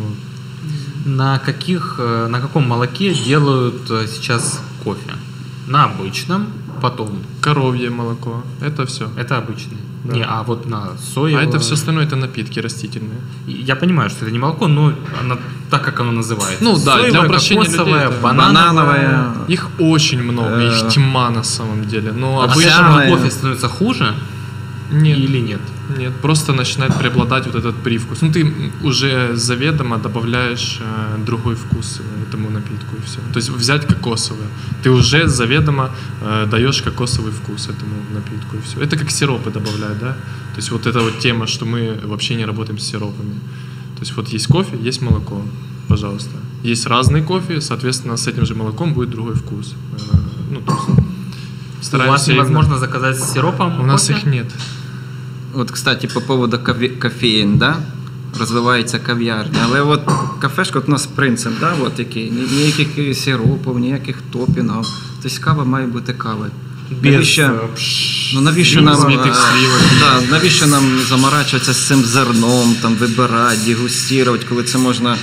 На 1.05 1.38
каких, 1.39 1.95
э, 1.99 2.28
на 2.30 2.39
каком 2.39 2.68
молоке 2.68 3.13
делают 3.13 3.91
э, 3.91 4.07
сейчас 4.07 4.59
кофе? 4.84 5.13
На 5.68 5.86
обычном, 5.86 6.47
потом. 6.89 7.09
коровье 7.41 7.89
молоко, 7.89 8.43
это 8.61 8.86
все. 8.86 9.05
Это 9.17 9.38
обычный. 9.38 9.77
Да. 10.03 10.13
Не, 10.13 10.23
а 10.23 10.43
вот 10.43 10.65
на 10.69 10.77
А 10.77 10.97
соевое. 11.13 11.47
это 11.47 11.57
все 11.59 11.73
остальное 11.73 12.05
это 12.05 12.15
напитки 12.15 12.59
растительные. 12.61 13.19
Я 13.47 13.75
понимаю, 13.75 14.09
что 14.09 14.25
это 14.25 14.31
не 14.31 14.39
молоко, 14.39 14.67
но 14.67 14.93
оно, 15.21 15.38
так 15.69 15.83
как 15.83 15.99
оно 15.99 16.11
называется. 16.11 16.63
Ну 16.63 16.75
да, 16.86 16.95
для 16.95 17.03
Соевое, 17.11 17.25
упрощения 17.25 17.63
кокосовое, 17.65 17.93
людей 17.93 18.07
это- 18.11 18.21
банановое. 18.23 18.53
Банановое. 18.53 19.27
Их 19.47 19.67
очень 19.79 20.21
много, 20.23 20.49
Э, 20.61 20.67
их 20.67 20.93
тьма 20.93 21.29
на 21.31 21.43
самом 21.43 21.86
деле. 21.86 22.11
Но 22.11 22.39
А 22.41 22.43
обычно 22.45 23.05
кофе 23.09 23.31
становится 23.31 23.67
хуже 23.67 24.13
нет. 24.91 25.17
или 25.17 25.39
нет? 25.39 25.61
Нет, 25.97 26.13
просто 26.21 26.53
начинает 26.53 26.97
преобладать 26.97 27.45
вот 27.45 27.55
этот 27.55 27.75
привкус. 27.83 28.21
Ну, 28.21 28.31
ты 28.31 28.53
уже 28.83 29.36
заведомо 29.36 29.97
добавляешь 29.97 30.79
э, 30.81 31.17
другой 31.25 31.55
вкус 31.55 31.99
э, 31.99 32.23
этому 32.27 32.49
напитку 32.49 32.95
и 32.95 33.01
все. 33.05 33.19
То 33.33 33.38
есть 33.39 33.49
взять 33.49 33.86
кокосовое. 33.86 34.47
Ты 34.83 34.89
уже 34.89 35.27
заведомо 35.27 35.89
э, 36.21 36.47
даешь 36.51 36.81
кокосовый 36.81 37.31
вкус 37.31 37.69
этому 37.69 37.95
напитку 38.13 38.57
и 38.57 38.61
все. 38.61 38.79
Это 38.81 38.97
как 38.97 39.11
сиропы 39.11 39.51
добавлять, 39.51 39.99
да? 39.99 40.13
То 40.53 40.57
есть 40.57 40.71
вот 40.71 40.88
эта 40.88 40.99
вот 41.01 41.19
тема, 41.19 41.45
что 41.45 41.65
мы 41.65 41.99
вообще 42.03 42.36
не 42.36 42.45
работаем 42.45 42.79
с 42.79 42.83
сиропами. 42.83 43.36
То 43.95 44.01
есть 44.01 44.15
вот 44.17 44.29
есть 44.33 44.47
кофе, 44.47 44.77
есть 44.88 45.01
молоко, 45.01 45.41
пожалуйста. 45.88 46.31
Есть 46.63 46.88
разный 46.88 47.21
кофе, 47.21 47.61
соответственно, 47.61 48.17
с 48.17 48.27
этим 48.27 48.45
же 48.45 48.55
молоком 48.55 48.93
будет 48.93 49.09
другой 49.11 49.36
вкус. 49.36 49.75
Э, 49.93 50.17
Ну, 50.51 50.61
то 50.61 50.71
есть 50.73 50.88
У 50.89 50.97
вас 50.97 51.86
стараемся 51.88 52.31
именно- 52.31 52.43
невозможно 52.43 52.77
заказать 52.79 53.17
с 53.19 53.33
сиропом 53.33 53.79
У 53.81 53.86
нас 53.86 54.07
кофе? 54.07 54.19
их 54.19 54.25
нет. 54.25 54.47
От, 55.58 55.72
кстати, 55.72 56.08
по 56.08 56.22
поводу 56.22 56.60
кофеїн, 57.01 57.58
да? 57.58 57.78
розвивається 58.39 58.99
кав'ярня. 58.99 59.60
Але 59.66 59.82
от 59.82 60.01
кафешка, 60.39 60.80
от 60.80 60.88
у 60.88 60.91
нас 60.91 61.06
принцип, 61.06 61.53
да? 61.60 61.74
от 61.82 61.99
який, 61.99 62.32
ніяких 62.32 63.18
сиропів, 63.18 63.80
ніяких 63.80 64.16
топінгів. 64.32 64.86
Тобто 65.24 65.41
кава 65.41 65.66
має 65.66 65.88
бути 65.88 66.14
кавою. 66.14 66.51
Навіщо, 67.01 67.41
е, 67.41 67.60
ну, 68.34 68.41
навіщо 68.41 68.82
нам, 68.82 69.12
е, 69.12 69.34
да, 69.99 70.22
навіщо 70.32 70.68
нам 70.68 70.99
заморачуватися 71.10 71.74
з 71.74 71.88
цим 71.88 72.03
зерном, 72.03 72.76
там, 72.82 72.95
вибирати, 72.95 73.58
дегустувати, 73.66 74.45
коли 74.49 74.64
це 74.64 74.78
можна 74.78 75.18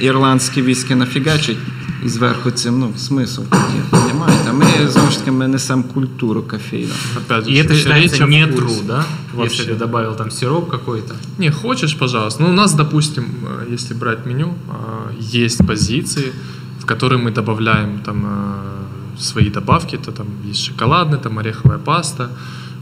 ірландські 0.00 0.62
віскі 0.62 0.94
нафігачить 0.94 1.58
і 2.04 2.08
зверху 2.08 2.50
цим, 2.50 2.78
ну, 2.78 2.92
смисл 2.96 3.42
тоді, 3.50 3.80
розумієте? 3.92 4.44
А 4.50 4.52
ми, 4.52 4.64
знову 4.88 5.10
ж 5.10 5.18
таки, 5.18 5.30
ми 5.30 5.48
несемо 5.48 5.82
культуру 5.94 6.42
кофейну. 6.42 6.92
Опять 7.16 7.44
же, 7.44 7.50
И 7.50 7.54
это 7.54 7.68
речь 7.68 7.78
считается 7.78 8.24
о 8.24 8.26
не 8.26 8.46
вкусе. 8.46 8.64
true, 8.64 8.86
да? 8.86 9.04
Вообще. 9.34 9.56
Если 9.62 9.72
ты 9.74 9.78
добавил 9.78 10.16
там 10.16 10.30
сироп 10.30 10.70
какой-то. 10.70 11.14
Не, 11.38 11.50
хочешь, 11.50 11.94
пожалуйста. 11.98 12.42
Ну, 12.42 12.50
у 12.50 12.52
нас, 12.52 12.74
допустим, 12.74 13.24
э, 13.24 13.74
если 13.74 13.94
брать 13.94 14.26
меню, 14.26 14.46
э, 14.46 15.38
есть 15.44 15.66
позиции, 15.66 16.32
в 16.80 16.84
которые 16.86 17.18
мы 17.18 17.30
добавляем 17.32 17.98
там 18.04 18.24
э, 18.26 19.20
свои 19.20 19.50
добавки. 19.50 19.96
Это 19.96 20.12
там 20.12 20.26
есть 20.50 20.60
шоколадный, 20.64 21.18
там 21.18 21.38
ореховая 21.38 21.78
паста. 21.78 22.28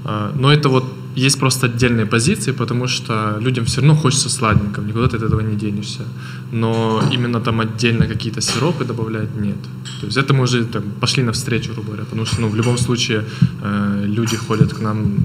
Э, 0.04 0.30
Но 0.40 0.48
это 0.52 0.68
вот 0.68 0.84
есть 1.16 1.38
просто 1.38 1.66
отдельные 1.66 2.06
позиции, 2.06 2.52
потому 2.52 2.88
что 2.88 3.38
людям 3.40 3.64
все 3.64 3.80
равно 3.80 3.96
хочется 3.96 4.28
сладенького, 4.28 4.84
никуда 4.84 5.08
ты 5.08 5.16
от 5.16 5.22
этого 5.22 5.40
не 5.40 5.56
денешься. 5.56 6.02
Но 6.52 7.02
именно 7.12 7.40
там 7.40 7.60
отдельно 7.60 8.06
какие-то 8.06 8.40
сиропы 8.40 8.84
добавлять 8.84 9.34
нет. 9.36 9.58
То 10.00 10.06
есть 10.06 10.18
это 10.18 10.34
мы 10.34 10.42
уже 10.42 10.64
там, 10.64 10.82
пошли 11.00 11.22
навстречу, 11.22 11.72
грубо 11.72 11.88
говоря, 11.88 12.04
потому 12.04 12.26
что 12.26 12.40
ну, 12.40 12.48
в 12.48 12.56
любом 12.56 12.78
случае 12.78 13.24
э, 13.62 14.04
люди 14.06 14.36
ходят 14.36 14.72
к 14.72 14.80
нам 14.80 15.16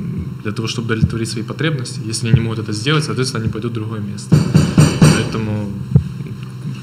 для 0.43 0.51
того, 0.51 0.68
чтобы 0.68 0.86
удовлетворить 0.86 1.30
свои 1.30 1.43
потребности. 1.43 2.01
Если 2.10 2.28
они 2.28 2.39
не 2.39 2.43
могут 2.43 2.60
это 2.60 2.74
сделать, 2.74 3.03
соответственно, 3.03 3.43
они 3.43 3.51
пойдут 3.51 3.72
в 3.72 3.76
другое 3.76 4.01
место. 4.01 4.36
Поэтому 5.01 5.70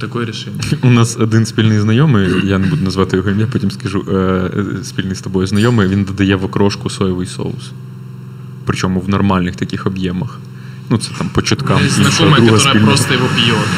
такое 0.00 0.26
решение. 0.26 0.60
У 0.82 0.90
нас 0.90 1.16
один 1.16 1.46
спільний 1.46 1.80
знайомий, 1.80 2.28
я 2.44 2.58
не 2.58 2.66
буду 2.66 2.82
назвати 2.82 3.16
його 3.16 3.30
ім'я, 3.30 3.46
потім 3.46 3.70
скажу, 3.70 4.04
е, 4.08 4.14
е, 4.14 4.84
спільний 4.84 5.14
з 5.14 5.20
тобою 5.20 5.46
знайомий, 5.46 5.88
він 5.88 6.04
додає 6.04 6.36
в 6.36 6.44
окрошку 6.44 6.90
соєвий 6.90 7.26
соус. 7.26 7.72
Причому 8.68 9.00
в 9.00 9.08
нормальних 9.08 9.56
таких 9.56 9.86
об'ємах. 9.86 10.38
Ну, 10.90 10.98
це 10.98 11.10
там 11.18 11.28
по 11.28 11.42
чуткам. 11.42 11.78
Есть 11.84 11.98
іншого 11.98 12.14
знакомая, 12.16 12.40
друга 12.42 12.56
которая 12.56 12.74
спільного. 12.74 12.92
просто 12.92 13.14
его 13.14 13.28
пьет. 13.36 13.68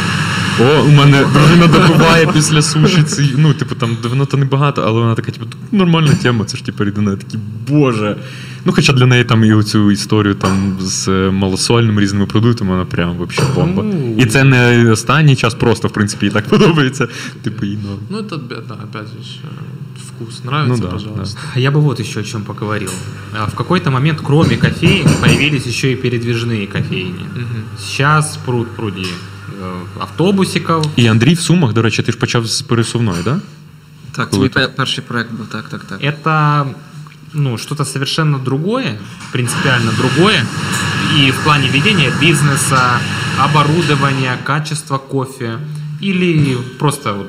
О, 0.60 0.82
у 0.82 0.88
мене 0.88 1.24
дружина 1.32 1.66
добиває 1.66 2.26
після 2.26 2.62
суші. 2.62 3.02
Ці, 3.02 3.30
ну, 3.36 3.54
типу, 3.54 3.74
там 3.74 3.96
давно 4.02 4.26
то 4.26 4.36
небагато, 4.36 4.82
але 4.86 5.00
вона 5.00 5.14
така, 5.14 5.32
типу, 5.32 5.46
нормальна 5.72 6.14
тема, 6.22 6.44
це 6.44 6.56
ж 6.56 6.64
типу 6.64 6.84
рідина. 6.84 7.10
Я 7.10 7.16
такий, 7.16 7.40
боже. 7.68 8.16
Ну, 8.64 8.72
хоча 8.72 8.92
для 8.92 9.06
неї 9.06 9.24
там 9.24 9.44
і 9.44 9.52
оцю 9.52 9.90
історію 9.90 10.34
там 10.34 10.76
з 10.80 11.08
е, 11.08 11.30
малосольними 11.30 12.02
різними 12.02 12.26
продуктами, 12.26 12.70
вона 12.70 12.84
прям 12.84 13.16
вообще 13.16 13.42
бомба. 13.54 13.82
Ну. 13.82 14.16
І 14.18 14.26
це 14.26 14.44
не 14.44 14.90
останній 14.90 15.36
час, 15.36 15.54
просто 15.54 15.88
в 15.88 15.92
принципі 15.92 16.26
їй 16.26 16.32
так 16.32 16.48
подобається. 16.48 17.08
Типу, 17.42 17.66
їй 17.66 17.78
норм. 17.84 17.98
Ну, 18.10 18.18
это, 18.18 18.38
да, 18.48 18.74
опять 18.74 19.06
же, 19.06 19.40
э, 19.44 20.06
вкус 20.08 20.40
нравится, 20.44 20.82
Ну 20.82 20.88
да, 20.88 20.94
пожалуйста. 20.94 21.40
Я 21.56 21.70
бы 21.70 21.80
вот 21.80 22.00
еще 22.00 22.20
о 22.20 22.22
чем 22.22 22.42
поговорил. 22.42 22.90
А 23.32 23.44
В 23.44 23.54
какой-то 23.54 23.90
момент, 23.90 24.20
кроме 24.22 24.56
кофеин, 24.56 25.08
появились 25.20 25.66
еще 25.66 25.92
и 25.92 25.96
передвижные 25.96 26.66
кофейни. 26.66 27.24
Мгм. 27.34 27.64
Сейчас 27.78 28.38
пруд 28.46 28.66
пруди 28.76 29.06
э, 29.62 30.00
автобусиков. 30.00 30.90
І 30.96 31.06
Андрій 31.06 31.34
в 31.34 31.40
Сумах, 31.40 31.72
до 31.72 31.82
речі, 31.82 32.02
ти 32.02 32.12
ж 32.12 32.18
почав 32.18 32.46
з 32.46 32.62
пересувної, 32.62 33.22
так? 33.22 33.34
Да? 33.34 33.40
Так, 34.12 34.30
Коли 34.30 34.48
твій 34.48 34.54
ти- 34.54 34.60
пе- 34.60 34.74
перший 34.76 35.04
проект 35.04 35.32
був, 35.32 35.46
так, 35.46 35.68
так, 35.68 35.84
так. 35.84 36.00
Это 36.00 36.64
ну, 37.32 37.58
что-то 37.58 37.84
совершенно 37.84 38.38
другое, 38.38 38.98
принципиально 39.32 39.92
другое. 39.92 40.44
И 41.18 41.30
в 41.30 41.44
плане 41.44 41.68
ведения 41.68 42.12
бизнеса, 42.20 43.00
оборудования, 43.38 44.38
качества 44.44 44.98
кофе. 44.98 45.58
Или 46.02 46.56
просто 46.78 47.14
вот 47.14 47.28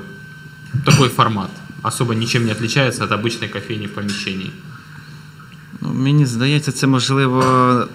такой 0.86 1.10
формат. 1.10 1.50
Особо 1.84 2.14
ничем 2.14 2.46
не 2.46 2.52
отличается 2.52 3.04
от 3.04 3.12
обычной 3.12 3.50
кофейни 3.50 3.86
в 3.88 3.94
помещении. 3.94 4.52
Ну, 5.82 5.94
мені 5.94 6.26
здається, 6.26 6.72
це 6.72 6.88
можливо, 6.88 7.88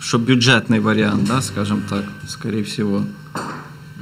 що 0.00 0.18
бюджетний 0.18 0.80
варіант, 0.80 1.24
да, 1.24 1.42
скажімо 1.42 1.80
так, 1.88 2.04
скоріше 2.28 2.62
всього. 2.70 3.04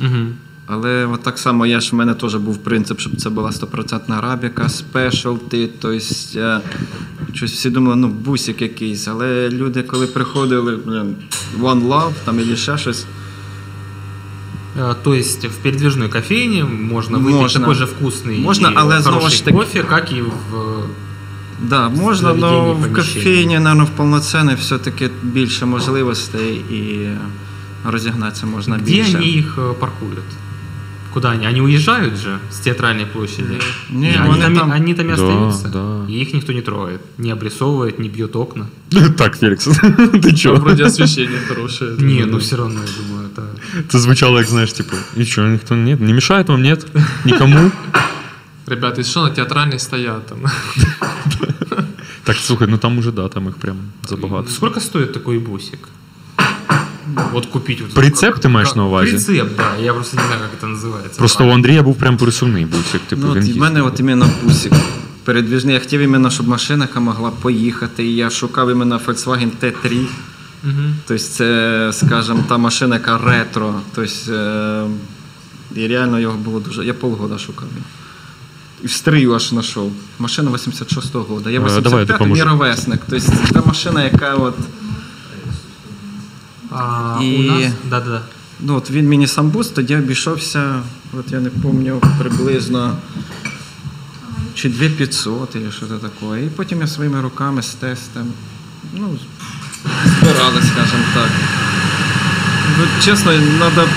Мгм. 0.01 0.35
Але 0.68 1.07
от 1.07 1.22
так 1.22 1.39
само 1.39 1.66
я 1.66 1.81
ж 1.81 1.91
в 1.93 1.95
мене 1.95 2.14
теж 2.14 2.35
був 2.35 2.59
принцип, 2.59 3.01
щоб 3.01 3.16
це 3.16 3.31
була 3.31 3.53
стопроцентна 3.53 4.18
арабіка, 4.18 4.68
спешалти, 4.68 5.68
тобто 5.81 5.99
е, 6.37 6.61
щось 7.35 7.53
всі 7.53 7.70
думали, 7.70 7.97
ну, 7.97 8.09
бусик 8.09 8.62
якийсь. 8.62 9.09
Але 9.09 9.49
люди, 9.49 9.83
коли 9.83 10.07
приходили, 10.07 10.77
блін, 10.87 11.14
One 11.61 11.89
Love 11.89 12.12
там 12.24 12.41
і 12.53 12.57
ще 12.57 12.79
щось, 12.79 13.07
Э, 14.81 14.95
То 15.03 15.14
есть 15.14 15.45
в 15.45 15.57
передвижной 15.62 16.09
кофейне 16.09 16.64
можно 16.64 17.18
выпить 17.18 17.41
Можно. 17.41 17.61
такой 17.61 17.74
же 17.74 17.85
вкусный 17.87 18.43
Можно, 18.43 18.68
и 18.68 18.72
але 18.74 18.95
хороший 18.95 19.03
знову 19.03 19.29
ж 19.31 19.45
таки- 19.45 19.57
кофе, 19.57 19.83
как 19.83 20.12
и 20.12 20.22
в 20.22 20.31
Да, 21.62 21.89
можна, 21.89 22.29
але 22.31 22.41
заведении, 22.41 22.72
в 22.72 22.83
помещении. 22.83 22.95
кофейні, 23.24 23.59
мабуть, 23.59 23.89
в 23.89 23.91
повноцінний 23.91 24.55
все-таки 24.57 25.11
більше 25.22 25.66
можливостей 25.66 26.55
і 26.57 27.09
розігнатися 27.85 28.47
можна 28.47 28.77
Где 28.77 28.93
більше. 28.93 29.16
они 29.16 29.27
их 29.27 29.59
э, 29.59 29.74
паркуют? 29.74 30.24
Куда 31.12 31.31
они? 31.31 31.47
Они 31.49 31.61
уезжают 31.61 32.16
же 32.16 32.39
с 32.53 32.59
театральной 32.61 33.07
площади. 33.07 33.59
Не, 33.91 34.07
И 34.12 34.16
они 34.18 34.29
они, 34.31 34.41
там, 34.43 34.53
и- 34.53 34.59
там- 34.59 34.72
они 34.72 34.95
там 34.95 35.07
и 35.07 35.09
Да, 35.09 35.14
остаются. 35.14 35.68
да. 35.68 36.12
И 36.12 36.20
их 36.22 36.35
никто 36.35 36.53
не 36.53 36.61
трогает. 36.62 37.01
Не 37.18 37.33
обрисовывает, 37.35 38.01
не 38.01 38.09
бьет 38.09 38.37
окна. 38.37 38.66
Так, 39.16 39.39
Фелікс, 39.39 39.64
ти 40.12 40.18
Там 40.20 40.35
чого? 40.37 40.57
вроде 40.57 40.85
освещение 40.85 41.39
хорошее. 41.49 41.91
Не, 41.99 42.27
ну 42.27 42.37
все 42.37 42.57
равно, 42.57 42.81
я 42.81 43.05
думаю, 43.09 43.29
это... 43.37 43.43
Це 43.89 43.99
звучало, 43.99 44.39
як 44.39 44.49
знаєш, 44.49 44.72
типу, 44.72 44.97
і 45.16 45.24
що, 45.24 45.43
ніхто 45.47 45.74
не, 45.74 45.97
не 45.97 46.12
мішає 46.12 46.43
вам, 46.45 46.62
ні? 46.62 46.77
Нікому? 47.24 47.70
Ребята, 48.66 49.03
что 49.05 49.22
на 49.22 49.31
театральной 49.31 49.79
стоят 49.79 50.27
там? 50.27 50.39
Так, 52.24 52.37
слухай, 52.37 52.68
ну 52.70 52.79
там 52.79 52.99
уже, 52.99 53.12
да, 53.12 53.29
там 53.29 53.45
їх 53.47 53.55
прям 53.55 53.77
забагато. 54.09 54.51
Сколько 54.51 54.81
стоит 54.81 55.12
такой 55.12 55.39
бусик? 55.39 55.79
Вот 57.34 57.45
купить 57.45 57.82
вот 57.82 57.93
Прицеп 57.93 58.34
как- 58.34 58.41
ти 58.41 58.47
маєш 58.49 58.76
на 58.76 58.86
увазі? 58.86 59.12
Прицеп, 59.12 59.58
да. 59.58 59.84
Я 59.84 59.93
просто 59.93 60.18
не 60.18 60.24
знаю, 60.24 60.41
как 60.41 60.70
это 60.70 60.76
называется. 60.76 61.18
Просто 61.18 61.47
у 61.47 61.49
Андрія 61.49 61.84
був 61.84 61.95
прям 61.95 62.18
пересувний 62.18 62.66
бусик, 62.66 63.02
типу, 63.02 63.22
Ну, 63.26 63.32
от 63.32 63.43
в 63.43 63.58
мене 63.58 63.82
от 63.82 63.99
іменно 63.99 64.30
бусик 64.43 64.74
передвіжний. 65.24 65.74
Я 65.74 65.80
хотів 65.80 66.02
іменно, 66.02 66.30
щоб 66.30 66.47
машина 66.47 66.88
могла 66.95 67.32
поїхати. 67.32 68.06
І 68.06 68.16
я 68.16 68.30
шукав 68.30 68.72
іменно 68.72 69.02
Volkswagen 69.08 69.49
T3. 69.62 70.06
Мгм. 70.64 70.95
Тобто 71.08 71.24
це, 71.24 71.89
скажімо, 71.93 72.43
та 72.49 72.58
машина, 72.58 72.95
яка 72.95 73.18
ретро. 73.18 73.76
Тобто, 73.95 74.34
е, 74.34 74.86
і 75.76 75.88
реально 75.88 76.20
його 76.20 76.38
було 76.38 76.60
дуже. 76.60 76.86
Я 76.86 76.93
полгода 76.93 77.38
шукав. 77.38 77.68
І 78.84 78.88
в 78.88 78.91
стрию 78.91 79.34
аж 79.36 79.49
знайшов. 79.49 79.91
Машина 80.20 80.52
86-го 80.52 81.20
року. 81.20 81.49
Я 81.49 81.60
Е, 81.60 81.82
давай 81.82 82.06
я 82.10 82.16
85-й, 82.16 82.41
ровесник. 82.41 83.02
Тобто 83.10 83.26
це 83.26 83.54
та 83.54 83.62
машина, 83.66 84.04
яка 84.04 84.34
от. 84.36 84.56
А, 86.72 87.19
И- 87.22 87.39
у 87.39 87.41
нас... 87.43 87.74
Да-да-да. 87.89 88.22
Ну, 88.59 88.76
от 88.76 88.91
він 88.91 89.09
мені 89.09 89.28
сам 89.28 89.49
бус 89.49 89.67
тоді 89.69 89.95
обійшовся, 89.95 90.84
от 91.13 91.32
я 91.32 91.39
не 91.39 91.49
пам'ятаю, 91.49 92.01
приблизно 92.19 92.97
чи 94.53 94.69
2500 94.69 95.53
чи 95.53 95.72
що 95.72 95.86
це 95.86 95.93
таке. 95.93 96.45
І 96.45 96.47
потім 96.47 96.82
я 96.82 96.88
своїми 96.88 97.22
руками 97.22 97.61
з 97.61 97.69
тестом, 97.69 98.28
ну, 98.93 99.19
збирали, 100.05 100.61
скажімо 100.61 101.03
так. 101.13 101.30
Ну, 102.80 102.86
чесно, 103.01 103.32
треба, 103.32 103.88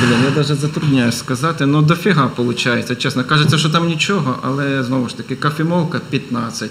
блін, 0.00 0.18
я 0.24 0.30
навіть 0.30 0.60
затрудняюсь 0.60 1.18
сказати, 1.18 1.66
ну 1.66 1.82
дофіга 1.82 2.30
виходить, 2.36 2.98
чесно. 2.98 3.24
Кажеться, 3.24 3.58
що 3.58 3.70
там 3.70 3.86
нічого, 3.86 4.38
але 4.42 4.84
знову 4.84 5.08
ж 5.08 5.16
таки, 5.16 5.36
кофемолка 5.36 6.00
15. 6.10 6.70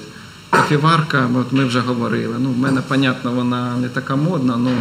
Кофеварка, 0.50 1.30
от 1.36 1.52
ми 1.52 1.66
вже 1.66 1.80
говорили. 1.80 2.36
Ну, 2.40 2.52
в 2.52 2.58
мене, 2.58 2.82
понятно, 2.88 3.32
вона 3.32 3.78
не 3.78 3.90
така 3.90 4.16
модна, 4.16 4.54
але 4.56 4.72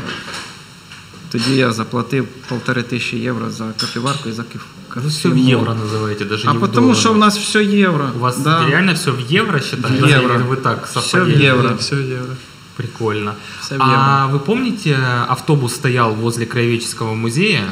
тоді 1.32 1.56
я 1.56 1.72
заплатив 1.72 2.28
полтори 2.50 2.84
тисячі 2.84 3.18
євро 3.18 3.50
за 3.50 3.64
кофеварку 3.80 4.30
і 4.30 4.32
за 4.32 4.44
киф. 4.44 4.62
Вы 4.96 5.08
все 5.08 5.30
в 5.30 5.38
евро 5.38 5.74
называете, 5.74 6.26
даже 6.26 6.48
А 6.48 6.52
не 6.54 6.58
в 6.58 6.62
потому 6.62 6.96
що 6.96 7.10
в 7.10 7.14
долларах. 7.14 7.36
нас 7.36 7.38
все 7.44 7.64
євро. 7.64 8.10
У 8.16 8.20
вас 8.20 8.38
да. 8.40 8.66
реально 8.68 8.94
все 8.94 9.12
в 9.12 9.20
евро 9.32 9.60
считается? 9.60 10.06
В 10.06 10.10
евро. 10.10 10.36
Или 10.36 10.44
вы 10.44 10.56
так 10.58 10.86
Всё 10.88 11.00
в 11.00 11.04
совпадение? 11.04 11.48
евро. 11.48 11.76
Все 11.80 11.96
евро. 11.96 12.36
Прикольно. 12.76 13.34
Всё 13.62 13.78
в 13.78 13.82
А 13.82 14.28
вы 14.34 14.40
помните, 14.40 14.98
автобус 15.28 15.74
стоял 15.76 16.14
возле 16.16 16.46
Краеведческого 16.46 17.14
музея? 17.16 17.64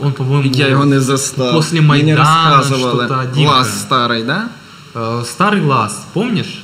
Он, 0.00 0.12
по-моему, 0.12 0.50
Я 0.54 0.68
його 0.68 0.84
не 0.84 1.00
застав. 1.00 1.52
После 1.52 1.80
Мені 1.80 2.04
Майдана 2.14 2.56
розказували. 2.58 3.06
что-то 3.06 3.24
дикое. 3.34 3.46
Глаз 3.46 3.80
старий, 3.80 4.22
да? 4.22 4.48
э, 4.94 5.24
старый 5.24 5.60
лаз, 5.66 6.06
помнишь? 6.12 6.58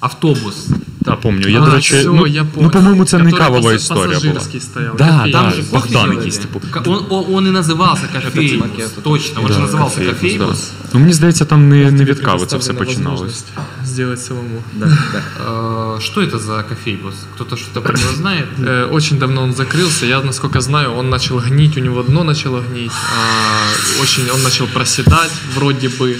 Автобус. 0.00 0.66
Та, 1.04 1.16
помню. 1.16 1.48
Я, 1.48 1.62
А, 1.62 1.64
до 1.66 1.70
речі, 1.70 1.94
всё, 1.94 2.12
ну, 2.14 2.26
я 2.26 2.42
ну, 2.42 2.48
понял. 2.54 2.70
по-моєму, 2.70 3.04
це 3.04 3.18
не 3.18 3.24
Который 3.30 3.38
кавова 3.38 3.70
пас- 3.70 3.76
історія 3.76 4.04
була. 4.06 4.14
пассажирский 4.32 4.60
стоял. 4.60 4.96
Да, 4.98 5.04
кофейный. 5.04 5.32
да. 5.32 5.42
Там 5.42 5.50
же 5.50 5.56
кофе 5.56 5.72
Богдан 5.72 5.92
делали. 5.92 6.14
якийсь, 6.14 6.38
типу. 6.38 6.60
Ка- 6.70 6.82
Он, 6.86 7.06
он, 7.10 7.34
он 7.34 7.46
и 7.46 7.50
назывался 7.50 8.12
кофейбус. 8.24 8.60
макет. 8.70 9.02
Точно, 9.02 9.40
он 9.40 9.48
же 9.48 9.54
Да, 9.54 9.60
назывался 9.66 9.82
кофейбус, 9.98 10.14
кофейбус. 10.20 10.58
да. 10.82 10.88
Ну, 10.94 11.00
мені 11.00 11.12
здається, 11.12 11.44
там 11.44 11.68
не, 11.68 11.90
не 11.90 12.04
від 12.04 12.16
Тебе 12.16 12.26
кави 12.30 12.46
це 12.46 12.56
все 12.56 12.72
предоставлена 12.72 12.84
починалось. 12.84 13.20
возможность 13.20 13.46
Сделать 13.84 14.22
самому. 14.22 14.62
Да, 14.74 14.86
да. 15.12 15.22
Э, 15.50 16.00
Что 16.00 16.20
это 16.22 16.38
за 16.38 16.62
кофейбус? 16.62 17.14
Кто-то 17.34 17.56
что-то 17.56 17.80
про 17.82 17.98
него 17.98 18.12
знает? 18.16 18.46
Э, 18.62 18.88
Очень 18.92 19.18
давно 19.18 19.42
он 19.42 19.52
закрылся. 19.54 20.06
Я, 20.06 20.20
насколько 20.22 20.60
знаю, 20.60 20.94
он 20.98 21.08
начал 21.10 21.38
гнить, 21.38 21.76
у 21.76 21.80
него 21.80 22.02
дно 22.02 22.24
начало 22.24 22.60
гнить. 22.70 22.92
а, 22.92 24.02
Очень 24.02 24.24
он 24.34 24.42
начал 24.42 24.66
проседать, 24.66 25.32
вроде 25.54 25.88
бы. 25.88 26.16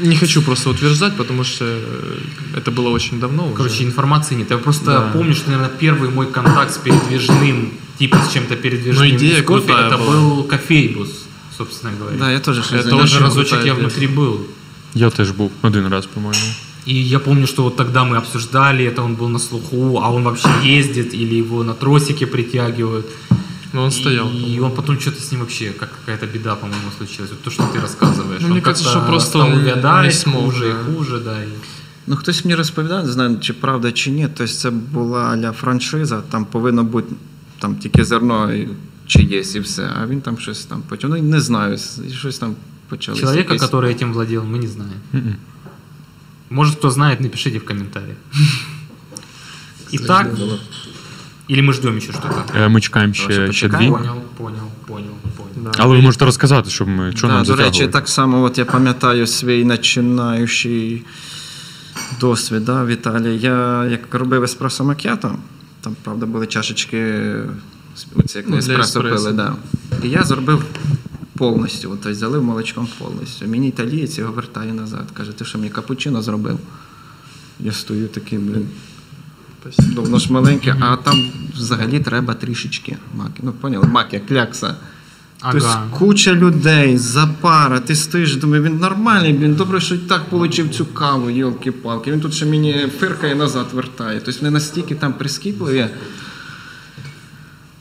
Не 0.00 0.16
хочу 0.16 0.42
просто 0.42 0.70
утверждать, 0.70 1.16
потому 1.16 1.44
что 1.44 1.64
э, 1.64 2.18
это 2.56 2.70
было 2.70 2.88
очень 2.90 3.20
давно 3.20 3.46
уже. 3.46 3.56
Короче, 3.56 3.84
информации 3.84 4.34
нет. 4.36 4.50
Я 4.50 4.58
просто 4.58 4.84
Да. 4.84 5.10
помню, 5.12 5.34
что, 5.34 5.50
наверное, 5.50 5.70
первый 5.80 6.08
мой 6.10 6.26
контакт 6.26 6.72
с 6.72 6.78
передвижным, 6.78 7.72
типа 7.98 8.16
с 8.28 8.32
чем-то 8.32 8.56
передвижным 8.56 9.08
Ну, 9.08 9.16
идея 9.16 9.42
кофе, 9.42 9.66
крутая 9.66 9.86
это 9.86 9.98
была. 9.98 10.12
был 10.12 10.44
кофейбус, 10.44 11.08
собственно 11.58 11.92
говоря. 11.98 12.16
Да, 12.18 12.30
я 12.30 12.40
щось 12.40 12.72
Это 12.72 12.90
Тоже 12.90 13.20
разочек 13.20 13.64
я 13.64 13.74
внутри 13.74 14.06
был. 14.06 14.46
Я 14.94 15.10
теж 15.10 15.30
був 15.30 15.50
один 15.62 15.86
раз, 15.88 16.06
по-моєму. 16.06 16.54
И 16.86 16.94
я 16.94 17.18
помню, 17.18 17.46
что 17.46 17.62
вот 17.62 17.76
тогда 17.76 18.04
мы 18.04 18.16
обсуждали, 18.16 18.84
это 18.84 19.02
он 19.02 19.14
был 19.14 19.28
на 19.28 19.38
слуху, 19.38 20.00
а 20.02 20.10
он 20.10 20.22
вообще 20.24 20.48
ездит 20.62 21.14
или 21.14 21.34
его 21.34 21.62
на 21.62 21.74
тросике 21.74 22.26
притягивают. 22.26 23.06
Но 23.73 23.83
он 23.83 23.91
стоял. 23.91 24.29
И 24.31 24.59
он 24.59 24.71
потом 24.71 24.99
что-то 24.99 25.21
с 25.21 25.31
ним 25.31 25.41
вообще, 25.41 25.71
как 25.71 25.89
какая-то 25.99 26.25
беда, 26.27 26.55
по-моему, 26.55 26.91
случилась. 26.97 27.31
Вот 27.31 27.41
то, 27.43 27.51
что 27.51 27.63
ты 27.63 27.79
рассказываешь. 27.81 28.41
Ну, 28.41 28.45
он 28.47 28.51
мне 28.51 28.61
кажется, 28.61 28.83
как-то 28.85 28.99
что 28.99 29.07
просто 29.07 29.29
стал 29.29 29.41
он 29.41 29.51
не 29.53 29.57
увядать, 29.59 30.15
смог, 30.15 30.43
хуже 30.45 30.69
и 30.69 30.71
да. 30.73 30.77
хуже, 30.93 31.19
да. 31.19 31.43
и- 31.43 31.47
Ну, 32.07 32.15
хтось 32.15 32.45
мені 32.45 32.55
розповідав, 32.55 33.05
не 33.05 33.11
знаю, 33.11 33.37
чи 33.41 33.53
правда, 33.53 33.91
чи 33.91 34.11
ні. 34.11 34.27
Тобто 34.37 34.53
це 34.53 34.69
була 34.69 35.19
аля 35.23 35.51
франшиза, 35.51 36.21
там 36.29 36.45
повинно 36.45 36.83
бути 36.83 37.13
там 37.59 37.75
тільки 37.75 38.05
зерно 38.05 38.53
і- 38.53 38.69
чи 39.07 39.21
є, 39.23 39.39
і 39.55 39.59
все. 39.59 39.89
А 40.01 40.07
він 40.07 40.21
там 40.21 40.37
щось 40.37 40.65
там 40.65 40.83
потім. 40.89 41.09
Ну, 41.09 41.17
не 41.21 41.41
знаю, 41.41 41.77
і 42.09 42.11
щось 42.13 42.37
там 42.39 42.55
почалося. 42.89 43.21
Человека, 43.21 43.53
якесь- 43.53 43.69
который 43.69 43.85
этим 44.03 44.11
владел, 44.13 44.43
мы 44.43 44.57
не 44.61 44.67
знаем. 44.67 44.93
Мгм. 45.13 45.35
Может, 46.49 46.75
кто 46.75 46.89
знает, 46.91 47.21
напишите 47.21 47.57
в 47.59 47.65
комментариях. 47.65 48.17
Итак, 49.91 50.27
или 51.50 51.60
мы 51.62 51.72
ждем 51.72 51.96
еще 51.96 52.12
что-то? 52.12 52.44
Е, 52.58 52.68
Ми 52.68 52.80
чекаємо 52.80 53.14
ще, 53.14 53.32
ще 53.32 53.52
ще 53.52 53.68
дві. 53.68 53.76
Понял, 53.76 54.14
понял, 54.36 54.60
понял, 54.86 55.10
понял. 55.36 55.50
Да. 55.56 55.70
Але 55.76 55.96
ви 55.96 56.02
можете 56.02 56.24
розказати, 56.24 56.70
щоб 56.70 56.88
ми 56.88 57.12
що 57.16 57.26
Да, 57.26 57.32
нам 57.34 57.44
до 57.44 57.56
речі, 57.56 57.88
так 57.88 58.08
само, 58.08 58.42
от 58.42 58.58
я 58.58 58.64
пам'ятаю 58.64 59.26
свій 59.26 59.64
починаючий 59.64 61.04
досвід 62.20 62.64
да, 62.64 62.84
в 62.84 62.88
Італії. 62.88 63.38
Я 63.38 63.86
як 63.86 64.14
робив 64.14 64.42
еспресо 64.44 64.84
макіато, 64.84 65.36
там, 65.80 65.96
правда, 66.02 66.26
були 66.26 66.46
чашечки, 66.46 67.32
оці, 68.16 68.38
як 68.38 68.46
Ну, 68.48 68.52
для 68.52 68.58
еспресо 68.58 68.82
еспресо. 69.00 69.24
пили, 69.24 69.32
да. 69.32 69.54
І 70.04 70.08
я 70.08 70.22
зробив 70.22 70.64
повністю, 71.38 71.90
от, 71.90 72.00
тобто 72.00 72.18
залив 72.18 72.44
молочком 72.44 72.88
повністю. 72.98 73.46
Мені 73.46 73.68
італієць 73.68 74.18
його 74.18 74.32
вертає 74.32 74.72
назад. 74.72 75.04
Каже, 75.14 75.32
ти 75.32 75.44
що 75.44 75.58
мені 75.58 75.70
капучино 75.70 76.22
зробив? 76.22 76.58
Я 77.60 77.72
стою 77.72 78.08
такий, 78.08 78.38
блін. 78.38 78.68
Спасибо. 79.62 79.92
Ну, 79.96 80.02
воно 80.02 80.18
ж 80.18 80.32
маленьке, 80.32 80.76
а 80.80 80.96
там 80.96 81.14
взагалі 81.54 82.00
треба 82.00 82.34
трішечки 82.34 82.96
маки. 83.14 83.40
Ну, 83.42 83.52
поняли, 83.52 83.86
мак 83.86 84.12
як 84.14 84.26
клякса. 84.26 84.74
Тобто 85.52 85.66
Ага. 85.66 85.86
куча 85.98 86.32
людей, 86.34 86.98
запара, 86.98 87.80
ти 87.80 87.96
стоїш, 87.96 88.36
думаю, 88.36 88.62
він 88.62 88.76
нормальний, 88.78 89.32
блін, 89.32 89.54
добре, 89.54 89.80
що 89.80 89.98
так 89.98 90.22
отримав 90.30 90.74
цю 90.74 90.86
каву, 90.86 91.30
йолки-палки. 91.30 92.12
Він 92.12 92.20
тут 92.20 92.34
ще 92.34 92.46
мені 92.46 92.86
фиркає 92.98 93.34
назад 93.34 93.66
вертає. 93.72 94.20
Тобто 94.24 94.40
вони 94.40 94.50
настільки 94.50 94.94
там 94.94 95.12
прискіпливі. 95.12 95.86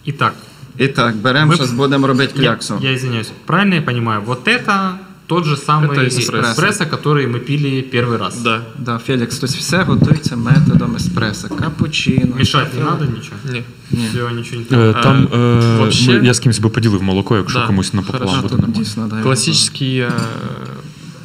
Итак, 0.07 0.34
І 0.77 0.88
так, 0.88 1.15
беремо, 1.15 1.55
зараз 1.55 1.71
будемо 1.71 2.07
робити 2.07 2.34
я, 2.36 2.41
кляксу. 2.41 2.80
я 2.82 2.93
извиняюсь, 2.93 3.32
правильно 3.45 3.75
я 3.75 3.82
понимаю, 3.82 4.21
вот 4.25 4.47
это 4.47 4.91
тот 5.28 5.45
же 5.45 5.57
самый 5.57 5.97
Это 5.97 6.07
эспрессо. 6.09 6.53
эспрессо, 6.53 6.85
который 6.87 7.26
мы 7.26 7.39
пили 7.39 7.82
первый 7.82 8.18
раз. 8.18 8.43
Да. 8.43 8.61
Да, 8.78 8.99
Фелікс, 8.99 9.39
тобто 9.39 9.57
все 9.59 9.82
готується 9.85 10.37
методом 10.37 10.97
еспресо, 10.97 11.49
капучино. 11.49 12.37
Мешать 12.37 12.74
не 12.74 12.82
надо 12.85 13.05
ничего? 13.05 13.37
Не. 13.45 13.62
Все, 14.09 14.30
ничего 14.30 14.57
не 14.57 14.62
Е, 14.62 14.64
треба. 14.93 15.03
Там 15.03 15.28
е, 15.35 15.76
вообще- 15.78 16.18
ми- 16.20 16.26
я 16.26 16.35
з 16.35 16.39
кимось 16.41 16.59
би 16.59 16.68
поділив 16.68 17.03
молоко, 17.03 17.37
якщо 17.37 17.59
Да, 17.59 17.66
комусь 17.66 17.93
напополам 17.95 18.26
хорошо. 18.26 18.43
буде 18.43 18.49
Тут 18.55 18.61
нормально. 18.61 18.85
дійсно, 18.85 19.07
да, 19.09 19.22
Классический 19.22 20.01
э, 20.01 20.11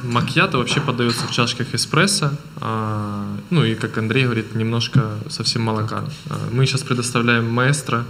макьято 0.04 0.58
вообще 0.58 0.80
подается 0.80 1.26
в 1.30 1.32
чашках 1.32 1.68
эспрессо. 1.74 2.30
а, 2.62 3.24
ну 3.52 3.66
и, 3.66 3.76
как 3.76 3.98
Андрей 3.98 4.24
говорит, 4.24 4.56
немножко 4.56 5.02
совсем 5.30 5.62
молока. 5.64 6.04
А, 6.30 6.34
Мы 6.56 6.66
сейчас 6.66 6.82
предоставляем 6.84 7.50
маэстро 7.54 8.04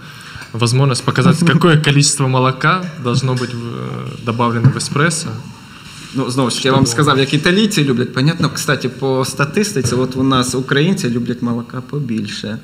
возможность 0.54 1.04
показать, 1.06 1.38
какое 1.48 1.78
количество 1.78 2.28
молока 2.28 2.82
должно 3.04 3.34
быть 3.34 3.54
в- 3.54 4.26
добавлено 4.26 4.70
в 4.70 4.78
эспрессо. 4.78 5.30
Ну, 6.15 6.31
знову 6.31 6.51
ж 6.51 6.57
таки, 6.57 6.69
я 6.69 6.75
вам 6.75 6.87
сказав, 6.87 7.19
як 7.19 7.35
італійці 7.35 7.85
люблять. 7.85 8.15
Понятно, 8.15 8.51
кстати, 8.55 8.89
по 8.89 9.25
статистиці, 9.25 9.95
от 9.95 10.17
у 10.17 10.23
нас 10.23 10.55
українці 10.55 11.11
люблять 11.11 11.43
молока 11.43 11.81
побільше. 11.81 12.59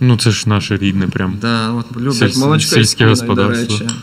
Ну 0.00 0.16
це 0.16 0.30
ж 0.30 0.48
наше 0.48 0.76
рідне 0.76 1.06
прям. 1.06 1.38
Да, 1.40 1.70
от 1.70 1.96
люблять 1.96 2.34
Сіль- 2.34 2.38
молочко 2.38 2.74
сільське 2.74 2.84
із 2.84 2.94
піною, 2.94 3.10
господарство. 3.10 3.78
До 3.78 3.84
речі. 3.84 3.96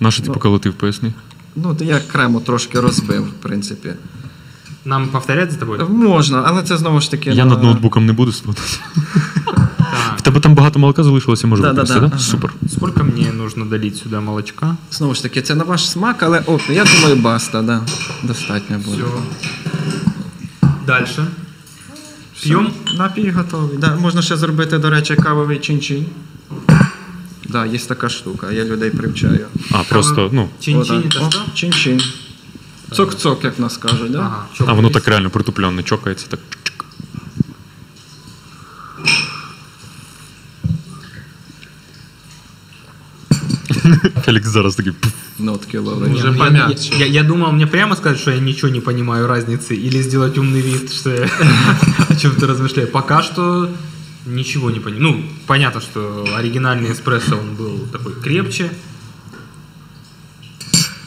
Наше 0.00 0.22
ти 0.22 0.30
поколотив, 0.30 0.74
поясни. 0.74 1.12
Ну, 1.56 1.74
то 1.74 1.84
я 1.84 2.00
крему 2.00 2.40
трошки 2.40 2.80
розбив, 2.80 3.22
в 3.22 3.32
принципі. 3.32 3.92
Нам 4.84 5.08
повторять 5.08 5.52
за 5.52 5.58
тобой? 5.58 5.78
Можна, 5.88 6.42
але 6.46 6.62
це 6.62 6.76
знову 6.76 7.00
ж 7.00 7.10
таки. 7.10 7.30
Я 7.30 7.44
ну, 7.44 7.50
над 7.50 7.62
ноутбуком 7.62 8.06
не 8.06 8.12
буду 8.12 8.32
спотати. 10.00 10.18
В 10.18 10.22
тебе 10.22 10.40
там 10.40 10.54
багато 10.54 10.78
молока 10.78 11.02
залишилося, 11.02 11.46
можу 11.46 11.62
Да-да-да, 11.62 11.94
да? 12.00 12.06
ага. 12.06 12.18
Супер. 12.18 12.52
Сколько 12.72 13.04
мне 13.04 13.32
нужно 13.32 13.64
долить 13.64 13.96
сюда 13.96 14.20
молочка? 14.20 14.76
Знову 14.90 15.14
ж 15.14 15.22
таки, 15.22 15.42
це 15.42 15.54
на 15.54 15.64
ваш 15.64 15.90
смак, 15.90 16.22
але 16.22 16.42
от, 16.46 16.62
я 16.70 16.84
думаю, 16.84 17.16
баста, 17.16 17.62
да. 17.62 17.82
Достатньо 18.22 18.78
буде. 18.78 19.02
Все. 19.02 20.68
Дальше. 20.86 21.26
Пьем? 22.42 22.72
Напій 22.98 23.30
готовий. 23.30 23.78
Да, 23.78 23.96
можна 23.96 24.22
ще 24.22 24.36
зробити, 24.36 24.78
до 24.78 24.90
речі, 24.90 25.16
кавовий 25.16 25.58
чин-чин. 25.58 26.04
Да, 27.48 27.66
є 27.66 27.78
така 27.78 28.08
штука, 28.08 28.52
я 28.52 28.64
людей 28.64 28.90
привчаю. 28.90 29.46
А, 29.72 29.82
просто, 29.88 30.30
ну. 30.32 30.48
Чин-чин 30.60 31.04
О. 31.20 31.30
Чин-чин. 31.54 32.02
Цок-цок, 32.92 33.44
як 33.44 33.58
нас 33.58 33.76
кажуть, 33.76 34.10
да? 34.12 34.18
Ага, 34.18 34.46
А 34.66 34.72
воно 34.72 34.90
так 34.90 35.08
реально 35.08 35.30
притупленно 35.30 35.82
чокається. 35.82 36.26
Так. 36.28 36.40
Фелікс 44.24 44.48
зараз 44.48 44.74
такий. 44.74 44.92
пф. 44.92 45.12
Нотки 45.38 45.78
ловить. 45.78 46.14
Уже 46.14 46.26
Я- 46.28 46.32
помягче. 46.34 46.90
Я, 46.98 47.06
я, 47.06 47.06
я 47.06 47.22
думал, 47.22 47.52
мне 47.52 47.66
прямо 47.66 47.96
сказать, 47.96 48.18
что 48.20 48.30
я 48.30 48.40
ничего 48.40 48.68
не 48.72 48.80
понимаю 48.80 49.26
разницы, 49.26 49.74
или 49.74 50.02
сделать 50.02 50.38
умный 50.38 50.60
вид, 50.62 50.92
что 50.92 51.10
я 51.10 51.28
о 52.10 52.14
чем-то 52.16 52.46
размышляю. 52.46 52.88
Пока 52.88 53.22
что 53.22 53.68
ничего 54.26 54.70
не 54.70 54.80
понимаю. 54.80 55.02
Ну, 55.02 55.24
понятно, 55.46 55.80
что 55.80 56.24
оригинальный 56.36 56.92
эспрессо, 56.92 57.36
он 57.38 57.54
был 57.56 57.88
такой 57.92 58.12
крепче. 58.22 58.70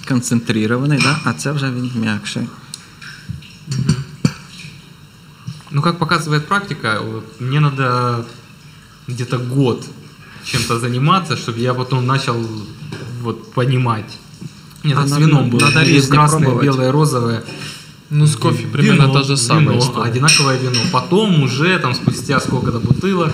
Концентрований, 0.05 0.99
да? 0.99 1.19
а 1.23 1.33
це 1.33 1.51
вже 1.51 1.65
він 1.65 1.91
м'якший. 1.95 2.47
Ну, 5.71 5.81
как 5.81 5.97
показывает 5.99 6.47
практика, 6.47 7.01
вот, 7.01 7.41
мне 7.41 7.59
надо 7.59 8.25
где-то 9.07 9.37
год 9.37 9.85
чем-то 10.44 10.78
заниматься, 10.78 11.36
чтобы 11.36 11.58
я 11.60 11.74
потом 11.74 12.06
начал 12.06 12.36
вот 13.22 13.52
понимать. 13.52 14.18
Нет, 14.84 14.96
А 14.96 15.00
так 15.00 15.08
с 15.08 15.10
надо- 15.10 15.24
вином 15.26 15.50
было. 15.50 15.60
надо 15.60 15.80
Есть 15.80 15.90
різні 15.90 16.16
красное, 16.16 16.40
пробовать. 16.40 16.64
белое, 16.66 16.92
розовое. 16.92 17.42
Ну, 18.10 18.24
с 18.26 18.36
кофе 18.36 18.62
примерно 18.72 19.02
Вино, 19.02 19.14
та 19.14 19.22
же 19.22 19.36
самая 19.36 19.64
вино, 19.68 19.78
история. 19.78 20.10
Одинаковое 20.10 20.56
вино. 20.58 20.80
Потом 20.92 21.42
уже 21.42 21.78
там 21.78 21.94
спустя 21.94 22.40
сколько-то 22.40 22.78
бутылок. 22.78 23.30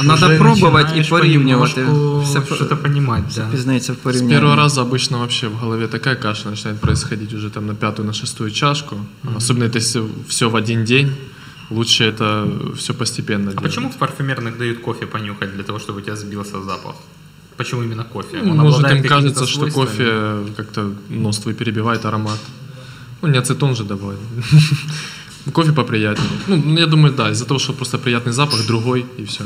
А 0.00 0.02
надо 0.02 0.26
уже 0.26 0.38
пробовать 0.38 0.84
начинаешь 0.86 1.06
и 1.06 1.10
порівнювати. 1.10 1.74
понемножку 1.74 2.20
Все 2.46 2.54
что-то 2.54 2.76
понимать, 2.76 3.24
да. 3.36 3.46
Пізнається 3.52 3.92
в 3.92 3.96
С 3.96 3.98
порівнянні. 4.02 4.32
первого 4.34 4.56
раза 4.56 4.82
обычно 4.82 5.18
вообще 5.18 5.48
в 5.48 5.52
голове 5.54 5.86
такая 5.86 6.16
каша 6.16 6.50
начинает 6.50 6.80
происходить 6.80 7.32
уже 7.34 7.50
там 7.50 7.66
на 7.66 7.74
пятую, 7.74 8.06
на 8.08 8.12
шестую 8.14 8.50
чашку. 8.50 8.96
Особенно 9.36 9.64
это 9.68 9.78
все, 10.28 10.48
в 10.50 10.56
один 10.56 10.84
день. 10.84 11.12
Лучше 11.70 12.04
это 12.04 12.46
все 12.76 12.92
постепенно 12.94 13.50
А 13.50 13.52
делать. 13.52 13.62
почему 13.62 13.88
в 13.90 13.96
парфюмерных 13.96 14.58
дают 14.58 14.78
кофе 14.80 15.06
понюхать 15.06 15.52
для 15.54 15.62
того, 15.62 15.78
чтобы 15.78 15.98
у 15.98 16.02
тебя 16.02 16.16
сбился 16.16 16.62
запах? 16.62 16.94
Почему 17.56 17.82
именно 17.82 18.04
кофе? 18.04 18.40
Ну, 18.42 18.50
Он 18.50 18.56
Может, 18.56 18.76
обладает 18.76 18.96
им 18.96 19.02
какими-то 19.02 19.34
кажется, 19.34 19.46
что 19.46 19.70
свойствами? 19.70 19.86
кофе 19.86 20.54
как-то 20.56 20.92
нос 21.10 21.38
твой 21.38 21.54
перебивает 21.54 22.04
аромат. 22.04 22.38
Ну, 23.22 23.28
не 23.28 23.38
ацетон 23.38 23.74
же 23.76 23.84
добавить. 23.84 24.18
Кофе 25.52 25.72
поприятнее. 25.72 26.28
Ну, 26.48 26.78
я 26.78 26.86
думаю, 26.86 27.14
да, 27.14 27.30
из-за 27.30 27.44
того, 27.44 27.58
что 27.60 27.72
просто 27.72 27.98
приятный 27.98 28.32
запах, 28.32 28.66
другой, 28.66 29.04
и 29.18 29.24
все. 29.24 29.44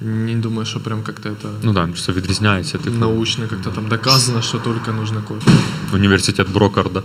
Не 0.00 0.36
думаю, 0.36 0.66
что 0.66 0.80
прям 0.80 1.02
как-то 1.02 1.28
это 1.28 1.48
Ну 1.62 1.74
так, 1.74 1.86
да, 1.88 1.92
все 1.94 2.12
відрізняється. 2.12 2.78
Типу, 2.78 2.96
научно 2.98 3.46
как-то 3.48 3.70
там 3.70 3.88
доказано, 3.88 4.42
что 4.42 4.58
только 4.58 4.92
нужно 4.92 5.22
кофе. 5.22 5.50
університет 5.92 6.48
Брокарда. 6.52 7.02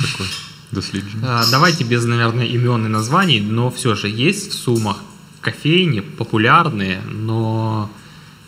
Такое 0.00 0.28
дослідження. 0.71 1.23
А, 1.27 1.51
Давайте 1.51 1.83
без, 1.83 2.05
наверное, 2.05 2.45
имен 2.45 2.85
и 2.85 2.89
названий, 2.89 3.41
но 3.41 3.69
все 3.69 3.95
же 3.95 4.09
есть 4.09 4.51
в 4.51 4.53
Сумах 4.53 4.97
кофейни 5.41 6.01
популярные, 6.01 7.01
но 7.11 7.89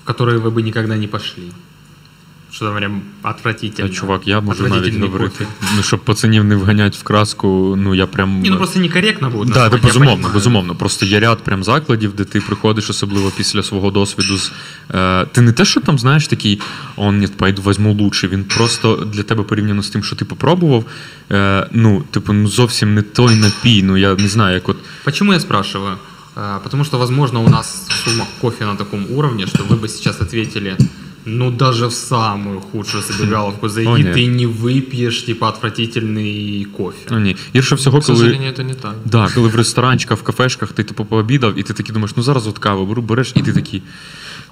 которые 0.04 0.40
вы 0.40 0.52
бы 0.52 0.62
никогда 0.62 0.98
не 0.98 1.08
пошли. 1.08 1.52
Что 2.55 2.67
там 2.67 2.77
прям 2.77 3.03
отвратительно. 3.23 3.89
Та, 3.89 3.95
чувак, 3.95 4.23
я 4.29 4.41
можу 4.41 4.63
навіть 4.63 4.75
Отвратительный 4.77 5.01
говорити. 5.07 5.31
кофе. 5.39 5.51
Ну, 5.77 5.83
щоб 5.83 6.01
пацанів 6.01 6.45
не 6.45 6.57
вганять 6.57 6.97
в 6.97 7.03
краску, 7.03 7.75
ну 7.79 7.95
я 7.95 8.07
прям. 8.07 8.41
Не, 8.43 8.51
ну 8.51 8.57
просто 8.57 8.81
некорректно 8.81 9.31
будет. 9.31 9.55
Да, 9.55 9.61
насколько 9.61 9.83
да, 9.83 9.87
я 9.89 9.93
безумовно, 9.93 10.13
понимаю. 10.17 10.35
безумовно. 10.35 10.75
Просто 10.75 11.07
є 11.07 11.21
ряд 11.21 11.45
прям 11.45 11.65
закладів, 11.65 12.13
де 12.15 12.25
ти 12.25 12.41
приходиш, 12.41 12.91
особливо 12.91 13.31
після 13.37 13.63
свого 13.63 13.91
досвіду. 13.91 14.39
З, 14.39 14.53
е, 14.91 15.27
ти 15.33 15.41
не 15.41 15.53
те, 15.53 15.65
що 15.65 15.81
там 15.81 15.99
знаєш 15.99 16.27
такий, 16.29 16.61
он 16.97 17.19
ні, 17.19 17.27
пойду 17.27 17.63
возьму 17.63 17.93
лучше. 17.95 18.29
Він 18.29 18.45
просто 18.45 18.97
для 18.97 19.23
тебе 19.23 19.43
порівняно 19.43 19.83
з 19.83 19.91
тим, 19.91 20.05
що 20.05 20.17
ти 20.17 20.25
попробував. 20.25 20.85
Е, 21.31 21.69
ну, 21.73 22.05
типу, 22.11 22.33
ну 22.33 22.49
зовсім 22.49 22.95
не 22.95 23.03
той 23.03 23.35
напій. 23.37 23.83
Ну 23.83 23.97
я 23.97 24.15
не 24.15 24.29
знаю, 24.29 24.55
як 24.55 24.69
от. 24.69 24.77
Почему 25.05 25.33
я 25.33 25.41
спрашиваю? 25.41 25.97
А, 26.35 26.59
Потому 26.63 26.85
что, 26.85 26.99
возможно, 26.99 27.41
у 27.41 27.49
нас 27.49 27.87
в 27.89 27.93
Сумах 27.93 28.29
кофе 28.41 28.65
на 28.65 28.77
таком 28.77 29.07
уровне, 29.11 29.47
что 29.47 29.65
вы 29.65 29.77
бы 29.77 29.89
сейчас 29.89 30.21
ответили, 30.21 30.77
ну 31.27 31.51
даже 31.51 31.87
в 31.87 31.93
самую 31.93 32.61
худшую 32.61 33.03
забегаловку 33.03 33.69
зайди, 33.69 33.91
О, 33.91 33.99
нет. 33.99 34.15
ты 34.17 34.27
не 34.27 34.47
выпьешь, 34.47 35.25
типа, 35.27 35.49
отвратительный 35.49 36.65
кофе. 36.65 36.99
Ну 37.11 37.19
ні. 37.19 37.37
Гірше 37.55 37.75
всього, 37.75 38.01
К 38.01 38.07
коли. 38.07 38.19
сожалению, 38.19 38.53
это 38.53 38.63
не 38.65 38.75
так. 38.75 38.95
Да, 39.05 39.29
коли 39.35 39.49
в 39.49 39.57
ресторанчиках, 39.57 40.19
в 40.19 40.23
кафешках 40.23 40.73
ти 40.73 40.85
типу 40.85 41.05
пообідав, 41.05 41.59
і 41.59 41.63
ти 41.63 41.73
такий 41.75 41.93
думаєш, 41.93 42.13
ну 42.17 42.23
зараз 42.23 42.47
от 42.47 42.59
каву 42.59 42.87
беру, 42.87 43.03
береш, 43.03 43.33
і 43.37 43.43
ти 43.43 43.53
такий. 43.53 43.83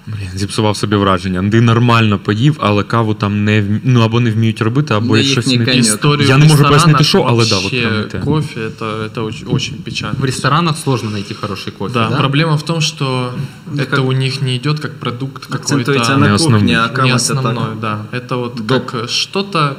Блін, 0.07 0.29
зіпсував 0.35 0.77
собі 0.77 0.95
враження. 0.95 1.49
Ти 1.51 1.61
нормально 1.61 2.19
поїв, 2.19 2.57
але 2.59 2.83
каву 2.83 3.13
там 3.13 3.43
не 3.43 3.61
вмі... 3.61 3.79
ну 3.83 4.01
або 4.01 4.19
не 4.19 4.31
вміють 4.31 4.61
робити, 4.61 4.93
або 4.93 5.15
Не 5.15 5.23
щось 5.23 5.47
їхній 5.47 5.57
не 5.59 5.65
коньок. 5.65 5.85
Историю 5.85 6.29
Я 6.29 6.37
не 6.37 6.43
можу 6.45 6.49
ресторанов 6.57 6.83
пояснити, 6.83 7.03
що, 7.03 7.21
але 7.21 7.45
да, 7.49 7.55
от 7.55 7.61
вообще 7.63 7.81
прям 7.81 7.97
не 7.97 8.03
те. 8.03 8.19
кофе 8.19 8.59
это, 8.59 9.05
это 9.05 9.25
очень, 9.25 9.47
очень 9.51 9.75
печально. 9.75 10.15
В 10.19 10.25
ресторанах 10.25 10.77
сложно 10.77 11.09
найти 11.09 11.33
хороший 11.33 11.73
кофе, 11.73 11.93
Да, 11.93 12.09
да? 12.09 12.15
проблема 12.17 12.55
в 12.55 12.63
том, 12.65 12.81
что 12.81 13.33
Да 13.73 13.83
это 13.83 13.89
как- 13.95 14.05
у 14.05 14.11
них 14.13 14.41
не 14.41 14.55
идет 14.55 14.79
как 14.79 14.99
продукт 14.99 15.53
Акцентується 15.55 16.03
какой-то 16.03 16.21
Не 16.21 16.27
на 16.29 16.35
основний. 16.35 16.61
кухні, 16.61 16.75
а 16.75 16.87
не 16.87 16.93
кава 16.93 17.09
це 17.09 17.15
основной, 17.15 17.63
так. 17.63 17.79
да. 18.11 18.17
Это 18.17 18.35
вот 18.39 18.55
Доп. 18.65 18.85
как 18.91 19.09
что-то, 19.09 19.75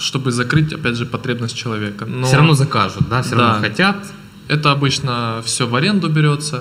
чтобы 0.00 0.30
закрыть, 0.30 0.74
опять 0.74 0.94
же, 0.94 1.06
потребность 1.06 1.56
человека. 1.56 2.06
Но 2.20 2.26
Все 2.26 2.36
равно 2.36 2.54
закажут, 2.54 3.02
да, 3.10 3.20
все 3.20 3.36
Да. 3.36 3.42
равно 3.42 3.60
хотят. 3.68 3.94
это 4.48 4.78
обычно 4.80 5.40
все 5.44 5.64
в 5.64 5.74
аренду 5.76 6.08
берется. 6.08 6.60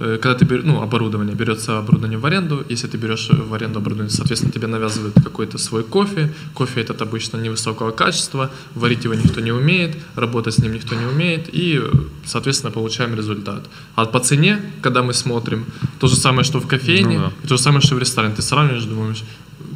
Э, 0.00 0.18
Когда 0.20 0.34
ты 0.34 0.46
берешь, 0.46 0.64
ну, 0.64 0.80
оборудование, 0.80 1.34
берется 1.36 1.78
оборудование 1.78 2.18
в 2.18 2.24
аренду. 2.24 2.64
Если 2.70 2.88
ты 2.88 2.96
берешь 2.96 3.28
в 3.30 3.52
аренду 3.54 3.78
оборудование, 3.80 4.10
соответственно, 4.10 4.50
тебе 4.52 4.66
навязывают 4.66 5.14
какой-то 5.22 5.58
свой 5.58 5.82
кофе. 5.84 6.32
Кофе 6.54 6.80
этот 6.80 7.02
обычно 7.02 7.36
невысокого 7.36 7.90
качества, 7.90 8.50
варить 8.74 9.04
его 9.04 9.14
никто 9.14 9.40
не 9.40 9.52
умеет, 9.52 9.96
работать 10.16 10.54
с 10.54 10.58
ним 10.58 10.72
никто 10.72 10.94
не 10.94 11.04
умеет, 11.04 11.50
и, 11.52 11.80
соответственно, 12.24 12.72
получаем 12.72 13.14
результат. 13.14 13.68
А 13.94 14.06
по 14.06 14.20
цене, 14.20 14.58
когда 14.82 15.02
мы 15.02 15.12
смотрим, 15.12 15.66
то 15.98 16.06
же 16.08 16.16
самое, 16.16 16.44
что 16.44 16.60
в 16.60 16.66
кофейне, 16.66 17.18
Ну 17.18 17.24
да. 17.24 17.32
и 17.44 17.46
то 17.46 17.56
же 17.56 17.62
самое, 17.62 17.82
что 17.82 17.94
в 17.94 17.98
ресторане. 17.98 18.34
Ты 18.34 18.42
сравниваешь, 18.42 18.84
думаешь, 18.84 19.22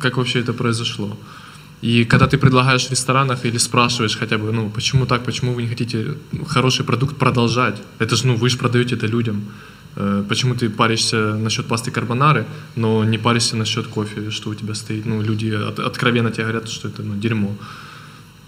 как 0.00 0.16
вообще 0.16 0.40
это 0.40 0.54
произошло. 0.54 1.16
И 1.82 2.04
когда 2.06 2.26
ты 2.26 2.38
предлагаешь 2.38 2.86
в 2.86 2.90
ресторанах 2.90 3.44
или 3.44 3.58
спрашиваешь 3.58 4.16
хотя 4.16 4.38
бы, 4.38 4.50
ну, 4.52 4.70
почему 4.70 5.04
так, 5.04 5.22
почему 5.24 5.52
вы 5.52 5.62
не 5.64 5.68
хотите 5.68 6.14
хороший 6.48 6.84
продукт 6.86 7.16
продолжать? 7.18 7.76
Это 7.98 8.16
же, 8.16 8.26
ну, 8.26 8.36
вы 8.36 8.48
же 8.48 8.56
продаете 8.56 8.94
это 8.94 9.06
людям. 9.06 9.44
Э, 9.96 10.24
Почему 10.28 10.54
ты 10.54 10.68
паришься 10.70 11.16
насчет 11.36 11.66
пасты 11.66 11.90
карбонары, 11.90 12.44
но 12.76 13.04
не 13.04 13.18
паришься 13.18 13.56
насчет 13.56 13.86
кофе, 13.86 14.30
что 14.30 14.50
у 14.50 14.54
тебя 14.54 14.74
стоит? 14.74 15.06
Ну, 15.06 15.22
люди 15.22 15.50
от- 15.68 15.78
откровенно 15.78 16.30
тебе 16.30 16.42
говорят, 16.44 16.68
что 16.68 16.88
это, 16.88 17.02
ну, 17.02 17.14
дерьмо. 17.16 17.48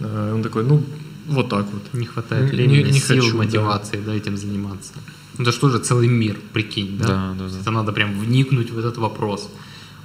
Э, 0.01 0.33
Он 0.35 0.43
такой, 0.43 0.65
ну, 0.65 0.83
вот 1.29 1.49
так 1.49 1.67
вот. 1.73 1.83
Не 1.95 2.07
хватает 2.07 2.45
Не- 2.45 2.57
времени, 2.57 2.83
не- 2.83 2.93
не 2.93 3.01
сил, 3.01 3.17
хочу, 3.17 3.33
да. 3.33 3.39
мотивации, 3.45 4.01
да. 4.07 4.13
этим 4.13 4.37
заниматься. 4.37 4.93
Ну, 5.39 5.43
это 5.45 5.53
что 5.53 5.69
же 5.71 5.79
целый 5.79 6.09
мир, 6.09 6.37
прикинь, 6.53 6.97
да? 6.99 7.07
Да, 7.07 7.35
да, 7.39 7.49
да. 7.49 7.61
Это 7.61 7.71
надо 7.71 7.93
прям 7.93 8.19
вникнуть 8.19 8.71
в 8.71 8.79
этот 8.79 8.97
вопрос. 8.99 9.49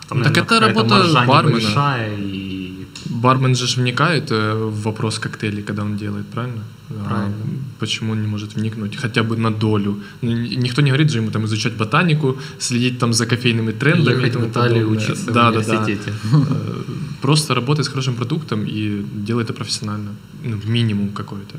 Там, 0.09 0.18
Ну, 0.19 0.23
так 0.26 0.35
наверное, 0.35 0.69
это 0.69 0.80
работа 0.80 1.26
бармена. 1.27 1.49
небольшая 1.57 2.18
и 2.18 2.60
Бармен 3.06 3.56
же 3.56 3.65
вникает 3.82 4.32
э, 4.32 4.53
в 4.53 4.82
вопрос 4.84 5.19
коктейлей, 5.19 5.64
когда 5.64 5.84
он 5.84 5.98
делает, 5.98 6.26
правильно? 6.28 6.64
А 6.90 7.10
Правильно. 7.10 7.36
почему 7.80 8.11
он 8.11 8.22
не 8.22 8.28
может 8.28 8.56
вникнуть 8.56 8.98
хотя 8.98 9.23
бы 9.23 9.38
на 9.38 9.52
долю? 9.52 9.99
Ну, 10.22 10.32
Никто 10.32 10.82
не 10.82 10.91
говорит 10.91 11.10
же 11.10 11.19
ему 11.19 11.32
там 11.32 11.45
изучать 11.45 11.73
ботанику, 11.78 12.38
следить 12.60 12.99
там 12.99 13.14
за 13.14 13.26
кофейными 13.26 13.72
трендами. 13.72 14.15
и 14.15 14.26
ехать 14.26 14.36
в 14.36 14.49
Италию 14.49 14.88
подобное. 14.88 15.03
учиться 15.03 15.32
да, 15.32 15.52
в 15.52 15.53
да, 15.53 15.61
да. 15.64 15.80
университете. 15.80 16.14
Э, 16.34 16.82
Просто 17.22 17.53
работает 17.56 17.86
с 17.86 17.90
хорошим 17.90 18.15
продуктом 18.15 18.65
и 18.65 19.06
делает 19.26 19.49
это 19.49 19.53
профессионально. 19.57 20.10
Ну, 20.44 20.57
минимум 20.65 21.10
какой-то. 21.10 21.56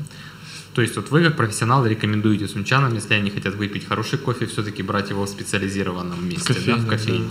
То 0.73 0.81
есть 0.81 0.95
вот 0.95 1.11
вы 1.11 1.23
как 1.23 1.35
профессионал 1.35 1.85
рекомендуете 1.85 2.47
сумчанам, 2.47 2.95
если 2.95 3.13
они 3.13 3.29
хотят 3.29 3.55
выпить 3.55 3.87
хороший 3.87 4.17
кофе, 4.17 4.45
все-таки 4.45 4.83
брать 4.83 5.11
его 5.11 5.23
в 5.23 5.29
специализированном 5.29 6.29
месте, 6.29 6.53
кофейне, 6.53 6.77
да, 6.77 6.83
в 6.83 6.89
кофейне. 6.89 7.25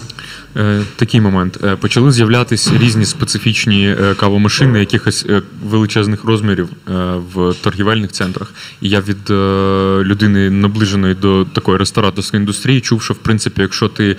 Е, 0.56 0.82
такий 0.96 1.20
момент. 1.20 1.58
Е, 1.64 1.76
почали 1.76 2.12
з'являтися 2.12 2.78
різні 2.78 3.04
специфічні 3.04 3.88
е, 3.88 4.14
кавомашини 4.14 4.80
якихось 4.80 5.26
е, 5.28 5.42
величезних 5.64 6.24
розмірів 6.24 6.68
е, 6.88 6.92
в 7.34 7.54
торгівельних 7.54 8.12
центрах. 8.12 8.54
І 8.80 8.88
я 8.88 9.00
від 9.00 9.30
людини, 10.08 10.50
наближеної 10.50 11.14
до 11.14 11.44
такої 11.44 11.78
рестораторської 11.78 12.40
індустрії, 12.40 12.80
чув, 12.80 13.02
що 13.02 13.14
в 13.14 13.18
принципі, 13.18 13.62
якщо 13.62 13.88
ти 13.88 14.16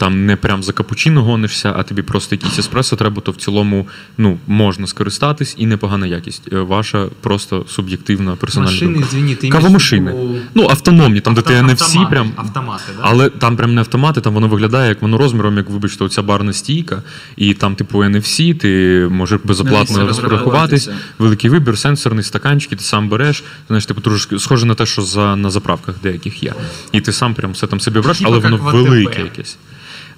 там 0.00 0.26
не 0.26 0.36
прям 0.36 0.62
за 0.62 0.72
капучино 0.72 1.22
гонишся, 1.24 1.74
а 1.76 1.82
тобі 1.82 2.02
просто 2.02 2.34
якийсь 2.34 2.58
еспресо 2.58 2.96
треба, 2.96 3.22
то 3.22 3.32
в 3.32 3.36
цілому 3.36 3.88
ну, 4.18 4.38
можна 4.46 4.86
скористатись 4.86 5.54
і 5.58 5.66
непогана 5.66 6.06
якість. 6.06 6.42
Е, 6.52 6.56
Ваша 6.60 7.06
просто 7.20 7.64
суб'єктивна 7.68 8.36
персональна 8.36 8.72
Машины, 8.76 8.92
думка. 8.92 9.08
извини, 9.08 9.30
ты 9.32 9.38
имеешь 9.46 9.52
Кавомашини. 9.52 10.12
в 10.12 10.14
виду 10.16 10.40
Ну, 10.54 10.68
автономні, 10.68 11.20
там, 11.20 11.34
де 11.34 11.42
ти 11.42 11.54
авто- 11.54 11.66
не 11.66 11.74
всі 11.74 11.98
автоматы, 11.98 12.10
прям. 12.10 12.32
Автоматы, 12.36 12.80
да? 12.96 13.02
Але 13.02 13.30
там 13.30 13.56
прям 13.56 13.74
не 13.74 13.80
автомати, 13.80 14.20
там 14.20 14.34
воно 14.34 14.48
виглядає, 14.48 14.88
як 14.88 15.02
воно 15.02 15.18
розміром, 15.18 15.56
як 15.56 15.70
вибачте, 15.70 16.04
оця 16.04 16.22
барна 16.22 16.52
стійка, 16.52 17.02
і 17.36 17.54
там, 17.54 17.74
типу, 17.76 17.98
NFC, 18.04 18.54
ти 18.58 18.68
можеш 19.10 19.40
безоплатно 19.44 19.96
Навіщо 19.98 20.06
розрахуватись, 20.22 20.86
розрахуватися? 20.86 20.94
великий 21.18 21.50
вибір, 21.50 21.78
сенсорний 21.78 22.24
стаканчики, 22.24 22.76
ти 22.76 22.84
сам 22.84 23.08
береш. 23.08 23.44
Знаєш, 23.68 23.86
типу, 23.86 24.00
трошки 24.00 24.38
схоже 24.38 24.66
на 24.66 24.74
те, 24.74 24.86
що 24.86 25.02
за, 25.02 25.36
на 25.36 25.50
заправках 25.50 25.94
деяких 26.02 26.42
є. 26.42 26.54
І 26.92 27.00
ти 27.00 27.12
сам 27.12 27.34
прям 27.34 27.52
все 27.52 27.66
там 27.66 27.80
собі 27.80 28.00
береш, 28.00 28.18
Типа 28.18 28.28
але 28.30 28.36
як 28.38 28.44
воно 28.44 28.56
в 28.56 28.68
АТБ. 28.68 28.74
велике 28.88 29.22
якесь. 29.22 29.56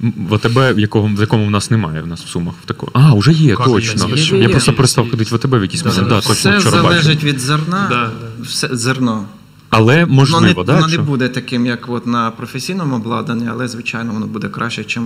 М, 0.03 0.13
В 0.29 0.33
АТБ, 0.33 0.75
в 0.75 0.79
якому, 0.79 1.15
в 1.15 1.19
якому 1.19 1.45
в 1.45 1.51
нас 1.51 1.71
немає 1.71 2.01
в 2.01 2.07
нас 2.07 2.23
в 2.23 2.27
сумах. 2.27 2.55
В 2.63 2.65
такого. 2.65 2.91
А, 2.95 3.13
вже 3.13 3.31
є, 3.31 3.55
Как 3.55 3.65
точно. 3.65 4.09
є? 4.09 4.15
Є, 4.15 4.35
Я 4.37 4.41
є. 4.41 4.49
просто 4.49 4.73
перестав 4.73 5.09
ходити 5.11 5.31
в 5.31 5.35
АТБ 5.35 5.59
в 5.59 5.61
якийсь 5.61 5.85
момент. 5.85 6.07
Да, 6.07 6.15
точно, 6.15 6.33
Все 6.33 6.57
вчора 6.57 6.83
бачив. 6.83 7.01
залежить 7.03 7.23
від 7.23 7.39
зерна, 7.39 7.87
Да, 7.89 8.11
все 8.43 8.69
зерно. 8.71 9.25
Але 9.69 10.05
можливо, 10.05 10.41
воно 10.41 10.47
не, 10.47 10.53
да, 10.65 10.73
воно 10.73 10.87
не 10.87 10.93
якщо- 10.93 11.01
буде 11.11 11.29
таким, 11.29 11.65
як 11.65 11.89
от 11.89 12.07
на 12.07 12.31
професійному 12.31 12.95
обладнанні, 12.95 13.47
але 13.51 13.67
звичайно 13.67 14.13
воно 14.13 14.27
буде 14.27 14.47
краще, 14.49 14.81
ніж 14.81 14.99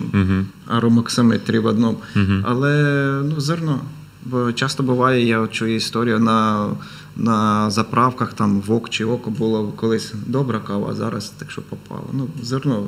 аромоксаметрі 0.67 1.59
в 1.59 1.65
одному. 1.65 1.97
Але 2.43 3.21
ну, 3.25 3.39
зерно. 3.41 3.79
Бо 4.25 4.51
часто 4.51 4.83
буває, 4.83 5.25
я 5.27 5.39
от 5.39 5.51
чую 5.51 5.75
історію 5.75 6.19
на, 6.19 6.67
на 7.15 7.69
заправках, 7.69 8.33
там 8.33 8.61
вок 8.61 8.89
чи 8.89 9.05
око 9.05 9.29
було 9.29 9.67
колись 9.67 10.13
добра 10.25 10.59
кава, 10.59 10.87
а 10.91 10.95
зараз 10.95 11.29
так 11.37 11.51
що 11.51 11.61
попало. 11.61 12.03
Ну, 12.13 12.27
зерно. 12.43 12.83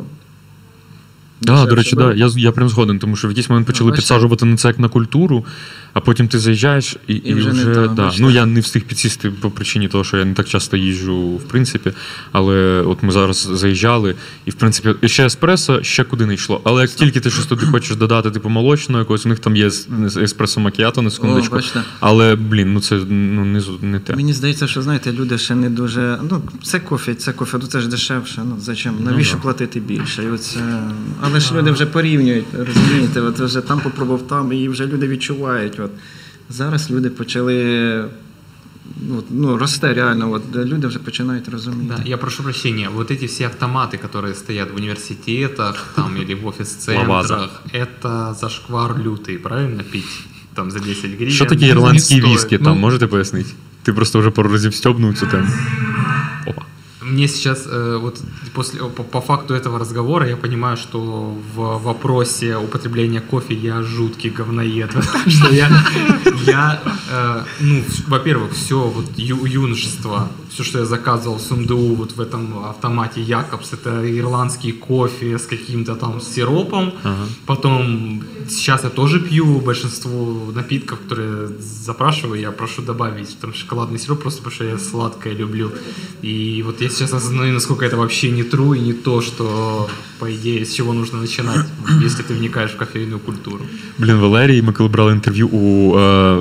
Да, 1.42 1.66
до 1.66 1.76
речі, 1.76 1.96
да. 1.96 2.14
Я, 2.14 2.30
я 2.36 2.52
прям 2.52 2.70
згоден, 2.70 3.00
тому 3.00 3.16
що 3.16 3.28
в 3.28 3.32
якийсь 3.32 3.50
момент 3.50 3.68
почали 3.68 3.92
бачите? 3.92 4.02
підсаджувати 4.02 4.46
на 4.46 4.58
це 4.58 4.68
як 4.68 4.80
на 4.80 4.88
культуру, 4.88 5.46
а 5.94 6.00
потім 6.00 6.28
ти 6.28 6.40
заїжджаєш 6.40 6.98
і, 7.08 7.14
і, 7.14 7.34
вже 7.34 7.50
вже, 7.50 7.66
не 7.66 7.88
да. 7.88 8.12
Ну 8.20 8.30
я 8.30 8.46
не 8.46 8.60
встиг 8.60 8.84
підсісти 8.84 9.32
по 9.32 9.52
причині 9.52 9.88
того, 9.88 10.04
що 10.04 10.18
я 10.18 10.26
не 10.26 10.34
так 10.34 10.48
часто 10.48 10.78
їжджу, 10.78 11.18
в 11.18 11.44
принципі. 11.44 11.92
Але 12.32 12.84
от 12.88 13.04
ми 13.04 13.12
зараз 13.12 13.50
заїжджали, 13.54 14.16
і 14.46 14.52
в 14.52 14.54
принципі, 14.54 14.96
і 15.02 15.08
ще 15.08 15.26
еспресо, 15.26 15.84
ще 15.84 16.04
куди 16.04 16.26
не 16.26 16.34
йшло. 16.34 16.62
Але 16.64 16.82
як 16.82 16.92
тільки 16.92 17.20
ти 17.20 17.30
щось 17.30 17.46
туди 17.46 17.66
хочеш 17.66 17.96
додати, 17.96 18.32
типу 18.32 18.50
молочного 18.50 19.00
якогось, 19.00 19.26
у 19.26 19.30
них 19.30 19.40
там 19.40 19.56
є 19.56 19.68
ес- 19.68 20.24
еспресо 20.24 20.60
макіато 20.60 21.02
на 21.02 21.10
секундочку. 21.10 21.56
бачите? 21.56 21.82
але, 22.00 22.36
блін, 22.36 22.74
ну 22.74 22.80
це 22.80 22.96
ну, 23.10 23.46
не, 23.46 23.62
не 23.82 24.00
те. 24.00 24.16
Мені 24.16 24.34
здається, 24.34 24.68
що 24.68 24.82
знаєте, 24.82 25.12
люди 25.12 25.38
ще 25.38 25.56
не 25.56 25.70
дуже. 25.70 26.20
Ну, 26.32 26.42
це 26.64 26.80
кофе, 26.80 27.16
це 27.16 27.34
кофе, 27.34 27.58
ну 27.62 27.68
це 27.68 27.80
ж 27.80 27.88
дешевше. 27.88 28.42
Ну 28.46 28.58
зачем? 28.62 28.96
Навіщо 29.00 29.36
да. 29.36 29.42
платити 29.42 29.80
більше? 29.80 30.24
І 30.24 30.28
оце... 30.28 30.60
Але 31.29 31.41
ж 31.41 31.55
люди 31.55 31.71
вже 31.71 31.87
порівнюють, 31.87 32.47
розумієте, 32.59 33.21
от 33.21 33.39
вже 33.39 33.61
там 33.61 33.81
попробував 33.81 34.27
там, 34.27 34.53
і 34.53 34.69
вже 34.69 34.87
люди 34.87 35.09
відчувають. 35.09 35.81
От. 35.81 35.91
Зараз 36.51 36.91
люди 36.91 37.11
почали. 37.11 38.05
Ну, 39.09 39.23
ну, 39.31 39.57
росте 39.59 39.95
реально, 39.95 40.33
от 40.33 40.43
люди 40.57 40.87
вже 40.87 40.99
починають 40.99 41.49
розуміти. 41.49 41.95
Да, 41.97 42.03
я 42.11 42.17
прошу 42.19 42.43
прощения, 42.43 42.89
вот 42.95 43.11
эти 43.11 43.27
все 43.27 43.45
автоматы, 43.45 43.99
которые 43.99 44.35
стоят 44.35 44.73
в 44.73 44.77
университетах 44.77 45.87
там, 45.97 46.17
или 46.17 46.35
в 46.35 46.39
Лаваза. 46.39 46.49
офис-центрах, 46.49 47.63
это 47.75 48.35
зашквар 48.35 48.95
лютый, 49.07 49.39
правильно 49.39 49.83
пить? 49.93 50.21
Там 50.55 50.71
за 50.71 50.79
10 50.79 51.11
гривен. 51.11 51.31
Що 51.31 51.45
таке 51.47 51.61
не 51.61 51.69
ірландські 51.69 52.17
стоїть. 52.19 52.37
віскі? 52.37 52.59
Ну- 52.59 52.65
Там 52.65 52.79
можете 52.79 53.07
пояснити? 53.07 53.51
Ти 53.83 53.93
просто 53.93 54.19
вже 54.19 54.31
пару 54.31 54.53
разів 54.53 54.75
стьобнув 54.75 55.19
цю 55.19 55.27
тему. 55.27 55.49
Мне 57.10 57.28
сейчас, 57.28 57.66
э, 57.68 57.98
вот 58.00 58.20
после, 58.54 58.80
по, 58.84 59.04
по 59.04 59.22
факту 59.22 59.54
этого 59.54 59.80
разговора, 59.80 60.28
я 60.28 60.38
понимаю, 60.38 60.78
что 60.78 61.36
в 61.56 61.84
вопросе 61.84 62.58
употребления 62.58 63.22
кофе 63.22 63.54
я 63.54 63.82
жуткий 63.82 64.30
говноед. 64.30 64.92
Что 65.28 65.50
я, 65.54 65.70
я 66.46 66.82
э, 67.12 67.44
ну, 67.60 67.84
во-первых, 68.08 68.54
все 68.54 68.80
вот 68.80 69.06
ю- 69.18 69.46
юношество, 69.46 70.30
все, 70.51 70.63
что 70.63 70.79
я 70.79 70.85
заказывал 70.85 71.37
в 71.37 71.41
СумДУ, 71.41 71.95
вот 71.95 72.17
в 72.17 72.21
этом 72.21 72.65
автомате 72.65 73.21
Якобс, 73.21 73.73
это 73.73 73.91
ирландский 74.21 74.73
кофе 74.73 75.39
с 75.39 75.47
каким-то 75.47 75.95
там 75.95 76.21
сиропом. 76.21 76.93
Ага. 77.03 77.27
Потом 77.47 78.23
сейчас 78.49 78.85
я 78.85 78.91
тоже 78.91 79.21
пью 79.21 79.61
большинство 79.61 80.53
напитков, 80.55 80.99
которые 80.99 81.49
запрашиваю, 81.87 82.41
я 82.41 82.51
прошу 82.51 82.83
добавить 82.83 83.39
там 83.41 83.55
шоколадный 83.55 83.99
сироп, 83.99 84.21
просто 84.21 84.43
потому 84.43 84.55
что 84.55 84.65
я 84.65 84.79
сладкое 84.79 85.35
люблю. 85.35 85.71
И 86.23 86.63
вот 86.67 86.81
я 86.81 86.89
сейчас 86.89 87.13
осознаю, 87.13 87.53
насколько 87.53 87.85
это 87.85 87.97
вообще 87.97 88.31
не 88.31 88.43
true 88.43 88.77
и 88.77 88.81
не 88.81 88.93
то, 88.93 89.21
что, 89.21 89.89
по 90.19 90.27
идее, 90.27 90.65
с 90.65 90.75
чего 90.75 90.93
нужно 90.93 91.21
начинать, 91.21 91.67
если 92.03 92.23
ты 92.23 92.35
вникаешь 92.35 92.71
в 92.71 92.77
кофейную 92.77 93.21
культуру. 93.21 93.65
Блін, 93.99 94.17
Валерій, 94.17 94.63
ми 94.63 94.73
коли 94.73 94.89
брали 94.89 95.13
інтерв'ю 95.13 95.49
у 95.49 95.99
е, 95.99 96.39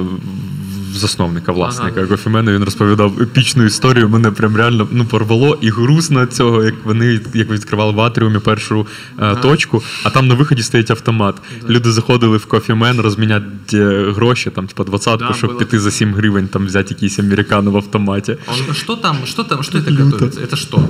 засновника, 0.93 1.51
власника 1.51 1.99
Ага. 1.99 2.07
кофемена, 2.07 2.51
він 2.53 2.63
розповідав 2.63 3.21
епічну 3.21 3.63
історію. 3.65 4.09
Мене 4.09 4.31
прям 4.31 4.55
реально 4.57 4.87
ну, 4.91 5.05
порвало 5.05 5.57
і 5.61 5.69
грустно 5.69 6.21
від 6.21 6.33
цього, 6.33 6.63
як 6.63 6.75
вони 6.83 7.19
як 7.33 7.49
відкривали 7.49 7.91
в 7.93 8.01
атріумі 8.01 8.39
першу 8.39 8.87
е, 9.19 9.35
точку, 9.35 9.83
а 10.03 10.09
там 10.09 10.27
на 10.27 10.33
виході 10.33 10.63
стоїть 10.63 10.91
автомат. 10.91 11.35
Люди 11.69 11.91
заходили 11.91 12.37
в 12.37 12.45
кофемен 12.45 12.99
розміняти 12.99 13.77
е, 13.77 14.11
гроші, 14.11 14.49
там, 14.49 14.67
типа 14.67 14.83
двадцятку, 14.83 15.27
Да, 15.27 15.33
щоб 15.33 15.49
було. 15.49 15.59
піти 15.59 15.79
за 15.79 15.91
7 15.91 16.13
гривень, 16.13 16.47
там 16.47 16.65
взяти 16.65 16.93
якийсь 16.93 17.19
американо 17.19 17.71
в 17.71 17.77
автоматі. 17.77 18.37
А 18.69 18.73
Что 18.73 18.95
там, 18.95 19.17
что 19.25 19.43
там, 19.43 19.63
что 19.63 19.77
это 19.77 20.03
готовится? 20.03 20.41
Это 20.41 20.55
что? 20.55 20.89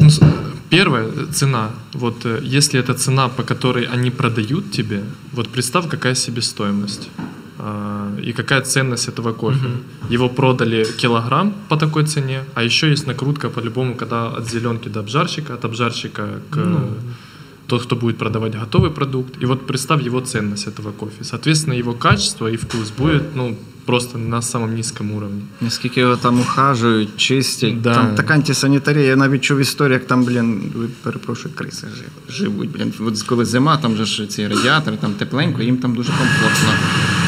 Ну, 0.00 0.06
с- 0.10 0.20
Первое – 0.68 1.32
цена. 1.32 1.68
Вот 1.92 2.26
э, 2.26 2.56
если 2.56 2.80
это 2.80 2.94
цена, 2.94 3.28
по 3.28 3.42
которой 3.42 3.88
они 3.94 4.10
продают 4.10 4.70
тебе, 4.70 5.00
вот 5.32 5.48
представь, 5.48 5.88
какая 5.88 6.14
себестоимость 6.14 7.08
а, 7.18 7.22
И 8.23 8.33
какая 8.33 8.61
ценность 8.61 9.07
этого 9.07 9.33
кофе. 9.33 9.69
Его 10.09 10.29
продали 10.29 10.85
килограмм 10.97 11.53
по 11.69 11.77
такой 11.77 12.05
цене, 12.05 12.43
а 12.55 12.63
еще 12.63 12.89
есть 12.89 13.07
накрутка 13.07 13.49
по-любому, 13.49 13.95
когда 13.95 14.27
от 14.27 14.49
зеленки 14.49 14.89
до 14.89 14.99
обжарщика, 14.99 15.53
от 15.53 15.65
обжарщика 15.65 16.23
к 16.51 16.55
Ну. 16.55 16.89
Тот, 17.67 17.83
кто 17.83 17.95
будет 17.95 18.17
продавать 18.17 18.55
готовый 18.55 18.89
продукт. 18.89 19.43
И 19.43 19.45
вот 19.45 19.67
представь 19.67 20.01
его 20.01 20.21
ценность 20.21 20.67
этого 20.67 20.91
кофе. 20.91 21.23
Соответственно, 21.23 21.73
его 21.73 21.93
качество 21.93 22.47
и 22.47 22.55
вкус 22.55 22.91
будет 22.97 23.23
ну, 23.35 23.55
просто 23.85 24.17
на 24.17 24.41
самом 24.41 24.75
низком 24.75 25.11
уровне. 25.11 25.41
Наскільки 25.61 25.99
його 25.99 26.17
там 26.17 26.39
ухажують, 26.39 27.17
чистять. 27.17 27.81
Да. 27.81 27.93
Там 27.93 28.15
така 28.15 28.33
антисанітарія. 28.33 29.05
Я 29.05 29.15
навіть 29.15 29.41
чув 29.41 29.59
історію, 29.59 29.93
як 29.93 30.07
там, 30.07 30.23
блін, 30.23 30.61
перепрошую, 31.03 31.55
криси 31.55 31.87
жив- 31.87 32.35
живуть. 32.35 32.71
Блін. 32.71 32.93
От 32.99 33.21
коли 33.21 33.45
зима, 33.45 33.77
там 33.77 33.95
же 33.95 34.05
ж 34.05 34.27
ці 34.27 34.47
радіатори, 34.47 34.97
там 34.97 35.13
тепленько, 35.13 35.61
їм 35.61 35.77
там 35.77 35.95
дуже 35.95 36.09
комфортно. 36.11 36.69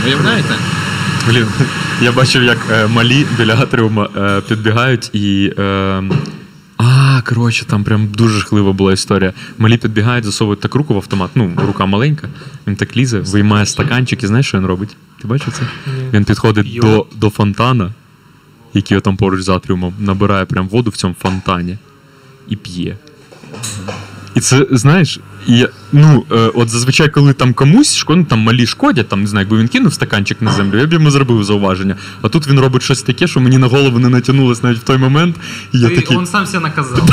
Уявляєте? 0.05 0.55
Блін, 1.27 1.47
я 2.01 2.11
бачив, 2.11 2.43
як 2.43 2.57
е, 2.71 2.87
малі 2.87 3.25
біля 3.37 3.53
атріума 3.53 4.09
е, 4.17 4.41
підбігають 4.41 5.15
і. 5.15 5.53
Е, 5.57 6.03
а, 6.81 7.21
коротше, 7.21 7.65
там 7.65 7.83
прям 7.83 8.07
дуже 8.07 8.39
жахлива 8.39 8.73
була 8.73 8.93
історія. 8.93 9.33
Малі 9.57 9.77
підбігають, 9.77 10.25
засовують 10.25 10.59
так 10.59 10.75
руку 10.75 10.93
в 10.93 10.97
автомат. 10.97 11.31
Ну, 11.35 11.53
рука 11.57 11.85
маленька, 11.85 12.29
він 12.67 12.75
так 12.75 12.97
лізе, 12.97 13.19
виймає 13.19 13.65
стаканчик 13.65 14.23
і 14.23 14.27
знаєш, 14.27 14.47
що 14.47 14.57
він 14.57 14.65
робить? 14.65 14.95
Ти 15.21 15.27
бачив 15.27 15.53
це? 15.53 15.63
Він 16.13 16.23
підходить 16.23 16.79
до, 16.81 17.05
до 17.15 17.29
фонтана, 17.29 17.93
який 18.73 18.99
там 18.99 19.17
поруч 19.17 19.41
з 19.41 19.49
атріумом, 19.49 19.93
набирає 19.99 20.45
прям 20.45 20.67
воду 20.67 20.89
в 20.89 20.97
цьому 20.97 21.15
фонтані 21.19 21.77
і 22.47 22.55
п'є. 22.55 22.97
І 24.35 24.39
це, 24.39 24.67
знаєш, 24.71 25.19
і, 25.47 25.57
я- 25.57 25.69
ну, 25.91 26.25
е, 26.31 26.35
от 26.35 26.69
зазвичай, 26.69 27.09
коли 27.09 27.33
там 27.33 27.53
комусь 27.53 27.95
шкод, 27.95 28.17
ну, 28.17 28.23
там 28.23 28.39
малі 28.39 28.67
шкодять, 28.67 29.07
там, 29.07 29.21
не 29.21 29.27
знаю, 29.27 29.45
якби 29.45 29.57
він 29.57 29.67
кинув 29.67 29.93
стаканчик 29.93 30.41
на 30.41 30.51
землю, 30.51 30.79
я 30.79 30.85
б 30.85 30.93
йому 30.93 31.11
зробив 31.11 31.43
зауваження. 31.43 31.95
А 32.21 32.29
тут 32.29 32.47
він 32.47 32.59
робить 32.59 32.83
щось 32.83 33.01
таке, 33.01 33.27
що 33.27 33.39
мені 33.39 33.57
на 33.57 33.67
голову 33.67 33.99
не 33.99 34.09
натягнулося 34.09 34.61
навіть 34.63 34.79
в 34.79 34.83
той 34.83 34.97
момент. 34.97 35.35
І 35.73 35.79
я 35.79 35.89
такий, 35.89 36.17
Он 36.17 36.25
сам 36.25 36.45
себя 36.45 36.59
наказал. 36.63 36.99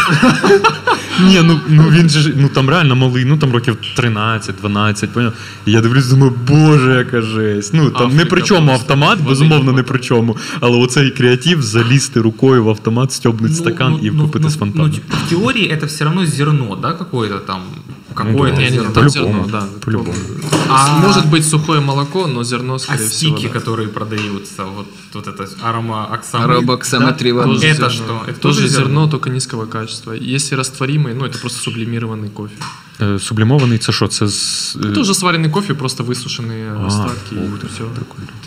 ні, 1.20 1.40
ну, 1.44 1.60
ну 1.68 1.90
він 1.90 2.08
же 2.08 2.32
ну 2.36 2.48
там 2.48 2.70
реально 2.70 2.96
малий, 2.96 3.24
ну 3.24 3.36
там 3.36 3.52
років 3.52 3.76
13-12, 3.98 5.06
поняв? 5.06 5.32
І 5.66 5.72
я 5.72 5.80
дивлюсь, 5.80 6.06
думаю, 6.06 6.32
боже, 6.48 6.94
яка 6.94 7.20
жесть. 7.22 7.74
Ну 7.74 7.90
там 7.90 8.16
не 8.16 8.24
при 8.24 8.42
чому 8.42 8.72
автомат, 8.72 9.20
безумовно, 9.20 9.72
не 9.72 9.82
при 9.82 9.98
чому. 9.98 10.36
Але 10.60 10.78
оцей 10.78 11.10
креатив 11.10 11.62
залізти 11.62 12.20
рукою 12.20 12.64
в 12.64 12.68
автомат, 12.68 13.12
стьобнути 13.12 13.54
стакан 13.54 13.98
і 14.02 14.10
випити 14.10 14.38
ну, 14.44 14.50
з 14.50 14.56
фонтану. 14.56 14.84
ну, 14.88 15.16
в 15.26 15.30
теории 15.30 15.64
это 15.68 15.86
все 15.86 16.04
равно 16.04 16.26
зерно, 16.26 16.78
да, 16.82 16.92
какое-то 16.92 17.38
там. 17.38 17.60
Какое-то 18.16 18.56
да. 18.56 18.62
Не, 18.62 18.70
не, 18.70 18.76
зерно. 18.76 18.92
там 18.92 19.04
По-любому, 19.10 19.44
зерно, 19.44 19.48
да. 19.48 19.68
по-любому. 19.84 20.14
А- 20.68 20.98
Может 21.00 21.26
быть 21.30 21.46
сухое 21.46 21.80
молоко, 21.80 22.26
но 22.26 22.42
зерно, 22.44 22.74
А 22.74 22.78
скорее 22.78 23.08
всего, 23.08 23.36
стики, 23.36 23.46
да. 23.48 23.52
которые 23.52 23.88
продаются, 23.88 24.64
вот, 24.64 24.86
вот 25.12 25.26
это 25.26 25.48
аромооксамит. 25.62 26.44
Аромооксаметрия, 26.46 27.34
да? 27.34 27.42
Это 27.42 27.58
зерно. 27.58 27.90
что? 27.90 28.22
Это 28.26 28.40
тоже 28.40 28.56
тоже 28.62 28.68
зерно, 28.68 29.06
только 29.06 29.30
низкого 29.30 29.66
качества. 29.66 30.12
Если 30.12 30.54
растворимый, 30.54 31.14
ну 31.14 31.24
это 31.26 31.38
просто 31.38 31.58
сублимированный 31.60 32.30
кофе. 32.30 32.56
Е, 33.01 33.19
Сублімований 33.19 33.77
це 33.77 33.91
що? 33.91 34.07
Це 34.07 34.27
з. 34.27 34.77
е, 34.83 34.87
Это 34.87 34.99
уже 34.99 35.13
сваренный 35.13 35.49
кофе, 35.51 35.73
просто 35.73 36.03
высушенные 36.03 36.83
А, 36.83 36.85
остатки. 36.87 37.35
ух 37.35 37.63
и 37.63 37.67
все. 37.67 37.83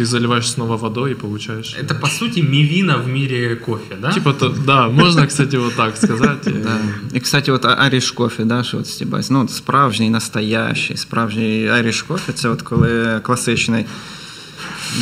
Ты 0.01 0.05
заливаешь 0.05 0.51
снова 0.51 0.77
водой 0.77 1.13
и 1.13 1.15
получаешь. 1.15 1.77
Это, 1.83 2.01
по 2.01 2.07
сути, 2.07 2.43
мивина 2.43 2.97
в 2.97 3.09
мире 3.09 3.57
кофе, 3.57 3.97
да? 4.01 4.13
Типа, 4.13 4.33
то, 4.33 4.49
да, 4.49 4.89
можно, 4.89 5.27
кстати, 5.27 5.59
вот 5.59 5.77
так 5.77 5.97
сказать. 5.97 6.47
Э, 6.47 6.63
Да. 6.63 6.77
І, 7.13 7.21
кстати, 7.21 7.53
от 7.53 7.65
Irish 7.65 8.15
кофе, 8.15 8.45
да, 8.45 8.63
що 8.65 8.79
от 8.79 8.87
стібать, 8.87 9.27
ну, 9.31 9.41
от 9.45 9.51
справжній, 9.51 10.11
настоящий, 10.11 10.97
справжній 10.97 11.71
Irish 11.71 12.07
кофе, 12.07 12.33
це 12.33 12.49
от 12.49 12.63
коли 12.63 13.21
класичний. 13.23 13.87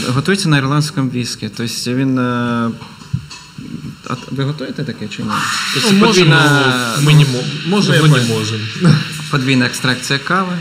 Готується 0.09 0.49
на 0.49 0.59
ірландському 0.59 1.11
віскі. 1.11 1.51
Тобто 1.57 1.93
він. 1.95 2.19
е, 2.19 2.71
А 4.11 4.15
ви 4.31 4.45
готуєте 4.45 4.85
таке 4.85 5.09
чи 5.09 5.23
ні? 5.23 5.29
Тобто 5.75 5.89
Ну, 5.93 6.07
можем, 6.07 6.29
подвійна- 6.29 6.97
но 7.01 7.11
мы 7.11 7.15
не 7.15 7.25
можем. 7.25 7.51
Можем, 7.67 7.95
Ну, 8.03 8.07
но 8.09 8.17
я 8.17 8.23
не 8.25 8.29
понял. 8.29 8.53
можем. 9.27 9.27
подвійна 9.31 9.67
екстракція 9.67 10.19
кави. 10.19 10.53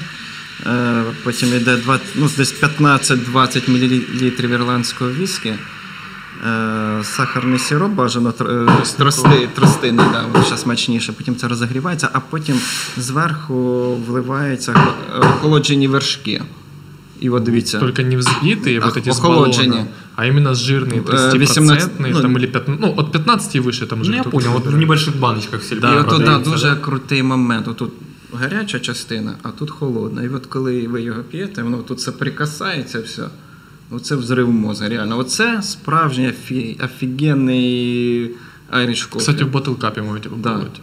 е, 0.65 1.03
Потім 1.23 1.49
йде 1.55 1.77
два- 1.77 1.99
ну, 2.15 2.29
десь 2.37 2.53
15-20 2.61 3.69
мл 3.69 4.53
ірландського 4.53 5.11
віскі. 5.11 5.49
е, 5.49 7.03
Сахарний 7.03 7.59
сироп 7.59 7.91
бажано 7.91 8.29
тр- 8.29 8.69
е, 8.81 8.83
трости, 8.97 9.49
тростинний, 9.55 10.05
да, 10.13 10.25
воно 10.33 10.45
ще 10.45 10.57
смачніше. 10.57 11.11
Потім 11.11 11.35
це 11.35 11.47
розігрівається, 11.47 12.09
а 12.13 12.19
потім 12.19 12.55
зверху 12.97 13.95
вливаються 14.07 14.73
хо- 14.73 14.93
е, 15.15 15.19
охолоджені 15.29 15.87
вершки. 15.87 16.41
І 17.19 17.29
от 17.29 17.43
дивіться. 17.43 17.79
Только 17.79 18.01
не 18.01 18.17
взбитые, 18.17 18.81
А, 18.81 18.85
вот 18.85 18.97
эти 18.97 19.09
с 19.09 19.19
охолоджение. 19.19 19.69
баллона, 19.71 19.87
а 20.15 20.25
именно 20.25 20.49
жирные, 20.53 21.01
Э, 21.03 21.31
30%, 21.31 21.37
18, 21.39 21.89
ну, 21.99 22.21
там, 22.21 22.37
или 22.37 22.47
15, 22.47 22.81
ну, 22.81 22.93
от 22.97 23.11
15 23.11 23.55
и 23.55 23.59
выше 23.61 23.87
там 23.87 24.01
уже. 24.01 24.09
Ну, 24.11 24.15
я 24.17 24.21
кто-то 24.21 24.37
понял, 24.37 24.51
вот 24.53 24.65
в 24.65 24.67
выбирает. 24.69 24.79
небольших 24.79 25.19
баночках 25.19 25.61
все 25.61 25.75
Да, 25.75 25.93
і 25.93 25.97
от 25.97 26.03
да, 26.03 26.09
продаются, 26.09 26.51
дуже 26.51 26.69
да? 26.69 26.75
крутий 26.75 27.23
момент. 27.23 27.77
Тут 27.77 27.91
гаряча 28.33 28.79
частина, 28.79 29.33
а 29.43 29.49
тут 29.49 29.69
холодна. 29.69 30.23
І 30.23 30.29
от 30.29 30.45
коли 30.45 30.87
ви 30.87 31.01
його 31.01 31.23
п'єте, 31.23 31.63
воно 31.63 31.77
тут 31.77 32.01
соприкасається 32.01 32.99
все. 33.01 33.23
Оце 33.91 34.15
взрив 34.15 34.49
мозга, 34.49 34.89
реально. 34.89 35.17
Оце 35.17 35.61
справжній 35.61 36.29
офі... 36.29 36.79
офігенний 36.83 38.31
Irish 38.73 39.09
кофе. 39.09 39.19
Кстати, 39.19 39.43
в 39.43 39.51
ботл-капе 39.55 40.01
можете 40.01 40.29
Да. 40.29 40.35
попробовать. 40.35 40.81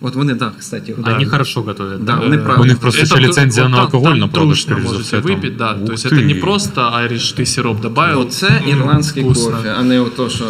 От 0.00 0.14
вони 0.14 0.34
так, 0.34 0.52
кстати. 0.58 0.94
Да. 0.98 1.14
Они 1.16 1.26
хорошо 1.26 1.62
готовят. 1.62 2.04
Да, 2.04 2.12
да? 2.12 2.18
вони 2.20 2.36
Э, 2.36 2.44
правильно. 2.44 2.62
У 2.62 2.66
них 2.66 2.78
просто 2.78 3.02
это 3.02 3.06
ще 3.06 3.14
ту- 3.14 3.20
ліцензія 3.22 3.62
вот 3.64 3.70
на 3.70 3.76
там- 3.76 3.84
алкоголь 3.86 4.10
там 4.10 4.18
на 4.18 4.28
продаж, 4.28 4.64
трушно 4.64 4.70
скоріш 4.76 4.86
за 4.86 4.92
можете 4.92 5.18
все. 5.18 5.28
там. 5.28 5.36
выпить, 5.40 5.56
да. 5.56 5.72
Ух 5.74 5.86
То 5.86 5.92
есть 5.92 6.08
ти. 6.08 6.16
это 6.16 6.24
не 6.24 6.34
просто 6.34 6.80
айриш, 6.92 7.34
ты 7.38 7.46
сироп 7.46 7.80
добавил. 7.80 8.20
Оце 8.20 8.46
м, 8.48 8.68
ірландський 8.68 9.22
вкусно. 9.22 9.50
кофе, 9.50 9.74
а 9.78 9.82
не 9.82 10.00
ото, 10.00 10.28
що. 10.28 10.44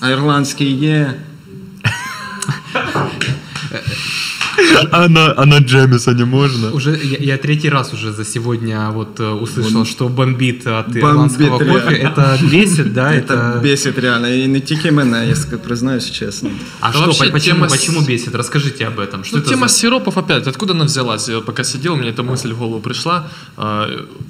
А 0.00 0.10
ірландський 0.10 0.72
є. 0.76 1.14
А 4.90 5.08
на, 5.08 5.34
а 5.36 5.46
на 5.46 5.60
Джеміса 5.60 6.12
не 6.12 6.24
можна? 6.24 6.68
Уже 6.70 6.90
я, 7.04 7.18
я 7.20 7.36
третий 7.36 7.70
раз 7.70 7.94
уже 7.94 8.12
за 8.12 8.24
сегодня 8.24 8.90
вот 8.90 9.20
э, 9.20 9.24
услышал, 9.42 9.84
что 9.86 10.08
бомбит 10.08 10.66
от 10.66 10.86
Бомбит, 10.86 11.02
ирландского 11.02 11.58
реально. 11.58 11.72
кофе. 11.80 11.94
Это 12.16 12.38
бесит, 12.50 12.92
да? 12.92 13.12
Це 13.12 13.34
Это... 13.34 13.60
бесить 13.62 13.98
реально. 13.98 14.28
І 14.28 14.48
не 14.48 14.60
тільки 14.60 14.92
мене, 14.92 15.26
я 15.28 15.34
ск- 15.34 15.56
признаюсь 15.58 16.10
чесно. 16.10 16.50
А 16.80 16.86
Да 16.86 16.92
что, 16.92 17.00
вообще 17.06 17.24
по- 17.24 17.30
почему, 17.32 17.54
тема 17.56 17.66
с- 17.68 17.72
почему 17.72 18.00
бесит? 18.00 18.34
Расскажите 18.34 18.86
об 18.86 18.98
этом. 19.00 19.24
Что 19.24 19.36
Ну, 19.36 19.42
это 19.42 19.48
тема 19.48 19.68
за... 19.68 19.74
сиропов 19.74 20.18
опять, 20.18 20.46
откуда 20.46 20.72
она 20.72 20.84
взялась? 20.84 21.28
Я 21.28 21.40
пока 21.40 21.64
сидел, 21.64 21.96
мне 21.96 22.08
эта 22.10 22.22
мысль 22.22 22.52
в 22.52 22.58
голову 22.58 22.80
пришла. 22.80 23.28
А, 23.56 23.88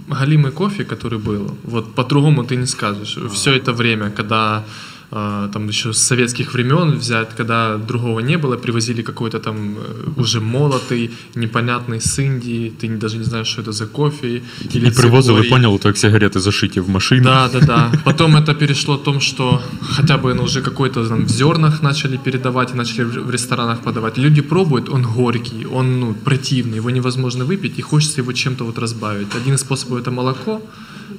Галимый 0.09 0.53
кофе, 0.53 0.85
который 0.85 1.19
был, 1.19 1.51
вот 1.65 1.95
по-другому 1.95 2.43
ты 2.45 2.57
не 2.57 2.67
скажешь. 2.67 3.19
Все 3.33 3.51
это 3.51 3.73
время, 3.73 4.11
когда 4.17 4.37
а, 4.47 4.63
там 5.10 5.68
еще 5.68 5.94
с 5.94 5.98
советских 5.98 6.54
времен 6.54 6.98
взять, 6.98 7.30
когда 7.38 7.78
другого 7.78 8.20
не 8.20 8.38
было, 8.38 8.58
привозили 8.58 9.02
какой-то 9.02 9.40
там 9.40 9.78
э, 9.78 10.22
уже 10.22 10.42
молотый, 10.42 11.12
непонятный 11.36 12.00
с 12.00 12.20
Индии, 12.20 12.74
ты 12.82 12.98
даже 12.98 13.18
не 13.18 13.24
знаешь, 13.24 13.48
что 13.48 13.62
это 13.62 13.72
за 13.72 13.86
кофе. 13.86 14.42
Или 14.76 14.88
І 14.88 14.92
привозили, 14.92 15.50
то 15.82 15.88
як 15.88 15.98
сигарети 15.98 16.40
зашиті 16.40 16.80
в 16.80 16.90
машину. 16.90 17.24
Да, 17.24 17.50
да, 17.54 17.60
да. 17.60 17.92
Потом 18.04 18.36
это 18.36 18.54
перешло 18.54 18.96
о 18.96 18.98
том, 18.98 19.22
что 19.22 19.62
хотя 19.96 20.18
бы 20.18 20.34
ну, 20.34 20.44
уже 20.44 20.62
какой-то 20.62 21.08
там 21.08 21.26
в 21.26 21.30
зернах 21.30 21.84
начали 21.84 22.18
передавать 22.18 22.74
и 22.74 22.78
начали 22.78 23.04
в 23.06 23.28
в 23.28 23.32
ресторанах 23.32 23.80
подавать. 23.80 24.18
Люди 24.18 24.42
пробуют, 24.42 24.90
он 24.90 25.04
горький, 25.04 25.66
он 25.66 26.00
ну, 26.00 26.14
противный, 26.14 26.78
его 26.78 26.90
невозможно 26.90 27.46
выпить, 27.46 27.80
и 27.80 27.82
хочется 27.82 28.22
его 28.22 28.34
чем-то 28.34 28.66
вот 28.66 28.80
разбавить. 28.80 29.28
Один 29.36 29.54
из 29.54 29.62
способов 29.62 30.02
это 30.02 30.12
молоко, 30.12 30.62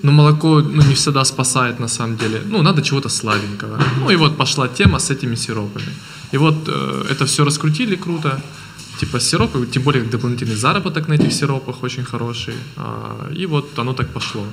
но 0.03 0.13
молоко 0.13 0.61
ну, 0.61 0.83
не 0.83 0.95
всегда 0.95 1.25
спасает 1.25 1.81
на 1.81 1.89
самом 1.89 2.17
деле. 2.17 2.43
Ну, 2.47 2.63
надо 2.63 2.83
чего-то 2.83 3.09
сладенького. 3.09 3.79
Ну 4.01 4.11
и 4.11 4.17
вот 4.17 4.37
пошла 4.37 4.69
тема 4.69 4.99
с 4.99 5.11
этими 5.11 5.37
сиропами. 5.37 5.93
И 6.33 6.39
вот 6.39 6.69
э, 6.69 7.05
это 7.11 7.25
все 7.27 7.45
раскрутили 7.45 7.97
круто. 7.97 8.41
Типа 9.01 9.21
сиропы, 9.21 9.67
тем 9.67 9.83
более 9.83 10.03
дополнительный 10.05 10.57
заработок 10.57 11.09
на 11.09 11.15
этих 11.15 11.33
сиропах 11.33 11.83
очень 11.83 12.05
хороший. 12.05 12.55
А, 12.77 13.31
И 13.33 13.47
вот 13.47 13.79
оно 13.79 13.93
так 13.93 14.09
пошло. 14.13 14.45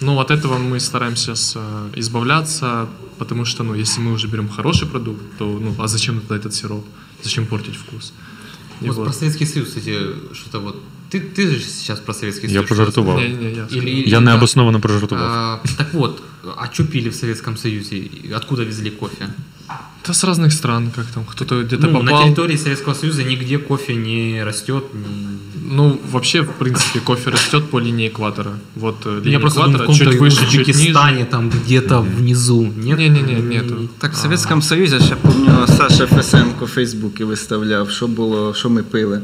Ну, 0.00 0.20
от 0.20 0.30
этого 0.30 0.58
мы 0.58 0.78
стараемся 0.80 1.34
с, 1.34 1.56
э, 1.56 1.90
избавляться, 1.96 2.86
потому 3.18 3.44
что, 3.44 3.64
ну, 3.64 3.74
если 3.74 4.00
мы 4.00 4.12
уже 4.12 4.28
берем 4.28 4.48
хороший 4.48 4.86
продукт, 4.86 5.22
то, 5.38 5.44
ну, 5.44 5.74
а 5.78 5.88
зачем 5.88 6.20
тогда 6.20 6.36
этот 6.36 6.54
сироп? 6.54 6.84
Зачем 7.22 7.46
портить 7.46 7.76
вкус? 7.76 8.12
И 8.80 8.86
Вот 8.86 8.96
вот. 8.96 9.04
про 9.04 9.12
Советский 9.12 9.46
Союз, 9.46 9.68
кстати, 9.68 9.98
что-то 10.32 10.60
вот... 10.60 10.76
Ты, 11.11 11.19
ты 11.19 11.47
же 11.47 11.59
сейчас 11.59 11.99
про 11.99 12.13
Советский 12.13 12.47
Я 12.47 12.53
Союз. 12.53 12.69
пожартував. 12.69 13.17
Не, 13.19 13.27
не, 13.29 13.51
я 13.53 13.65
скажу. 13.65 13.81
Или- 13.81 14.09
Я 14.09 14.19
да. 14.19 14.25
необосновано 14.25 14.79
прожартував. 14.79 15.23
А, 15.29 15.59
так 15.77 15.93
вот, 15.93 16.21
а 16.57 16.65
что 16.73 16.83
пили 16.83 17.09
в 17.09 17.15
Советском 17.15 17.57
Союзе? 17.57 17.95
И 17.97 18.33
Откуда 18.35 18.63
везли 18.63 18.89
кофе? 18.89 19.27
Да 20.07 20.13
с 20.13 20.23
разных 20.27 20.51
стран, 20.51 20.91
как 20.95 21.05
там, 21.05 21.23
кто-то 21.25 21.61
где-то 21.63 21.87
Ну, 21.87 21.93
на 21.93 21.99
попал. 22.11 22.23
территории 22.23 22.57
Советского 22.57 22.95
Союза 22.95 23.23
нигде 23.23 23.57
кофе 23.57 23.95
не 23.95 24.43
растет. 24.45 24.83
не- 24.93 25.37
Ну, 25.75 25.99
вообще, 26.11 26.41
в 26.41 26.51
принципе, 26.59 26.99
кофе 26.99 27.29
растет 27.31 27.63
по 27.71 27.79
линии 27.79 28.07
экватора. 28.09 28.51
Вот 28.75 29.05
э, 29.05 29.09
линия 29.19 29.31
Я 29.31 29.39
просто 29.39 29.59
думаю, 29.61 29.77
в 29.77 29.81
экватора 29.81 29.97
каком-то 29.97 30.11
чуть 30.11 30.21
выше, 30.21 30.51
чуть 30.51 30.67
ниже. 30.67 30.71
Узбекистане, 30.71 31.25
там 31.25 31.49
где-то 31.49 32.01
внизу. 32.01 32.61
Нет? 32.77 32.97
Не-не-не, 32.99 33.39
нету. 33.41 33.89
Так, 33.99 34.13
в 34.13 34.15
Совєтському 34.17 34.61
Союзі 34.61 34.99
ще 34.99 35.15
пам'ятаю, 35.15 35.67
Саша 35.67 36.07
Фесенко 36.07 36.65
в 36.65 36.67
Фейсбуці 36.67 37.23
виставляв, 37.23 37.89
що 37.89 38.07
було, 38.07 38.53
що 38.53 38.69
ми 38.69 38.83
пили. 38.83 39.21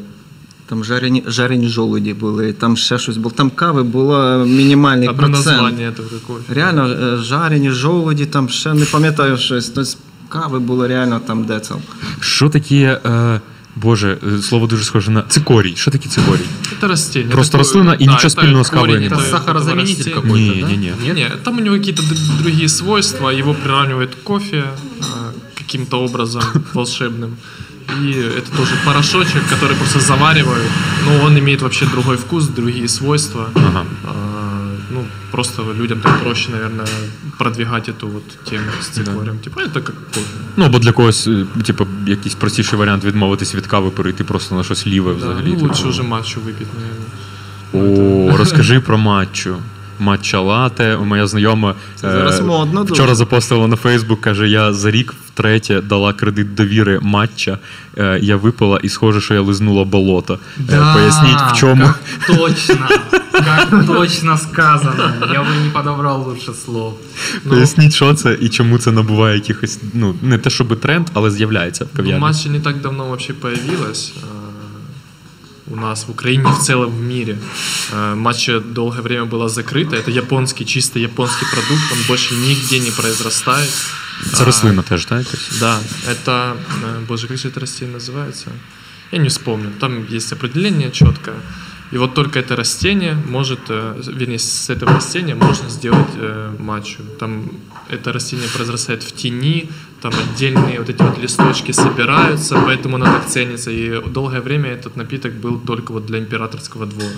Там 0.66 0.84
жарені, 0.84 1.24
жарені 1.28 1.68
жолуді 1.70 2.14
були, 2.14 2.54
там 2.54 2.78
ще 2.78 3.00
щось 3.00 3.18
було. 3.18 3.36
Там 3.36 3.50
кави 3.50 3.84
було 3.84 4.46
мінімальний 4.48 5.08
Одно 5.10 5.20
процент. 5.24 5.46
название 5.46 5.90
этого 5.90 6.20
кофе. 6.28 6.54
Реально, 6.54 6.88
е, 6.90 7.18
жарені 7.18 7.70
жолуді, 7.72 8.26
там 8.26 8.50
ще 8.50 8.74
не 8.74 8.86
пам'ятаю 8.86 9.38
щось. 9.38 9.70
Тобто 9.70 9.92
кави 10.30 10.60
було 10.60 10.88
реально 10.88 11.20
там 11.28 11.44
децл. 11.46 11.74
Що 12.20 12.50
таке, 12.50 13.00
е, 13.06 13.42
боже, 13.76 14.18
е, 14.38 14.42
слово 14.42 14.68
дуже 14.68 14.84
схоже 14.84 15.12
на 15.12 15.22
цикорій. 15.22 15.74
Що 15.76 15.92
таке 15.92 16.10
цикорій? 16.10 16.40
Это 16.82 16.88
растение. 16.88 17.32
Просто 17.32 17.58
Такое- 17.58 17.60
рослина 17.60 17.94
и 17.94 17.98
да, 18.06 18.12
ничего 18.12 18.18
это 18.28 18.30
спільного 18.30 18.64
с 18.64 18.70
кавой 18.70 18.88
корень 18.88 19.02
не 19.02 19.08
Это 19.10 19.14
Этого- 19.16 19.22
этого 19.28 19.32
сахарозаменитель 19.32 19.96
растения. 19.98 20.22
какой-то, 20.22 20.62
да? 20.62 20.68
Не-не-не. 20.68 20.94
Нет? 21.08 21.16
Не, 21.16 21.30
там 21.44 21.58
у 21.58 21.62
него 21.62 21.76
какие-то 21.78 22.02
д- 22.04 22.44
другие 22.44 22.70
свойства, 22.70 23.30
его 23.34 23.54
приравнивают 23.64 24.16
к 24.16 24.24
кофе 24.24 24.64
а, 25.02 25.04
каким-то 25.58 26.02
образом 26.04 26.42
волшебным. 26.74 27.30
И 28.02 28.12
это 28.12 28.52
тоже 28.58 28.76
порошочек, 28.86 29.42
который 29.50 29.76
просто 29.76 30.00
заваривают, 30.00 30.68
но 31.06 31.26
он 31.26 31.38
имеет 31.40 31.62
вообще 31.62 31.86
другой 31.86 32.18
вкус, 32.18 32.48
другие 32.48 32.88
свойства. 32.88 33.50
Ага. 33.56 33.86
А, 34.06 34.76
ну, 34.92 35.06
просто 35.32 35.64
людям 35.80 36.00
так 36.00 36.20
проще, 36.24 36.52
наверное, 36.52 36.88
продвигать 37.38 37.90
эту 37.90 38.08
вот 38.08 38.24
тему 38.46 38.72
с 38.82 38.88
цикорем. 38.88 39.40
Типа 39.40 39.60
это 39.62 39.82
как 39.82 39.96
кофе. 40.14 40.26
Ну, 40.58 40.66
або 40.66 40.80
для 40.80 40.92
когось, 40.92 41.28
е, 41.28 41.46
типу, 41.64 41.88
якийсь 42.08 42.36
простіший 42.36 42.80
варіант 42.80 43.04
відмовитись 43.04 43.56
від 43.56 43.68
кави, 43.68 43.90
перейти 43.90 44.24
просто 44.24 44.56
на 44.56 44.64
щось 44.64 44.88
ліве 44.88 45.12
Да, 45.12 45.18
взагалі. 45.18 45.46
ну, 45.48 45.54
типу. 45.54 45.68
лучше 45.68 45.88
уже 45.88 46.04
матчу 46.04 46.40
выпить, 46.40 46.68
наверное. 47.74 48.34
О, 48.34 48.38
розкажи 48.38 48.80
про 48.80 48.98
матчу. 48.98 49.58
Матча 49.99 50.41
лате. 50.41 50.97
Моя 50.97 51.27
знайома 51.27 51.75
Це 51.97 52.11
зараз 52.13 52.41
модно 52.41 52.81
дуже. 52.85 52.95
вчора 52.95 53.15
запостила 53.15 53.67
на 53.67 53.77
Фейсбук, 53.77 54.21
каже: 54.21 54.49
я 54.49 54.73
за 54.73 54.91
рік 54.91 55.15
втретє 55.27 55.81
дала 55.81 56.13
кредит 56.13 56.55
довіри 56.55 56.99
матча. 57.03 57.59
Е, 57.99 58.19
Я 58.23 58.37
випила 58.37 58.81
і 58.83 58.89
схоже, 58.89 59.21
що 59.21 59.35
я 59.35 59.41
лизнула 59.41 59.85
болото. 59.85 60.39
Е, 60.71 60.95
Поясніть, 60.95 61.41
в 61.53 61.57
чому. 61.57 61.83
Как 61.85 62.01
точно, 62.27 62.89
как 63.33 63.87
точно 63.87 64.39
сказано. 64.39 65.13
Я 65.33 65.41
бы 65.41 65.65
не 65.65 65.71
подобрал 65.71 66.23
лучше 66.29 66.53
слов. 66.65 66.99
Поясніть, 67.49 67.95
що 67.95 68.15
це 68.15 68.39
і 68.41 68.49
чому 68.49 68.79
це 68.79 68.93
набуває 68.93 69.35
якихось, 69.35 69.79
ну, 69.95 70.15
не 70.23 70.39
те, 70.39 70.51
щоб 70.51 70.81
тренд, 70.81 71.07
але 71.13 71.31
з'являється 71.31 71.85
в 71.85 71.89
Ну, 71.93 71.97
кав'ярні. 71.97 72.21
матча 72.21 72.49
не 72.49 72.61
так 72.61 72.81
давно 72.81 73.05
вообще 73.05 73.33
появилась. 73.33 74.13
У 75.67 75.77
нас 75.77 76.05
в 76.05 76.11
Украине, 76.11 76.45
в 76.45 76.59
целом 76.59 76.91
в 76.91 77.01
мире. 77.01 77.39
Матча 77.93 78.61
долгое 78.61 79.01
время 79.03 79.25
была 79.25 79.49
закрыта. 79.49 79.97
Это 79.97 80.11
японский, 80.11 80.67
чисто 80.67 80.99
японский 80.99 81.47
продукт. 81.47 81.93
Он 81.93 81.99
больше 82.09 82.35
нигде 82.35 82.79
не 82.81 82.91
произрастает. 82.91 83.71
Це 84.33 84.43
А, 84.43 84.47
рослина 84.47 84.83
так? 84.83 85.01
якось? 85.11 85.59
Да, 85.61 85.81
это, 86.09 86.55
боже, 87.09 87.29
как 87.29 87.37
же 87.37 87.49
это 87.49 87.61
растение 87.61 87.97
называется? 87.97 88.51
Я 89.13 89.19
не 89.19 89.29
вспомню. 89.29 89.71
Там 89.81 90.07
есть 90.11 90.33
определение 90.33 90.91
четкое. 90.91 91.37
И 91.93 91.99
вот 91.99 92.15
только 92.15 92.39
это 92.39 92.57
растение 92.57 93.15
может, 93.31 93.61
вернее, 93.69 94.39
с 94.39 94.71
этого 94.71 94.93
растения 94.93 95.35
можно 95.35 95.69
сделать 95.69 96.15
э, 96.17 96.51
матчу. 96.59 97.03
Там 97.19 97.51
это 97.91 98.13
растение 98.13 98.49
произрастает 98.49 99.03
в 99.05 99.13
тени, 99.13 99.69
там 100.05 100.13
отдельные 100.13 100.81
вот 100.81 100.91
эти 100.91 101.03
вот 101.03 101.19
листочки 101.19 101.73
собираются, 101.73 102.57
поэтому 102.67 102.97
он 102.97 103.03
так 103.03 103.27
ценится. 103.27 103.71
И 103.71 104.03
долгое 104.11 104.43
время 104.43 104.69
этот 104.69 104.97
напиток 104.97 105.33
был 105.33 105.59
только 105.59 105.93
вот 105.93 106.05
для 106.05 106.19
императорского 106.19 106.85
двора. 106.85 107.09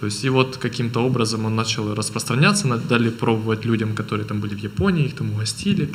То 0.00 0.06
есть 0.06 0.24
и 0.24 0.30
вот 0.30 0.56
каким-то 0.56 1.00
образом 1.00 1.44
он 1.44 1.56
начал 1.56 1.94
распространяться, 1.94 2.80
дали 2.88 3.10
пробовать 3.10 3.66
людям, 3.66 3.94
которые 3.94 4.24
там 4.24 4.40
были 4.40 4.54
в 4.54 4.58
Японии, 4.58 5.04
их 5.04 5.16
там 5.16 5.32
угостили. 5.32 5.90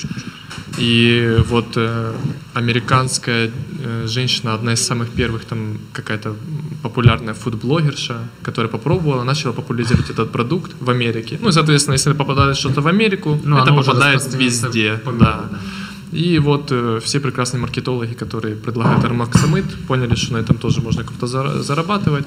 И 0.77 1.37
вот 1.49 1.77
э, 1.77 2.13
американская 2.53 3.49
э, 3.79 4.07
женщина, 4.07 4.53
одна 4.53 4.73
из 4.73 4.85
самых 4.85 5.09
первых 5.09 5.45
там 5.45 5.77
какая-то 5.93 6.35
популярная 6.83 7.33
фудблогерша, 7.33 8.17
которая 8.43 8.69
попробовала, 8.71 9.23
начала 9.23 9.53
популяризировать 9.53 10.11
этот 10.11 10.31
продукт 10.31 10.71
в 10.79 10.89
Америке. 10.89 11.39
Ну, 11.41 11.49
и, 11.49 11.51
соответственно, 11.51 11.93
если 11.93 12.13
попадает 12.13 12.55
что-то 12.55 12.81
в 12.81 12.87
Америку, 12.87 13.39
Ну, 13.43 13.57
это 13.57 13.73
попадает 13.73 14.33
везде. 14.35 14.99
да. 15.05 15.45
да. 15.51 15.59
И 16.13 16.39
вот 16.39 16.71
э, 16.71 16.99
все 17.03 17.19
прекрасные 17.19 17.59
маркетологи, 17.61 18.13
которые 18.13 18.55
предлагают 18.55 19.03
Армаксамид, 19.05 19.65
поняли, 19.87 20.15
что 20.15 20.33
на 20.33 20.37
этом 20.39 20.57
тоже 20.57 20.81
можно 20.81 21.03
круто 21.03 21.25
зара- 21.25 21.61
зарабатывать. 21.63 22.25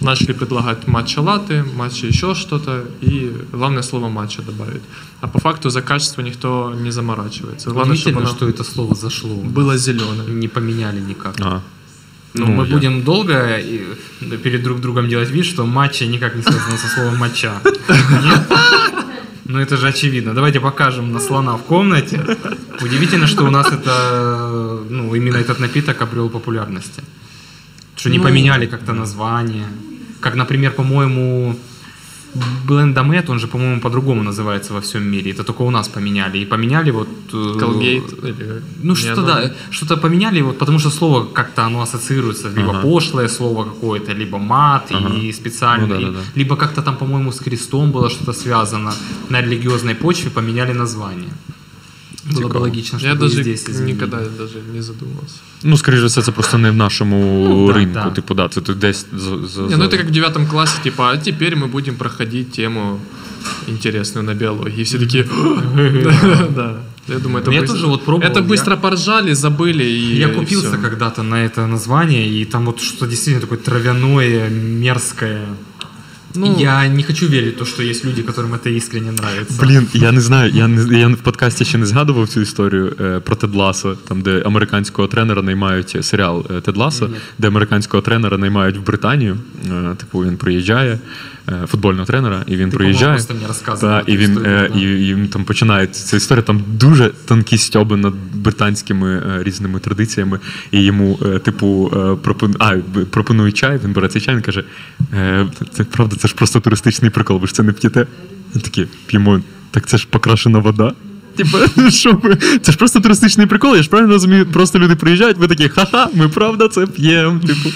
Начали 0.00 0.32
предлагать 0.32 0.86
матча 0.88 1.20
латы, 1.20 1.64
матча 1.76 2.06
еще 2.06 2.34
что-то. 2.34 2.84
И 3.02 3.32
главное 3.52 3.82
слово 3.82 4.08
матча 4.08 4.42
добавить. 4.42 4.82
А 5.20 5.26
по 5.28 5.38
факту 5.38 5.70
за 5.70 5.82
качество 5.82 6.22
никто 6.22 6.74
не 6.84 6.90
заморачивается. 6.92 7.70
Главное, 7.70 7.96
чтобы 7.96 8.18
оно 8.20 8.26
что 8.28 8.48
это 8.48 8.64
слово 8.64 8.94
зашло. 8.94 9.34
было 9.34 9.76
зеленым. 9.76 10.40
Не 10.40 10.48
поменяли 10.48 11.00
никак. 11.00 11.34
А. 11.40 11.60
Ну, 12.34 12.46
Ну, 12.46 12.52
мы 12.52 12.66
я- 12.66 12.72
будем 12.74 13.02
долго 13.02 13.60
перед 14.42 14.62
друг 14.62 14.80
другом 14.80 15.08
делать 15.08 15.30
вид, 15.30 15.44
что 15.46 15.66
матча 15.66 16.06
никак 16.06 16.34
не 16.36 16.42
связано 16.42 16.76
со 16.78 16.88
словом 16.94 17.16
матча. 17.18 17.52
Нет? 17.64 18.40
Ну 19.48 19.60
это 19.60 19.76
же 19.76 19.88
очевидно. 19.88 20.34
Давайте 20.34 20.60
покажем 20.60 21.12
на 21.12 21.20
слона 21.20 21.56
в 21.56 21.62
комнате. 21.62 22.20
Удивительно, 22.82 23.26
что 23.26 23.44
у 23.44 23.50
нас 23.50 23.72
это, 23.72 24.82
ну, 24.90 25.14
именно 25.14 25.36
этот 25.36 25.60
напиток 25.60 26.02
обрел 26.02 26.28
популярности. 26.28 27.02
Что 27.94 28.10
не 28.10 28.18
Ну, 28.18 28.24
поменяли 28.24 28.66
как-то 28.66 28.92
название. 28.92 29.66
Как, 30.20 30.34
например, 30.34 30.72
по-моему, 30.72 31.56
Блендомет, 32.66 33.30
он 33.30 33.38
же, 33.38 33.46
по-моему, 33.46 33.80
по-другому 33.80 34.22
называется 34.22 34.72
во 34.74 34.80
всем 34.80 35.02
мире. 35.02 35.30
Это 35.30 35.44
только 35.44 35.62
у 35.62 35.70
нас 35.70 35.88
поменяли. 35.88 36.38
И 36.38 36.44
поменяли 36.44 36.90
вот... 36.90 37.08
э, 37.32 37.58
Колгейт. 37.58 38.04
ну 38.82 38.90
не 38.90 38.96
что 38.96 39.12
оно? 39.12 39.26
да, 39.26 39.52
что-то 39.70 39.96
поменяли, 39.96 40.42
вот, 40.42 40.58
потому 40.58 40.78
что 40.78 40.90
слово 40.90 41.24
как-то 41.34 41.62
оно 41.64 41.80
ассоциируется, 41.80 42.48
либо 42.48 42.70
Ага. 42.70 42.82
пошлое 42.82 43.28
слово 43.28 43.64
какое-то, 43.64 44.12
либо 44.12 44.38
мат 44.38 44.88
Ага. 44.90 45.14
и 45.14 45.32
специально, 45.32 45.86
Ну 45.86 45.94
да, 45.94 46.00
да, 46.00 46.12
да. 46.12 46.18
либо 46.34 46.56
как-то 46.56 46.82
там, 46.82 46.96
по-моему, 46.96 47.30
с 47.32 47.40
крестом 47.40 47.92
было 47.92 48.10
что-то 48.10 48.32
связано. 48.32 48.92
На 49.30 49.40
религиозной 49.42 49.94
почве 49.94 50.30
поменяли 50.30 50.72
название. 50.72 51.30
Было 52.32 52.40
бы 52.40 52.42
Цікаво. 52.48 52.60
логично, 52.60 52.98
Я 53.02 53.08
чтобы 53.12 53.18
даже 53.18 53.42
здесь 53.42 53.68
изменили. 53.68 53.92
никогда 53.92 54.16
даже 54.16 54.58
не 54.74 54.80
задумывался. 54.82 55.34
Ну, 55.62 55.76
скоріше 55.76 56.00
за 56.00 56.06
все, 56.06 56.22
це 56.22 56.32
просто 56.32 56.58
не 56.58 56.70
в 56.70 56.74
нашому 56.76 57.46
Ну, 57.48 57.66
да, 57.66 57.72
ринку. 57.78 57.94
да. 57.94 58.10
Типу, 58.10 58.34
да, 58.34 58.48
це 58.48 58.60
тут 58.60 58.78
десь 58.78 59.06
за, 59.16 59.46
за, 59.48 59.60
Не, 59.62 59.76
ну 59.76 59.82
за- 59.82 59.88
это 59.88 59.96
как 59.96 60.06
в 60.06 60.10
девятом 60.10 60.46
классе, 60.46 60.78
типа, 60.82 61.02
а 61.12 61.16
теперь 61.16 61.54
мы 61.56 61.66
будем 61.66 61.94
проходить 61.96 62.50
тему 62.52 62.98
интересную 63.68 64.24
на 64.26 64.34
биологии. 64.34 64.80
И 64.80 64.82
все 64.84 64.98
такие, 64.98 65.24
да. 66.56 66.74
Я 67.08 67.18
думаю, 67.18 67.38
это 67.44 67.46
Ну, 67.46 67.52
я 67.52 67.60
быстро- 67.62 67.72
тоже 67.74 67.86
вот 67.86 68.04
пробовал, 68.04 68.32
Это 68.32 68.40
я- 68.40 68.46
быстро 68.48 68.76
поржали, 68.76 69.32
забыли 69.34 69.84
и 69.84 70.16
Я 70.18 70.28
купился 70.28 70.66
всё. 70.70 70.82
когда-то 70.82 71.22
на 71.22 71.36
это 71.44 71.66
название, 71.66 72.26
и 72.40 72.44
там 72.44 72.64
вот 72.66 72.80
что-то 72.80 73.06
действительно 73.06 73.40
такое 73.40 73.58
травяное, 73.58 74.48
мерзкое. 74.50 75.40
Ну, 76.36 76.56
я 76.58 76.88
не 76.88 77.02
хочу 77.02 77.28
верить 77.28 77.54
в 77.54 77.58
то, 77.58 77.64
что 77.64 77.82
есть 77.82 78.04
люди, 78.04 78.22
которым 78.22 78.54
это 78.54 78.68
искренне 78.76 79.10
нравится. 79.10 79.62
Блін, 79.62 79.88
я 79.94 80.12
не 80.12 80.20
знаю, 80.20 80.52
я 80.54 80.68
не 80.68 80.98
я 80.98 81.08
в 81.08 81.16
подкасті 81.16 81.64
ще 81.64 81.78
не 81.78 81.86
згадував 81.86 82.28
цю 82.28 82.40
історію 82.40 82.96
е, 83.00 83.20
про 83.20 83.36
Тед 83.36 83.54
Ласо, 83.54 83.96
там 84.08 84.22
де 84.22 84.42
американського 84.46 85.08
тренера 85.08 85.42
наймають 85.42 85.92
е, 85.96 86.02
серіал 86.02 86.46
е, 86.50 86.60
Тед 86.60 86.76
Ласо, 86.76 87.10
де 87.38 87.48
американського 87.48 88.02
тренера 88.02 88.38
наймають 88.38 88.76
в 88.76 88.80
Британію. 88.80 89.36
Е, 89.64 89.94
типу 89.96 90.18
він 90.18 90.36
приїжджає, 90.36 90.98
футбольного 91.66 92.06
тренера, 92.06 92.44
і 92.46 92.56
він 92.56 92.70
Ти, 92.70 92.76
приїжджає. 92.76 93.20
Та, 93.80 94.02
і 94.06 94.16
він 94.16 94.30
історію, 94.30 94.54
е, 94.54 94.70
да. 94.74 94.80
і, 94.80 95.24
і 95.24 95.26
там 95.26 95.44
починає 95.44 95.86
ця 95.86 96.16
історія. 96.16 96.42
Там 96.42 96.62
дуже 96.66 97.10
тонкі 97.26 97.58
стьоби 97.58 97.96
над 97.96 98.14
британськими 98.34 99.16
е, 99.16 99.42
різними 99.42 99.80
традиціями. 99.80 100.40
І 100.70 100.82
йому, 100.82 101.18
е, 101.26 101.38
типу, 101.38 101.92
е, 101.96 102.16
пропон... 102.22 102.56
а, 102.58 102.76
пропонує 103.10 103.52
чай. 103.52 103.80
Він 103.84 103.92
бере 103.92 104.08
цей 104.08 104.22
чай, 104.22 104.34
він 104.34 104.42
каже: 104.42 104.64
е, 105.12 105.46
це 105.72 105.84
правда, 105.84 106.16
це 106.16 106.28
ж 106.28 106.34
просто 106.34 106.60
туристичний 106.60 107.10
прикол, 107.10 107.38
ви 107.38 107.46
ж 107.46 107.54
це 107.54 107.62
не 107.62 107.72
п'єте. 107.72 108.06
Він 108.54 108.62
такий, 108.62 108.86
п'ємо, 109.06 109.40
так 109.70 109.86
це 109.86 109.98
ж 109.98 110.06
покрашена 110.10 110.58
вода. 110.58 110.94
Типа, 111.35 111.89
що 111.89 112.13
ви? 112.13 112.35
Це 112.61 112.71
ж 112.71 112.77
просто 112.77 112.99
туристичний 112.99 113.47
прикол, 113.47 113.75
я 113.75 113.83
ж 113.83 113.89
правильно 113.89 114.13
розумію, 114.13 114.45
просто 114.45 114.79
люди 114.79 114.95
приїжджають, 114.95 115.37
ви 115.37 115.47
такі, 115.47 115.69
ха-ха, 115.69 116.09
ми 116.13 116.29
правда 116.29 116.67
це 116.67 116.87
п'ємо. 116.87 117.39
Типу, 117.39 117.69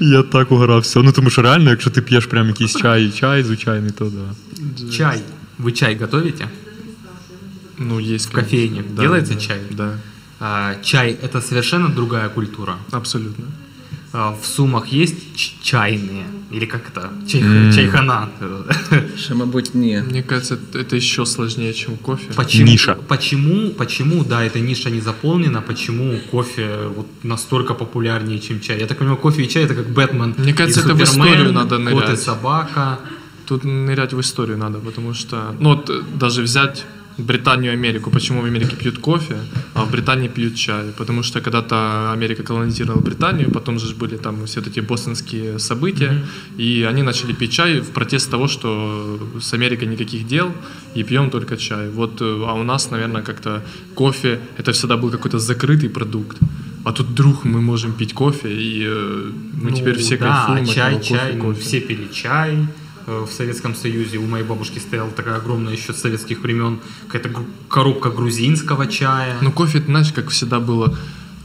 я 0.00 0.22
так 0.22 0.52
угорався. 0.52 1.00
Ну 1.02 1.12
тому 1.12 1.30
що 1.30 1.42
реально, 1.42 1.70
якщо 1.70 1.90
ти 1.90 2.02
п'єш 2.02 2.26
прям 2.26 2.48
якийсь 2.48 2.76
чай, 2.76 3.12
чай 3.20 3.42
звичайний, 3.42 3.90
то 3.90 4.04
да. 4.04 4.92
Чай. 4.96 5.20
Вы 5.64 5.72
чай 5.72 5.96
готовите? 6.00 6.48
ну, 7.78 7.98
есть. 8.00 8.28
В 8.28 8.32
кофейне 8.32 8.82
Да, 8.96 9.02
делается 9.02 9.34
да, 9.34 9.40
чай? 9.40 9.60
Да, 9.70 9.98
А, 10.40 10.74
чай 10.82 11.16
это 11.24 11.40
совершенно 11.42 11.88
другая 11.88 12.28
культура. 12.28 12.74
абсолютно. 12.90 13.44
А, 14.12 14.30
в 14.30 14.46
Сумах 14.46 14.92
есть 14.92 15.36
ч- 15.36 15.52
чайные? 15.62 16.24
Или 16.55 16.65
как 16.65 16.81
это? 16.95 17.09
Чай, 17.27 17.41
М. 17.41 17.73
Чайхана. 17.73 18.27
Ще, 19.17 19.33
мабуть, 19.33 19.75
ні. 19.75 20.03
Мне 20.09 20.23
кажется, 20.23 20.57
это 20.73 20.95
еще 20.95 21.25
сложнее, 21.25 21.73
чем 21.73 21.97
кофе. 22.01 22.33
Почему, 22.35 22.65
Ниша. 22.71 22.95
Почему, 23.07 23.69
почему, 23.77 24.23
да, 24.23 24.43
эта 24.45 24.59
ниша 24.59 24.89
не 24.89 25.01
заполнена, 25.01 25.61
почему 25.61 26.19
кофе 26.31 26.67
вот 26.95 27.05
настолько 27.23 27.73
популярнее, 27.73 28.39
чем 28.39 28.59
чай? 28.61 28.79
Я 28.79 28.85
так 28.87 28.97
понимаю, 28.97 29.17
кофе 29.17 29.43
и 29.43 29.47
чай 29.49 29.63
это 29.65 29.75
как 29.75 29.87
Бэтмен 29.89 30.33
Мне 30.37 30.53
кажется, 30.53 30.81
и 30.81 30.83
это 30.83 30.93
в 30.95 31.01
историю 31.03 31.51
надо 31.53 31.77
кот 31.77 31.87
и 31.87 31.95
нырять. 31.95 32.21
собака. 32.21 32.97
Тут 33.45 33.63
нырять 33.65 34.13
в 34.13 34.19
историю 34.19 34.57
надо, 34.57 34.79
потому 34.79 35.13
что, 35.13 35.35
ну 35.59 35.69
вот 35.75 35.89
э, 35.89 36.01
даже 36.19 36.41
взять 36.41 36.85
Британию 37.17 37.71
и 37.71 37.75
Америку. 37.75 38.11
Почему 38.11 38.41
в 38.41 38.45
Америке 38.45 38.75
пьют 38.75 38.99
кофе, 38.99 39.37
а 39.73 39.85
в 39.85 39.91
Британии 39.91 40.27
пьют 40.27 40.55
чай? 40.55 40.91
Потому 40.97 41.23
что 41.23 41.41
когда-то 41.41 42.11
Америка 42.13 42.43
колонизировала 42.43 43.01
Британию, 43.01 43.51
потом 43.51 43.79
же 43.79 43.95
были 43.95 44.17
там 44.17 44.45
все 44.45 44.59
эти 44.61 44.81
бостонские 44.81 45.59
события, 45.59 46.25
и 46.57 46.85
они 46.89 47.03
начали 47.03 47.33
пить 47.33 47.51
чай 47.51 47.79
в 47.79 47.91
протест 47.91 48.29
того, 48.31 48.47
что 48.47 49.19
с 49.39 49.53
Америкой 49.53 49.87
никаких 49.87 50.27
дел, 50.27 50.51
и 50.93 51.03
пьем 51.03 51.29
только 51.29 51.57
чай. 51.57 51.89
Вот, 51.89 52.21
э, 52.21 52.43
а 52.47 52.53
у 52.53 52.63
нас, 52.63 52.91
наверное, 52.91 53.21
как-то 53.21 53.63
кофе, 53.93 54.39
это 54.57 54.71
всегда 54.71 54.97
был 54.97 55.09
какой-то 55.09 55.39
закрытый 55.39 55.89
продукт. 55.89 56.37
А 56.83 56.91
тут 56.91 57.07
вдруг 57.07 57.45
мы 57.45 57.61
можем 57.61 57.93
пить 57.93 58.13
кофе, 58.13 58.49
и 58.49 58.83
э, 58.85 59.31
мы 59.53 59.71
Ну, 59.71 59.75
теперь 59.77 59.97
все 59.97 60.17
да, 60.17 60.45
кайфуем 60.45 60.69
от 60.69 60.75
чай, 60.75 60.93
кофе, 60.93 61.09
чай, 61.09 61.37
кофе. 61.37 61.61
все 61.61 61.79
пили 61.79 62.07
чай. 62.13 62.57
Э, 63.06 63.24
В 63.24 63.32
Советском 63.32 63.74
Союзе 63.74 64.18
у 64.18 64.26
моей 64.26 64.44
бабушки 64.44 64.78
стояла 64.78 65.10
такая 65.10 65.36
огромная 65.36 65.72
еще 65.72 65.92
с 65.92 66.00
советских 66.00 66.42
времен 66.42 66.78
какая-то 67.06 67.28
гру- 67.28 67.46
коробка 67.68 68.10
грузинского 68.10 68.86
чая. 68.86 69.36
Ну, 69.42 69.52
кофе, 69.52 69.78
это, 69.78 69.86
знаешь, 69.86 70.12
как 70.12 70.28
всегда 70.30 70.58
было 70.60 70.96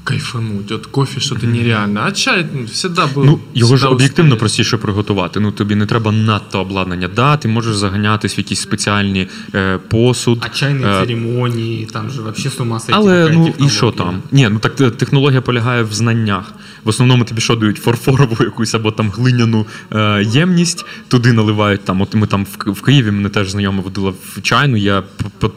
кайфануть. 0.03 0.71
От 0.71 0.85
кофе 0.87 1.19
что-то 1.19 1.47
нереально. 1.47 2.05
А 2.05 2.11
чай 2.11 2.45
ну, 2.53 2.65
всегда 2.65 3.05
был. 3.15 3.25
Ну, 3.25 3.39
його 3.53 3.71
ж 3.71 3.75
всегда 3.75 3.95
об'єктивно 3.95 4.29
успеешь. 4.35 4.39
простіше 4.39 4.77
приготувати. 4.77 5.39
Ну, 5.39 5.51
тобі 5.51 5.75
не 5.75 5.85
треба 5.85 6.11
надто 6.11 6.59
обладнання. 6.59 7.07
Да, 7.15 7.37
ти 7.37 7.47
можеш 7.47 7.75
заганятись 7.75 8.37
в 8.37 8.39
якісь 8.39 8.59
спеціальні 8.61 9.27
е, 9.55 9.77
посуд. 9.77 10.37
А 10.41 10.49
чайные 10.65 11.01
е, 11.01 11.05
церемонии, 11.05 11.85
там 11.93 12.09
же 12.09 12.21
вообще 12.21 12.49
с 12.49 12.59
ума 12.59 12.79
сойти. 12.79 12.93
Але 12.93 13.21
какая 13.23 13.37
ну 13.37 13.43
і 13.47 13.51
технология. 13.51 13.77
що 13.77 13.91
там? 13.91 14.21
Ні, 14.31 14.49
ну 14.51 14.59
так 14.59 14.75
те- 14.75 14.91
технологія 14.91 15.41
полягає 15.41 15.83
в 15.83 15.93
знаннях. 15.93 16.53
В 16.84 16.88
основному 16.88 17.24
тобі 17.24 17.40
що 17.40 17.56
дають 17.56 17.76
фарфорову 17.76 18.36
якусь 18.44 18.74
або 18.74 18.90
там 18.90 19.10
глиняну 19.10 19.66
е, 19.92 20.24
ємність, 20.24 20.86
туди 21.08 21.32
наливають 21.32 21.84
там. 21.84 22.00
От 22.00 22.14
ми 22.14 22.26
там 22.26 22.44
в, 22.44 22.70
в 22.70 22.82
Києві 22.82 23.10
мене 23.10 23.28
теж 23.28 23.50
знайома 23.50 23.80
водила 23.80 24.10
в 24.10 24.42
чайну, 24.42 24.76
я 24.76 25.02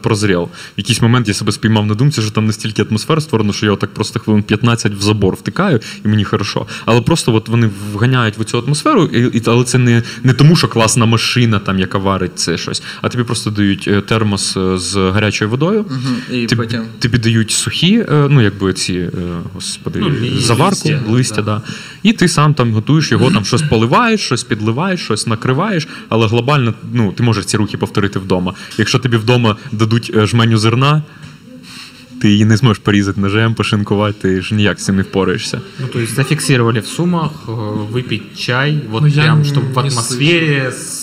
прозрів. 0.00 0.40
В 0.40 0.48
якийсь 0.76 1.02
момент 1.02 1.28
я 1.28 1.34
себе 1.34 1.52
спіймав 1.52 1.86
на 1.86 1.94
думці, 1.94 2.22
що 2.22 2.30
там 2.30 2.46
настільки 2.46 2.82
атмосфера 2.82 3.20
створена, 3.20 3.52
що 3.52 3.66
я 3.66 3.72
отак 3.72 3.94
просто 3.94 4.20
хвилин 4.20 4.42
15 4.42 4.94
в 4.94 5.02
забор 5.02 5.34
втикаю, 5.34 5.80
і 6.04 6.08
мені 6.08 6.24
хорошо. 6.24 6.66
Але 6.86 7.00
просто 7.00 7.34
от 7.34 7.48
вони 7.48 7.70
вганяють 7.92 8.38
в 8.38 8.44
цю 8.44 8.58
атмосферу, 8.58 9.04
і, 9.04 9.38
і, 9.38 9.42
але 9.46 9.64
це 9.64 9.78
не, 9.78 10.02
не 10.22 10.32
тому, 10.32 10.56
що 10.56 10.68
класна 10.68 11.06
машина, 11.06 11.58
там, 11.58 11.78
яка 11.78 11.98
варить 11.98 12.38
це 12.38 12.58
щось, 12.58 12.82
а 13.02 13.08
тобі 13.08 13.24
просто 13.24 13.50
дають 13.50 13.88
е, 13.88 14.00
термос 14.00 14.56
е, 14.56 14.78
з 14.78 14.96
гарячою 14.96 15.50
водою. 15.50 15.86
Мгм. 15.90 16.16
І 16.30 16.46
Тобі, 16.46 16.62
потім. 16.62 16.82
тобі 16.98 17.18
дають 17.18 17.50
сухі, 17.50 17.98
е, 17.98 18.26
ну 18.30 18.42
якби 18.42 18.72
ці, 18.72 19.08
господи, 19.54 19.98
Ну, 19.98 20.40
заварку, 20.40 20.90
листя, 21.13 21.13
листя, 21.13 21.41
да. 21.41 21.55
да. 21.55 21.61
І 22.03 22.13
ти 22.13 22.27
сам 22.27 22.53
там 22.53 22.73
готуєш 22.73 23.11
його, 23.11 23.31
там 23.31 23.45
щось 23.45 23.61
поливаєш, 23.61 24.21
щось 24.21 24.43
підливаєш, 24.43 25.03
щось 25.03 25.27
накриваєш, 25.27 25.87
але 26.09 26.27
глобально 26.27 26.73
ну, 26.93 27.11
ти 27.11 27.23
можеш 27.23 27.45
ці 27.45 27.57
рухи 27.57 27.77
повторити 27.77 28.19
вдома. 28.19 28.53
Якщо 28.77 28.99
тобі 28.99 29.17
вдома 29.17 29.55
дадуть 29.71 30.11
е, 30.15 30.25
жменю 30.25 30.57
зерна, 30.57 31.03
ти 32.21 32.29
її 32.29 32.45
не 32.45 32.57
зможеш 32.57 32.83
порізати 32.83 33.21
ножем, 33.21 33.53
пошинкувати, 33.53 34.19
ти 34.21 34.41
ж 34.41 34.55
ніяк 34.55 34.79
з 34.79 34.85
цим 34.85 34.95
не 34.95 35.01
впораєшся. 35.01 35.61
Ну, 35.79 35.87
то 35.87 35.99
есть 35.99 36.15
зафиксировали 36.15 36.79
в 36.79 36.85
Сумах, 36.85 37.31
э, 37.47 37.91
выпить 37.91 38.37
чай, 38.37 38.81
вот 38.89 39.01
Ну, 39.01 39.07
я 39.07 39.21
прям, 39.23 39.37
н- 39.37 39.43
чтобы 39.45 39.73
в 39.73 39.83
не 39.83 39.89
атмосфере, 39.89 40.67
с 40.67 41.02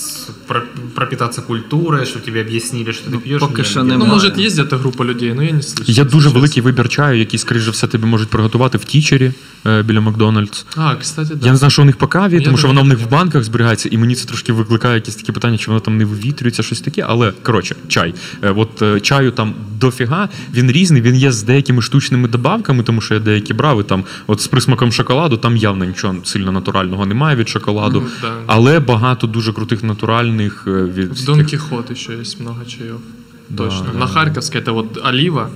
пропитаться 0.95 1.41
культурой, 1.41 2.05
что 2.05 2.19
тебе 2.19 2.41
объяснили, 2.41 2.91
что 2.91 3.09
ты 3.11 3.17
пьешь. 3.17 3.39
пока 3.39 3.61
Не, 3.61 3.63
что 3.63 3.79
не. 3.79 3.85
не 3.85 3.91
Ну, 3.91 3.97
Немає. 3.97 4.13
может, 4.13 4.37
есть 4.37 4.55
где-то 4.55 4.77
группа 4.77 5.03
людей, 5.05 5.33
но 5.33 5.43
я 5.43 5.51
не 5.51 5.59
слышал. 5.61 5.83
Є 5.85 5.91
если 5.91 6.03
дуже 6.03 6.25
честно. 6.25 6.39
великий 6.39 6.63
вибір 6.63 6.89
чаю, 6.89 7.19
який, 7.19 7.39
скоріш 7.39 7.63
за 7.63 7.71
все, 7.71 7.87
тобі 7.87 8.05
можуть 8.05 8.29
приготувати 8.29 8.77
в 8.77 8.83
тічері 8.83 9.31
е, 9.67 9.83
біля 9.83 10.01
Макдональдс. 10.01 10.65
А, 10.75 10.95
кстати, 10.95 11.35
да. 11.35 11.45
Я 11.45 11.51
не 11.51 11.57
знаю, 11.57 11.71
що 11.71 11.81
у 11.81 11.85
них 11.85 11.97
по 11.97 12.07
каві, 12.07 12.33
Я 12.35 12.41
тому 12.41 12.57
що 12.57 12.67
думаю, 12.67 12.79
воно 12.83 12.85
в 12.85 12.87
них 12.89 12.97
так. 12.99 13.07
в 13.07 13.11
банках 13.11 13.43
зберігається, 13.43 13.89
і 13.91 13.97
мені 13.97 14.15
це 14.15 14.25
трошки 14.27 14.53
викликає 14.53 14.95
якісь 14.95 15.15
такі 15.15 15.31
питання, 15.31 15.57
чи 15.57 15.67
воно 15.67 15.79
там 15.79 15.97
не 15.97 16.05
вивітрюється, 16.05 16.63
щось 16.63 16.81
таке. 16.81 17.05
Але 17.07 17.31
коротше, 17.43 17.75
чай. 17.87 18.13
Е, 18.43 18.51
От 18.57 18.81
е, 18.81 18.99
чаю 18.99 19.31
там 19.31 19.53
дофіга, 19.79 20.29
він 20.53 20.71
різний, 20.71 21.01
він 21.01 21.15
є 21.15 21.31
з 21.31 21.43
деякими 21.43 21.81
штучними 21.81 22.27
добавками, 22.27 22.83
тому 22.83 23.01
що 23.01 23.13
я 23.13 23.19
деякі 23.19 23.53
брав, 23.53 23.81
і 23.81 23.83
там, 23.83 24.03
от 24.27 24.41
з 24.41 24.47
присмаком 24.47 24.91
шоколаду, 24.91 25.37
там 25.37 25.57
явно 25.57 25.85
нічого 25.85 26.15
сильно 26.23 26.51
натурального 26.51 27.05
немає 27.05 27.35
від 27.35 27.49
шоколаду. 27.49 28.01
Ну, 28.01 28.07
да. 28.21 28.33
Але 28.47 28.79
багато 28.79 29.27
дуже 29.27 29.53
крутих 29.53 29.83
натуральних 29.83 30.20
Від 30.22 31.18
В 31.18 31.24
Дон 31.24 31.44
Кихот 31.44 31.90
еще 31.90 32.18
есть 32.18 32.40
много 32.40 32.64
чаев. 32.64 33.00
Да, 33.48 33.64
Точно. 33.64 33.86
да. 33.92 33.98
На 33.98 34.06
Харьковской 34.06 34.60
это 34.60 34.72
вот 34.72 34.98
олива. 35.04 35.50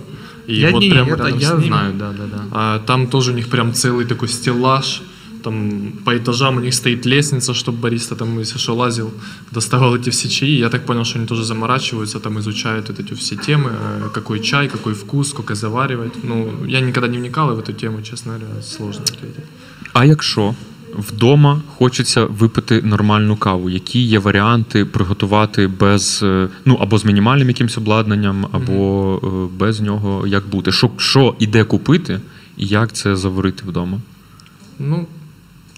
И 0.48 0.60
Я, 0.60 0.70
вот 0.70 0.82
не, 0.82 0.90
прямо 0.90 1.10
это 1.10 1.28
я 1.28 1.60
знаю, 1.60 1.94
да, 1.94 2.12
да, 2.12 2.26
да. 2.26 2.42
А, 2.52 2.78
там 2.78 3.06
тоже 3.06 3.32
у 3.32 3.34
них 3.34 3.48
прям 3.48 3.72
целый 3.72 4.04
такой 4.04 4.28
стеллаж. 4.28 5.02
Там 5.42 5.92
по 6.04 6.16
этажам 6.16 6.56
у 6.56 6.60
них 6.60 6.74
стоит 6.74 7.06
лестница, 7.06 7.54
чтобы 7.54 7.78
бариста 7.78 8.16
там, 8.16 8.38
если 8.40 8.58
что, 8.58 8.74
лазил, 8.74 9.10
доставал 9.52 9.96
эти 9.96 10.10
все 10.10 10.28
чаи. 10.28 10.58
Я 10.58 10.68
так 10.68 10.86
понял, 10.86 11.04
что 11.04 11.18
они 11.18 11.26
тоже 11.26 11.44
заморачиваются, 11.44 12.18
там 12.18 12.38
изучают 12.38 12.88
вот 12.88 13.00
эти 13.00 13.14
все 13.14 13.36
темы, 13.36 13.70
э, 13.70 14.08
какой 14.14 14.40
чай, 14.40 14.68
какой 14.68 14.94
вкус, 14.94 15.28
сколько 15.28 15.54
заваривать. 15.54 16.24
Ну, 16.24 16.66
я 16.66 16.80
никогда 16.80 17.08
не 17.08 17.18
вникал 17.18 17.54
в 17.54 17.58
эту 17.58 17.72
тему, 17.72 18.02
честно 18.02 18.32
говоря, 18.32 18.62
сложно 18.62 19.04
ответить. 19.04 19.44
А 19.92 20.04
якщо 20.04 20.54
вдома 20.97 21.61
хочеться 21.77 22.25
випити 22.25 22.81
нормальну 22.81 23.35
каву, 23.35 23.69
які 23.69 24.01
є 24.01 24.19
варіанти 24.19 24.85
приготувати 24.85 25.67
без 25.67 26.19
е, 26.23 26.47
ну 26.65 26.75
або 26.81 26.97
з 26.97 27.05
мінімальним 27.05 27.47
якимось 27.47 27.77
обладнанням, 27.77 28.47
або 28.51 29.19
е, 29.23 29.57
без 29.57 29.81
нього 29.81 30.27
як 30.27 30.47
бути? 30.47 30.71
Що, 30.71 30.89
що 30.97 31.35
іде 31.39 31.63
купити, 31.63 32.19
і 32.57 32.65
як 32.67 32.93
це 32.93 33.15
заварити 33.15 33.63
вдома? 33.67 33.97
Ну, 34.79 35.07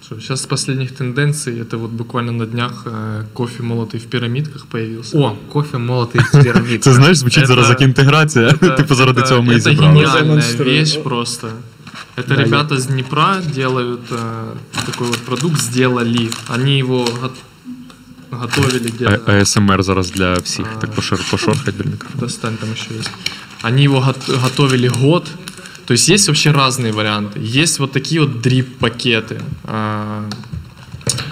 что, 0.06 0.16
сейчас 0.16 0.40
с 0.42 0.46
последних 0.46 0.92
тенденций, 0.92 1.54
это 1.62 1.78
вот 1.78 1.92
буквально 1.92 2.32
на 2.32 2.46
днях 2.46 2.86
э, 2.86 3.24
кофе 3.34 3.64
молотый 3.64 3.98
в 4.00 4.04
пирамидках 4.06 4.66
появился. 4.66 5.18
О, 5.18 5.36
кофе 5.52 5.78
молотый 5.78 6.22
из 6.22 6.44
пирамид. 6.44 6.84
Це 6.84 6.94
знаєш, 6.94 7.18
звучить 7.18 7.40
Це- 7.44 7.48
зараз 7.48 7.70
як 7.70 7.82
інтеграція. 7.82 8.48
Это- 8.50 8.76
Типу 8.78 8.96
заради 8.96 9.22
это- 9.22 9.28
цього 9.28 9.42
ми 9.42 9.54
і 9.54 9.58
Это 9.58 9.60
зібрали. 9.60 9.94
гениальная 10.00 10.22
Демонструю. 10.24 10.80
вещь 10.80 11.04
просто. 11.04 11.48
Это 12.18 12.36
ребята 12.46 12.78
с 12.78 12.86
Днепра 12.88 13.42
делают 13.56 14.02
э, 14.12 14.54
такой 14.86 15.08
вот 15.08 15.18
продукт, 15.18 15.62
сделали. 15.62 16.30
Они 16.48 16.78
его 16.78 17.06
го- 17.06 17.34
готовили 18.32 18.88
А- 18.88 18.92
где-то. 18.92 19.38
АСМР 19.42 19.84
зараз 19.84 20.12
для 20.12 20.34
всіх. 20.34 20.68
Так 20.82 20.90
пошор- 20.96 21.32
пошорхать 21.32 21.76
біля 21.76 21.90
мікрофону. 21.92 22.20
Достань, 22.22 22.58
там 22.58 22.70
еще 22.72 22.94
есть. 22.98 23.12
Они 23.62 23.84
его 23.84 24.00
гот- 24.00 24.42
готовили 24.44 24.88
год. 24.90 25.28
То 25.86 25.94
есть 25.94 26.10
есть 26.10 26.28
вообще 26.28 26.52
разные 26.52 26.92
варианты. 26.94 27.40
Есть 27.62 27.80
вот 27.80 27.92
такие 27.92 28.22
вот 28.22 28.42
дрип-пакеты. 28.42 29.42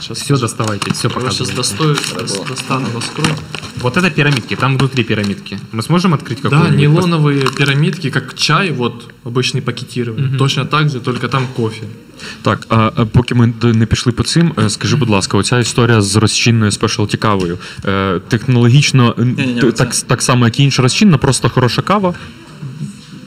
Сейчас 0.05 0.18
Все 0.22 0.38
доставайте, 0.38 0.91
все 0.93 1.07
Я 1.07 1.13
сейчас 1.31 1.47
показывайте. 1.49 1.55
достою, 1.55 1.93
дос- 1.95 2.47
достану, 2.47 2.88
раскрою. 2.95 3.35
Вот 3.81 3.97
это 3.97 4.09
пирамидки, 4.11 4.55
там 4.55 4.77
внутри 4.77 5.03
пирамидки. 5.03 5.57
Мы 5.73 5.81
сможем 5.81 6.13
открыть 6.13 6.39
Да, 6.43 6.49
какую-нибудь? 6.49 6.80
нейлоновые 6.80 7.41
пирамидки, 7.57 8.09
как 8.09 8.34
чай, 8.35 8.72
вот 8.72 8.93
обычный 9.26 9.61
пакетированный. 9.61 10.38
Точно 10.38 10.65
так 10.65 10.89
же, 10.89 10.99
только 10.99 11.27
там 11.27 11.47
кофе. 11.55 11.84
Так, 12.41 12.65
а, 12.69 12.91
а 12.95 13.05
поки 13.05 13.35
ми 13.35 13.53
до- 13.61 13.73
не 13.73 13.85
пішли 13.85 14.11
по 14.11 14.23
цим, 14.23 14.53
е, 14.57 14.69
скажи, 14.69 14.95
будь 14.95 15.09
ласка, 15.09 15.38
оця 15.38 15.59
історія 15.59 16.01
з 16.01 16.15
розчинною 16.15 16.72
спешалті 16.72 17.18
кавою. 17.18 17.57
Е, 17.85 18.19
технологічно 18.27 19.15
е, 19.19 19.22
Ні-ні-ні, 19.26 19.61
т- 19.61 19.68
оце. 19.68 19.77
так, 19.85 19.95
так 19.95 20.22
само, 20.22 20.45
як 20.45 20.59
і 20.59 20.63
інша 20.63 20.81
розчинна, 20.81 21.18
просто 21.18 21.49
хороша 21.49 21.81
кава. 21.81 22.13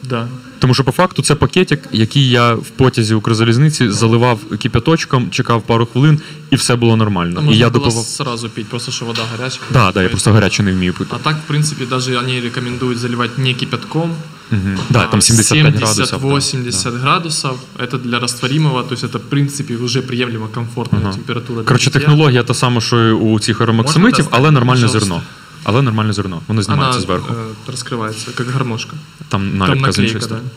Да. 0.03 0.29
Тому 0.59 0.75
що 0.75 0.85
по 0.85 0.93
факту 0.93 1.23
це 1.23 1.35
пакетик, 1.35 1.89
який 1.93 2.29
я 2.31 2.55
в 2.55 2.71
потязі 2.71 3.15
Укрзалізниці 3.15 3.91
заливав 3.91 4.39
кипяточком, 4.63 5.31
чекав 5.31 5.63
пару 5.63 5.87
хвилин, 5.87 6.21
і 6.51 6.57
все 6.57 6.77
було 6.77 6.97
нормально. 6.97 7.35
Там 7.35 7.45
і 7.45 7.47
можно 7.47 7.61
я 7.61 7.69
было 7.69 7.73
допивав. 7.73 8.05
сразу 8.05 8.49
пить, 8.49 8.67
просто 8.69 8.93
что 8.93 9.05
вода 9.07 9.23
горячая. 9.37 9.61
Да, 9.73 9.93
да, 9.93 10.03
я 10.03 10.09
просто 10.09 10.33
гаряче 10.33 10.63
не 10.63 10.73
вмію 10.73 10.95
пити. 10.95 11.11
А 11.15 11.19
так, 11.19 11.37
в 11.45 11.49
принципе, 11.49 11.87
даже 11.87 12.19
они 12.19 12.41
рекомендуют 12.41 12.99
заливать 12.99 13.39
не 13.39 13.55
кипятком. 13.55 14.11
Мгм. 14.51 14.79
Да, 14.91 15.07
там 15.07 15.19
а 15.19 15.23
75 15.23 15.75
градусов. 15.77 16.21
да. 16.23 16.29
70-80 16.29 17.01
градусов. 17.01 17.57
Это 17.79 17.99
для 18.03 18.19
растворимого, 18.19 18.83
то 18.83 18.95
есть 18.95 19.05
это, 19.05 19.19
в 19.19 19.23
принципе, 19.29 19.77
уже 19.77 20.03
приемлемо 20.03 20.49
комфортная 20.55 21.03
Ага. 21.03 21.13
температура. 21.13 21.59
для 21.63 21.69
Коротше, 21.69 21.91
питья. 21.91 22.01
технологія 22.01 22.43
та 22.43 22.55
сама, 22.55 22.81
що 22.81 23.01
і 23.09 23.13
у 23.13 23.39
цих 23.41 23.61
аромаксимитів, 23.61 24.17
достати? 24.25 24.37
але 24.41 24.51
нормальне 24.51 24.83
Пожалуйста. 24.83 25.01
зерно. 25.01 25.23
Але 25.65 25.83
нормальне 25.83 26.13
зерно. 26.13 26.37
Воно 26.49 26.59
Она 26.59 26.63
знімається 26.63 27.01
зверху. 27.01 27.33
э, 27.35 27.73
раскрывается, 27.73 28.35
как 28.35 28.47
гармошка. 28.51 28.93
Там 29.29 29.41
Там 29.51 29.57
наліпка 29.59 29.93
з 29.93 29.99
іншої 29.99 30.21
наклейка, 30.21 30.27
сторони. 30.27 30.49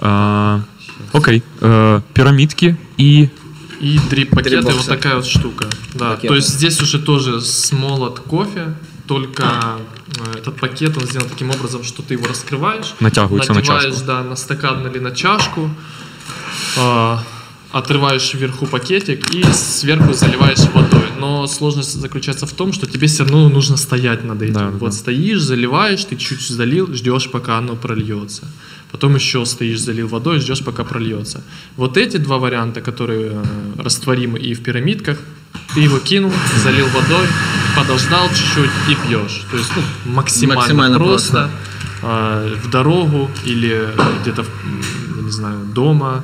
да. 0.00 0.08
А, 0.08 0.60
окей. 1.12 1.42
Е, 1.62 2.00
пірамідки 2.12 2.76
і. 2.96 3.28
И 3.84 3.98
дрип-пакеты, 4.10 4.42
Дрип-боксы. 4.62 4.76
вот 4.76 4.86
такая 4.86 5.14
вот 5.16 5.26
штука. 5.26 5.64
Да, 5.94 6.04
Пакеты. 6.10 6.28
то 6.28 6.34
есть 6.36 6.48
здесь 6.50 6.80
уже 6.82 6.98
тоже 6.98 7.40
смолот 7.40 8.18
кофе, 8.18 8.66
только 9.06 9.42
э, 9.42 10.38
этот 10.38 10.56
пакет, 10.60 10.96
он 10.96 11.06
сделан 11.06 11.28
таким 11.28 11.50
образом, 11.50 11.82
что 11.84 12.02
ты 12.02 12.14
его 12.14 12.26
раскрываешь, 12.28 12.94
Натягивается 13.00 13.52
на 13.52 13.58
надеваешь, 13.58 13.84
чашку. 13.94 14.06
да, 14.06 14.22
на 14.22 14.36
стакан 14.36 14.86
или 14.86 15.00
на 15.00 15.10
чашку, 15.10 15.70
а, 16.78 17.18
отрываешь 17.72 18.34
вверху 18.34 18.66
пакетик 18.66 19.34
и 19.34 19.44
сверху 19.52 20.12
заливаешь 20.12 20.60
водой. 20.74 21.05
Но 21.19 21.47
сложность 21.47 21.93
заключается 21.99 22.45
в 22.45 22.53
том, 22.53 22.73
что 22.73 22.85
тебе 22.85 23.07
все 23.07 23.23
равно 23.23 23.49
нужно 23.49 23.77
стоять 23.77 24.23
над 24.23 24.41
этим. 24.41 24.53
Да, 24.53 24.69
вот 24.69 24.91
да. 24.91 24.97
стоишь, 24.97 25.41
заливаешь, 25.41 26.05
ты 26.05 26.15
чуть 26.15 26.41
залил, 26.41 26.93
ждешь, 26.93 27.29
пока 27.31 27.57
оно 27.57 27.75
прольется. 27.75 28.43
Потом 28.91 29.15
еще 29.15 29.45
стоишь, 29.45 29.79
залил 29.81 30.07
водой, 30.07 30.39
ждешь, 30.39 30.63
пока 30.63 30.83
прольется. 30.83 31.43
Вот 31.75 31.97
эти 31.97 32.17
два 32.17 32.37
варианта, 32.37 32.81
которые 32.81 33.31
э, 33.33 33.43
растворимы 33.81 34.39
и 34.39 34.53
в 34.53 34.63
пирамидках, 34.63 35.17
ты 35.73 35.81
его 35.81 35.99
кинул, 35.99 36.31
залил 36.63 36.87
водой, 36.87 37.27
подождал 37.75 38.29
чуть-чуть 38.29 38.71
и 38.89 38.95
пьешь. 39.07 39.45
То 39.51 39.57
есть 39.57 39.71
ну, 39.75 40.13
максимально, 40.13 40.61
Максимально 40.61 40.97
просто, 40.97 41.49
просто. 42.01 42.53
э, 42.53 42.55
в 42.63 42.69
дорогу 42.69 43.29
или 43.45 43.89
где-то, 44.21 44.45
не 45.21 45.31
знаю, 45.31 45.65
дома, 45.65 46.23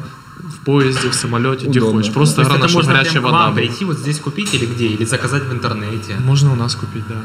в 0.63 0.65
поезде, 0.65 1.09
в 1.09 1.13
самолете, 1.13 1.67
где 1.67 1.79
хочешь. 1.81 2.13
Просто 2.13 2.35
То 2.35 2.41
есть 2.41 2.49
главное, 2.49 2.65
это 2.65 2.69
чтобы 2.69 2.85
можно 2.85 2.93
горячая 2.93 3.21
прям 3.21 3.23
к 3.23 3.31
вода 3.31 3.45
вам 3.45 3.55
прийти 3.55 3.85
вот 3.85 3.97
здесь 3.97 4.19
купить 4.19 4.53
или 4.53 4.65
где? 4.65 4.87
Или 4.87 5.03
заказать 5.03 5.43
в 5.43 5.51
интернете? 5.51 6.15
Можно 6.23 6.53
у 6.53 6.55
нас 6.55 6.75
купить, 6.75 7.03
да. 7.07 7.21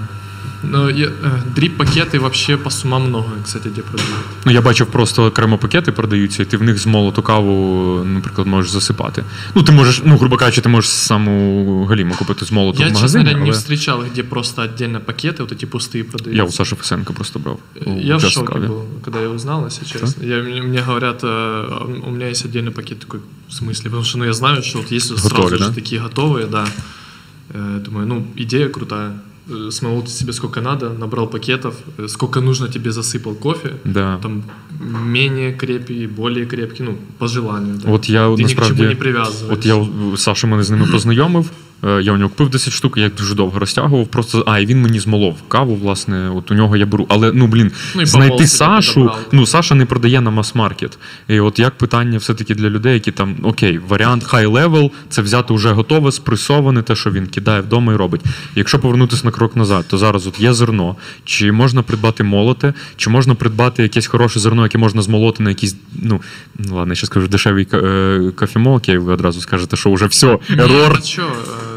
Но 0.65 0.89
я- 0.89 1.07
э, 1.23 1.41
дрип-пакеты 1.55 2.19
вообще 2.19 2.57
по 2.57 2.69
сумам 2.69 3.03
много, 3.09 3.27
кстати, 3.43 3.67
где 3.69 3.81
продают. 3.81 4.15
Ну, 4.45 4.51
я 4.51 4.61
бачив 4.61 4.88
просто 4.88 5.25
окремо 5.25 5.57
пакети 5.57 5.91
продаються, 5.91 6.43
і 6.43 6.45
ти 6.45 6.57
в 6.57 6.63
них 6.63 6.77
з 6.80 6.85
молоту 6.85 7.21
каву, 7.21 8.03
наприклад, 8.05 8.47
можеш 8.47 8.71
засипати. 8.71 9.23
Ну, 9.55 9.63
ти 9.63 9.71
можеш, 9.71 10.01
ну, 10.05 10.17
грубо 10.17 10.38
кажучи, 10.38 10.61
ти 10.61 10.69
можеш 10.69 10.89
саму 10.91 11.85
галіму 11.85 12.15
купити 12.15 12.45
з 12.45 12.51
молоту 12.51 12.80
Я, 12.80 12.85
в 12.85 12.89
честно 12.89 12.99
магазині. 12.99 13.23
говоря, 13.23 13.39
не 13.43 13.49
але 13.49 13.57
встречал, 13.59 14.03
где 14.13 14.23
просто 14.23 14.61
отдельно 14.61 14.99
пакеты 14.99 15.38
вот 15.41 15.51
эти 15.51 15.65
пустые 15.65 16.03
продаются. 16.03 16.38
Я 16.38 16.43
у 16.43 16.51
Саші 16.51 16.75
Фесенка 16.75 17.13
просто 17.13 17.39
брав. 17.39 17.59
у 17.85 17.89
Я 17.99 18.17
в 18.17 18.23
Just 18.23 18.30
шоке 18.30 18.53
Каві. 18.53 18.65
был, 18.67 18.81
когда 19.05 19.21
я 19.21 19.27
узнал, 19.30 19.65
если 19.65 19.85
честно. 19.99 20.25
Я, 20.25 20.43
мне, 20.43 20.61
мне 20.61 20.81
говорят, 20.88 21.23
э, 21.23 22.07
у 22.07 22.11
меня 22.11 22.27
есть 22.30 22.45
отдельный 22.45 22.71
пакет 22.71 22.99
такой, 22.99 23.19
в 23.49 23.53
смысле, 23.53 23.84
потому 23.84 24.03
что 24.03 24.17
ну, 24.17 24.25
я 24.25 24.34
знаю, 24.34 24.63
что 24.63 24.80
вот 24.80 24.91
есть 24.91 25.11
Готовые, 25.11 25.47
сразу 25.49 25.57
да? 25.57 25.65
же 25.65 25.71
такие 25.75 26.01
готовые, 26.01 26.47
да. 26.47 26.65
Э, 27.53 27.80
думаю, 27.85 28.07
ну, 28.07 28.25
идея 28.38 28.69
крутая. 28.69 29.11
Э, 29.50 29.70
Смолол 29.70 30.06
себе 30.06 30.32
сколько 30.32 30.60
надо, 30.60 30.90
набрал 30.90 31.26
пакетов, 31.30 31.74
э, 31.98 32.08
сколько 32.08 32.40
нужно 32.40 32.68
тебе 32.68 32.90
засыпал 32.92 33.34
кофе. 33.34 33.70
Да. 33.84 34.18
Там 34.22 34.42
менее 35.04 35.52
крепкий, 35.52 36.06
более 36.06 36.46
крепкий, 36.46 36.82
ну, 36.84 36.96
по 37.18 37.28
желанию. 37.28 37.74
Да. 37.84 37.90
От 37.92 38.08
я 38.08 38.28
Ты 38.28 38.36
ни 38.36 38.36
к 38.36 38.42
насправді. 38.42 38.76
чему 38.76 38.88
не 38.88 38.94
привязываешься. 38.94 39.52
От 39.52 39.66
я 39.66 39.74
у- 39.76 40.16
Саша 40.16 40.46
мене 40.46 40.62
з 40.62 40.70
ними 40.70 40.86
познайомив. 40.92 41.50
Е, 41.84 42.02
Я 42.02 42.12
у 42.12 42.16
нього 42.16 42.28
купив 42.28 42.50
10 42.50 42.72
штук, 42.72 42.96
я 42.96 43.05
їх 43.05 43.14
дуже 43.14 43.34
довго 43.34 43.59
розтягував. 43.59 44.06
Просто 44.06 44.44
а, 44.46 44.59
і 44.59 44.66
він 44.66 44.82
мені 44.82 45.00
змолов 45.00 45.36
каву, 45.48 45.74
власне, 45.74 46.30
от 46.30 46.50
у 46.50 46.55
нього 46.55 46.76
я 46.76 46.86
беру. 46.86 47.06
Але 47.09 47.32
ну 47.32 47.46
блін, 47.46 47.72
Ну, 47.94 48.06
знайти 48.06 48.46
Сашу. 48.46 49.10
Ну, 49.32 49.46
Саша 49.46 49.74
не 49.74 49.86
продає 49.86 50.20
на 50.20 50.30
мас-маркет. 50.30 50.98
І 51.28 51.40
от 51.40 51.59
як 51.59 51.78
питання 51.78 52.18
все-таки 52.18 52.55
для 52.55 52.70
людей, 52.70 52.94
які 52.94 53.12
там 53.12 53.36
окей, 53.42 53.80
варіант 53.88 54.24
high 54.32 54.52
level 54.52 54.90
це 55.09 55.22
взяти 55.22 55.55
вже 55.55 55.72
готове, 55.72 56.12
спресоване, 56.12 56.82
те, 56.82 56.96
що 56.96 57.10
він 57.10 57.26
кидає 57.26 57.60
вдома 57.60 57.92
і 57.92 57.96
робить. 57.96 58.20
Якщо 58.56 58.78
повернутися 58.78 59.22
на 59.24 59.30
крок 59.30 59.56
назад, 59.56 59.84
то 59.88 59.98
зараз 59.98 60.26
от 60.26 60.40
є 60.40 60.52
зерно. 60.52 60.96
Чи 61.24 61.52
можна 61.52 61.82
придбати 61.82 62.24
молоте, 62.24 62.74
чи 62.96 63.10
можна 63.10 63.34
придбати 63.34 63.82
якесь 63.82 64.06
хороше 64.06 64.40
зерно, 64.40 64.62
яке 64.62 64.78
можна 64.78 65.02
змолоти 65.02 65.42
на 65.42 65.50
якісь, 65.50 65.76
ну, 66.02 66.20
ладно, 66.70 66.92
я 66.92 66.94
ще 66.94 67.06
скажу 67.06 67.28
дешевий 67.28 67.64
ка- 67.64 67.76
е, 67.78 68.32
кофемолки, 68.36 68.92
і 68.92 68.98
ви 68.98 69.12
одразу 69.12 69.40
скажете, 69.40 69.76
що 69.76 69.92
вже 69.92 70.06
все, 70.06 70.38
ерор. 70.50 70.92
э, 70.92 71.67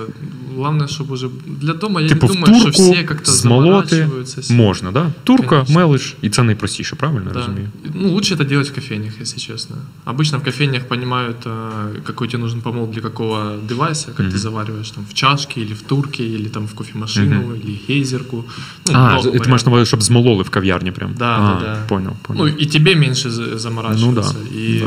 Главное, 0.60 0.86
чтобы 0.86 1.12
уже 1.14 1.28
для 1.46 1.72
дома 1.74 2.00
я 2.00 2.08
Типу, 2.08 2.26
не 2.26 2.32
в 2.32 2.34
думаю, 2.34 2.54
что 2.60 2.64
турку 2.72 2.92
все 2.92 3.02
как-то 3.04 3.32
змолоти 3.32 3.88
заморачиваются. 3.88 4.40
с- 4.42 4.50
можна, 4.50 4.92
да? 4.92 5.12
Турка, 5.24 5.48
Конечно. 5.48 5.74
мелиш, 5.74 6.14
і 6.22 6.30
це 6.30 6.42
найпростіше, 6.42 6.96
правильно 6.96 7.24
я 7.26 7.32
Да. 7.32 7.38
розумію? 7.40 7.68
Ну, 7.94 8.08
лучше 8.08 8.34
это 8.34 8.44
делать 8.48 8.68
в 8.70 8.74
кофейнях, 8.74 9.20
если 9.20 9.38
честно. 9.38 9.76
Обычно 10.06 10.38
в 10.38 10.44
кофейнях 10.44 10.82
понимают, 10.88 11.36
э, 11.46 12.02
какой 12.04 12.28
тебе 12.28 12.42
нужен 12.42 12.60
помол 12.60 12.90
для 12.90 13.00
какого 13.02 13.52
девайса, 13.68 14.06
как 14.06 14.20
Мгм. 14.26 14.34
ты 14.34 14.36
завариваешь 14.38 14.90
там 14.90 15.04
в 15.10 15.14
чашке 15.14 15.60
или 15.60 15.74
в 15.74 15.82
турке, 15.82 16.24
или 16.24 16.48
там 16.48 16.66
в 16.66 16.74
кофемашину, 16.74 17.36
Мгм. 17.36 17.54
или 17.54 17.78
гейзерку. 17.88 18.44
Ну, 18.88 18.92
А, 18.94 18.98
много 19.10 19.22
ти 19.22 19.28
маєш 19.30 19.40
вариантов. 19.40 19.66
на 19.66 19.72
увазі, 19.72 19.86
щоб 19.88 20.02
змололи 20.02 20.42
в 20.42 20.50
кав'ярні 20.50 20.90
прям. 20.92 21.10
Да, 21.18 21.24
а, 21.38 21.60
да, 21.60 21.66
да. 21.66 21.76
Понял, 21.88 22.10
Ну, 22.28 22.34
понял. 22.36 22.46
и 22.62 22.66
тебе 22.66 22.94
меньше 22.96 23.30
за- 23.30 23.58
заморачиваться, 23.58 24.34
Ну 24.38 24.50
да, 24.52 24.58
и 24.58 24.80
да. 24.80 24.86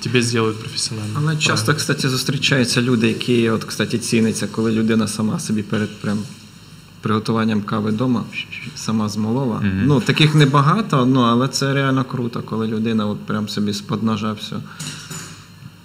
тебе 0.00 0.22
сделают 0.22 0.58
профессионально. 0.60 1.14
Але 1.18 1.36
часто, 1.36 1.74
кстати, 1.74 2.08
зустрічаються 2.08 2.82
люди, 2.82 3.08
які, 3.08 3.50
от, 3.50 3.64
кстати, 3.64 3.98
ціниться, 3.98 4.46
коли 4.46 4.72
людина 4.72 5.08
сама 5.08 5.38
собі 5.38 5.62
перед 5.62 6.00
прям 6.00 6.18
приготуванням 7.00 7.62
кави 7.62 7.90
вдома 7.90 8.24
сама 8.74 9.08
змолола. 9.08 9.56
Мгм. 9.56 9.86
Ну, 9.86 10.00
таких 10.00 10.34
небагато, 10.34 11.06
ну, 11.06 11.20
але 11.20 11.48
це 11.48 11.74
реально 11.74 12.04
круто, 12.04 12.42
коли 12.42 12.66
людина 12.66 13.06
от 13.06 13.18
прям 13.26 13.48
собі 13.48 13.72
з-под 13.72 14.02
ножа 14.02 14.32
все. 14.32 14.56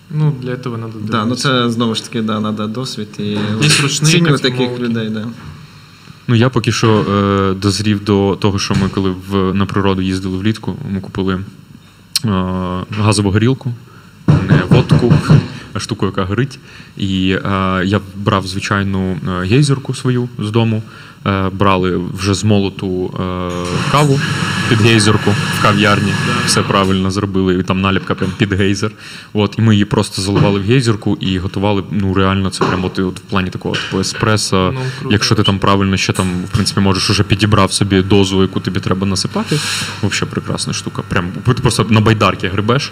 Ну, 0.10 0.36
для 0.42 0.52
этого 0.52 0.78
надо 0.78 0.94
Да, 1.00 1.26
ну 1.26 1.36
це 1.36 1.70
знову 1.70 1.96
ж 1.96 2.04
таки 2.04 2.22
да, 2.22 2.42
треба 2.42 2.68
досвід 2.68 3.08
і 3.20 3.38
ціню 3.90 4.38
таких 4.38 4.80
людей. 4.80 5.10
Да. 5.10 5.28
Ну, 6.28 6.36
я 6.36 6.50
поки 6.50 6.72
що 6.72 7.00
е, 7.00 7.54
дозрів 7.54 8.04
до 8.04 8.38
того, 8.42 8.60
що 8.60 8.76
ми 8.82 8.90
коли 8.90 9.16
в, 9.30 9.54
на 9.54 9.66
природу 9.66 10.02
їздили 10.02 10.38
влітку, 10.38 10.76
ми 10.90 11.02
купили 11.02 11.34
е, 11.34 11.42
газову 13.00 13.32
горілку, 13.32 13.74
водку, 14.70 15.14
а 15.74 15.80
штуку, 15.80 16.06
яка 16.06 16.24
горить. 16.24 16.60
І 16.98 17.32
е, 17.32 17.82
я 17.86 18.00
брав 18.16 18.48
звичайну 18.48 19.12
е, 19.12 19.46
гейзерку 19.46 19.94
свою 19.94 20.30
з 20.40 20.52
дому, 20.52 20.84
е, 21.26 21.50
брали 21.50 22.02
вже 22.14 22.34
змолоту 22.34 23.14
е, 23.14 23.92
каву 23.92 24.20
під 24.70 24.82
гейзерку 24.82 25.32
в 25.32 25.62
кав'ярні. 25.62 26.14
Все 26.46 26.62
правильно 26.62 27.12
зробили. 27.12 27.60
І 27.60 27.64
там 27.64 27.82
наліпка 27.82 28.16
прям 28.16 28.32
під 28.38 28.54
гейзер. 28.54 28.92
От, 29.34 29.56
і 29.58 29.62
ми 29.62 29.74
її 29.74 29.86
просто 29.86 30.22
заливали 30.22 30.60
в 30.60 30.64
гейзерку 30.64 31.18
і 31.22 31.40
готували. 31.40 31.84
Ну, 31.92 32.14
реально, 32.14 32.50
це 32.50 32.66
прямо 32.66 32.88
от, 32.88 33.00
от 33.00 33.20
в 33.20 33.22
плані 33.22 33.50
такого 33.50 33.76
типу 33.76 34.00
еспресо. 34.00 34.74
Ну, 35.04 35.12
Якщо 35.12 35.36
ти 35.36 35.44
там 35.44 35.60
правильно 35.60 35.98
ще 35.98 36.14
там, 36.14 36.28
в 36.46 36.50
принципі, 36.50 36.80
можеш 36.80 37.10
уже 37.10 37.24
підібрав 37.24 37.74
собі 37.74 38.02
дозу, 38.02 38.42
яку 38.42 38.60
тобі 38.60 38.80
треба 38.80 39.08
насипати. 39.08 39.60
Взагалі 40.04 40.32
прекрасна 40.32 40.74
штука. 40.74 41.02
Прям 41.08 41.32
ти 41.46 41.54
просто 41.54 41.86
на 41.90 42.02
байдарки 42.02 42.48
грибеш, 42.48 42.92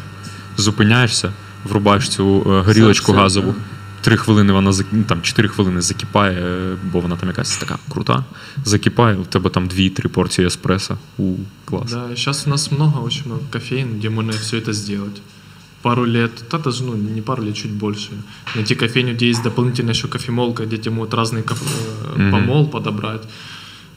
зупиняєшся, 0.59 1.33
врубаєш 1.65 2.09
цю 2.09 2.41
е, 2.47 2.61
горілочку 2.63 3.07
Це 3.07 3.13
все, 3.13 3.23
газову. 3.23 3.53
так. 3.53 3.63
Три 4.01 4.17
хвилини 4.17 4.53
вона 4.53 4.71
зак- 4.71 4.85
ну, 4.93 5.03
там 5.03 5.23
чотири 5.23 5.49
хвилини 5.49 5.81
закипає, 5.81 6.39
е, 6.39 6.77
бо 6.93 7.01
вона 7.01 7.17
там 7.17 7.29
якась 7.29 7.57
така 7.57 7.79
крута. 7.91 8.25
Закипає, 8.65 9.17
у 9.17 9.25
тебе 9.25 9.51
там 9.51 9.67
дві-три 9.67 10.09
порції 10.09 10.47
еспресо. 10.47 10.99
У 11.19 11.35
клас. 11.65 11.91
Да, 11.93 12.09
сейчас 12.09 12.47
у 12.47 12.51
нас 12.51 12.73
много, 12.73 13.05
очень 13.05 13.23
много 13.27 13.43
кофеин, 13.53 13.89
где 13.99 14.11
можно 14.11 14.33
все 14.33 14.57
это 14.59 14.73
сделать. 14.73 15.23
Пару 15.83 16.07
лет, 16.07 16.31
да 16.51 16.59
даже 16.59 16.85
ну, 16.85 16.95
не 17.15 17.23
пару 17.23 17.43
лет, 17.45 17.57
чуть 17.57 17.73
больше. 17.73 18.11
Найти 18.55 18.75
кофейню, 18.75 19.13
где 19.15 19.27
есть 19.31 19.43
дополнительная 19.43 19.95
еще 19.95 20.09
кофемолка, 20.09 20.65
где 20.67 20.77
тебе 20.77 20.95
могут 20.95 21.15
разный 21.15 21.43
кофе, 21.43 21.65
э, 22.17 22.19
Мгм. 22.23 22.31
помол 22.31 22.69
подобрать. 22.71 23.23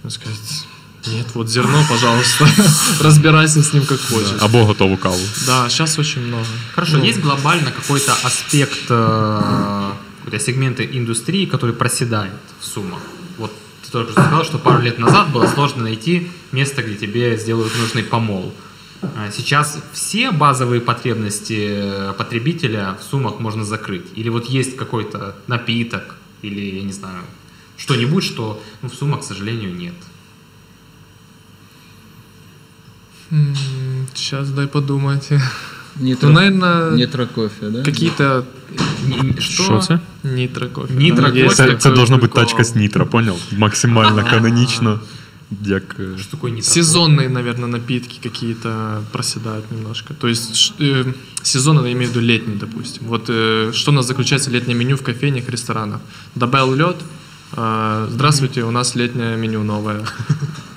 Ну, 0.04 0.10
сказать, 0.10 0.66
нет, 1.07 1.27
вот 1.35 1.49
зерно, 1.49 1.83
пожалуйста, 1.89 2.47
разбирайся 3.01 3.63
с 3.63 3.73
ним 3.73 3.85
как 3.87 4.01
хочешь. 4.01 4.41
Або 4.41 4.67
готову 4.67 4.97
каву. 4.97 5.19
Да, 5.47 5.69
сейчас 5.69 5.99
очень 5.99 6.21
много. 6.23 6.47
Хорошо, 6.75 6.99
Ну, 6.99 7.05
есть 7.05 7.21
глобально 7.21 7.73
какой-то 7.73 8.15
аспект 8.23 8.87
э, 8.89 9.93
какой-то 10.19 10.45
сегмента 10.45 10.85
индустрии, 10.85 11.47
который 11.47 11.75
проседает 11.75 12.33
в 12.61 12.65
суммах? 12.65 13.01
Вот 13.39 13.53
ты 13.85 13.91
только 13.91 14.13
что 14.13 14.23
сказал, 14.23 14.45
что 14.45 14.59
пару 14.59 14.81
лет 14.81 14.99
назад 14.99 15.33
было 15.33 15.47
сложно 15.49 15.83
найти 15.83 16.31
место, 16.53 16.83
где 16.83 16.95
тебе 16.95 17.37
сделают 17.37 17.73
нужный 17.79 18.05
помол. 18.05 18.55
А 19.03 19.33
Сейчас 19.33 19.79
все 19.93 20.31
базовые 20.31 20.81
потребности 20.81 21.69
э, 21.69 22.15
потребителя 22.17 22.97
в 23.01 23.03
суммах 23.11 23.41
можно 23.41 23.65
закрыть? 23.65 24.07
Или 24.15 24.29
вот 24.29 24.47
есть 24.49 24.77
какой-то 24.77 25.35
напиток, 25.49 26.15
или, 26.43 26.77
я 26.77 26.83
не 26.83 26.93
знаю, 26.93 27.25
что-нибудь, 27.77 28.23
что 28.23 28.63
ну, 28.81 28.89
в 28.89 28.95
суммах, 28.95 29.23
к 29.23 29.25
сожалению, 29.25 29.75
нет? 29.75 29.95
м, 33.22 33.22
Сейчас 34.14 34.50
дай 34.50 34.68
подумать. 34.68 35.32
Нітро, 36.00 36.30
Ну, 36.30 36.36
наверное, 36.36 36.92
нітро 36.92 37.28
кофе, 37.28 37.66
да? 37.70 37.84
какие-то 37.84 38.44
Н- 39.08 39.14
н- 39.20 39.36
Что? 39.40 39.64
Що 39.64 39.80
це? 39.80 40.00
нитро 40.24 40.68
кофе. 40.70 40.94
Нитро 40.94 41.24
Там 41.24 41.32
кофе. 41.32 41.46
есть 41.46 41.56
Це, 41.56 41.68
це 41.68 41.74
такой 41.76 41.96
должна 41.98 42.16
бути 42.16 42.28
прикол. 42.28 42.44
тачка 42.44 42.64
з 42.64 42.76
нітро, 42.76 43.06
поняв? 43.08 43.40
Максимально 43.58 44.26
канонічно. 44.30 45.00
Як. 45.66 45.96
е, 46.00 46.18
Что 46.20 46.32
такое 46.32 46.52
не 46.52 46.60
Сезонные, 46.62 47.30
наверное, 47.30 47.68
напитки 47.70 48.20
какие-то 48.30 49.02
проседают 49.12 49.72
немножко. 49.72 50.14
То 50.14 50.28
есть 50.28 50.56
ш- 50.56 50.74
э, 50.80 51.14
сезон, 51.44 51.86
я 51.86 51.92
имею 51.92 52.10
в 52.12 52.14
виду 52.14 52.28
летний, 52.28 52.56
допустим. 52.56 53.04
Вот 53.08 53.30
э, 53.30 53.72
что 53.74 53.92
у 53.92 53.94
нас 53.94 54.06
заключается 54.08 54.52
летнее 54.52 54.76
меню 54.78 54.96
в 54.96 55.02
кофейнях, 55.04 55.50
ресторанах. 55.50 56.00
Добавил 56.36 56.76
лед, 56.76 56.96
э, 57.56 58.08
здравствуйте, 58.12 58.64
у 58.64 58.72
нас 58.72 58.96
летнее 58.96 59.38
меню 59.38 59.64
новое. 59.64 60.02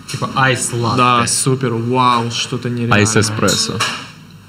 Типа 0.07 0.29
айс 0.35 0.71
латте. 0.73 0.97
Да, 0.97 1.27
супер, 1.27 1.73
вау, 1.73 2.31
что-то 2.31 2.69
нереальное. 2.69 2.99
Айс 2.99 3.15
еспресо. 3.15 3.79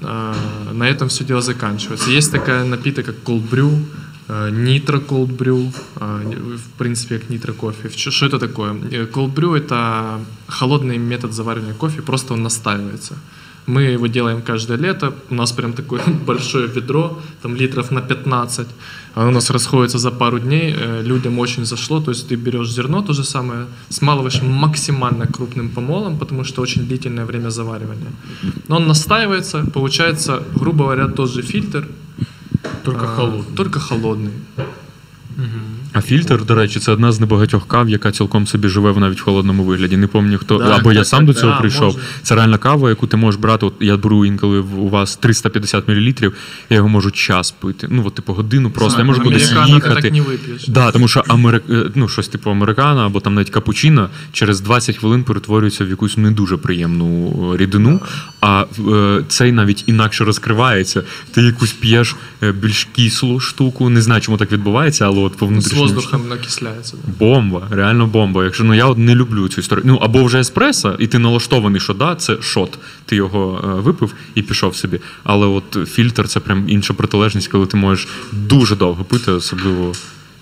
А, 0.01 0.35
На 0.73 0.83
этом 0.83 1.07
все 1.07 1.23
дело 1.23 1.41
заканчивается. 1.41 2.09
Есть 2.11 2.31
такая 2.31 2.63
напиток, 2.63 3.05
как 3.05 3.15
cold 3.25 3.49
brew, 3.49 3.83
э, 4.27 4.49
nitro 4.51 5.05
cold 5.07 5.37
brew, 5.37 5.73
а, 5.95 6.21
в 6.21 6.77
принципе, 6.77 7.17
как 7.17 7.29
nitro 7.31 7.53
кофе. 7.53 7.89
Что 7.89 8.25
это 8.25 8.39
такое? 8.39 8.73
Э, 8.91 9.07
Cold 9.07 9.33
brew— 9.33 9.55
это 9.57 10.19
холодный 10.47 10.97
метод 10.97 11.33
заваривания 11.33 11.73
кофе, 11.73 12.01
просто 12.01 12.33
он 12.33 12.43
настаивается. 12.43 13.13
Мы 13.65 13.81
его 13.93 14.07
делаем 14.07 14.41
каждое 14.41 14.77
лето, 14.77 15.13
у 15.29 15.35
нас 15.35 15.51
прям 15.51 15.73
такое 15.73 16.01
большое 16.27 16.67
ведро, 16.67 17.19
там 17.41 17.55
литров 17.55 17.91
на 17.91 18.01
15, 18.01 18.67
оно 19.17 19.29
у 19.29 19.33
нас 19.33 19.49
расходится 19.49 19.97
за 19.97 20.11
пару 20.11 20.39
дней, 20.39 20.75
э, 20.77 21.03
людям 21.03 21.39
очень 21.39 21.65
зашло, 21.65 21.99
то 21.99 22.11
есть 22.11 22.27
ты 22.27 22.35
берешь 22.35 22.69
зерно, 22.69 23.01
то 23.01 23.13
же 23.13 23.23
самое, 23.23 23.65
смалываешь 23.89 24.41
максимально 24.43 25.25
крупным 25.25 25.69
помолом, 25.69 26.17
потому 26.17 26.43
что 26.43 26.61
очень 26.61 26.85
длительное 26.87 27.25
время 27.25 27.49
заваривания. 27.49 28.11
Но 28.67 28.75
он 28.75 28.87
настаивается, 28.87 29.65
получается, 29.73 30.43
грубо 30.55 30.83
говоря, 30.83 31.07
тот 31.07 31.31
же 31.31 31.41
фильтр, 31.41 31.87
Только 32.83 33.05
а, 33.05 33.15
холодный. 33.15 33.55
Только 33.55 33.79
холодный. 33.79 34.31
А 35.93 36.01
фільтр, 36.01 36.45
до 36.45 36.55
речі, 36.55 36.79
це 36.79 36.91
одна 36.91 37.11
з 37.11 37.19
небагатьох 37.19 37.67
кав, 37.67 37.89
яка 37.89 38.11
цілком 38.11 38.47
собі 38.47 38.67
живе 38.67 38.91
в 38.91 38.99
навіть 38.99 39.19
в 39.19 39.23
холодному 39.23 39.63
вигляді. 39.63 39.97
Не 39.97 40.07
пам'ятаю 40.07 40.39
хто. 40.39 40.57
Да, 40.57 40.75
або 40.75 40.91
я 40.91 40.99
так, 40.99 41.07
сам 41.07 41.19
так, 41.19 41.27
до 41.27 41.33
цього 41.33 41.59
прийшов. 41.59 41.83
можна. 41.83 42.01
Це 42.23 42.35
реальна 42.35 42.57
кава, 42.57 42.89
яку 42.89 43.07
ти 43.07 43.17
можеш 43.17 43.41
брати. 43.41 43.65
От 43.65 43.73
я 43.79 43.97
беру 43.97 44.25
інколи 44.25 44.59
у 44.59 44.89
вас 44.89 45.15
350 45.15 45.87
мл, 45.87 45.93
я 45.95 46.31
його 46.69 46.89
можу 46.89 47.11
час 47.11 47.51
пити. 47.51 47.87
Ну, 47.91 48.03
от, 48.05 48.15
типу, 48.15 48.33
годину 48.33 48.71
просто. 48.71 48.99
Я 48.99 49.05
можу 49.05 49.21
кудись 49.21 49.53
їхати. 49.67 50.01
так 50.01 50.11
не 50.11 50.21
выпьешь. 50.21 50.69
Да, 50.69 50.91
тому 50.91 51.07
що 51.07 51.23
америк... 51.27 51.63
е, 51.69 51.83
ну, 51.95 52.09
щось 52.09 52.27
типу 52.27 52.51
американо 52.51 53.01
або 53.01 53.19
там 53.19 53.33
навіть 53.33 53.49
капучино 53.49 54.09
через 54.31 54.61
20 54.61 54.97
хвилин 54.97 55.23
перетворюється 55.23 55.85
в 55.85 55.89
якусь 55.89 56.17
не 56.17 56.31
дуже 56.31 56.57
приємну 56.57 57.33
е, 57.53 57.57
рідину, 57.57 57.99
а 58.41 58.65
е, 58.79 59.23
цей 59.27 59.51
навіть 59.51 59.83
інакше 59.87 60.23
розкривається. 60.23 61.03
Ти 61.31 61.41
якусь 61.41 61.71
п'єш 61.71 62.15
е, 62.43 62.51
більш 62.51 62.87
кислу 62.95 63.39
штуку. 63.39 63.89
Не 63.89 64.01
знаю, 64.01 64.21
чому 64.21 64.37
так 64.37 64.51
відбувається, 64.51 65.05
але 65.05 65.19
от 65.19 65.37
по 65.37 65.47
внутрішньому 65.47 65.76
воздухом 65.77 66.27
накисляется. 66.27 66.97
Да. 67.03 67.13
Бомба, 67.19 67.67
реально 67.71 68.07
бомба. 68.07 68.43
Якщо 68.43 68.63
ну 68.63 68.73
я 68.73 68.85
от 68.85 68.97
не 68.97 69.15
люблю 69.15 69.47
цю 69.47 69.61
історію. 69.61 69.83
Ну 69.87 69.95
або 69.95 70.23
вже 70.23 70.39
еспресо, 70.39 70.95
і 70.99 71.07
ти 71.07 71.19
налаштований, 71.19 71.81
що 71.81 71.93
да, 71.93 72.15
це 72.15 72.41
шот. 72.41 72.79
Ти 73.05 73.15
його 73.15 73.61
е, 73.63 73.81
випив 73.81 74.13
і 74.35 74.41
пішов 74.41 74.75
собі. 74.75 74.99
Але 75.23 75.47
от 75.47 75.77
фільтр 75.89 76.27
це 76.27 76.39
прям 76.39 76.69
інша 76.69 76.93
протилежність, 76.93 77.47
коли 77.47 77.65
ти 77.65 77.77
можеш 77.77 78.07
дуже 78.31 78.75
довго 78.75 79.03
пити, 79.03 79.31
особливо. 79.31 79.93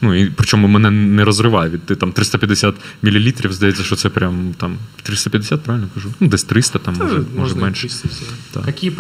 Ну 0.02 0.16
і 0.16 0.32
причому 0.36 0.68
мене 0.68 0.92
не 0.92 1.26
розриває 1.26 1.70
від 1.70 1.86
ти 1.86 1.96
там 1.96 2.12
350 2.12 2.76
мл, 3.02 3.32
здається, 3.50 3.84
що 3.84 3.96
це 3.96 4.10
прям 4.10 4.54
там 4.58 4.78
350, 5.04 5.64
правильно 5.64 5.88
кажу? 5.94 6.14
Ну, 6.20 6.28
десь 6.28 6.44
300, 6.44 6.80
там 6.80 6.96
може, 7.00 7.24
може 7.38 7.56
менше. 7.56 7.82
300 7.82 8.10
сделать. 8.10 8.34
Так. 8.52 8.66
Какие 8.66 8.92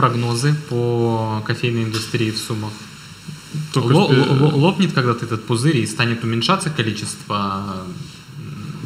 по 0.70 1.44
кофейной 1.48 1.84
индустрии 1.84 2.32
в 2.32 2.38
суммах? 2.38 2.72
Только 3.73 3.94
Ло- 3.94 4.56
лопнет 4.56 4.94
когда-то 4.94 5.26
этот 5.26 5.45
пузырь 5.45 5.77
и 5.77 5.86
станет 5.86 6.23
уменьшаться 6.23 6.69
количество 6.69 7.86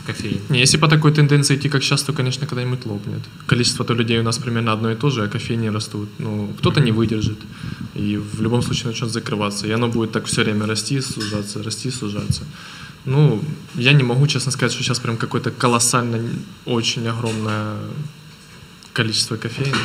кофеин? 0.08 0.42
Не, 0.50 0.60
если 0.60 0.78
по 0.78 0.88
такой 0.88 1.12
тенденции 1.12 1.56
идти, 1.56 1.70
как 1.70 1.84
сейчас, 1.84 2.04
то, 2.04 2.14
конечно, 2.14 2.48
когда-нибудь 2.48 2.86
лопнет. 2.86 3.22
Количество-то 3.48 3.94
людей 3.94 4.20
у 4.20 4.24
нас 4.24 4.38
примерно 4.38 4.72
одно 4.74 4.92
и 4.92 4.96
то 4.96 5.10
же, 5.10 5.24
а 5.24 5.28
кофейни 5.28 5.70
растут. 5.70 6.10
Ну, 6.20 6.54
кто-то 6.60 6.82
не 6.82 6.92
выдержит. 6.92 7.40
И 7.96 8.18
в 8.18 8.42
любом 8.42 8.62
случае 8.62 8.88
начнет 8.88 9.12
закрываться. 9.12 9.68
И 9.68 9.72
оно 9.72 9.88
будет 9.88 10.12
так 10.12 10.26
все 10.26 10.44
время 10.44 10.66
расти, 10.66 11.02
сужаться, 11.02 11.64
расти, 11.64 11.92
сужаться. 11.92 12.44
Ну, 13.06 13.42
я 13.76 13.94
не 13.94 14.04
могу 14.04 14.28
честно 14.28 14.52
сказать, 14.52 14.74
что 14.74 14.84
сейчас 14.84 15.00
прям 15.00 15.18
какое-то 15.18 15.52
колоссально, 15.52 16.20
очень 16.66 17.08
огромное 17.08 17.78
количество 18.94 19.38
кофеин, 19.38 19.76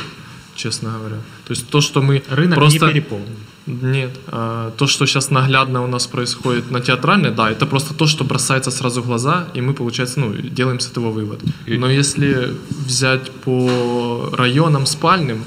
честно 0.55 0.89
говоря. 0.97 1.17
То 1.45 1.53
есть 1.53 1.67
то, 1.69 1.81
что 1.81 2.01
мы 2.01 2.23
Рынок 2.29 2.55
просто... 2.55 2.85
не 2.85 2.91
переполнен. 2.91 3.35
Нет. 3.66 4.10
А, 4.26 4.70
То, 4.76 4.86
что 4.86 5.06
сейчас 5.06 5.30
наглядно 5.30 5.84
у 5.84 5.86
нас 5.86 6.06
происходит 6.06 6.70
на 6.70 6.80
театральной, 6.80 7.30
да, 7.30 7.50
это 7.50 7.66
просто 7.66 7.94
то, 7.94 8.06
что 8.06 8.24
бросается 8.24 8.70
сразу 8.70 9.02
в 9.02 9.06
глаза, 9.06 9.46
и 9.56 9.60
мы, 9.60 9.72
получается, 9.74 10.20
ну, 10.20 10.32
делаем 10.56 10.78
с 10.80 10.90
этого 10.90 11.10
вывод. 11.12 11.40
Но 11.66 11.88
если 11.90 12.54
взять 12.86 13.30
по 13.44 14.30
районам 14.32 14.86
спальным, 14.86 15.44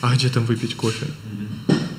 а 0.00 0.14
где 0.14 0.28
там 0.28 0.44
выпить 0.44 0.74
кофе? 0.74 1.06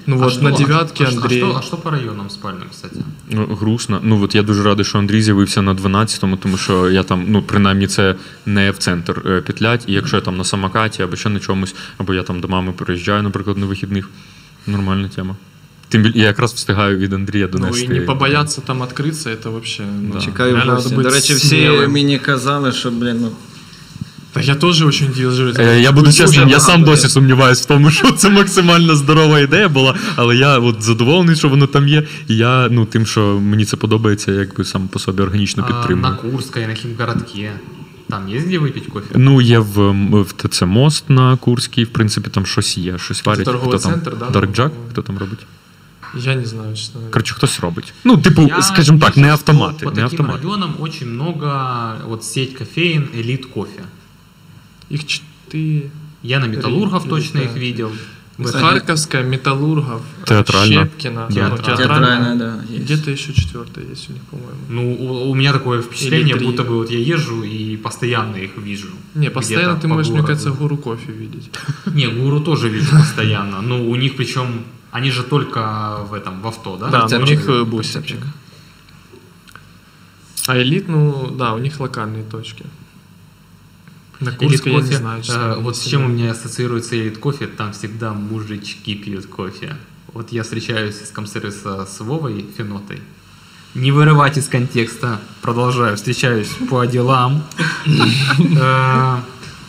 Ну 0.05 0.15
А 0.15 0.23
вот 0.23 0.33
что- 0.33 0.43
на 0.43 0.49
а- 0.49 0.57
девятке 0.57 1.03
а, 1.05 1.07
что- 1.11 1.21
Андрей. 1.21 1.41
А 1.43 1.45
что, 1.45 1.57
а 1.57 1.61
что 1.61 1.77
по 1.77 1.89
районам 1.91 2.27
спальным, 2.27 2.69
кстати? 2.71 2.95
Ну, 3.29 3.45
грустно. 3.45 3.99
Ну 4.03 4.23
от 4.23 4.35
я 4.35 4.43
дуже 4.43 4.63
радий, 4.63 4.85
що 4.85 4.97
Андрій 4.99 5.21
з'явився 5.21 5.61
на 5.61 5.73
12-му, 5.73 6.37
тому 6.37 6.57
що 6.57 6.89
я 6.89 7.03
там, 7.03 7.25
ну 7.27 7.41
принаймні, 7.41 7.87
це 7.87 8.15
не 8.45 8.71
в 8.71 8.77
центр 8.77 9.21
е, 9.25 9.41
петлять. 9.41 9.83
І 9.87 9.93
якщо 9.93 10.15
я 10.15 10.21
там 10.21 10.37
на 10.37 10.43
самокаті 10.43 11.03
або 11.03 11.15
ще 11.15 11.29
на 11.29 11.39
чомусь, 11.39 11.75
або 11.97 12.13
я 12.13 12.23
там 12.23 12.39
до 12.41 12.47
мами 12.47 12.71
приїжджаю, 12.71 13.23
наприклад, 13.23 13.57
на 13.57 13.65
вихідних, 13.65 14.09
нормальна 14.67 15.07
тема. 15.15 15.35
Тим 15.89 16.01
більше 16.03 16.19
я 16.19 16.25
якраз 16.25 16.53
встигаю 16.53 16.97
від 16.97 17.13
Андрія 17.13 17.49
Ну 17.53 17.59
донести. 17.59 17.85
и 17.85 17.87
не 17.87 18.01
побояться 18.01 18.61
там 18.61 18.81
открыться, 18.81 19.29
это 19.29 19.49
вообще... 19.49 19.83
Ну, 20.01 20.13
Да. 20.13 20.19
Чекаю 20.21 20.51
в 20.53 20.55
реально 20.55 20.73
гості. 20.73 20.89
надо 20.89 21.01
До 21.03 21.09
быть 21.09 21.13
речі, 21.13 21.33
всі 21.33 21.55
смелым. 21.55 21.87
мені 21.87 22.19
казали, 22.19 22.71
що, 22.71 22.91
блін, 22.91 23.17
ну, 23.21 23.31
Да 24.35 24.41
я 24.41 24.55
тоже 24.55 24.85
очень 24.85 25.07
удивился. 25.07 25.63
Е, 25.63 25.81
Я 25.81 25.91
буду 25.91 26.05
Дуже 26.05 26.17
чесним, 26.17 26.39
я 26.41 26.45
багато 26.45 26.65
сам 26.65 26.79
де. 26.83 26.85
досі 26.85 27.09
сумніваюся 27.09 27.63
в 27.63 27.65
тому, 27.65 27.89
що 27.91 28.11
це 28.11 28.29
максимально 28.29 28.95
здорова 28.95 29.39
ідея 29.39 29.69
була, 29.69 29.95
але 30.15 30.35
я 30.35 30.59
от 30.59 30.81
задоволений, 30.83 31.35
що 31.35 31.49
воно 31.49 31.67
там 31.67 31.87
є. 31.87 32.03
І 32.27 32.35
я 32.37 32.67
ну 32.71 32.85
тим, 32.85 33.05
що 33.05 33.39
мені 33.39 33.65
це 33.65 33.77
подобається, 33.77 34.31
якби 34.31 34.65
сам 34.65 34.87
по 34.87 34.99
собі 34.99 35.21
органічно 35.23 35.63
А, 35.67 35.71
підтримую. 35.73 36.11
на 36.11 36.17
Курской, 36.17 36.67
на 36.67 36.73
Химгородке. 36.75 37.51
Там 38.09 38.27
есть 38.27 38.45
где 38.47 38.59
выпить 38.59 38.87
кофе? 38.87 39.07
Ну, 39.15 39.41
є 39.41 39.59
в, 39.59 39.79
м, 39.79 40.23
в 40.23 40.33
ТЦ 40.33 40.61
Мост 40.61 41.09
на 41.09 41.37
Курській, 41.37 41.83
в 41.83 41.89
принципі, 41.93 42.29
там 42.29 42.45
щось 42.45 42.77
є, 42.77 42.97
щось 42.97 43.25
варять. 43.25 43.45
торговий 43.45 43.79
хто 43.79 43.89
там? 43.89 43.93
центр, 43.93 44.17
да, 44.19 44.25
Dark 44.39 44.47
Jack, 44.51 44.69
по-моєму? 44.69 44.89
хто 44.91 45.01
там 45.01 45.17
робить? 45.17 45.39
Я 46.17 46.35
не 46.35 46.45
знаю, 46.45 46.75
честно 46.75 46.93
говоря. 46.99 47.11
Коротше, 47.13 47.33
хтось 47.35 47.59
робить. 47.59 47.93
Ну, 48.03 48.17
типу, 48.17 48.41
Я 48.41 48.61
скажімо 48.61 48.99
так, 48.99 49.09
вижу, 49.15 49.21
не 49.21 49.27
что 49.27 49.33
автомати. 49.33 49.85
По 49.85 49.91
Не 49.91 49.95
таким 50.01 50.05
автомати. 50.05 50.37
районам 50.43 50.75
очень 50.79 51.07
много 51.09 51.95
вот 52.07 52.23
сеть 52.23 52.53
кофеин, 52.57 53.07
элит 53.15 53.45
кофе. 53.45 53.83
Их 54.91 55.01
четыре. 55.05 55.81
Я 56.23 56.39
на 56.39 56.47
металлургов 56.47 57.01
Три, 57.03 57.09
точно 57.09 57.39
да. 57.39 57.45
их 57.45 57.53
видел. 57.57 57.91
Этом- 58.38 58.60
Харьковская, 58.60 59.24
Металлургов, 59.24 60.02
Театрально. 60.24 60.84
Щепкина, 60.84 61.26
ну, 61.28 61.34
Театрально. 61.34 61.76
театральна, 61.76 62.36
да. 62.36 62.60
Где-то 62.76 63.10
еще 63.10 63.32
четвертая 63.32 63.84
есть 63.84 64.08
у 64.10 64.12
них, 64.12 64.22
по-моему. 64.30 64.58
Ну, 64.68 64.94
у, 64.94 65.30
у 65.30 65.34
меня 65.34 65.52
такое 65.52 65.82
впечатление, 65.82 66.36
будто 66.36 66.62
бы 66.62 66.76
вот 66.76 66.90
я 66.90 66.98
езжу 66.98 67.42
и 67.42 67.76
постоянно 67.76 68.36
их 68.36 68.56
вижу. 68.56 68.88
Не, 69.14 69.30
постоянно 69.30 69.74
ты 69.74 69.88
по 69.88 69.94
можешь, 69.94 70.12
мне 70.12 70.20
городу. 70.20 70.26
кажется, 70.38 70.50
гору 70.52 70.76
кофе 70.76 71.10
видеть. 71.12 71.50
Не, 71.86 72.06
гуру 72.06 72.40
тоже 72.40 72.68
вижу 72.68 72.90
постоянно. 72.92 73.60
Ну, 73.60 73.90
у 73.90 73.96
них 73.96 74.14
причем, 74.16 74.62
они 74.92 75.10
же 75.10 75.24
только 75.24 75.98
в 76.08 76.14
этом, 76.14 76.40
в 76.40 76.46
авто, 76.46 76.76
да? 76.76 76.90
Да, 76.90 77.18
но 77.18 77.24
у 77.24 77.26
них 77.26 77.48
э, 77.48 77.64
бусики. 77.64 77.96
Рецепчик. 77.96 78.20
А 80.46 80.56
элит, 80.62 80.88
ну 80.88 81.30
да, 81.36 81.54
у 81.54 81.58
них 81.58 81.80
локальные 81.80 82.22
точки. 82.22 82.64
На 84.20 84.30
Элит 84.30 84.38
Курской 84.38 84.72
я 84.72 84.78
не 84.78 84.82
кофе, 84.84 84.96
знаю. 84.96 85.20
э, 85.20 85.22
честно, 85.22 85.56
вот 85.60 85.76
с 85.76 85.84
чем 85.86 86.04
у 86.04 86.08
меня 86.08 86.32
ассоциируется 86.32 86.96
элит 87.00 87.18
кофе, 87.18 87.46
там 87.46 87.72
всегда 87.72 88.12
мужички 88.12 88.94
пьют 88.96 89.26
кофе. 89.26 89.76
Вот 90.12 90.32
я 90.32 90.42
встречаюсь 90.42 91.00
из 91.02 91.10
комсервиса 91.10 91.86
с 91.86 92.00
Вовой 92.00 92.44
Фенотой. 92.56 93.00
Не 93.74 93.92
вырывать 93.92 94.36
из 94.38 94.48
контекста, 94.48 95.20
продолжаю, 95.42 95.96
встречаюсь 95.96 96.50
по 96.70 96.84
делам. 96.86 97.44
Э, 98.60 99.18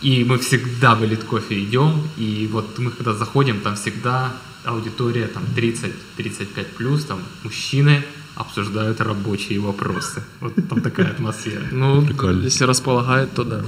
И 0.01 0.23
мы 0.23 0.37
всегда 0.39 0.95
в 0.95 1.03
элит 1.03 1.23
кофе 1.25 1.61
идем, 1.61 2.01
и 2.17 2.47
вот 2.51 2.79
мы 2.79 2.89
когда 2.89 3.13
заходим, 3.13 3.59
там 3.59 3.75
всегда 3.75 4.31
аудитория 4.63 5.27
там 5.27 5.43
30-35 5.55 6.65
плюс, 6.77 7.03
там 7.03 7.19
мужчины 7.43 8.03
обсуждают 8.35 9.01
рабочие 9.01 9.59
вопросы. 9.59 10.23
Вот 10.39 10.53
там 10.69 10.81
такая 10.81 11.07
атмосфера. 11.11 11.63
Ну, 11.71 12.01
Прикольно. 12.05 12.43
если 12.45 12.63
располагает, 12.63 13.33
то 13.33 13.43
да. 13.43 13.61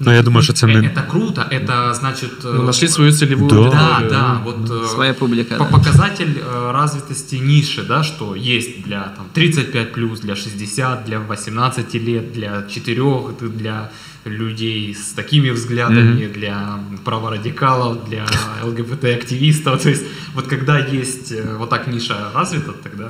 Ну, 0.00 0.12
я 0.12 0.22
думаю, 0.22 0.42
це 0.52 0.66
Э, 0.66 0.80
не. 0.80 0.88
Это 0.88 1.10
круто, 1.10 1.42
это 1.50 1.94
значит... 1.94 2.44
э, 2.44 2.54
Ну, 2.54 2.62
нашли 2.62 2.88
свою 2.88 3.12
целевую 3.12 3.48
Да. 3.50 3.56
Да, 3.56 3.62
аудиторию. 3.62 4.10
да, 4.10 4.40
вот 4.44 4.70
э, 4.70 4.88
Своя 4.88 5.14
публіка. 5.14 5.54
по- 5.56 5.64
да. 5.64 5.70
показатель 5.70 6.34
развитости 6.72 7.36
ниши, 7.38 7.82
да, 7.82 8.02
что 8.02 8.34
есть 8.36 8.82
для 8.82 9.00
там, 9.16 9.24
35 9.32 9.92
плюс, 9.92 10.20
для 10.20 10.36
60, 10.36 11.04
для 11.04 11.18
18 11.18 11.94
лет, 11.94 12.32
для 12.32 12.62
4, 12.68 13.02
для 13.40 13.88
людей 14.26 14.94
с 14.94 15.12
такими 15.12 15.50
взглядами, 15.52 16.26
для 16.34 16.78
праворадикалов, 17.04 18.08
для 18.10 18.26
ЛГБТ-активистов. 18.64 19.82
То 19.82 19.88
есть 19.90 20.04
вот 20.34 20.46
когда 20.46 20.78
есть 20.78 21.32
вот 21.58 21.70
так 21.70 21.86
ниша 21.86 22.30
развита, 22.34 22.72
тогда 22.82 23.08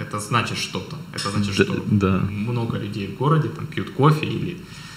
это 0.00 0.18
значит 0.20 0.58
что-то. 0.58 0.96
Это 1.14 1.30
значит, 1.30 1.56
Да, 1.56 1.64
что 1.64 1.82
да. 1.86 2.20
много 2.30 2.78
людей 2.78 3.06
в 3.06 3.18
городе 3.18 3.48
там 3.48 3.66
пьют 3.66 3.90
кофе 3.90 4.26
или, 4.26 4.56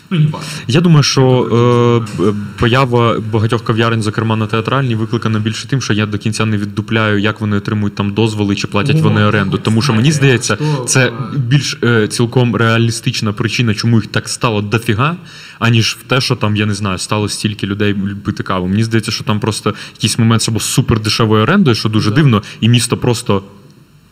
ну, 0.10 0.19
не 0.19 0.26
важно. 0.26 0.48
Я 0.68 0.81
думаю, 0.81 1.03
що 1.03 2.06
е, 2.19 2.34
поява 2.60 3.19
багатьох 3.31 3.64
кав'ярень, 3.64 4.02
зокрема 4.02 4.36
на 4.36 4.48
театральній, 4.48 4.95
викликана 4.95 5.40
більше 5.40 5.68
тим, 5.68 5.81
що 5.81 5.94
я 5.94 6.06
до 6.06 6.18
кінця 6.18 6.45
не 6.45 6.57
віддупляю, 6.57 7.19
як 7.19 7.41
вони 7.41 7.57
отримують 7.57 7.95
там 7.95 8.14
дозволи 8.14 8.56
чи 8.56 8.68
платять 8.68 8.95
О, 8.99 8.99
вони 8.99 9.23
оренду. 9.23 9.57
Тому 9.57 9.81
що 9.81 9.94
мені 9.94 10.11
здається, 10.11 10.56
що, 10.56 10.84
це 10.84 11.14
більш 11.36 11.77
е, 11.84 12.07
цілком 12.07 12.56
реалістична 12.56 13.34
причина, 13.34 13.73
чому 13.73 13.95
їх 13.95 14.07
так 14.07 14.30
стало 14.30 14.61
дофіга, 14.61 15.15
аніж 15.60 15.98
в 16.02 16.03
те, 16.03 16.22
що 16.22 16.36
там, 16.36 16.56
я 16.56 16.65
не 16.65 16.73
знаю, 16.73 16.98
стало 16.98 17.30
стільки 17.30 17.68
людей 17.68 17.95
пити 18.26 18.44
каву. 18.44 18.68
Мені 18.68 18.84
здається, 18.84 19.11
що 19.11 19.23
там 19.23 19.40
просто 19.40 19.73
якийсь 19.94 20.19
момент 20.19 20.41
це 20.41 20.52
був 20.52 20.61
супер 20.61 20.99
дешевою 20.99 21.44
орендою, 21.44 21.76
що 21.76 21.90
дуже 21.90 22.11
дивно, 22.11 22.44
і 22.61 22.69
місто 22.69 22.98
просто 22.98 23.44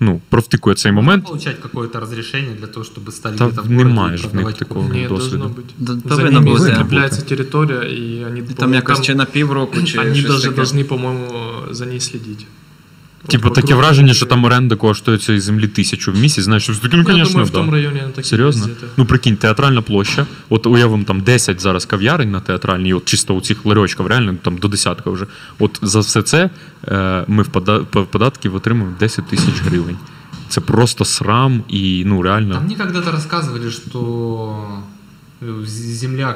ну, 0.00 0.20
провтикує 0.28 0.76
цей 0.76 0.92
момент. 0.92 1.26
Получать 1.26 1.56
какое-то 1.62 2.00
разрешение 2.00 2.54
для 2.58 2.66
того, 2.66 2.84
чтобы 2.86 3.10
ставить 3.12 3.38
Та 3.38 3.46
где-то 3.46 3.62
в 3.62 3.70
немає 3.70 3.94
городе 3.94 4.14
и 4.14 4.18
ж 4.18 4.22
в 4.22 4.24
них 4.24 4.32
продавать 4.32 4.56
такого. 4.58 4.86
кофе. 4.86 4.98
Нет, 4.98 5.08
досвіду. 5.08 5.36
должно 5.38 5.56
быть. 5.62 5.64
Д- 5.78 5.92
За 6.08 6.08
повинно 6.16 6.30
ними 6.40 6.50
бути. 6.50 6.60
закрепляется 6.62 7.22
территория, 7.22 7.80
и 7.80 8.24
они, 8.26 8.42
Там 8.42 8.54
по-моему, 8.54 8.74
якось 8.74 9.00
чи 9.00 9.14
на 9.14 9.24
півроку, 9.24 9.82
чи 9.82 9.98
они 9.98 10.14
щось 10.14 10.30
даже 10.30 10.48
таке. 10.48 10.60
должны, 10.60 10.84
по-моему, 10.84 11.28
за 11.70 11.86
ней 11.86 12.00
следить. 12.00 12.46
Типу, 13.27 13.49
таке 13.49 13.75
враження, 13.75 14.13
що 14.13 14.25
там 14.25 14.43
оренда 14.43 14.75
коштує 14.75 15.17
цієї 15.17 15.41
землі 15.41 15.67
тисячу 15.67 16.11
в 16.11 16.17
місяць, 16.17 16.43
знаєш, 16.45 16.63
що 16.63 16.73
ну, 16.73 16.79
Ну, 16.93 17.03
звісно, 17.03 17.23
думаю, 17.25 17.45
в 17.45 17.49
да. 17.51 17.57
том 17.57 17.69
районе 17.69 17.99
она 18.03 18.09
так 18.11 18.25
Серйозно? 18.25 18.69
Ну 18.97 19.05
прикинь, 19.05 19.37
театральна 19.37 19.81
площа. 19.81 20.25
От 20.49 20.65
уявимо 20.67 21.03
там 21.03 21.21
10 21.21 21.61
зараз 21.61 21.85
кав'ярень 21.85 22.31
на 22.31 22.39
театральній, 22.39 22.93
от 22.93 23.05
чисто 23.05 23.33
у 23.35 23.41
цих 23.41 23.65
ларьочків, 23.65 24.07
реально 24.07 24.35
там 24.41 24.57
до 24.57 24.67
десятка 24.67 25.09
вже. 25.09 25.25
От 25.59 25.79
за 25.81 25.99
все 25.99 26.21
це 26.21 26.49
е, 26.87 27.23
ми 27.27 27.43
в 27.43 27.47
пода- 27.47 27.85
по 27.85 28.03
податків 28.03 28.55
отримуємо 28.55 28.95
10 28.99 29.27
тисяч 29.27 29.61
гривень. 29.65 29.97
Це 30.49 30.61
просто 30.61 31.05
срам 31.05 31.63
і 31.67 32.03
ну 32.05 32.15
Там 32.15 32.23
реально. 32.23 32.61
мне 32.65 32.75
когда-то 32.75 33.11
рассказывали, 33.11 33.71
что 33.71 34.81
э, 35.41 35.65
з- 35.65 35.69
земля, 35.99 36.35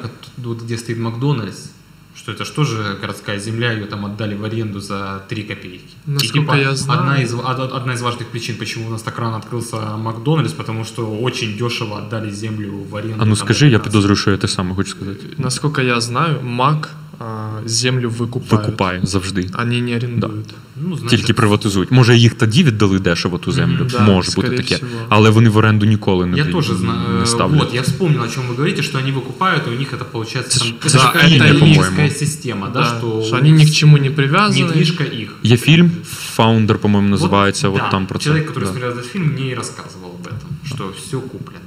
где 0.64 0.78
стоит 0.78 1.00
Макдональдс, 1.00 1.70
что 2.16 2.32
это 2.32 2.46
что 2.46 2.64
же 2.64 2.98
городская 3.02 3.40
земля, 3.40 3.72
ее 3.72 3.86
там 3.86 4.06
отдали 4.06 4.36
в 4.36 4.44
аренду 4.44 4.80
за 4.80 5.22
3 5.30 5.44
копейки. 5.44 5.96
Насколько 6.06 6.56
я 6.56 6.76
знаю- 6.76 7.00
Одна 7.00 7.22
из, 7.24 7.34
од- 7.34 7.74
одна 7.74 7.94
из 7.94 8.02
важных 8.02 8.28
причин, 8.32 8.56
почему 8.58 8.88
у 8.88 8.92
нас 8.92 9.02
так 9.02 9.20
рано 9.20 9.38
открылся 9.38 9.98
Макдональдс, 9.98 10.54
потому 10.54 10.86
что 10.86 11.20
очень 11.22 11.58
дешево 11.58 11.98
отдали 11.98 12.32
землю 12.32 12.72
в 12.90 12.96
аренду. 12.96 13.16
А 13.22 13.26
ну 13.26 13.36
там, 13.36 13.46
скажи, 13.46 13.70
я 13.70 13.80
що 14.16 14.32
я 14.32 14.38
те 14.38 14.48
саме 14.48 14.76
хочу 14.76 14.90
сказати. 14.90 15.26
Насколько 15.38 15.82
я 15.82 16.02
знаю, 16.02 16.42
МАК 16.44 16.90
а, 17.20 17.50
землю 17.66 18.10
выкупает. 18.10 18.66
Викупає 18.66 19.00
завжди. 19.04 19.50
Они 19.54 19.82
не 19.82 19.96
арендуют. 19.96 20.50
Ну, 20.83 20.97
значит, 20.97 21.19
Тільки 21.21 21.35
приватизують. 21.35 21.91
Може, 21.91 22.17
їх 22.17 22.35
тоді 22.35 22.65
віддали 22.65 22.99
дешево 22.99 23.39
ту 23.39 23.53
землю. 23.53 23.75
Мгм, 23.77 23.89
да, 23.93 24.01
Може 24.01 24.15
бути 24.17 24.31
скорее 24.31 24.57
таке. 24.57 24.75
всего. 24.75 24.91
Але 25.09 25.31
вони 25.31 25.49
в 25.49 25.57
оренду 25.57 25.87
ніколи 25.87 26.27
не, 26.27 26.37
Я 26.37 26.43
дають, 26.43 26.57
тоже 26.57 26.73
не 26.73 26.79
знаю. 26.79 27.27
ставлять. 27.27 27.61
Вот, 27.61 27.75
я 27.75 27.83
вспомнил, 27.83 28.23
о 28.23 28.29
чем 28.29 28.43
вы 28.49 28.51
говорите, 28.57 28.83
что 28.83 28.99
они 28.99 29.13
выкупают, 29.13 29.69
и 29.69 29.75
у 29.77 29.79
них 29.79 29.93
это 29.93 30.05
получается 30.13 30.59
Это 30.59 30.59
там, 30.59 30.69
ж- 30.69 30.75
это 30.87 30.99
ж 30.99 31.03
такая 31.03 31.29
Киев, 31.29 31.43
элитистская 31.43 31.91
по-моему. 31.91 32.11
система, 32.15 32.67
да, 32.75 32.81
Да, 32.81 32.85
что, 32.99 33.23
что 33.27 33.37
они 33.37 33.51
ни 33.51 33.65
к 33.65 33.71
чему 33.71 33.99
не 33.99 34.11
привязаны. 34.11 34.67
недвижка 34.67 35.05
их. 35.05 35.35
Є 35.43 35.57
фільм, 35.57 35.91
Фаундер, 36.11 36.79
по-моєму, 36.79 37.11
називається. 37.11 37.69
Вот, 37.69 37.79
От, 37.81 37.85
да, 37.85 37.91
там 37.91 38.07
про 38.07 38.19
це. 38.19 38.25
Человек, 38.25 38.51
который 38.51 38.61
Да. 38.65 38.67
смотрел 38.67 38.91
этот 38.93 39.03
фильм, 39.13 39.25
мне 39.33 39.47
и 39.51 39.55
рассказывал 39.55 40.11
об 40.21 40.27
этом, 40.27 40.75
что 40.75 40.85
все 41.07 41.17
куплено. 41.17 41.61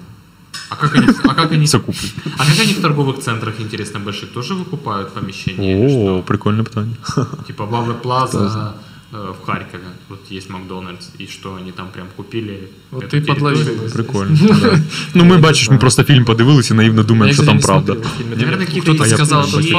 А 0.72 0.76
как 0.76 0.96
они, 0.96 1.08
а 1.24 1.34
как 1.34 1.52
они, 1.52 1.68
Це 1.68 1.80
куплять. 1.80 2.14
а 2.38 2.46
как 2.46 2.60
они 2.64 2.74
в 2.74 2.82
торговых 2.82 3.20
центрах, 3.20 3.54
интересно, 3.60 4.00
больших, 4.00 4.30
тоже 4.30 4.54
выкупают 4.54 5.06
помещения? 5.06 5.72
или 5.72 5.86
О, 5.86 5.90
что? 5.90 6.24
прикольне 6.28 6.64
питання. 6.64 6.94
Типа 7.48 7.66
Бавле 7.66 7.94
Плаза 7.94 8.38
э, 8.38 8.70
в 9.14 9.46
Харькове, 9.46 9.84
вот 10.10 10.20
есть 10.32 10.50
Макдональдс, 10.50 11.10
и 11.20 11.26
что 11.28 11.56
они 11.56 11.72
там 11.72 11.88
прям 11.94 12.08
купили 12.16 12.70
Вот 12.92 13.04
эту 13.04 13.10
ты 13.12 13.22
территорию? 13.22 13.58
подловил. 13.66 13.92
Прикольно. 13.94 14.38
да. 14.62 14.80
Ну, 15.14 15.26
ми 15.26 15.38
бачиш, 15.38 15.70
ми 15.70 15.78
просто 15.78 16.04
фільм 16.04 16.26
подивилися 16.26 16.74
і 16.74 16.78
наївно 16.78 17.02
Я, 17.02 17.08
думаємо, 17.08 17.34
що 17.34 17.42
кстати, 17.44 17.60
там 17.62 17.76
не 17.76 17.84
правда. 17.86 17.94
смотрел 17.94 18.12
фильм. 18.18 18.30
Это 18.30 18.36
Наверное, 18.38 18.58
мне 18.58 18.66
какие-то 18.66 18.92
кто-то 18.94 19.04
А 19.04 19.08
я 19.08 19.16
сказал 19.16 19.42
тоже 19.52 19.70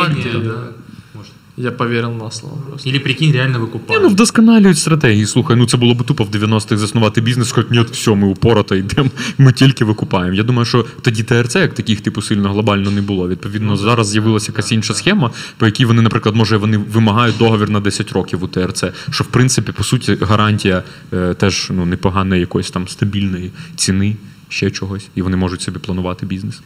Я 1.57 1.71
поверил 1.71 2.11
на 2.11 2.31
слово 2.31 2.57
просто. 2.67 2.89
Или 2.89 2.99
прикинь, 2.99 3.31
реально 3.31 3.59
Ні, 3.59 3.65
выкупают. 3.65 4.01
ну 4.01 4.09
вдосконалюють 4.09 4.77
стратегії. 4.77 5.25
Слухай, 5.25 5.55
ну 5.57 5.65
це 5.65 5.77
було 5.77 5.93
б 5.93 6.03
тупо 6.03 6.23
в 6.23 6.29
90-х 6.29 6.77
заснувати 6.77 7.21
бізнес, 7.21 7.49
сказати, 7.49 7.75
ні, 7.75 7.85
все, 7.91 8.15
ми 8.15 8.27
упорото 8.27 8.75
йдемо, 8.75 9.09
ми 9.37 9.53
тільки 9.53 9.85
викупаємо. 9.85 10.33
Я 10.33 10.43
думаю, 10.43 10.65
що 10.65 10.85
тоді 11.01 11.23
ТРЦ, 11.23 11.55
як 11.55 11.73
таких, 11.73 12.01
типу, 12.01 12.21
сильно 12.21 12.49
глобально 12.49 12.91
не 12.91 13.01
було. 13.01 13.29
Відповідно, 13.29 13.77
зараз 13.77 14.07
з'явилася 14.09 14.51
якась 14.51 14.71
інша 14.71 14.93
схема, 14.93 15.31
по 15.57 15.65
якій 15.65 15.85
вони, 15.85 16.01
наприклад, 16.01 16.35
може, 16.35 16.57
вони 16.57 16.77
вимагають 16.77 17.37
договір 17.37 17.69
на 17.69 17.79
10 17.79 18.11
років 18.11 18.43
у 18.43 18.47
ТРЦ, 18.47 18.83
що 19.09 19.23
в 19.23 19.27
принципі, 19.27 19.71
по 19.71 19.83
суті, 19.83 20.17
гарантія 20.21 20.83
е, 21.13 21.33
теж 21.33 21.71
ну, 21.75 21.85
непоганої 21.85 22.41
якоїсь 22.41 22.71
там 22.71 22.87
стабільної 22.87 23.51
ціни, 23.75 24.15
ще 24.54 24.70
чогось, 24.70 25.08
і 25.14 25.22
вони 25.22 25.36
можуть 25.36 25.62
собі 25.62 25.78
планувати 25.78 26.26
бізнес. 26.26 26.60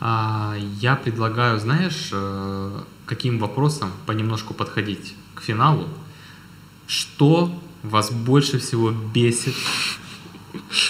А, 0.00 0.54
я 0.80 0.96
предлагаю, 0.96 1.58
знаешь, 1.60 2.12
э, 2.12 2.70
каким 3.06 3.38
вопросом 3.38 3.88
понемножку 4.06 4.54
подходить 4.54 5.14
к 5.34 5.42
финалу. 5.42 5.86
Что 6.86 7.50
вас 7.82 8.10
больше 8.12 8.58
всего 8.58 8.92
бесит 9.14 9.54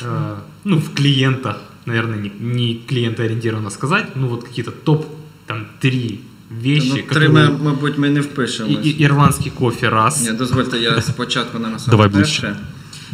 э, 0.02 0.36
ну, 0.64 0.78
в 0.78 0.94
клиентах, 0.94 1.56
наверное, 1.86 2.18
не, 2.18 2.30
не 2.40 2.74
клиентоориентированно 2.88 3.70
сказать, 3.70 4.16
ну 4.16 4.28
вот 4.28 4.44
какие-то 4.44 4.70
топ 4.70 5.06
там 5.46 5.66
три 5.80 6.20
вещи, 6.50 6.88
Ну, 6.88 7.14
три, 7.14 7.28
ми, 7.28 7.40
которые... 7.40 7.62
мабуть, 7.62 7.98
ми 7.98 8.10
не 8.10 8.18
И- 8.20 8.22
впишемось. 8.22 8.86
и- 8.86 8.96
ирландский 9.04 9.50
кофе 9.50 9.88
раз. 9.90 10.22
Ні, 10.22 10.32
дозвольте, 10.32 10.78
я 10.78 11.02
спочатку 11.02 11.58
на 11.58 11.78
саме 11.78 11.90
Давай 11.90 12.08
перше. 12.10 12.42
ближче. 12.42 12.56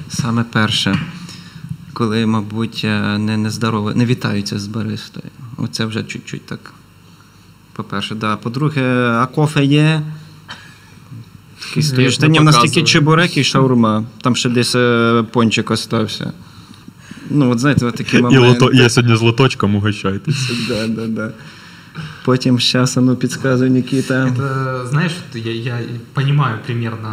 Саме 0.09 0.45
перше, 0.45 0.99
Коли, 1.94 2.26
мабуть, 2.26 2.82
е, 2.84 3.18
не, 3.18 3.38
не 3.38 3.50
здорово, 3.50 3.94
не 3.94 4.06
вітаються 4.06 4.60
з 4.60 4.68
баристою. 4.68 5.26
Оце 5.58 5.86
вже 5.86 6.04
чуть-чуть 6.04 6.46
так. 6.46 6.74
По-перше, 7.74 8.16
да. 8.16 8.36
По-друге, 8.36 8.82
а 9.22 9.26
кофе 9.26 9.66
є. 9.66 10.02
Стоїш. 11.82 12.18
Та 12.18 12.28
ні, 12.28 12.40
в 12.40 12.44
нас 12.44 12.58
тільки 12.58 12.84
чебуреки 12.84 13.42
і 13.42 13.44
шаурма. 13.44 14.04
Там 14.22 14.36
ще 14.36 14.50
десь 14.50 14.76
е, 14.76 15.24
пончик 15.32 15.72
остався. 15.72 16.34
Ну, 17.30 17.52
от 17.52 17.60
знаєте, 17.60 17.86
от 17.86 17.96
такі 17.96 18.18
І 18.32 18.38
лото, 18.38 18.72
я 18.74 18.90
сьогодні 18.90 19.16
з 19.16 19.22
лоточком 19.22 19.76
угощайтесь. 19.76 20.52
Да, 20.68 20.88
да, 20.88 21.08
да. 21.08 21.32
Потім 22.26 22.60
зараз, 22.60 22.98
ну, 22.98 23.16
підказує 23.16 23.70
Нікіта. 23.70 24.26
Это, 24.26 24.88
знаешь, 24.88 25.12
я, 25.34 25.52
я 25.52 25.80
понимаю 26.14 26.60
примерно, 26.66 27.10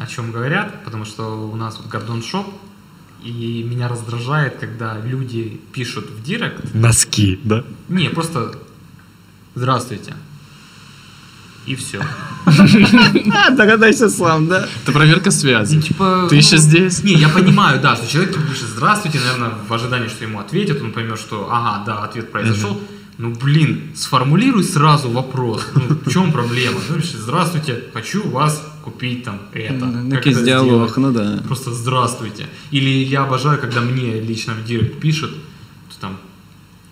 о 0.00 0.06
чем 0.06 0.32
говорят, 0.32 0.84
потому 0.84 1.04
что 1.04 1.50
у 1.52 1.56
нас 1.56 1.78
вот 1.78 1.92
Гордон 1.92 2.22
Шоп, 2.22 2.46
и 3.22 3.62
меня 3.62 3.88
раздражает, 3.88 4.56
когда 4.56 4.98
люди 5.00 5.60
пишут 5.72 6.10
в 6.10 6.22
директ, 6.22 6.74
Носки, 6.74 7.40
да? 7.44 7.64
не, 7.88 8.08
просто 8.08 8.58
«Здравствуйте», 9.54 10.14
и 11.66 11.74
все. 11.74 12.00
А, 12.44 13.50
догадайся 13.50 14.08
сам, 14.08 14.46
да? 14.46 14.68
Это 14.82 14.92
проверка 14.92 15.32
связи. 15.32 15.74
Ну, 15.74 15.82
типа, 15.82 16.26
Ты 16.28 16.36
ну, 16.36 16.40
еще 16.40 16.58
здесь? 16.58 17.02
Не, 17.02 17.14
я 17.14 17.28
понимаю, 17.28 17.80
да, 17.80 17.96
что 17.96 18.06
человек 18.06 18.36
пишет 18.48 18.68
«Здравствуйте», 18.68 19.18
наверное, 19.18 19.50
в 19.68 19.72
ожидании, 19.72 20.08
что 20.08 20.24
ему 20.24 20.38
ответят, 20.38 20.80
он 20.80 20.92
поймет, 20.92 21.18
что 21.18 21.48
«Ага, 21.50 21.84
да, 21.84 22.04
ответ 22.04 22.30
произошел». 22.30 22.80
Ну, 23.18 23.30
блин, 23.30 23.92
сформулируй 23.96 24.62
сразу 24.62 25.10
вопрос. 25.10 25.66
Ну, 25.74 25.98
в 26.04 26.10
чем 26.10 26.32
проблема? 26.32 26.78
Ну, 26.88 26.96
«Здравствуйте, 27.02 27.82
хочу 27.92 28.24
у 28.24 28.30
вас 28.30 28.62
купить 28.86 29.24
там 29.24 29.40
это». 29.52 29.80
Как 30.10 30.26
Якийсь 30.26 30.36
это 30.36 30.44
діалог, 30.44 30.90
сделать? 30.90 30.96
ну 30.96 31.12
да. 31.12 31.42
Просто 31.46 31.74
«Здравствуйте». 31.74 32.46
Или 32.72 32.88
я 32.88 33.24
обожаю, 33.24 33.60
когда 33.60 33.80
мне 33.80 34.20
лично 34.20 34.54
в 34.54 34.64
директ 34.64 35.00
пишут, 35.00 35.30
то 35.88 36.00
там 36.00 36.16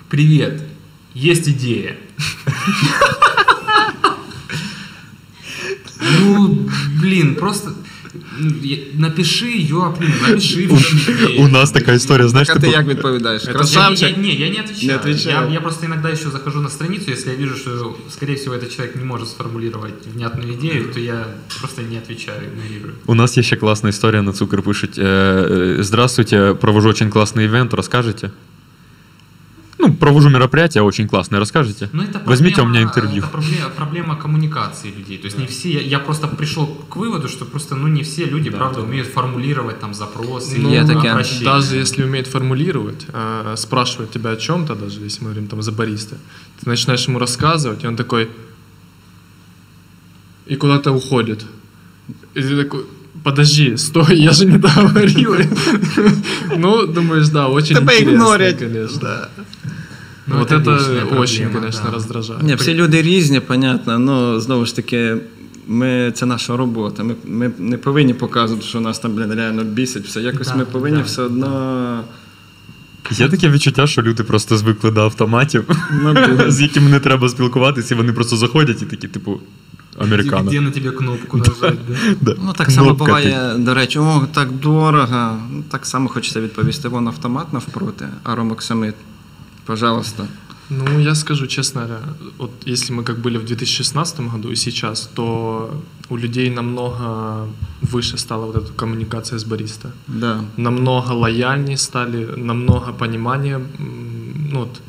«Привет, 0.08 0.62
есть 1.14 1.48
идея». 1.48 1.96
Ну, 6.20 6.68
блин, 7.00 7.34
просто 7.34 7.72
напиши 8.93 9.45
ее, 9.45 9.93
блин, 9.99 10.13
напиши. 10.27 10.67
в 10.67 10.69
чем 11.05 11.15
идея. 11.15 11.45
У 11.45 11.47
нас 11.47 11.71
така 11.71 11.93
історія, 11.93 12.27
знаєш, 12.27 12.47
Так 12.47 12.57
а 12.57 12.59
ти 12.59 12.65
типу, 12.67 12.77
як 12.79 12.87
відповідаєш? 12.87 13.43
Я, 13.47 13.53
Красавчик? 13.53 14.17
я- 14.17 14.23
не, 14.23 14.29
я 14.29 14.49
не 14.49 14.59
отвечаю. 14.59 14.87
Не 14.87 14.95
отвечаю. 14.95 15.47
Я, 15.47 15.53
я 15.53 15.61
просто 15.61 15.85
иногда 15.85 16.09
еще 16.09 16.29
захожу 16.29 16.61
на 16.61 16.69
страницу, 16.69 17.11
если 17.11 17.31
я 17.31 17.37
вижу, 17.37 17.55
что, 17.55 17.95
скорее 18.09 18.35
всего, 18.35 18.55
этот 18.55 18.75
человек 18.75 18.95
не 18.95 19.03
может 19.05 19.27
сформулировать 19.27 19.93
внятную 20.15 20.53
идею, 20.53 20.85
то 20.93 20.99
я 20.99 21.25
просто 21.59 21.81
не 21.81 21.97
отвечаю, 21.97 22.41
игнорирую. 22.53 22.93
У 23.05 23.15
нас 23.15 23.37
є 23.37 23.43
ще 23.43 23.55
класна 23.55 23.89
історія 23.89 24.21
на 24.21 24.33
цукер 24.33 24.61
пишуть. 24.61 24.97
е, 24.97 25.03
е, 25.03 25.83
Здравствуйте, 25.83 26.53
провожу 26.61 26.89
очень 26.89 27.09
классный 27.09 27.45
ивент, 27.45 27.73
расскажете? 27.73 28.29
Ну, 29.86 29.92
провожу 29.94 30.30
мероприятие 30.30 30.82
очень 30.82 31.06
классное, 31.08 31.40
расскажете? 31.40 31.88
Но 31.92 32.02
это 32.02 32.20
Возьмите 32.26 32.60
у 32.60 32.64
проблема- 32.64 32.70
меня 32.70 32.82
интервью. 32.82 33.18
Это 33.22 33.28
проблема, 33.32 33.68
проблема 33.76 34.16
коммуникации 34.16 34.90
людей. 34.98 35.18
То 35.18 35.26
есть 35.26 35.38
не 35.38 35.46
все, 35.46 35.68
я, 35.68 35.80
я 35.80 35.98
просто 35.98 36.26
пришел 36.28 36.66
к 36.66 36.96
выводу, 36.96 37.28
что 37.28 37.44
просто 37.44 37.74
ну 37.76 37.88
не 37.88 38.02
все 38.02 38.24
люди, 38.24 38.50
правда, 38.50 38.80
умеют 38.80 39.08
формулировать 39.08 39.80
там 39.80 39.92
запросы, 39.92 40.58
Ну, 40.58 40.68
и 40.70 40.72
Є 40.72 40.84
таке. 40.86 41.10
обращения. 41.10 41.44
Даже 41.44 41.76
если 41.76 42.04
умеет 42.04 42.26
формулировать, 42.26 43.06
э, 43.12 43.56
спрашивает 43.56 44.10
тебя 44.10 44.30
о 44.30 44.36
чем-то, 44.36 44.74
даже 44.74 45.00
если 45.04 45.24
мы 45.24 45.30
говорим 45.30 45.48
там 45.48 45.62
за 45.62 45.72
бариста, 45.72 46.16
ты 46.60 46.70
начинаешь 46.70 47.08
ему 47.08 47.18
рассказывать, 47.18 47.84
и 47.84 47.86
он 47.88 47.96
такой 47.96 48.28
и 50.46 50.56
куда-то 50.56 50.92
уходит. 50.92 51.44
И 52.36 52.42
ты 52.42 52.56
такой, 52.64 52.84
подожди, 53.22 53.76
стой, 53.76 54.20
я 54.20 54.32
же 54.32 54.46
не 54.46 54.58
договорил. 54.58 55.36
Ну, 56.56 56.86
думаешь, 56.86 57.28
да, 57.28 57.48
очень 57.48 57.76
Тебя 57.76 57.92
интересно, 57.92 58.12
игнорят. 58.14 58.58
конечно. 58.58 59.28
Ну, 60.26 60.38
вот 60.38 60.52
это 60.52 60.78
очень, 61.18 61.50
конечно, 61.50 61.82
да. 61.84 61.90
раздражает. 61.90 62.42
Ні, 62.42 62.54
всі 62.54 62.74
люди 62.74 63.02
різні, 63.02 63.40
понятно, 63.40 63.92
але 63.92 64.40
знову 64.40 64.66
ж 64.66 64.76
таки, 64.76 65.16
ми, 65.66 66.12
це 66.14 66.26
наша 66.26 66.56
робота. 66.56 67.04
Ми, 67.04 67.14
ми 67.24 67.50
не 67.58 67.76
повинні 67.78 68.14
показувати, 68.14 68.66
що 68.66 68.80
нас 68.80 68.98
там 68.98 69.14
блін, 69.14 69.34
реально 69.34 69.64
бісить 69.64 70.06
все. 70.06 70.20
Якось 70.20 70.48
Да, 70.48 70.54
ми 70.54 70.64
повинні 70.64 70.96
да, 70.98 71.02
все 71.02 71.22
одно. 71.22 72.04
Є 73.10 73.28
таке 73.28 73.48
відчуття, 73.48 73.86
що 73.86 74.02
люди 74.02 74.22
просто 74.22 74.56
звикли 74.56 74.90
до 74.90 75.00
автоматів, 75.00 75.64
Мабуть. 76.02 76.52
з 76.52 76.60
якими 76.60 76.90
не 76.90 77.00
треба 77.00 77.28
спілкуватися, 77.28 77.94
і 77.94 77.98
вони 77.98 78.12
просто 78.12 78.36
заходять 78.36 78.82
і 78.82 78.86
такі, 78.86 79.08
типу, 79.08 79.40
американо. 79.99 80.49
Где 80.49 80.61
на 80.61 80.71
тебе 80.71 80.91
кнопку 80.91 81.37
нажать, 81.37 81.79
да? 81.87 81.95
Да. 82.21 82.35
Ну, 82.45 82.53
так 82.53 82.71
само 82.71 82.87
Кнопка 82.87 83.05
буває, 83.05 83.55
до 83.57 83.73
речі, 83.73 83.99
о, 83.99 84.27
так 84.33 84.51
дорого. 84.51 85.37
Ну, 85.51 85.63
так 85.71 85.85
само 85.85 86.09
хочеться 86.09 86.41
відповісти. 86.41 86.87
Вон 86.87 87.07
автомат 87.07 87.53
навпроти, 87.53 88.05
аромоксамид. 88.23 88.95
Пожалуйста. 89.65 90.27
Ну, 90.69 90.99
я 90.99 91.15
скажу 91.15 91.47
честно, 91.47 91.81
говоря, 91.81 91.99
вот 92.37 92.51
если 92.67 92.93
мы 92.93 93.03
как 93.03 93.19
были 93.19 93.37
в 93.37 93.45
2016 93.45 94.19
году 94.19 94.51
и 94.51 94.55
сейчас, 94.55 95.09
то 95.13 95.81
у 96.09 96.17
людей 96.17 96.49
намного 96.51 97.47
выше 97.81 98.17
стала 98.17 98.45
вот 98.45 98.55
эта 98.55 98.71
коммуникация 98.73 99.39
с 99.39 99.43
бариста. 99.43 99.91
Да. 100.07 100.41
Намного 100.57 101.13
лояльнее 101.13 101.77
стали, 101.77 102.25
намного 102.37 102.93
понимания, 102.93 103.55
м, 103.55 104.49
ну, 104.51 104.59
вот, 104.59 104.81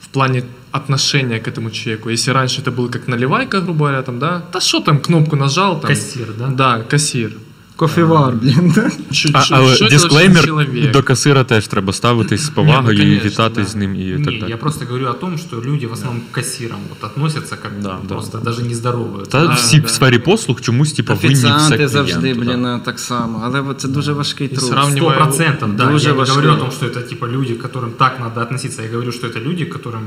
в 0.00 0.08
плане 0.08 0.42
отношения 0.74 1.38
к 1.40 1.48
этому 1.48 1.70
человеку. 1.70 2.10
Если 2.10 2.32
раньше 2.32 2.62
это 2.62 2.70
был 2.76 2.90
как 2.90 3.08
наливайка, 3.08 3.60
грубо 3.60 3.78
говоря, 3.86 4.02
там, 4.02 4.18
да, 4.18 4.42
да 4.52 4.60
что 4.60 4.80
там, 4.80 4.98
кнопку 4.98 5.36
нажал, 5.36 5.80
там. 5.80 5.88
Кассир, 5.88 6.26
да? 6.38 6.46
Да, 6.46 6.82
кассир. 6.90 7.30
Кофевар, 7.76 8.34
блін. 8.42 8.72
да? 8.76 8.90
Чуть- 9.10 9.30
А, 9.34 9.42
чуть- 9.42 9.52
але 9.52 9.74
что 9.74 9.84
это 9.84 9.88
вообще 9.90 9.98
за 9.98 10.08
дисклеймер 10.08 10.44
человек? 10.44 10.92
до 10.92 11.02
касира 11.02 11.44
теж 11.44 11.66
треба 11.68 11.92
ставитись 11.92 12.40
з 12.40 12.48
повагою 12.48 12.98
Не, 12.98 13.04
ну, 13.04 13.10
і 13.10 13.16
конечно, 13.16 13.30
вітатись 13.30 13.66
да. 13.66 13.72
з 13.72 13.74
ним 13.76 13.94
і 13.94 14.04
Не, 14.04 14.24
так 14.24 14.34
я 14.34 14.40
далі. 14.40 14.54
просто 14.56 14.84
говорю 14.84 15.06
о 15.06 15.12
том, 15.12 15.38
что 15.38 15.56
люди 15.64 15.86
в 15.86 15.92
основном 15.92 16.20
к 16.20 16.26
кассирам 16.32 16.78
вот 16.88 17.10
относятся 17.10 17.56
как 17.56 17.72
Да, 17.82 17.96
да, 18.08 18.14
просто 18.14 18.38
да. 18.38 18.44
даже 18.44 18.62
не 18.62 18.74
здороваются. 18.74 19.30
Та 19.32 19.46
Да, 19.46 19.52
всі 19.54 19.80
да. 19.80 19.86
в 19.86 19.90
сфері 19.90 20.18
послуг 20.18 20.60
чомусь 20.60 20.92
типу, 20.92 21.14
винні 21.14 21.34
все 21.34 21.46
Офіціанти 21.48 21.88
завжди, 21.88 22.20
клієнту, 22.20 22.44
да. 22.44 22.52
блін, 22.56 22.80
так 22.84 22.98
само. 22.98 23.42
Але 23.44 23.60
от 23.60 23.80
це 23.80 23.88
дуже 23.88 24.12
важкий 24.12 24.46
І 24.46 24.50
труд. 24.56 24.70
сравнювати- 24.70 25.16
Сто 25.16 25.24
процентов, 25.24 25.72
да. 25.76 25.86
Дуже 25.86 26.08
я 26.08 26.12
не 26.14 26.18
важливо. 26.18 26.40
говорю 26.40 26.56
о 26.56 26.60
том, 26.64 26.70
что 26.70 26.86
это 26.86 27.08
типа 27.08 27.28
люди, 27.28 27.54
к 27.54 27.68
которым 27.68 27.90
так 27.90 28.20
надо 28.20 28.40
относиться. 28.40 28.82
Я 28.82 28.88
говорю, 28.88 29.12
что 29.12 29.26
это 29.26 29.42
люди, 29.44 29.64
к 29.64 29.78
которым 29.78 30.02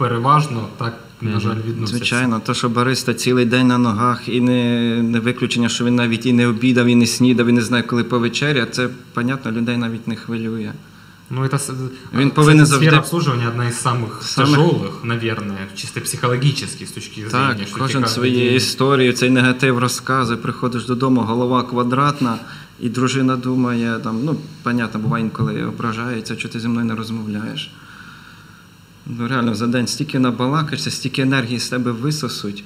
переважно 0.00 0.66
так, 0.78 0.98
на 1.20 1.40
жаль, 1.40 1.56
відносяться. 1.66 1.96
Звичайно, 1.96 2.40
то, 2.46 2.54
що 2.54 2.68
бариста 2.68 3.14
цілий 3.14 3.44
день 3.44 3.66
на 3.66 3.78
ногах, 3.78 4.28
і 4.28 4.40
не, 4.40 5.02
не 5.02 5.20
виключення, 5.20 5.68
що 5.68 5.84
він 5.84 5.94
навіть 5.94 6.26
і 6.26 6.32
не 6.32 6.46
обідав, 6.46 6.86
і 6.86 6.94
не 6.94 7.06
снідав, 7.06 7.46
і 7.46 7.52
не 7.52 7.60
знає, 7.62 7.82
коли 7.82 8.04
повечеря, 8.04 8.66
це, 8.66 8.88
понятно, 9.14 9.52
людей 9.52 9.76
навіть 9.76 10.08
не 10.08 10.16
хвилює. 10.16 10.72
Ну, 11.30 11.42
это, 11.42 11.54
с- 11.58 11.72
Він 12.14 12.28
а, 12.28 12.30
повинен 12.30 12.64
кстати, 12.64 12.66
завжди- 12.66 12.86
сфера 12.86 12.98
обслуживания 12.98 13.48
одна 13.48 13.66
из 13.68 13.86
самых, 13.86 14.22
Самых- 14.38 14.56
тяжелых, 14.56 15.04
наверное, 15.04 15.58
чисто 15.74 16.00
психологически 16.00 16.84
с 16.84 16.92
точки 16.92 17.20
Так, 17.22 17.30
зрения. 17.30 17.66
что 17.66 17.74
тебе 17.74 17.80
кожен 17.86 18.02
каждый 18.02 18.08
свої 18.08 18.44
день- 18.46 18.54
історії, 18.54 19.12
цей 19.12 19.30
негатив 19.30 19.78
розказує, 19.78 20.36
приходиш 20.38 20.86
додому, 20.86 21.20
голова 21.20 21.62
квадратна, 21.62 22.38
і 22.80 22.88
дружина 22.88 23.36
думає, 23.36 23.98
там, 24.04 24.20
ну, 24.24 24.36
понятно, 24.62 25.00
буває 25.00 25.24
інколи 25.24 25.64
ображається, 25.64 26.36
що 26.36 26.48
ти 26.48 26.60
зі 26.60 26.68
мною 26.68 26.86
не 26.86 26.94
розмовляєш. 26.94 27.70
Ну, 29.05 29.27
реально, 29.27 29.55
за 29.55 29.67
день 29.67 29.87
стільки 29.87 30.19
набалакаєшся, 30.19 30.91
стільки 30.91 31.21
енергії 31.21 31.59
з 31.59 31.69
тебе 31.69 31.91
висосуть. 31.91 32.63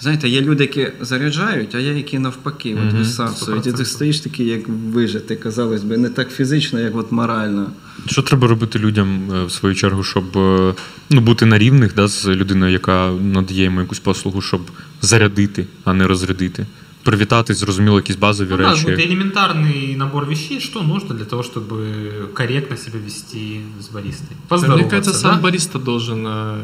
Знаєте, 0.00 0.28
є 0.28 0.40
люди, 0.40 0.64
які 0.64 0.92
заряджають, 1.00 1.74
а 1.74 1.78
є 1.78 1.94
які 1.94 2.18
навпаки, 2.18 2.76
от 2.88 2.92
висасують. 2.92 3.66
І 3.66 3.72
ти 3.72 3.84
стоїш 3.84 4.20
такий, 4.20 4.46
як 4.46 4.68
вижити, 4.68 5.36
казалось 5.36 5.82
би, 5.82 5.98
не 5.98 6.08
так 6.08 6.30
фізично, 6.30 6.80
як 6.80 6.96
от 6.96 7.12
морально. 7.12 7.70
Що 8.06 8.22
треба 8.22 8.48
робити 8.48 8.78
людям 8.78 9.30
е, 9.34 9.44
в 9.44 9.52
свою 9.52 9.74
чергу, 9.74 10.04
щоб 10.04 10.38
е, 10.38 10.74
ну, 11.10 11.20
бути 11.20 11.46
на 11.46 11.58
рівних 11.58 11.94
да, 11.94 12.08
з 12.08 12.26
людиною, 12.26 12.72
яка 12.72 13.10
надає 13.10 13.64
йому 13.64 13.80
якусь 13.80 13.98
послугу, 13.98 14.42
щоб 14.42 14.60
зарядити, 15.02 15.66
а 15.84 15.94
не 15.94 16.06
розрядити? 16.06 16.66
Привітатись, 17.07 17.57
зрозуміло, 17.57 17.95
якісь 17.97 18.15
базові 18.15 18.47
Ну 18.51 18.57
да, 18.57 18.69
речі. 18.69 18.85
вот 18.85 18.93
элементарный 18.99 19.97
набор 19.97 20.25
вещей, 20.25 20.59
что 20.61 20.81
нужно 20.83 21.15
для 21.15 21.25
того, 21.25 21.43
чтобы 21.43 21.85
корректно 22.33 22.77
себя 22.77 22.99
вести 23.05 23.61
с 23.81 23.89
баристой. 23.89 24.27
Мне 24.31 24.47
Поздороваться, 24.47 24.89
кажется, 24.89 25.11
да? 25.11 25.17
сам 25.19 25.41
бариста 25.41 25.79
должен 25.79 26.25
э, 26.27 26.57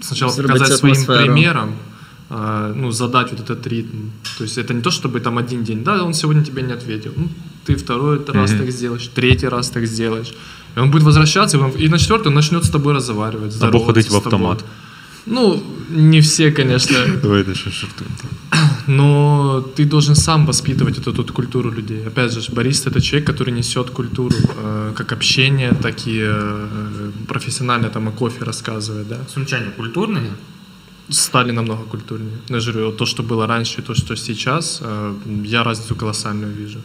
сначала 0.00 0.32
Сделать 0.32 0.52
показать 0.52 0.78
своим 0.78 0.92
атмосферу. 0.94 1.24
примером, 1.24 1.68
э, 2.30 2.72
ну, 2.76 2.92
задать 2.92 3.30
вот 3.32 3.40
этот 3.40 3.66
ритм. 3.66 3.96
То 4.38 4.44
есть 4.44 4.58
это 4.58 4.74
не 4.74 4.80
то, 4.82 4.90
чтобы 4.90 5.20
там 5.20 5.38
один 5.38 5.64
день, 5.64 5.82
да, 5.84 6.02
он 6.04 6.12
сегодня 6.14 6.42
тебе 6.44 6.62
не 6.62 6.72
ответил. 6.74 7.12
Ну, 7.16 7.28
ты 7.66 7.74
второй 7.76 8.18
раз 8.34 8.50
Мгм. 8.50 8.58
так 8.60 8.70
сделаешь, 8.70 9.08
третий 9.14 9.48
раз 9.48 9.70
так 9.70 9.86
сделаешь. 9.86 10.34
И 10.76 10.80
он 10.80 10.90
будет 10.90 11.02
возвращаться, 11.04 11.56
и 11.56 11.60
он- 11.60 11.72
и 11.84 11.88
на 11.88 11.98
четвертый 11.98 12.28
он 12.28 12.34
начнет 12.34 12.62
с 12.64 12.68
тобой 12.70 12.94
разговаривать, 12.94 13.44
Або 13.56 13.56
здороваться 13.56 13.86
ходить 13.86 14.06
в 14.06 14.10
с 14.10 14.22
тобой. 14.22 14.56
Ну, 15.25 15.63
не 15.89 16.21
все, 16.21 16.51
конечно. 16.51 16.97
Давайте 17.21 17.55
ще 17.55 17.69
жартуємо. 17.69 18.15
Но 18.87 19.63
ты 19.75 19.85
должен 19.85 20.15
сам 20.15 20.45
воспитывать 20.45 20.97
эту 20.97 21.13
тут 21.13 21.31
культуру 21.31 21.71
людей. 21.71 22.07
Опять 22.07 22.31
же, 22.31 22.51
бариста 22.51 22.89
это 22.89 23.01
человек, 23.01 23.27
который 23.27 23.53
несет 23.53 23.89
культуру, 23.89 24.35
э, 24.35 24.93
как 24.95 25.11
общение, 25.11 25.73
так 25.81 26.07
и 26.07 26.19
э, 26.21 27.11
профессионально 27.27 27.89
там 27.89 28.07
о 28.07 28.11
кофе 28.11 28.43
рассказывает, 28.43 29.07
да. 29.07 29.17
Сумчане 29.33 29.71
культурные. 29.77 30.31
Стали 31.09 31.51
намного 31.51 31.83
культурнее. 31.83 32.37
Я 32.49 32.59
же 32.59 32.71
говорю, 32.71 32.91
то, 32.91 33.05
что 33.05 33.23
было 33.23 33.47
раньше, 33.47 33.81
и 33.81 33.83
то, 33.83 33.95
что 33.95 34.15
сейчас, 34.15 34.81
э, 34.83 35.13
я 35.45 35.63
разницу 35.63 35.95
колоссальную 35.95 36.53
вижу. 36.53 36.79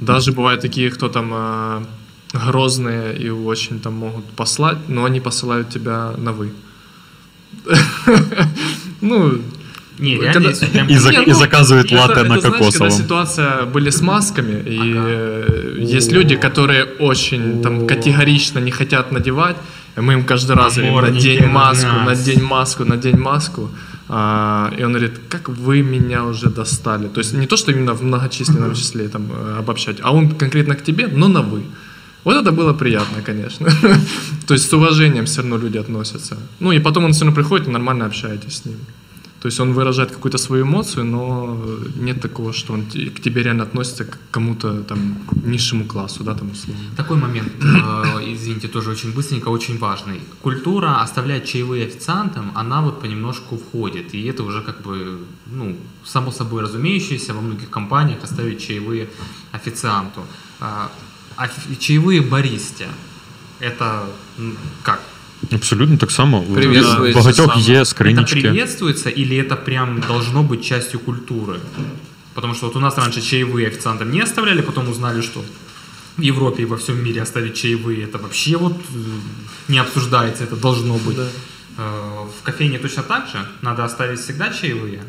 Даже 0.00 0.32
бывают 0.32 0.60
такие, 0.60 0.90
кто 0.90 1.08
там 1.08 1.32
э, 1.34 1.84
грозные 2.32 3.16
и 3.18 3.30
очень 3.30 3.80
там 3.80 3.94
могут 3.94 4.24
послать, 4.36 4.88
но 4.88 5.04
они 5.04 5.20
посылают 5.20 5.68
тебя 5.68 6.12
на 6.18 6.32
вы. 6.32 6.50
Ну, 9.00 9.38
Не, 9.98 10.16
Когда- 10.16 10.32
реально, 10.32 10.48
если 10.48 10.66
прям... 10.66 10.88
И 10.88 10.96
за- 10.98 11.10
Не, 11.10 11.24
и 11.24 11.32
заказывают 11.32 11.86
это- 11.86 11.96
латте 12.00 12.12
это, 12.12 12.22
на 12.24 12.26
знаешь, 12.40 12.42
кокосовом. 12.42 12.90
когда 12.90 13.02
ситуация 13.02 13.62
были 13.64 13.88
с 13.90 14.02
масками, 14.02 14.62
и 14.68 14.78
Ага. 14.92 15.04
э, 15.08 15.78
есть 15.96 16.12
люди, 16.12 16.36
которые 16.36 16.84
очень 17.00 17.62
там 17.62 17.86
категорично 17.86 18.58
не 18.60 18.70
хотят 18.70 19.10
надевать, 19.12 19.56
и 19.96 20.00
мы 20.00 20.12
им 20.12 20.24
каждый 20.24 20.54
раз 20.56 20.76
говорим, 20.76 21.14
надень 21.14 21.40
на 21.40 21.48
маску, 21.48 21.86
нас». 21.86 22.06
надень 22.18 22.42
маску, 22.42 22.84
надень 22.84 23.16
маску. 23.16 23.70
А, 24.08 24.70
и 24.78 24.84
он 24.84 24.92
говорит, 24.92 25.12
как 25.30 25.48
вы 25.48 25.82
меня 25.82 26.24
уже 26.24 26.50
достали. 26.50 27.08
То 27.08 27.20
есть 27.20 27.32
не 27.32 27.46
то, 27.46 27.56
что 27.56 27.72
именно 27.72 27.94
в 27.94 28.02
многочисленном 28.02 28.74
числе 28.74 29.08
там 29.08 29.22
э, 29.32 29.58
обобщать, 29.60 29.96
а 30.02 30.12
он 30.12 30.28
конкретно 30.28 30.74
к 30.74 30.84
тебе, 30.84 31.06
но 31.08 31.28
на 31.28 31.40
вы. 31.40 31.62
Вот 32.26 32.36
это 32.36 32.50
было 32.50 32.72
приятно, 32.72 33.22
конечно. 33.22 33.68
То 34.46 34.54
есть 34.54 34.68
с 34.68 34.72
уважением 34.72 35.24
все 35.24 35.42
равно 35.42 35.58
люди 35.58 35.78
относятся. 35.78 36.36
Ну 36.60 36.72
и 36.72 36.80
потом 36.80 37.04
он 37.04 37.12
все 37.12 37.24
равно 37.24 37.34
приходит 37.36 37.68
и 37.68 37.70
нормально 37.70 38.06
общаетесь 38.06 38.56
с 38.56 38.64
ним. 38.64 38.76
То 39.40 39.48
есть 39.48 39.60
он 39.60 39.74
выражает 39.74 40.10
какую-то 40.10 40.38
свою 40.38 40.64
эмоцию, 40.64 41.04
но 41.04 41.56
нет 41.94 42.20
такого, 42.20 42.52
что 42.52 42.72
он 42.72 42.82
к 42.86 43.20
тебе 43.20 43.42
реально 43.42 43.62
относится 43.62 44.04
к 44.04 44.18
кому-то 44.32 44.82
там 44.82 45.18
низшему 45.44 45.84
классу, 45.84 46.24
да, 46.24 46.34
там 46.34 46.50
условно. 46.50 46.82
Такой 46.96 47.16
момент, 47.16 47.52
э, 47.62 48.34
извините, 48.34 48.66
тоже 48.68 48.90
очень 48.90 49.14
быстренько, 49.14 49.50
очень 49.50 49.78
важный. 49.78 50.20
Культура 50.42 51.02
оставлять 51.02 51.46
чаевые 51.46 51.86
официантам, 51.86 52.50
она 52.56 52.80
вот 52.80 53.00
понемножку 53.00 53.56
входит. 53.56 54.14
И 54.14 54.26
это 54.26 54.42
уже 54.42 54.62
как 54.62 54.82
бы, 54.82 55.18
ну, 55.46 55.76
само 56.04 56.32
собой 56.32 56.62
разумеющееся 56.62 57.34
во 57.34 57.40
многих 57.40 57.70
компаниях 57.70 58.24
оставить 58.24 58.58
чаевые 58.66 59.06
официанту. 59.52 60.20
А, 61.35 61.43
офи- 61.45 61.75
чаевые 61.79 62.21
баристе, 62.29 62.87
это 63.61 64.05
м, 64.39 64.53
как? 64.83 64.99
Абсолютно 65.53 65.97
так 65.97 66.11
само. 66.11 66.39
В 66.41 66.53
Приветствується 66.53 67.19
багатьох 67.19 67.51
саме. 67.53 67.61
є 67.65 67.79
Это 67.79 67.85
скринічки. 67.85 68.41
приветствуется 68.41 69.09
или 69.09 69.35
это 69.43 69.55
прям 69.55 70.03
должно 70.07 70.43
быть 70.43 70.61
частью 70.69 70.99
культуры? 70.99 71.55
Потому 72.33 72.53
что 72.55 72.65
вот 72.67 72.75
у 72.75 72.79
нас 72.79 72.97
раньше 72.97 73.21
чаевые 73.21 73.67
официантам 73.67 74.11
не 74.11 74.21
оставляли, 74.23 74.61
потом 74.61 74.89
узнали, 74.89 75.21
что 75.21 75.39
в 76.17 76.21
Европе 76.21 76.61
и 76.61 76.65
во 76.65 76.75
всем 76.77 77.03
мире 77.03 77.21
оставить 77.21 77.53
чаевые, 77.63 78.05
это 78.07 78.17
вообще 78.21 78.57
вот 78.57 78.73
э, 78.73 78.97
не 79.71 79.79
обсуждается, 79.81 80.43
это 80.43 80.55
должно 80.61 80.93
быть. 80.95 81.15
Да. 81.15 81.27
Э, 81.77 82.27
В 82.39 82.45
кофейне 82.45 82.77
точно 82.79 83.03
так 83.03 83.27
же? 83.33 83.39
Надо 83.61 83.83
оставить 83.83 84.19
всегда 84.19 84.45
чаевые? 84.45 84.99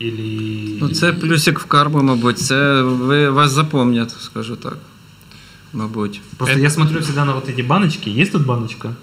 Или... 0.00 0.78
Ну, 0.80 0.88
це 0.88 1.12
плюсик 1.12 1.58
в 1.60 1.64
карму, 1.64 2.02
мабуть. 2.02 2.38
Це 2.38 2.82
ви 2.82 3.30
вас 3.30 3.50
запомнять, 3.52 4.12
скажу 4.20 4.56
так. 4.56 4.76
Мабуть. 5.72 6.20
Просто 6.38 6.58
я 6.58 6.70
смотрю 6.70 7.00
всегда 7.00 7.24
на 7.24 7.34
вот 7.34 7.48
эти 7.48 7.62
баночки. 7.62 8.08
Есть 8.20 8.32
тут 8.32 8.46
баночка 8.46 8.94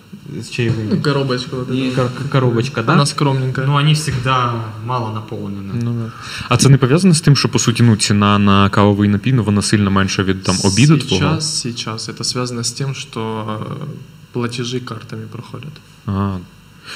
с 0.42 0.50
чаевыми? 0.50 0.96
Ну, 0.96 1.02
коробочка 1.02 1.56
вот 1.56 1.70
эта. 1.70 1.96
Кор- 1.96 2.30
коробочка, 2.32 2.84
да? 2.84 2.94
Она 2.94 3.06
скромненькая. 3.06 3.68
Но 3.68 3.78
они 3.78 3.94
всегда 3.94 4.54
мало 4.86 5.14
наполнены. 5.14 5.74
Ну, 5.84 5.94
да. 5.94 6.12
А 6.50 6.58
це 6.58 6.70
не 6.70 6.78
пов'язано 6.78 7.14
з 7.14 7.22
тим, 7.22 7.36
що 7.36 7.50
по 7.50 7.60
суті 7.60 7.84
ну, 7.84 7.96
ціна 7.96 8.40
на 8.40 8.70
кавовий 8.70 9.10
напій 9.10 9.34
ну, 9.34 9.44
вона 9.44 9.62
сильно 9.62 9.92
менша 9.92 10.24
від 10.24 10.44
там 10.44 10.56
обіду 10.64 10.98
твого? 10.98 11.22
Сейчас, 11.24 11.62
сейчас 11.62 12.10
это 12.10 12.24
связано 12.24 12.62
с 12.64 12.72
тем, 12.72 12.96
что 12.96 13.46
э, 13.60 13.86
платежи 14.32 14.80
картами 14.80 15.26
проходят. 15.32 15.74
А, 16.06 16.38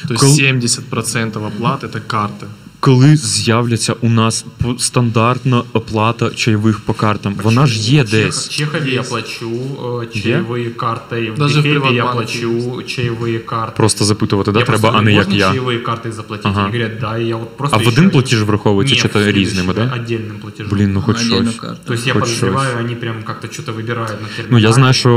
То 0.07 0.15
Кол- 0.15 0.29
есть 0.29 0.41
70% 0.41 1.51
оплаты 1.51 1.87
это 1.87 2.01
карты. 2.07 2.47
коли 2.83 3.15
з'являться 3.17 3.93
у 4.01 4.09
нас 4.09 4.45
по- 4.63 4.79
стандартна 4.79 5.63
оплата 5.73 6.29
чайових 6.29 6.79
по 6.79 6.93
картам? 6.93 7.35
Вона 7.43 7.65
ж 7.67 7.79
є 7.79 8.03
В 8.03 8.05
Чех- 8.05 8.11
десь. 8.25 8.47
В 8.47 8.49
Чехове 8.49 8.89
я 8.91 8.99
Есть. 9.01 9.09
плачу 9.09 9.49
э, 9.83 10.07
чаевые 10.17 10.69
картой, 10.69 11.31
в 11.31 11.35
Даже 11.35 11.59
в 11.59 11.63
Бихеве 11.63 11.75
я 11.75 11.79
Приватбанке 12.03 12.39
плачу 12.39 12.81
чаевые 12.87 13.39
карты. 13.45 13.75
Просто 13.75 14.05
запитувати, 14.05 14.51
да, 14.51 14.59
Я 14.59 14.65
треба, 14.65 14.79
просто 14.81 14.97
а 14.97 15.01
не 15.01 15.11
говорю, 15.11 15.17
як 15.17 15.27
можно 15.27 15.39
я. 15.39 15.61
чаевые 15.61 15.83
карты 15.83 16.11
заплатить? 16.11 16.45
Ага. 16.45 16.61
Они 16.61 16.77
говорят, 16.77 16.99
да, 16.99 17.17
и 17.19 17.23
я 17.25 17.35
вот 17.35 17.57
просто 17.57 17.75
А 17.77 17.79
в 17.79 17.81
еще- 17.81 17.91
один 17.91 18.09
платіж 18.09 18.43
враховується, 18.43 18.95
Не, 18.95 19.01
чи 19.01 19.07
в 19.07 19.11
то 19.11 19.19
следующий, 19.19 19.41
різними, 19.49 19.73
да? 19.73 19.81
Отдельным 19.81 20.39
платежом. 20.41 20.77
Блін, 20.77 20.93
ну 20.93 21.01
хоч 21.01 21.15
Отдельну 21.15 21.43
щось. 21.51 21.55
карту. 21.59 21.77
То 21.85 21.93
есть 21.93 22.07
я 22.07 22.13
Хоть 22.13 22.21
подозреваю, 22.23 22.69
щось. 22.71 22.85
они 22.85 22.95
прям 22.95 23.15
как-то 23.23 23.47
что-то 23.53 23.71
выбирают 23.71 24.21
на 24.21 24.27
терминале. 24.35 24.47
Ну 24.49 24.57
я 24.59 24.71
знаю, 24.73 24.93
що 24.93 25.09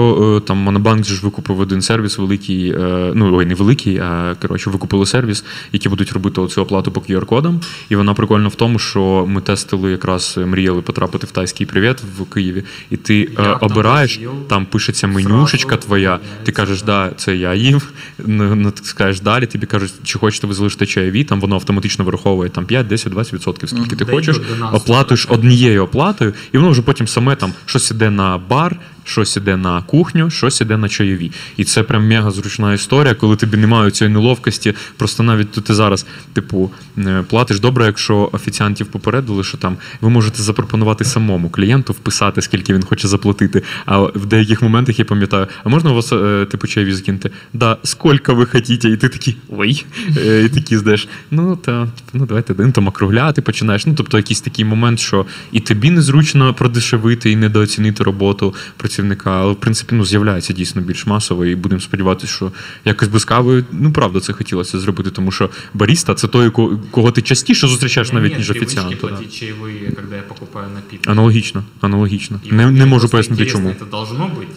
е, 0.44 0.46
там 0.46 0.56
Монобанк 0.58 1.04
же 1.04 1.14
ж 1.14 1.20
викупив 1.22 1.60
один 1.60 1.82
сервіс 1.82 2.18
великий, 2.18 2.70
е, 2.72 3.12
ну 3.14 3.36
ой, 3.36 3.46
не 3.46 3.54
великий, 3.54 3.98
а 3.98 4.34
коротше, 4.42 4.70
викупили 4.70 5.06
сервіс, 5.06 5.44
які 5.72 5.88
будуть 5.88 6.12
робити 6.12 6.40
оцю 6.40 6.62
оплату 6.62 6.92
по 6.92 7.00
QR-кодам. 7.00 7.52
І 7.89 7.95
вона 7.95 8.13
прикольна 8.13 8.47
в 8.47 8.55
тому, 8.55 8.79
що 8.79 9.25
ми 9.27 9.41
тестили 9.41 9.91
якраз 9.91 10.35
е, 10.37 10.45
мріяли 10.45 10.81
потрапити 10.81 11.27
в 11.27 11.31
тайський 11.31 11.65
привіт 11.65 11.97
в 12.17 12.25
Києві, 12.25 12.63
і 12.89 12.97
ти 12.97 13.21
е, 13.21 13.27
Я 13.37 13.55
там 13.55 13.71
обираєш, 13.71 14.19
там 14.49 14.65
пишеться 14.65 15.07
менюшечка 15.07 15.69
зразу 15.69 15.87
твоя. 15.87 16.19
Ти 16.43 16.51
кажеш, 16.51 16.81
да, 16.81 17.11
це 17.17 17.35
я 17.35 17.53
їв. 17.53 17.91
Ну, 18.25 18.55
ну, 18.55 18.71
ти 18.71 18.83
скажеш 18.83 19.21
далі, 19.21 19.45
тобі 19.45 19.65
кажуть, 19.65 19.93
чи 20.03 20.19
хочете 20.19 20.47
ви 20.47 20.53
залишити 20.53 20.85
чайові, 20.85 21.23
там 21.23 21.41
воно 21.41 21.55
автоматично 21.55 22.05
вираховує 22.05 22.49
там 22.49 22.65
5, 22.65 22.87
10, 22.87 23.11
20 23.11 23.33
відсотків, 23.33 23.69
скільки 23.69 23.95
ти 23.95 24.05
Да 24.05 24.11
хочеш, 24.11 24.41
оплатуєш 24.73 25.27
однією 25.29 25.83
оплатою, 25.83 26.33
і 26.51 26.57
воно 26.57 26.69
вже 26.69 26.81
потім 26.81 27.07
саме 27.07 27.35
там 27.35 27.53
щось 27.65 27.91
іде 27.91 28.09
на 28.09 28.37
бар, 28.37 28.79
щось 29.07 29.37
іде 29.37 29.57
на 29.57 29.81
кухню, 29.81 30.29
щось 30.29 30.61
іде 30.61 30.77
на 30.77 30.89
чайові. 30.89 31.31
І 31.57 31.63
це 31.63 31.83
прям 31.83 32.07
мега 32.07 32.31
зручна 32.31 32.73
історія, 32.73 33.13
коли 33.13 33.35
тобі 33.35 33.57
немає 33.57 33.91
цієї 33.91 34.13
неловкості. 34.13 34.73
Просто 34.97 35.23
навіть 35.23 35.51
ти 35.51 35.73
зараз, 35.73 36.05
типу, 36.33 36.71
е, 36.97 37.23
платиш 37.29 37.59
добре, 37.59 37.85
якщо 37.85 38.29
офіціантів 38.31 38.87
попередили, 38.87 39.43
що 39.43 39.57
там 39.57 39.77
ви 40.01 40.09
можете 40.09 40.41
запропонувати 40.43 41.05
самому 41.05 41.49
клієнту 41.49 41.93
вписати, 41.93 42.41
скільки 42.41 42.73
він 42.73 42.83
хоче 42.83 43.07
заплатити. 43.07 43.63
А 43.85 43.99
в 43.99 44.25
деяких 44.25 44.61
моментах 44.61 44.99
я 44.99 45.05
пам'ятаю, 45.05 45.47
а 45.63 45.69
можна 45.69 45.91
у 45.91 45.95
вас 45.95 46.11
е, 46.13 46.45
типу 46.51 46.67
чайові 46.67 46.93
закинути? 46.93 47.31
Да, 47.53 47.77
скільки 47.83 48.33
ви 48.33 48.45
хотіте? 48.45 48.89
І 48.89 48.97
ти 48.97 49.09
такий 49.09 49.37
ой. 49.49 49.85
Е, 50.17 50.43
І 50.45 50.49
такі 50.49 50.77
знаєш, 50.77 51.07
ну 51.31 51.55
та 51.55 51.87
ну 52.13 52.25
давайте 52.25 52.53
один 52.53 52.71
там 52.71 52.87
округляти 52.87 53.41
починаєш. 53.41 53.85
Ну 53.85 53.93
тобто 53.97 54.17
якийсь 54.17 54.41
такий 54.41 54.65
момент, 54.65 54.99
що 54.99 55.25
і 55.51 55.59
тобі 55.59 55.91
незручно 55.91 56.53
продешевити 56.53 57.31
і 57.31 57.35
недооцінити 57.35 58.03
роботу 58.03 58.55
працівника, 58.96 59.30
але 59.30 59.52
в 59.52 59.56
принципі 59.60 59.94
ну 59.94 60.04
з'являється 60.04 60.52
дійсно 60.52 60.82
більш 60.82 61.06
масово, 61.06 61.44
і 61.44 61.54
будемо 61.54 61.80
сподіватися, 61.80 62.32
що 62.32 62.52
якось 62.84 63.08
без 63.08 63.24
кави, 63.24 63.64
ну 63.72 63.92
правда, 63.92 64.20
це 64.20 64.32
хотілося 64.32 64.78
зробити, 64.78 65.10
тому 65.10 65.30
що 65.30 65.50
баріста 65.74 66.14
це 66.14 66.28
той, 66.28 66.50
ко- 66.50 66.78
кого 66.90 67.10
ти 67.10 67.22
частіше 67.22 67.66
зустрічаєш 67.68 68.10
У 68.10 68.14
меня 68.14 68.20
навіть 68.22 68.32
нет 68.38 68.48
ніж 68.48 68.50
привычки 68.56 68.62
офіціанта. 68.66 68.96
да. 69.02 69.08
платить 69.08 69.42
чаевые, 69.42 69.94
когда 69.96 70.16
я 70.16 70.22
покупаю 70.22 70.66
напитки. 70.74 71.10
Аналогічно, 71.10 71.64
аналогічно. 71.80 72.40
И 72.46 72.54
Не, 72.54 72.64
вот 72.64 72.72
не 72.74 72.80
мне 72.80 72.86
можу 72.86 73.08
просто 73.08 73.16
пояснити, 73.28 73.42
интересно, 73.42 73.60
чому. 73.60 73.86
Это 73.86 73.90
должно 73.90 74.26
быть? 74.40 74.56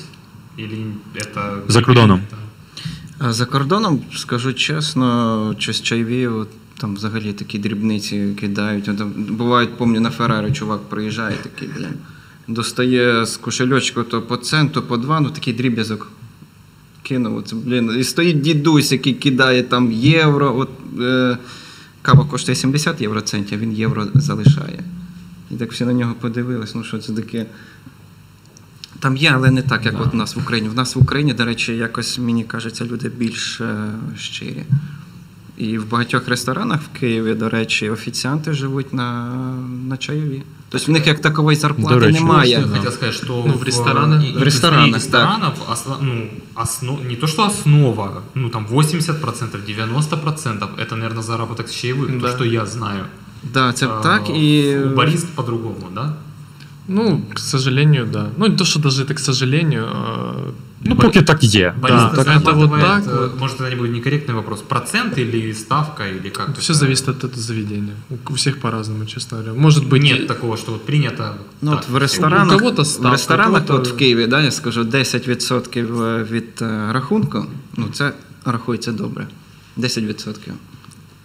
Или 0.60 0.86
это... 1.16 1.62
За 1.68 1.82
кордоном. 1.82 2.22
А 3.20 3.34
за 3.34 3.46
кордоном, 3.46 4.02
скажу 4.16 4.54
чесно, 4.54 5.56
щось 5.60 5.82
чайві, 5.82 6.28
от, 6.28 6.48
там 6.78 6.96
взагалі 6.96 7.34
такі 7.34 7.60
дрібниці 7.60 8.28
кидають. 8.40 8.90
От, 8.90 8.98
там, 8.98 9.12
бувають, 9.30 9.78
пам'ятаю, 9.78 10.02
на 10.04 10.10
Феррари 10.10 10.52
чувак 10.52 10.90
приїжджає 10.90 11.36
такий, 11.44 11.70
блін, 11.78 11.94
достає 12.55 13.27
з 13.27 13.37
кошельочку 13.37 14.03
то 14.03 14.23
по 14.23 14.37
центу, 14.37 14.83
по 14.83 14.97
два, 14.97 15.21
ну 15.21 15.31
такий 15.31 15.55
дріб'язок. 15.55 16.09
Кинув, 17.03 17.43
це, 17.43 17.57
блін. 17.57 17.97
І 17.99 18.05
стоїть 18.05 18.41
дідусь, 18.41 18.93
який 18.93 19.15
кидає 19.15 19.63
там 19.63 19.93
євро. 19.93 20.57
От, 20.59 20.71
е, 21.01 21.39
кава 22.03 22.25
коштує 22.25 22.57
70 22.57 23.01
євроцентів, 23.01 23.59
він 23.59 23.73
євро 23.73 24.07
залишає. 24.15 24.85
І 25.51 25.55
так 25.55 25.73
всі 25.73 25.85
на 25.85 25.93
нього 25.93 26.15
подивились, 26.21 26.75
ну 26.75 26.85
що 26.85 26.99
це 26.99 27.13
таке. 27.13 27.47
Там 29.01 29.17
є, 29.17 29.31
але 29.35 29.51
не 29.51 29.63
так, 29.63 29.87
як 29.87 30.01
от 30.01 30.15
у 30.15 30.17
нас 30.17 30.37
в 30.37 30.39
Україні. 30.39 30.69
В 30.69 30.75
нас 30.75 30.97
в 30.97 30.99
Україні, 30.99 31.33
до 31.35 31.45
речі, 31.45 31.77
якось 31.77 32.19
мені 32.19 32.45
кажеться, 32.45 32.85
люди 32.85 33.09
більш 33.09 33.61
е, 33.61 33.93
щирі. 34.17 34.63
І 35.60 35.78
в 35.78 35.90
багатьох 35.90 36.28
ресторанах 36.28 36.82
в 36.82 37.00
Києві, 37.00 37.34
до 37.34 37.50
речі, 37.50 37.90
офіціанти 37.90 38.54
живуть 38.54 38.94
на, 38.94 39.30
на 39.88 39.98
чайові. 39.98 40.44
Тобто 40.70 40.88
в 40.88 40.90
них 40.90 41.08
як 41.08 41.22
такової 41.22 41.58
зарплати 41.58 41.94
До 41.94 42.00
речі. 42.00 42.20
немає. 42.20 42.50
Я 42.52 42.62
хотел 42.62 42.92
сказать, 42.92 43.16
что 43.16 43.44
Ну, 43.48 43.54
в 43.54 43.64
ресторанах? 43.64 44.24
и- 44.24 44.40
В 44.40 44.44
ресторанах, 44.44 44.86
индустрии 44.88 45.22
ресторанов 45.22 45.54
осла- 45.72 45.98
ну, 46.02 46.28
основ- 46.56 47.08
не 47.08 47.16
то 47.16 47.28
что 47.28 47.44
основа, 47.44 48.22
ну 48.36 48.50
там 48.50 48.66
80%, 48.72 49.66
90% 49.66 50.68
это, 50.78 50.92
наверное, 50.96 51.24
заработок 51.24 51.68
с 51.70 51.86
чаевых, 51.86 52.20
Да. 52.20 52.28
то, 52.28 52.36
что 52.36 52.46
я 52.46 52.66
знаю. 52.66 53.06
Да, 53.54 53.74
це 53.74 53.88
А, 53.88 54.02
так. 54.02 54.30
І 54.30 54.78
У 54.78 54.96
барист 54.96 55.28
по-другому, 55.36 55.88
да? 55.96 56.14
Ну, 56.88 57.22
к 57.34 57.40
сожалению, 57.40 58.06
да. 58.14 58.26
Ну, 58.38 58.48
не 58.48 58.56
то, 58.56 58.66
что 58.66 58.80
даже 58.80 59.04
это 59.04 59.14
к 59.14 59.20
сожалению. 59.20 59.86
а, 60.80 60.88
Ну, 60.90 60.96
ба- 60.96 61.02
поки 61.04 61.22
так 61.22 61.44
є. 61.44 61.74
Бариста 61.82 62.10
так 62.24 62.28
это 62.28 62.54
вот 62.54 62.70
зарабатывает, 62.70 62.82
так 62.82 63.04
э, 63.04 63.22
вот. 63.22 63.40
Может, 63.40 63.62
это 63.62 63.70
не 63.70 63.76
будет 63.76 63.92
некорректный 63.92 64.36
вопрос, 64.36 64.62
процент 64.62 65.18
или 65.18 65.54
ставка, 65.54 66.04
или 66.08 66.30
как? 66.30 66.58
Все 66.60 66.74
это? 66.74 66.80
зависит 66.80 67.08
от 67.10 67.18
этого 67.24 67.38
заведения. 67.42 67.94
У 68.10 68.16
у 68.30 68.34
всех 68.34 68.60
по-разному, 68.60 69.06
честно 69.06 69.38
говоря. 69.38 69.54
Может 69.62 69.86
быть, 69.86 70.02
Нет 70.04 70.28
такого, 70.28 70.58
что 70.58 70.72
вот 70.72 70.86
принято. 70.86 71.36
Ну, 71.62 71.72
так, 71.72 71.80
от 71.80 71.90
в 71.90 71.98
ресторанах, 71.98 72.56
У 72.56 72.60
кого-то 72.60 72.82
в 72.82 72.88
ставка, 72.88 73.12
ресторанах 73.12 73.64
у 73.64 73.68
кого-то- 73.68 73.90
от 73.90 73.94
в 73.94 73.98
Києві, 73.98 74.28
да, 74.28 74.42
я 74.42 74.52
скажу, 74.52 74.84
10% 74.84 76.24
від 76.24 76.62
е, 76.62 76.90
рахунку, 76.94 77.46
ну 77.78 77.86
це 77.94 78.12
рахується 78.46 78.92
добре. 78.92 79.28
10%. 79.78 80.54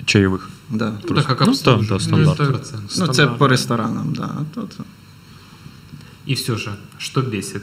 Чайових. 0.05 0.49
Да. 0.71 0.93
Ну, 1.09 1.15
так 1.17 1.27
как 1.27 1.41
Ну, 1.41 1.47
обслуживание, 1.47 1.89
да, 1.89 1.95
да, 1.95 2.01
стандарт. 2.01 2.39
ну, 2.41 2.47
процент. 2.47 2.83
Ну, 2.99 3.07
це 3.07 3.13
Стандарт. 3.15 3.39
по 3.39 3.49
ресторанам, 3.49 4.13
да. 4.17 4.23
а 4.23 4.55
то 4.55 4.69
це. 4.77 4.83
И 6.29 6.35
все 6.35 6.57
же, 6.57 6.71
что 6.99 7.21
бесит? 7.23 7.63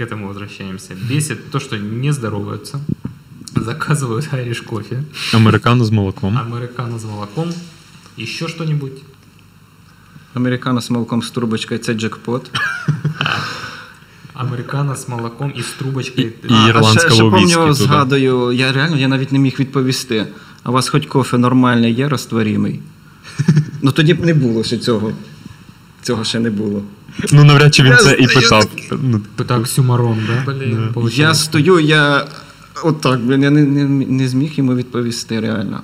К 0.00 0.02
этому 0.02 0.28
возвращаемся. 0.28 0.94
Бесит 0.94 1.50
то, 1.50 1.60
что 1.60 1.76
не 1.76 2.10
здороваются, 2.10 2.80
заказывают 3.54 4.32
айриш 4.32 4.62
кофе, 4.62 5.04
Американо 5.34 5.84
з 5.84 5.90
молоком. 5.90 6.38
американо 6.38 6.98
с 6.98 7.04
молоком, 7.04 7.52
еще 8.16 8.48
что-нибудь. 8.48 9.02
Американо 10.34 10.80
з 10.80 10.90
молоком 10.90 11.22
з 11.22 11.30
трубочкою 11.30 11.80
це 11.80 11.94
джекпот. 11.94 12.50
Американо 14.34 14.92
с 14.96 15.08
молоком 15.08 15.52
и 15.58 15.60
с 15.60 15.72
трубочкой. 15.78 16.24
І 16.24 16.52
А, 16.52 16.68
ірландського 16.68 17.36
а 17.36 17.40
ще, 17.40 17.48
ще 17.48 17.56
помню, 17.56 17.74
згадую, 17.74 18.52
я 18.52 18.72
реально 18.72 18.96
я 18.98 19.08
навіть 19.08 19.32
не 19.32 19.38
міг 19.38 19.56
відповісти. 19.58 20.26
А 20.62 20.70
у 20.70 20.72
вас 20.72 20.88
хоч 20.88 21.06
кофе 21.06 21.38
нормальний 21.38 21.94
є, 21.94 22.08
розтворімий? 22.08 22.80
Ну 23.82 23.92
тоді 23.92 24.14
б 24.14 24.24
не 24.24 24.34
було 24.34 24.64
ще 24.64 24.78
цього. 24.78 25.12
Цього 26.02 26.24
ще 26.24 26.40
не 26.40 26.50
було. 26.50 26.82
Ну, 27.31 27.43
навряд 27.43 27.75
чи 27.75 27.83
він 27.83 27.91
Я 27.91 27.97
це 27.97 28.15
і 28.19 28.27
стою 28.27 28.41
питав. 28.41 28.69
Ну, 29.03 29.21
Это 29.37 29.59
оксюмарон, 29.59 30.19
да? 30.27 30.51
Блин. 30.53 30.75
Да, 30.75 30.81
Я 30.81 30.87
получается. 30.93 31.43
стою, 31.43 31.79
я 31.79 32.27
отак, 32.83 33.19
блін, 33.19 33.43
я 33.43 33.49
не, 33.49 33.61
не, 33.63 33.85
не 34.05 34.27
зміг 34.27 34.51
йому 34.55 34.75
відповісти 34.75 35.39
реально. 35.39 35.81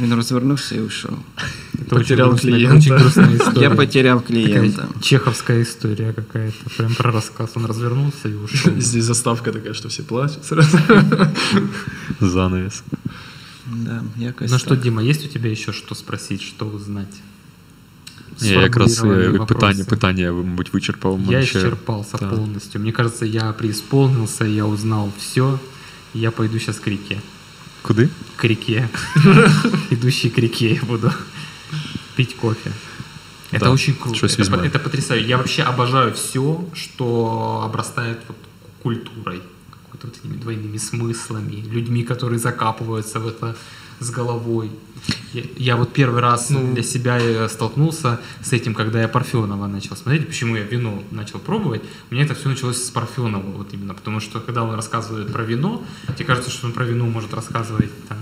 Він 0.00 0.14
розвернувся 0.14 0.74
і 0.74 0.80
ушов. 0.80 1.10
Это 1.10 1.78
очень 1.78 1.88
Потерял 1.98 2.30
грустная- 2.30 2.40
клиента. 2.40 2.76
Очень 2.78 2.94
грустная 2.96 3.36
история. 3.36 3.62
Я 3.62 3.70
потеряв 3.70 4.22
Такая 4.22 4.44
клієнта. 4.44 4.88
чеховская 5.00 5.60
история 5.60 6.12
какая-то. 6.12 6.70
Прям 6.76 6.94
про 6.94 7.10
рассказ. 7.12 7.50
Он 7.56 7.66
развернулся 7.66 8.28
и 8.28 8.34
ушел. 8.34 8.72
Здесь 8.78 9.04
заставка 9.04 9.52
такая, 9.52 9.74
что 9.74 9.88
все 9.88 10.02
плачут 10.02 10.44
сразу. 10.44 10.78
занавіс. 12.20 12.82
Да, 13.66 14.02
якось 14.18 14.50
Ну 14.50 14.58
что, 14.58 14.68
так. 14.68 14.80
Дима, 14.80 15.02
есть 15.02 15.24
у 15.26 15.28
тебя 15.28 15.50
еще 15.50 15.72
что 15.72 15.94
спросить, 15.94 16.42
что 16.42 16.66
узнать? 16.66 17.14
Ні, 18.41 18.49
якраз 18.49 18.99
Сформулированные 18.99 19.43
е, 19.43 19.45
питання, 19.45 19.85
питання 19.85 20.23
я, 20.23 20.31
мабуть, 20.31 20.73
вичерпав. 20.73 21.13
У 21.29 21.31
Я 21.31 21.39
исчерпался 21.39 22.17
Да. 22.17 22.27
полностью. 22.29 22.81
Мне 22.81 22.91
кажется, 22.91 23.25
я 23.25 23.53
преисполнился, 23.53 24.45
я 24.45 24.65
узнал 24.65 25.11
все. 25.17 25.59
Я 26.13 26.31
пойду 26.31 26.59
сейчас 26.59 26.79
к 26.79 26.87
реке. 26.91 27.21
Куди? 27.81 28.09
К 28.35 28.47
реке. 28.47 28.89
Идущий 29.91 30.29
к 30.29 30.41
реке 30.41 30.73
я 30.73 30.81
буду 30.87 31.11
пить 32.15 32.35
кофе. 32.35 32.71
Это 33.51 33.65
Да, 33.65 33.71
очень 33.71 33.95
круто. 33.95 34.25
Это, 34.25 34.55
это 34.65 34.79
потрясающе. 34.79 35.27
Я 35.27 35.37
вообще 35.37 35.63
обожаю 35.63 36.13
все, 36.13 36.65
что 36.73 37.61
обрастает 37.65 38.17
вот 38.27 38.37
культурой, 38.83 39.41
какой-то 39.71 40.07
вот 40.07 40.17
этими 40.17 40.37
двойными 40.37 40.77
смыслами, 40.77 41.63
людьми, 41.73 42.03
которые 42.03 42.39
закапываются 42.39 43.19
в 43.19 43.27
это 43.27 43.55
с 43.99 44.09
головой. 44.11 44.69
Я, 45.33 45.43
я 45.57 45.75
вот 45.75 45.93
первый 45.93 46.21
раз 46.21 46.49
Ну. 46.49 46.73
для 46.73 46.83
себя 46.83 47.17
э, 47.19 47.47
столкнулся 47.49 48.19
с 48.41 48.51
этим, 48.53 48.73
когда 48.73 49.01
я 49.01 49.07
Парфенова 49.07 49.67
начал 49.67 49.95
смотреть. 49.95 50.27
Почему 50.27 50.55
я 50.55 50.63
вино 50.63 51.03
начал 51.11 51.39
пробовать? 51.39 51.81
У 52.09 52.15
меня 52.15 52.25
это 52.25 52.33
все 52.33 52.49
началось 52.49 52.83
с 52.83 52.89
Парфенова, 52.89 53.57
вот 53.57 53.73
именно. 53.73 53.93
Потому 53.93 54.19
что 54.19 54.39
когда 54.39 54.63
он 54.63 54.75
рассказывает 54.75 55.31
про 55.31 55.43
вино, 55.43 55.83
тебе 56.15 56.25
кажется, 56.25 56.49
что 56.49 56.67
он 56.67 56.73
про 56.73 56.85
вино 56.85 57.05
может 57.05 57.33
рассказывать 57.33 57.91
там, 58.07 58.17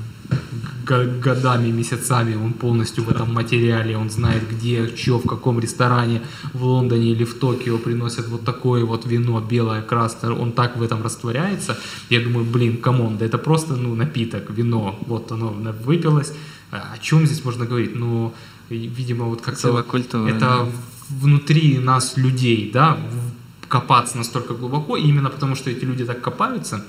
годами, 0.87 1.71
месяцами. 1.71 2.35
Он 2.35 2.53
полностью 2.53 3.03
в 3.03 3.09
этом 3.09 3.33
материале, 3.33 3.97
он 3.97 4.09
знает, 4.09 4.43
где, 4.49 4.87
что, 4.95 5.19
в 5.19 5.27
каком 5.27 5.59
ресторане 5.59 6.21
в 6.53 6.63
Лондоне 6.63 7.11
или 7.11 7.23
в 7.23 7.33
Токио 7.35 7.77
приносят 7.77 8.27
вот 8.27 8.43
такое 8.43 8.85
вот 8.85 9.05
вино, 9.05 9.39
белое, 9.39 9.81
красное. 9.81 10.31
Он 10.31 10.51
так 10.51 10.77
в 10.77 10.81
этом 10.81 11.03
растворяется. 11.03 11.77
Я 12.09 12.21
думаю, 12.21 12.45
блин, 12.45 12.77
come 12.77 13.00
on, 13.00 13.17
да 13.17 13.25
это 13.25 13.37
просто 13.37 13.75
ну, 13.75 13.95
напиток, 13.95 14.49
вино. 14.49 14.97
Вот 15.07 15.31
оно 15.31 15.55
выпилось. 15.83 16.33
О 16.71 16.97
чем 16.99 17.25
здесь 17.25 17.43
можно 17.43 17.65
говорить? 17.65 17.95
Ну, 17.95 18.33
и, 18.69 18.87
видимо, 18.87 19.25
вот 19.25 19.41
как 19.41 19.57
Целая 19.57 19.83
культура, 19.83 20.27
Это 20.27 20.39
да. 20.39 20.67
внутри 21.09 21.79
нас 21.79 22.17
людей, 22.17 22.69
да, 22.73 22.97
копаться 23.67 24.17
настолько 24.17 24.53
глубоко, 24.53 24.97
и 24.97 25.07
именно 25.07 25.29
потому 25.29 25.55
что 25.55 25.69
эти 25.69 25.85
люди 25.85 26.05
так 26.05 26.21
копаются, 26.21 26.83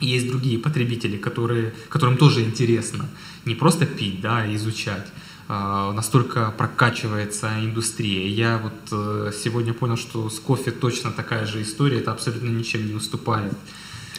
есть 0.00 0.28
другие 0.28 0.58
потребители, 0.58 1.16
которые, 1.16 1.74
которым 1.88 2.16
тоже 2.16 2.42
интересно 2.42 3.08
не 3.44 3.54
просто 3.54 3.86
пить, 3.86 4.20
да, 4.20 4.38
а 4.38 4.54
изучать. 4.54 5.06
А, 5.48 5.92
Настолько 5.92 6.52
прокачивается 6.56 7.50
индустрия. 7.60 8.28
Я 8.28 8.58
вот 8.58 8.72
э, 8.92 9.32
сегодня 9.34 9.74
понял, 9.74 9.96
что 9.96 10.30
с 10.30 10.38
кофе 10.38 10.70
точно 10.70 11.10
такая 11.10 11.46
же 11.46 11.62
история, 11.62 11.98
это 11.98 12.12
абсолютно 12.12 12.48
ничем 12.48 12.86
не 12.86 12.94
уступает. 12.94 13.52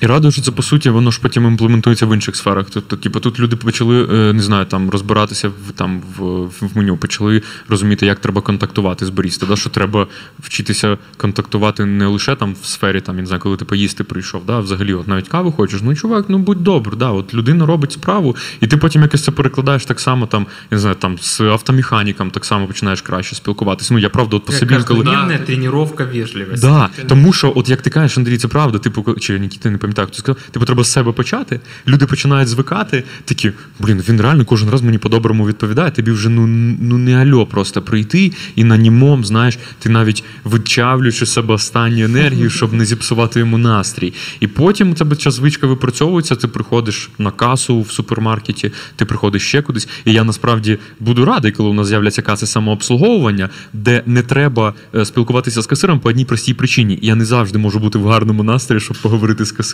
І 0.02 0.06
радую, 0.06 0.32
що 0.32 0.42
це 0.42 0.52
по 0.52 0.64
суті 0.64 0.90
воно 0.90 1.12
ж 1.12 1.20
потім 1.22 1.46
імплементується 1.46 2.06
в 2.06 2.14
інших 2.14 2.36
сферах. 2.36 2.66
Тобто, 2.74 2.98
типу, 2.98 3.20
тут 3.20 3.40
люди 3.40 3.56
почали 3.56 4.04
е, 4.04 4.34
не 4.34 4.44
знаю, 4.44 4.66
там 4.66 4.90
розбиратися 4.90 5.50
в 5.50 5.72
там 5.76 6.02
в, 6.18 6.24
в 6.46 6.78
меню, 6.78 6.98
почали 6.98 7.42
розуміти, 7.70 8.06
як 8.06 8.20
треба 8.20 8.42
контактувати 8.42 9.06
з 9.06 9.10
баріста, 9.10 9.46
да? 9.46 9.56
що 9.56 9.70
треба 9.70 10.08
вчитися 10.40 10.98
контактувати 11.18 11.86
не 11.86 12.06
лише 12.08 12.36
там 12.36 12.56
в 12.62 12.66
сфері, 12.66 13.02
там 13.02 13.16
я 13.16 13.22
не 13.22 13.28
знаю, 13.28 13.42
коли 13.42 13.58
ти 13.58 13.66
поїсти 13.66 14.04
прийшов, 14.04 14.46
да? 14.46 14.60
взагалі, 14.60 14.94
от 14.94 15.08
навіть 15.08 15.28
каву 15.28 15.52
хочеш. 15.52 15.82
Ну 15.84 15.96
чувак, 15.96 16.26
ну 16.30 16.38
будь 16.38 16.64
добр, 16.64 16.96
да, 16.96 17.10
от 17.10 17.34
людина 17.34 17.66
робить 17.66 17.92
справу, 17.92 18.36
і 18.62 18.68
ти 18.68 18.78
потім 18.78 19.02
якось 19.02 19.24
це 19.24 19.32
перекладаєш 19.32 19.86
так 19.86 20.00
само, 20.00 20.26
там 20.26 20.42
я 20.72 20.76
не 20.76 20.80
знаю, 20.80 20.96
там 20.96 21.18
з 21.18 21.42
автомеханіком 21.42 22.32
так 22.32 22.46
само 22.46 22.68
починаєш 22.68 23.02
краще 23.02 23.36
спілкуватися. 23.36 23.94
Ну 23.94 24.00
я 24.00 24.10
правда, 24.10 24.38
от 24.38 24.46
по 24.46 24.52
собі 24.52 24.76
коли. 24.88 25.06
Тренировка 25.46 26.06
вежливости. 26.06 26.68
Да, 26.68 26.90
тому 27.08 27.34
що, 27.34 27.54
от 27.56 27.70
як 27.70 27.82
ти 27.82 27.90
кажеш, 27.90 28.18
Андрій, 28.18 28.38
це 28.38 28.48
правда, 28.48 28.78
типу, 28.78 29.16
чи 29.20 29.40
Нікіта, 29.40 29.70
не 29.70 29.78
пам'ятаю, 29.78 29.91
хто 29.94 30.14
сказав, 30.14 30.42
типу, 30.52 30.66
треба 30.66 30.84
з 30.84 30.92
себе 30.92 31.12
почати, 31.12 31.60
люди 31.88 32.06
починають 32.06 32.50
звикати, 32.50 33.04
такі, 33.26 33.52
блін, 33.80 34.04
він 34.10 34.22
реально 34.22 34.46
кожен 34.46 34.70
раз 34.70 34.82
мені 34.82 34.98
по-доброму 34.98 35.48
відповідає, 35.48 35.92
тобі 35.92 36.12
вже 36.12 36.30
ну, 36.30 36.48
ну 36.82 36.98
не 36.98 37.16
альо 37.16 37.46
просто 37.46 37.82
прийти 37.82 38.32
і 38.56 38.64
на 38.64 38.78
німом, 38.78 39.26
знаєш, 39.26 39.60
ти 39.80 39.90
навіть 39.90 40.24
вичавлюєш 40.44 41.22
із 41.22 41.32
себе 41.32 41.54
останню 41.54 42.06
енергію, 42.06 42.50
щоб 42.62 42.74
не 42.74 42.86
зіпсувати 42.86 43.40
йому 43.40 43.58
настрій. 43.58 44.14
І 44.40 44.48
потім 44.48 44.92
у 44.92 44.94
тебе 44.94 45.16
ця 45.16 45.32
звичка 45.32 45.68
випрацьовується, 45.68 46.36
ти 46.36 46.48
приходиш 46.48 47.10
на 47.18 47.32
касу 47.32 47.82
в 47.82 47.92
супермаркеті, 47.92 48.72
ти 48.96 49.06
приходиш 49.06 49.42
ще 49.42 49.62
кудись. 49.62 49.88
І 50.06 50.14
я 50.14 50.24
насправді 50.24 50.78
буду 51.00 51.26
радий, 51.26 51.52
коли 51.52 51.70
у 51.70 51.74
нас 51.74 51.88
з'являться 51.88 52.22
каси 52.22 52.48
самообслуговування, 52.48 53.50
де 53.74 54.04
не 54.06 54.22
треба 54.22 54.74
е, 54.96 55.06
спілкуватися 55.06 55.62
з 55.62 55.68
касиром 55.68 56.00
по 56.00 56.10
одній 56.10 56.26
простій 56.26 56.54
причині. 56.54 57.00
Я 57.02 57.16
не 57.16 57.26
завжди 57.26 57.58
можу 57.58 57.80
бути 57.80 57.98
в 57.98 58.08
гарному 58.08 58.44
настрої, 58.44 58.82
щоб 58.82 58.98
поговорити 58.98 59.46
з 59.46 59.52
касиром. 59.52 59.71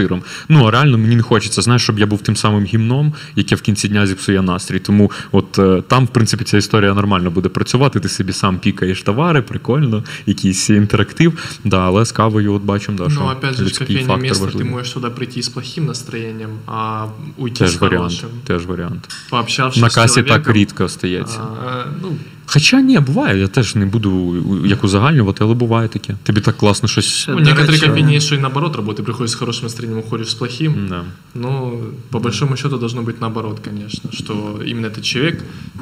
Ну 0.48 0.66
а 0.66 0.70
реально 0.70 0.98
мені 0.98 1.16
не 1.16 1.22
хочеться, 1.22 1.62
знаєш, 1.62 1.82
щоб 1.82 1.98
я 1.98 2.06
був 2.06 2.22
тим 2.22 2.36
самим 2.36 2.64
гімном, 2.64 3.14
яке 3.36 3.54
в 3.54 3.60
кінці 3.60 3.88
дня 3.88 4.06
зіпсує 4.06 4.42
настрій. 4.42 4.78
Тому 4.78 5.10
от 5.32 5.45
от 5.46 5.58
е, 5.58 5.82
там, 5.88 6.04
в 6.04 6.08
принципі, 6.08 6.44
ця 6.44 6.56
історія 6.56 6.94
нормально 6.94 7.30
буде 7.30 7.48
працювати. 7.48 8.00
Ти 8.00 8.08
собі 8.08 8.32
сам 8.32 8.58
пікаєш 8.58 9.02
товари, 9.02 9.42
прикольно, 9.42 10.04
якийсь 10.26 10.70
інтерактив. 10.70 11.58
Да, 11.64 11.78
але 11.80 12.04
з 12.04 12.12
кавою, 12.12 12.52
от 12.54 12.62
бачимо, 12.62 12.98
да, 13.04 13.10
що 13.10 13.20
Но 13.20 13.32
опять 13.32 13.54
же, 13.54 13.64
людський 13.64 13.86
кофейное 13.86 14.06
фактор 14.06 14.22
место, 14.22 14.44
ты 14.44 14.46
важливий. 14.46 14.70
можешь 14.72 14.90
туда 14.92 15.10
прийти 15.10 15.40
с 15.40 15.48
плохим 15.48 15.86
настроением, 15.86 16.50
а 16.66 17.06
уйти 17.36 17.64
с 17.64 17.70
Теж 17.72 17.80
варіант. 17.80 18.02
хорошим. 18.02 18.28
Теж 18.46 18.66
варіант. 18.66 19.08
Пообщавшись 19.30 19.82
На 19.82 19.88
с 19.90 19.94
касі 19.94 20.14
так 20.14 20.26
человеком, 20.26 20.54
рідко 20.54 20.88
стається. 20.88 21.38
а, 21.66 21.84
ну, 22.02 22.08
Хоча 22.46 22.80
ні, 22.80 22.98
буває, 22.98 23.40
я 23.40 23.48
теж 23.48 23.74
не 23.74 23.86
буду 23.86 24.10
у- 24.10 24.66
як 24.66 24.84
узагальнювати, 24.84 25.44
але 25.44 25.54
буває 25.54 25.88
таке. 25.88 26.14
Тобі 26.22 26.40
так 26.40 26.56
класно 26.56 26.88
щось. 26.88 27.26
ну, 27.28 27.36
Да, 27.40 27.50
некоторые 27.50 27.66
конечно. 27.66 27.88
кофейни 27.88 28.14
есть, 28.16 28.26
что 28.26 28.36
и 28.36 28.38
наоборот 28.38 28.76
работают. 28.76 29.00
Ты 29.00 29.04
приходишь 29.04 29.30
с 29.30 29.34
хорошим 29.34 29.62
настроением, 29.64 29.98
уходишь 30.06 30.28
с 30.28 30.34
плохим. 30.34 30.74
Да. 30.88 31.02
Но 31.34 31.72
по 32.10 32.18
большому 32.18 32.56
счету 32.56 32.76
должно 32.76 33.02
быть 33.02 33.14
наоборот, 33.20 33.60
конечно, 33.64 34.10
что 34.12 34.60
именно 34.66 34.86
этот 34.88 35.00
человек 35.02 35.35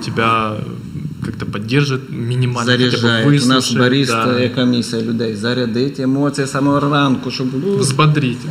тебя 0.04 0.52
э, 0.52 0.62
как-то 1.24 1.46
поддержит, 1.46 2.00
минимально 2.10 2.72
хотя 2.72 2.84
бы 2.84 2.90
Заряджає. 2.90 3.26
У 3.26 3.30
нас 3.30 3.42
выслушает, 3.42 3.78
бариста, 3.78 4.24
да, 4.26 4.40
яка 4.40 4.64
місія 4.64 5.02
людей, 5.02 5.36
зарядить 5.36 6.00
емоції 6.00 6.46
з 6.46 6.50
самого 6.50 6.80
ранку, 6.80 7.30
щоб 7.30 7.46
ну, 7.66 7.76
взбодрить. 7.76 8.38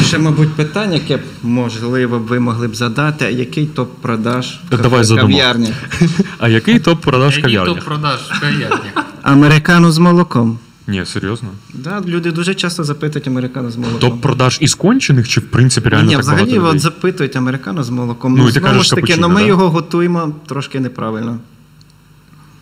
І 0.00 0.04
ще, 0.04 0.18
мабуть, 0.18 0.52
питання, 0.52 0.94
яке 0.94 1.16
б, 1.16 1.20
можливо 1.42 2.18
б 2.18 2.22
ви 2.22 2.40
могли 2.40 2.68
б 2.68 2.76
задати, 2.76 3.24
а 3.24 3.28
який 3.28 3.66
топ 3.66 3.94
продаж 4.02 4.58
в 4.70 4.82
Давай 4.82 5.00
кафе- 5.00 5.04
задамо. 5.04 5.28
кав'ярні? 5.28 5.72
А 6.38 6.48
який 6.48 6.78
топ 6.78 7.00
продаж 7.00 7.34
Какие 7.36 7.42
кав'ярні? 7.42 7.74
топ-продаж 7.74 8.20
в 8.32 8.40
кав'ярнях? 8.40 9.04
Американу 9.22 9.90
з 9.92 9.98
молоком. 9.98 10.58
Ні, 10.91 11.05
серйозно. 11.05 11.49
Да, 11.73 12.01
люди 12.07 12.31
дуже 12.31 12.53
часто 12.55 12.83
запитують 12.83 13.27
американо 13.27 13.71
з 13.71 13.77
молоком. 13.77 13.99
Топ 13.99 14.21
продаж 14.21 14.57
із 14.61 14.75
кончених 14.75 15.29
чи 15.29 15.39
в 15.39 15.51
принципі 15.51 15.89
реально 15.89 16.07
Ні, 16.07 16.13
так 16.15 16.21
взагалі 16.21 16.59
от 16.59 16.79
запитують 16.79 17.35
американо 17.35 17.83
з 17.83 17.89
молоком. 17.89 18.33
Ну, 18.33 18.43
Ну, 18.43 18.49
і 18.49 18.53
ти 18.53 18.59
знову 18.59 18.67
кажеш 18.67 18.85
ж 18.85 18.89
таки, 18.89 19.01
капучино, 19.01 19.27
ну, 19.27 19.33
ми 19.33 19.41
да? 19.41 19.47
його 19.47 19.69
готуємо 19.69 20.35
трошки 20.45 20.79
неправильно. 20.79 21.39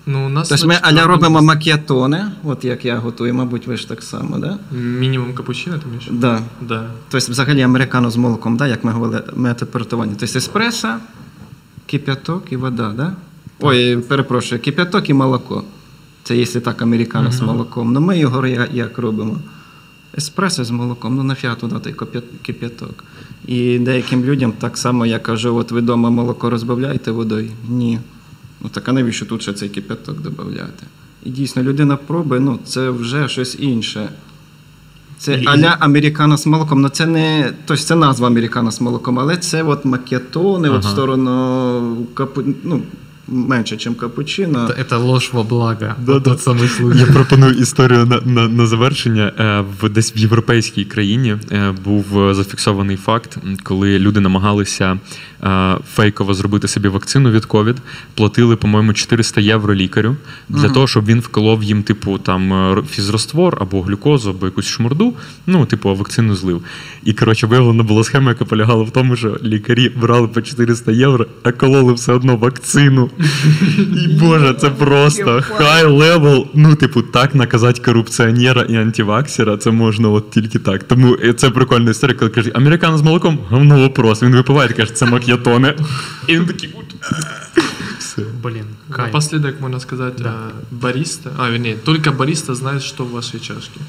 Ну, 0.06 0.26
у 0.26 0.30
нас 0.30 0.49
Тобто 0.49 0.68
на 0.68 0.73
ми 0.73 0.80
аля 0.81 1.07
робимо 1.07 1.41
макіатони, 1.41 2.26
от 2.43 2.65
як 2.65 2.85
я 2.85 2.97
готую, 2.97 3.34
мабуть, 3.34 3.68
ви 3.68 3.77
ж 3.77 3.88
так 3.88 4.03
само, 4.03 4.38
да? 4.38 4.57
Минимум 4.72 5.34
капучино, 5.34 5.76
ты 5.76 5.88
имеешь? 5.88 6.07
Да. 6.11 6.41
Да. 6.61 6.89
Тобто, 7.10 7.31
взагалі 7.31 7.61
американо 7.61 8.11
з 8.11 8.15
молоком, 8.15 8.57
да, 8.57 8.68
як 8.68 8.84
ми 8.84 8.91
говорили, 8.91 9.23
метод 9.35 9.72
приготування. 9.72 10.14
Тобто 10.19 10.38
еспресо, 10.38 10.88
кип'яток 11.85 12.51
і 12.51 12.56
вода, 12.56 12.93
да? 12.97 13.14
Ой, 13.60 13.97
перепрошую, 13.97 14.61
кип'яток 14.61 15.10
і 15.10 15.14
молоко. 15.14 15.64
Це 16.30 16.38
якщо 16.38 16.61
так, 16.61 16.81
американо 16.81 17.31
з 17.31 17.41
молоком. 17.41 17.93
Ну 17.93 18.01
ми 18.01 18.19
його 18.19 18.47
як 18.73 18.97
робимо? 18.97 19.38
Еспресо 20.18 20.64
з 20.64 20.72
молоком, 20.72 21.15
ну 21.15 21.23
нафіга 21.23 21.56
туди 21.56 21.76
той 21.80 21.95
кип'яток. 22.41 23.03
І 23.47 23.80
деяким 23.80 24.26
людям 24.26 24.51
так 24.51 24.77
само 24.77 25.06
я 25.06 25.19
кажу, 25.19 25.56
от 25.56 25.72
ви 25.72 25.80
вдома 25.80 26.10
молоко 26.10 26.49
розбавляєте 26.49 27.11
водою? 27.11 27.51
Ні. 27.69 27.99
Ну 28.61 28.69
так 28.69 28.89
а 28.89 28.91
навіщо 28.91 29.26
тут 29.26 29.41
ще 29.41 29.53
цей 29.53 29.69
кип'яток 29.69 30.22
додати? 30.22 30.85
І 31.23 31.30
дійсно, 31.30 31.64
людина 31.64 31.97
пробує, 31.97 32.41
ну 32.41 32.60
це 32.65 32.89
вже 32.89 33.27
щось 33.27 33.57
інше. 33.60 34.10
Це 35.18 35.41
аля 35.45 35.77
американо 35.80 36.38
з 36.38 36.47
молоком. 36.47 36.81
Ну 36.81 36.89
це 36.89 37.06
не 37.06 37.53
тобто 37.65 37.84
це 37.84 37.95
назва 37.95 38.27
американо 38.27 38.72
з 38.72 38.81
молоком, 38.81 39.19
але 39.19 39.38
це 39.38 39.64
от 39.64 39.85
макетони, 39.85 40.69
от 40.69 40.84
в 40.84 40.88
сторону 40.88 42.07
капу, 42.14 42.43
ну, 42.64 42.81
менше, 43.28 43.76
ніж 43.76 43.88
капучино. 44.01 44.59
Это- 44.59 44.78
Это 44.84 44.98
ложь 44.98 45.30
во 45.32 45.44
благо. 45.44 45.94
Вот 46.06 46.24
тот 46.24 46.38
самый 46.40 46.68
случай. 46.68 47.01
Я 47.01 47.06
пропоную 47.06 47.52
історію 47.55 48.06
на, 48.06 48.20
на, 48.24 48.48
на 48.48 48.66
завершення. 48.66 49.32
Е, 49.38 49.64
В 49.80 49.88
десь 49.88 50.16
в 50.16 50.18
європейській 50.18 50.84
країні 50.84 51.36
е, 51.52 51.74
був 51.84 52.18
е, 52.28 52.34
зафіксований 52.34 52.96
факт, 52.96 53.36
м, 53.44 53.56
коли 53.62 53.98
люди 53.98 54.20
намагалися 54.20 54.98
е, 55.38 55.38
фейково 55.93 56.33
зробити 56.33 56.67
собі 56.67 56.87
вакцину 56.87 57.31
від 57.31 57.45
ковід, 57.45 57.75
платили, 58.15 58.55
по-моєму, 58.55 58.93
400 58.93 59.41
євро 59.41 59.75
лікарю 59.75 60.15
для 60.49 60.69
того, 60.69 60.87
щоб 60.87 61.05
він 61.05 61.19
вколов 61.19 61.63
їм, 61.63 61.83
типу, 61.83 62.17
там 62.17 62.53
е, 62.53 62.83
фізроствор 62.89 63.57
або 63.61 63.81
глюкозу, 63.81 64.29
або 64.29 64.45
якусь 64.45 64.65
шмурду. 64.67 65.13
Ну, 65.47 65.65
типу, 65.65 65.95
вакцину 65.95 66.35
злив. 66.35 66.63
І 67.03 67.13
коротше, 67.13 67.47
виявлена 67.47 67.83
була 67.83 68.03
схема, 68.03 68.29
яка 68.29 68.45
полягала 68.45 68.83
в 68.83 68.91
тому, 68.91 69.15
що 69.15 69.37
лікарі 69.43 69.89
брали 69.89 70.27
по 70.27 70.41
400 70.41 70.91
євро, 70.91 71.25
а 71.43 71.51
кололи 71.51 71.93
все 71.93 72.13
одно 72.13 72.35
вакцину. 72.35 73.09
І 73.77 74.07
боже, 74.07 74.53
це 74.53 74.69
просто 74.69 75.43
high 75.47 75.85
level. 75.85 76.47
Ну, 76.53 76.75
типу, 76.75 77.01
так 77.01 77.35
наказати 77.35 77.81
корупціонера 77.81 78.61
і 78.61 78.75
антиваксера, 78.75 79.57
це 79.57 79.71
можна 79.71 80.09
от 80.09 80.31
тільки 80.31 80.59
так. 80.59 80.83
Тому 80.83 81.17
е, 81.23 81.33
це 81.33 81.49
прикольна 81.49 81.91
історія, 81.91 82.17
коли 82.17 82.31
каже, 82.31 82.51
американо 82.53 82.97
з 82.97 83.01
молоком, 83.01 83.39
говно 83.49 83.79
вопрос. 83.79 84.23
Він 84.23 84.35
випиває 84.35 84.69
каже, 84.69 84.93
це 84.93 85.05
мак'ятоне. 85.28 85.74
І 86.26 86.34
він 86.34 86.46
такий. 86.46 86.70
«От». 86.74 86.84
Все. 87.98 88.22
Блин, 88.42 88.64
кайф. 88.90 89.06
Напоследок 89.06 89.60
можно 89.60 89.80
сказать, 89.80 90.14
Да. 90.18 90.28
а, 90.28 90.51
бариста, 90.70 91.30
а, 91.38 91.51
вернее, 91.51 91.74
только 91.84 92.12
бариста 92.12 92.55
знает, 92.55 92.82
что 92.82 93.05
в 93.05 93.10
вашей 93.10 93.40
чашке. 93.40 93.80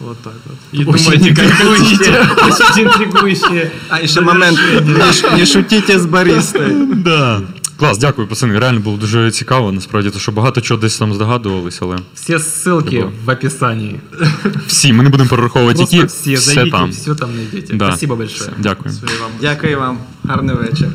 Вот 0.00 0.18
так 0.22 0.32
вот. 0.46 0.56
И 0.80 0.84
Очень 0.84 1.04
думайте, 1.04 1.34
как 1.34 1.50
интригующе. 1.50 1.96
хотите. 1.96 2.28
Очень 2.70 2.84
интригующе. 2.86 3.70
А 3.88 3.98
і 4.00 4.08
ще 4.08 4.20
момент, 4.20 4.58
не, 4.86 5.12
ш- 5.12 5.36
не 5.36 5.46
шутіть 5.46 6.00
з 6.00 6.06
баристою. 6.06 6.88
Да. 6.94 7.40
Клас, 7.77 7.97
дякую, 7.97 8.27
пацани. 8.27 8.59
Реально 8.59 8.79
було 8.79 8.97
дуже 8.97 9.31
цікаво, 9.31 9.71
насправді, 9.71 10.09
то 10.09 10.19
що 10.19 10.31
багато 10.31 10.61
чого 10.61 10.79
десь 10.81 10.97
там 10.97 11.13
здогадувалися, 11.13 11.79
але 11.81 11.97
всі 12.15 12.33
ссылки 12.33 13.09
в 13.25 13.29
описанні. 13.29 13.99
всі, 14.67 14.93
ми 14.93 15.03
не 15.03 15.09
будемо 15.09 15.29
перераховувати, 15.29 15.79
які 15.81 16.03
всі 16.03 16.33
все 16.33 16.53
зайдіть, 16.53 16.71
там. 16.73 16.89
все 16.89 17.15
там 17.15 17.29
знайдете. 17.33 17.73
Да. 17.73 17.87
Спасибо 17.87 18.15
большое. 18.15 18.49
Дякую. 18.57 18.95
Вам. 19.21 19.31
Дякую 19.41 19.79
вам. 19.79 19.97
Гарний 20.23 20.55
вечір. 20.55 20.87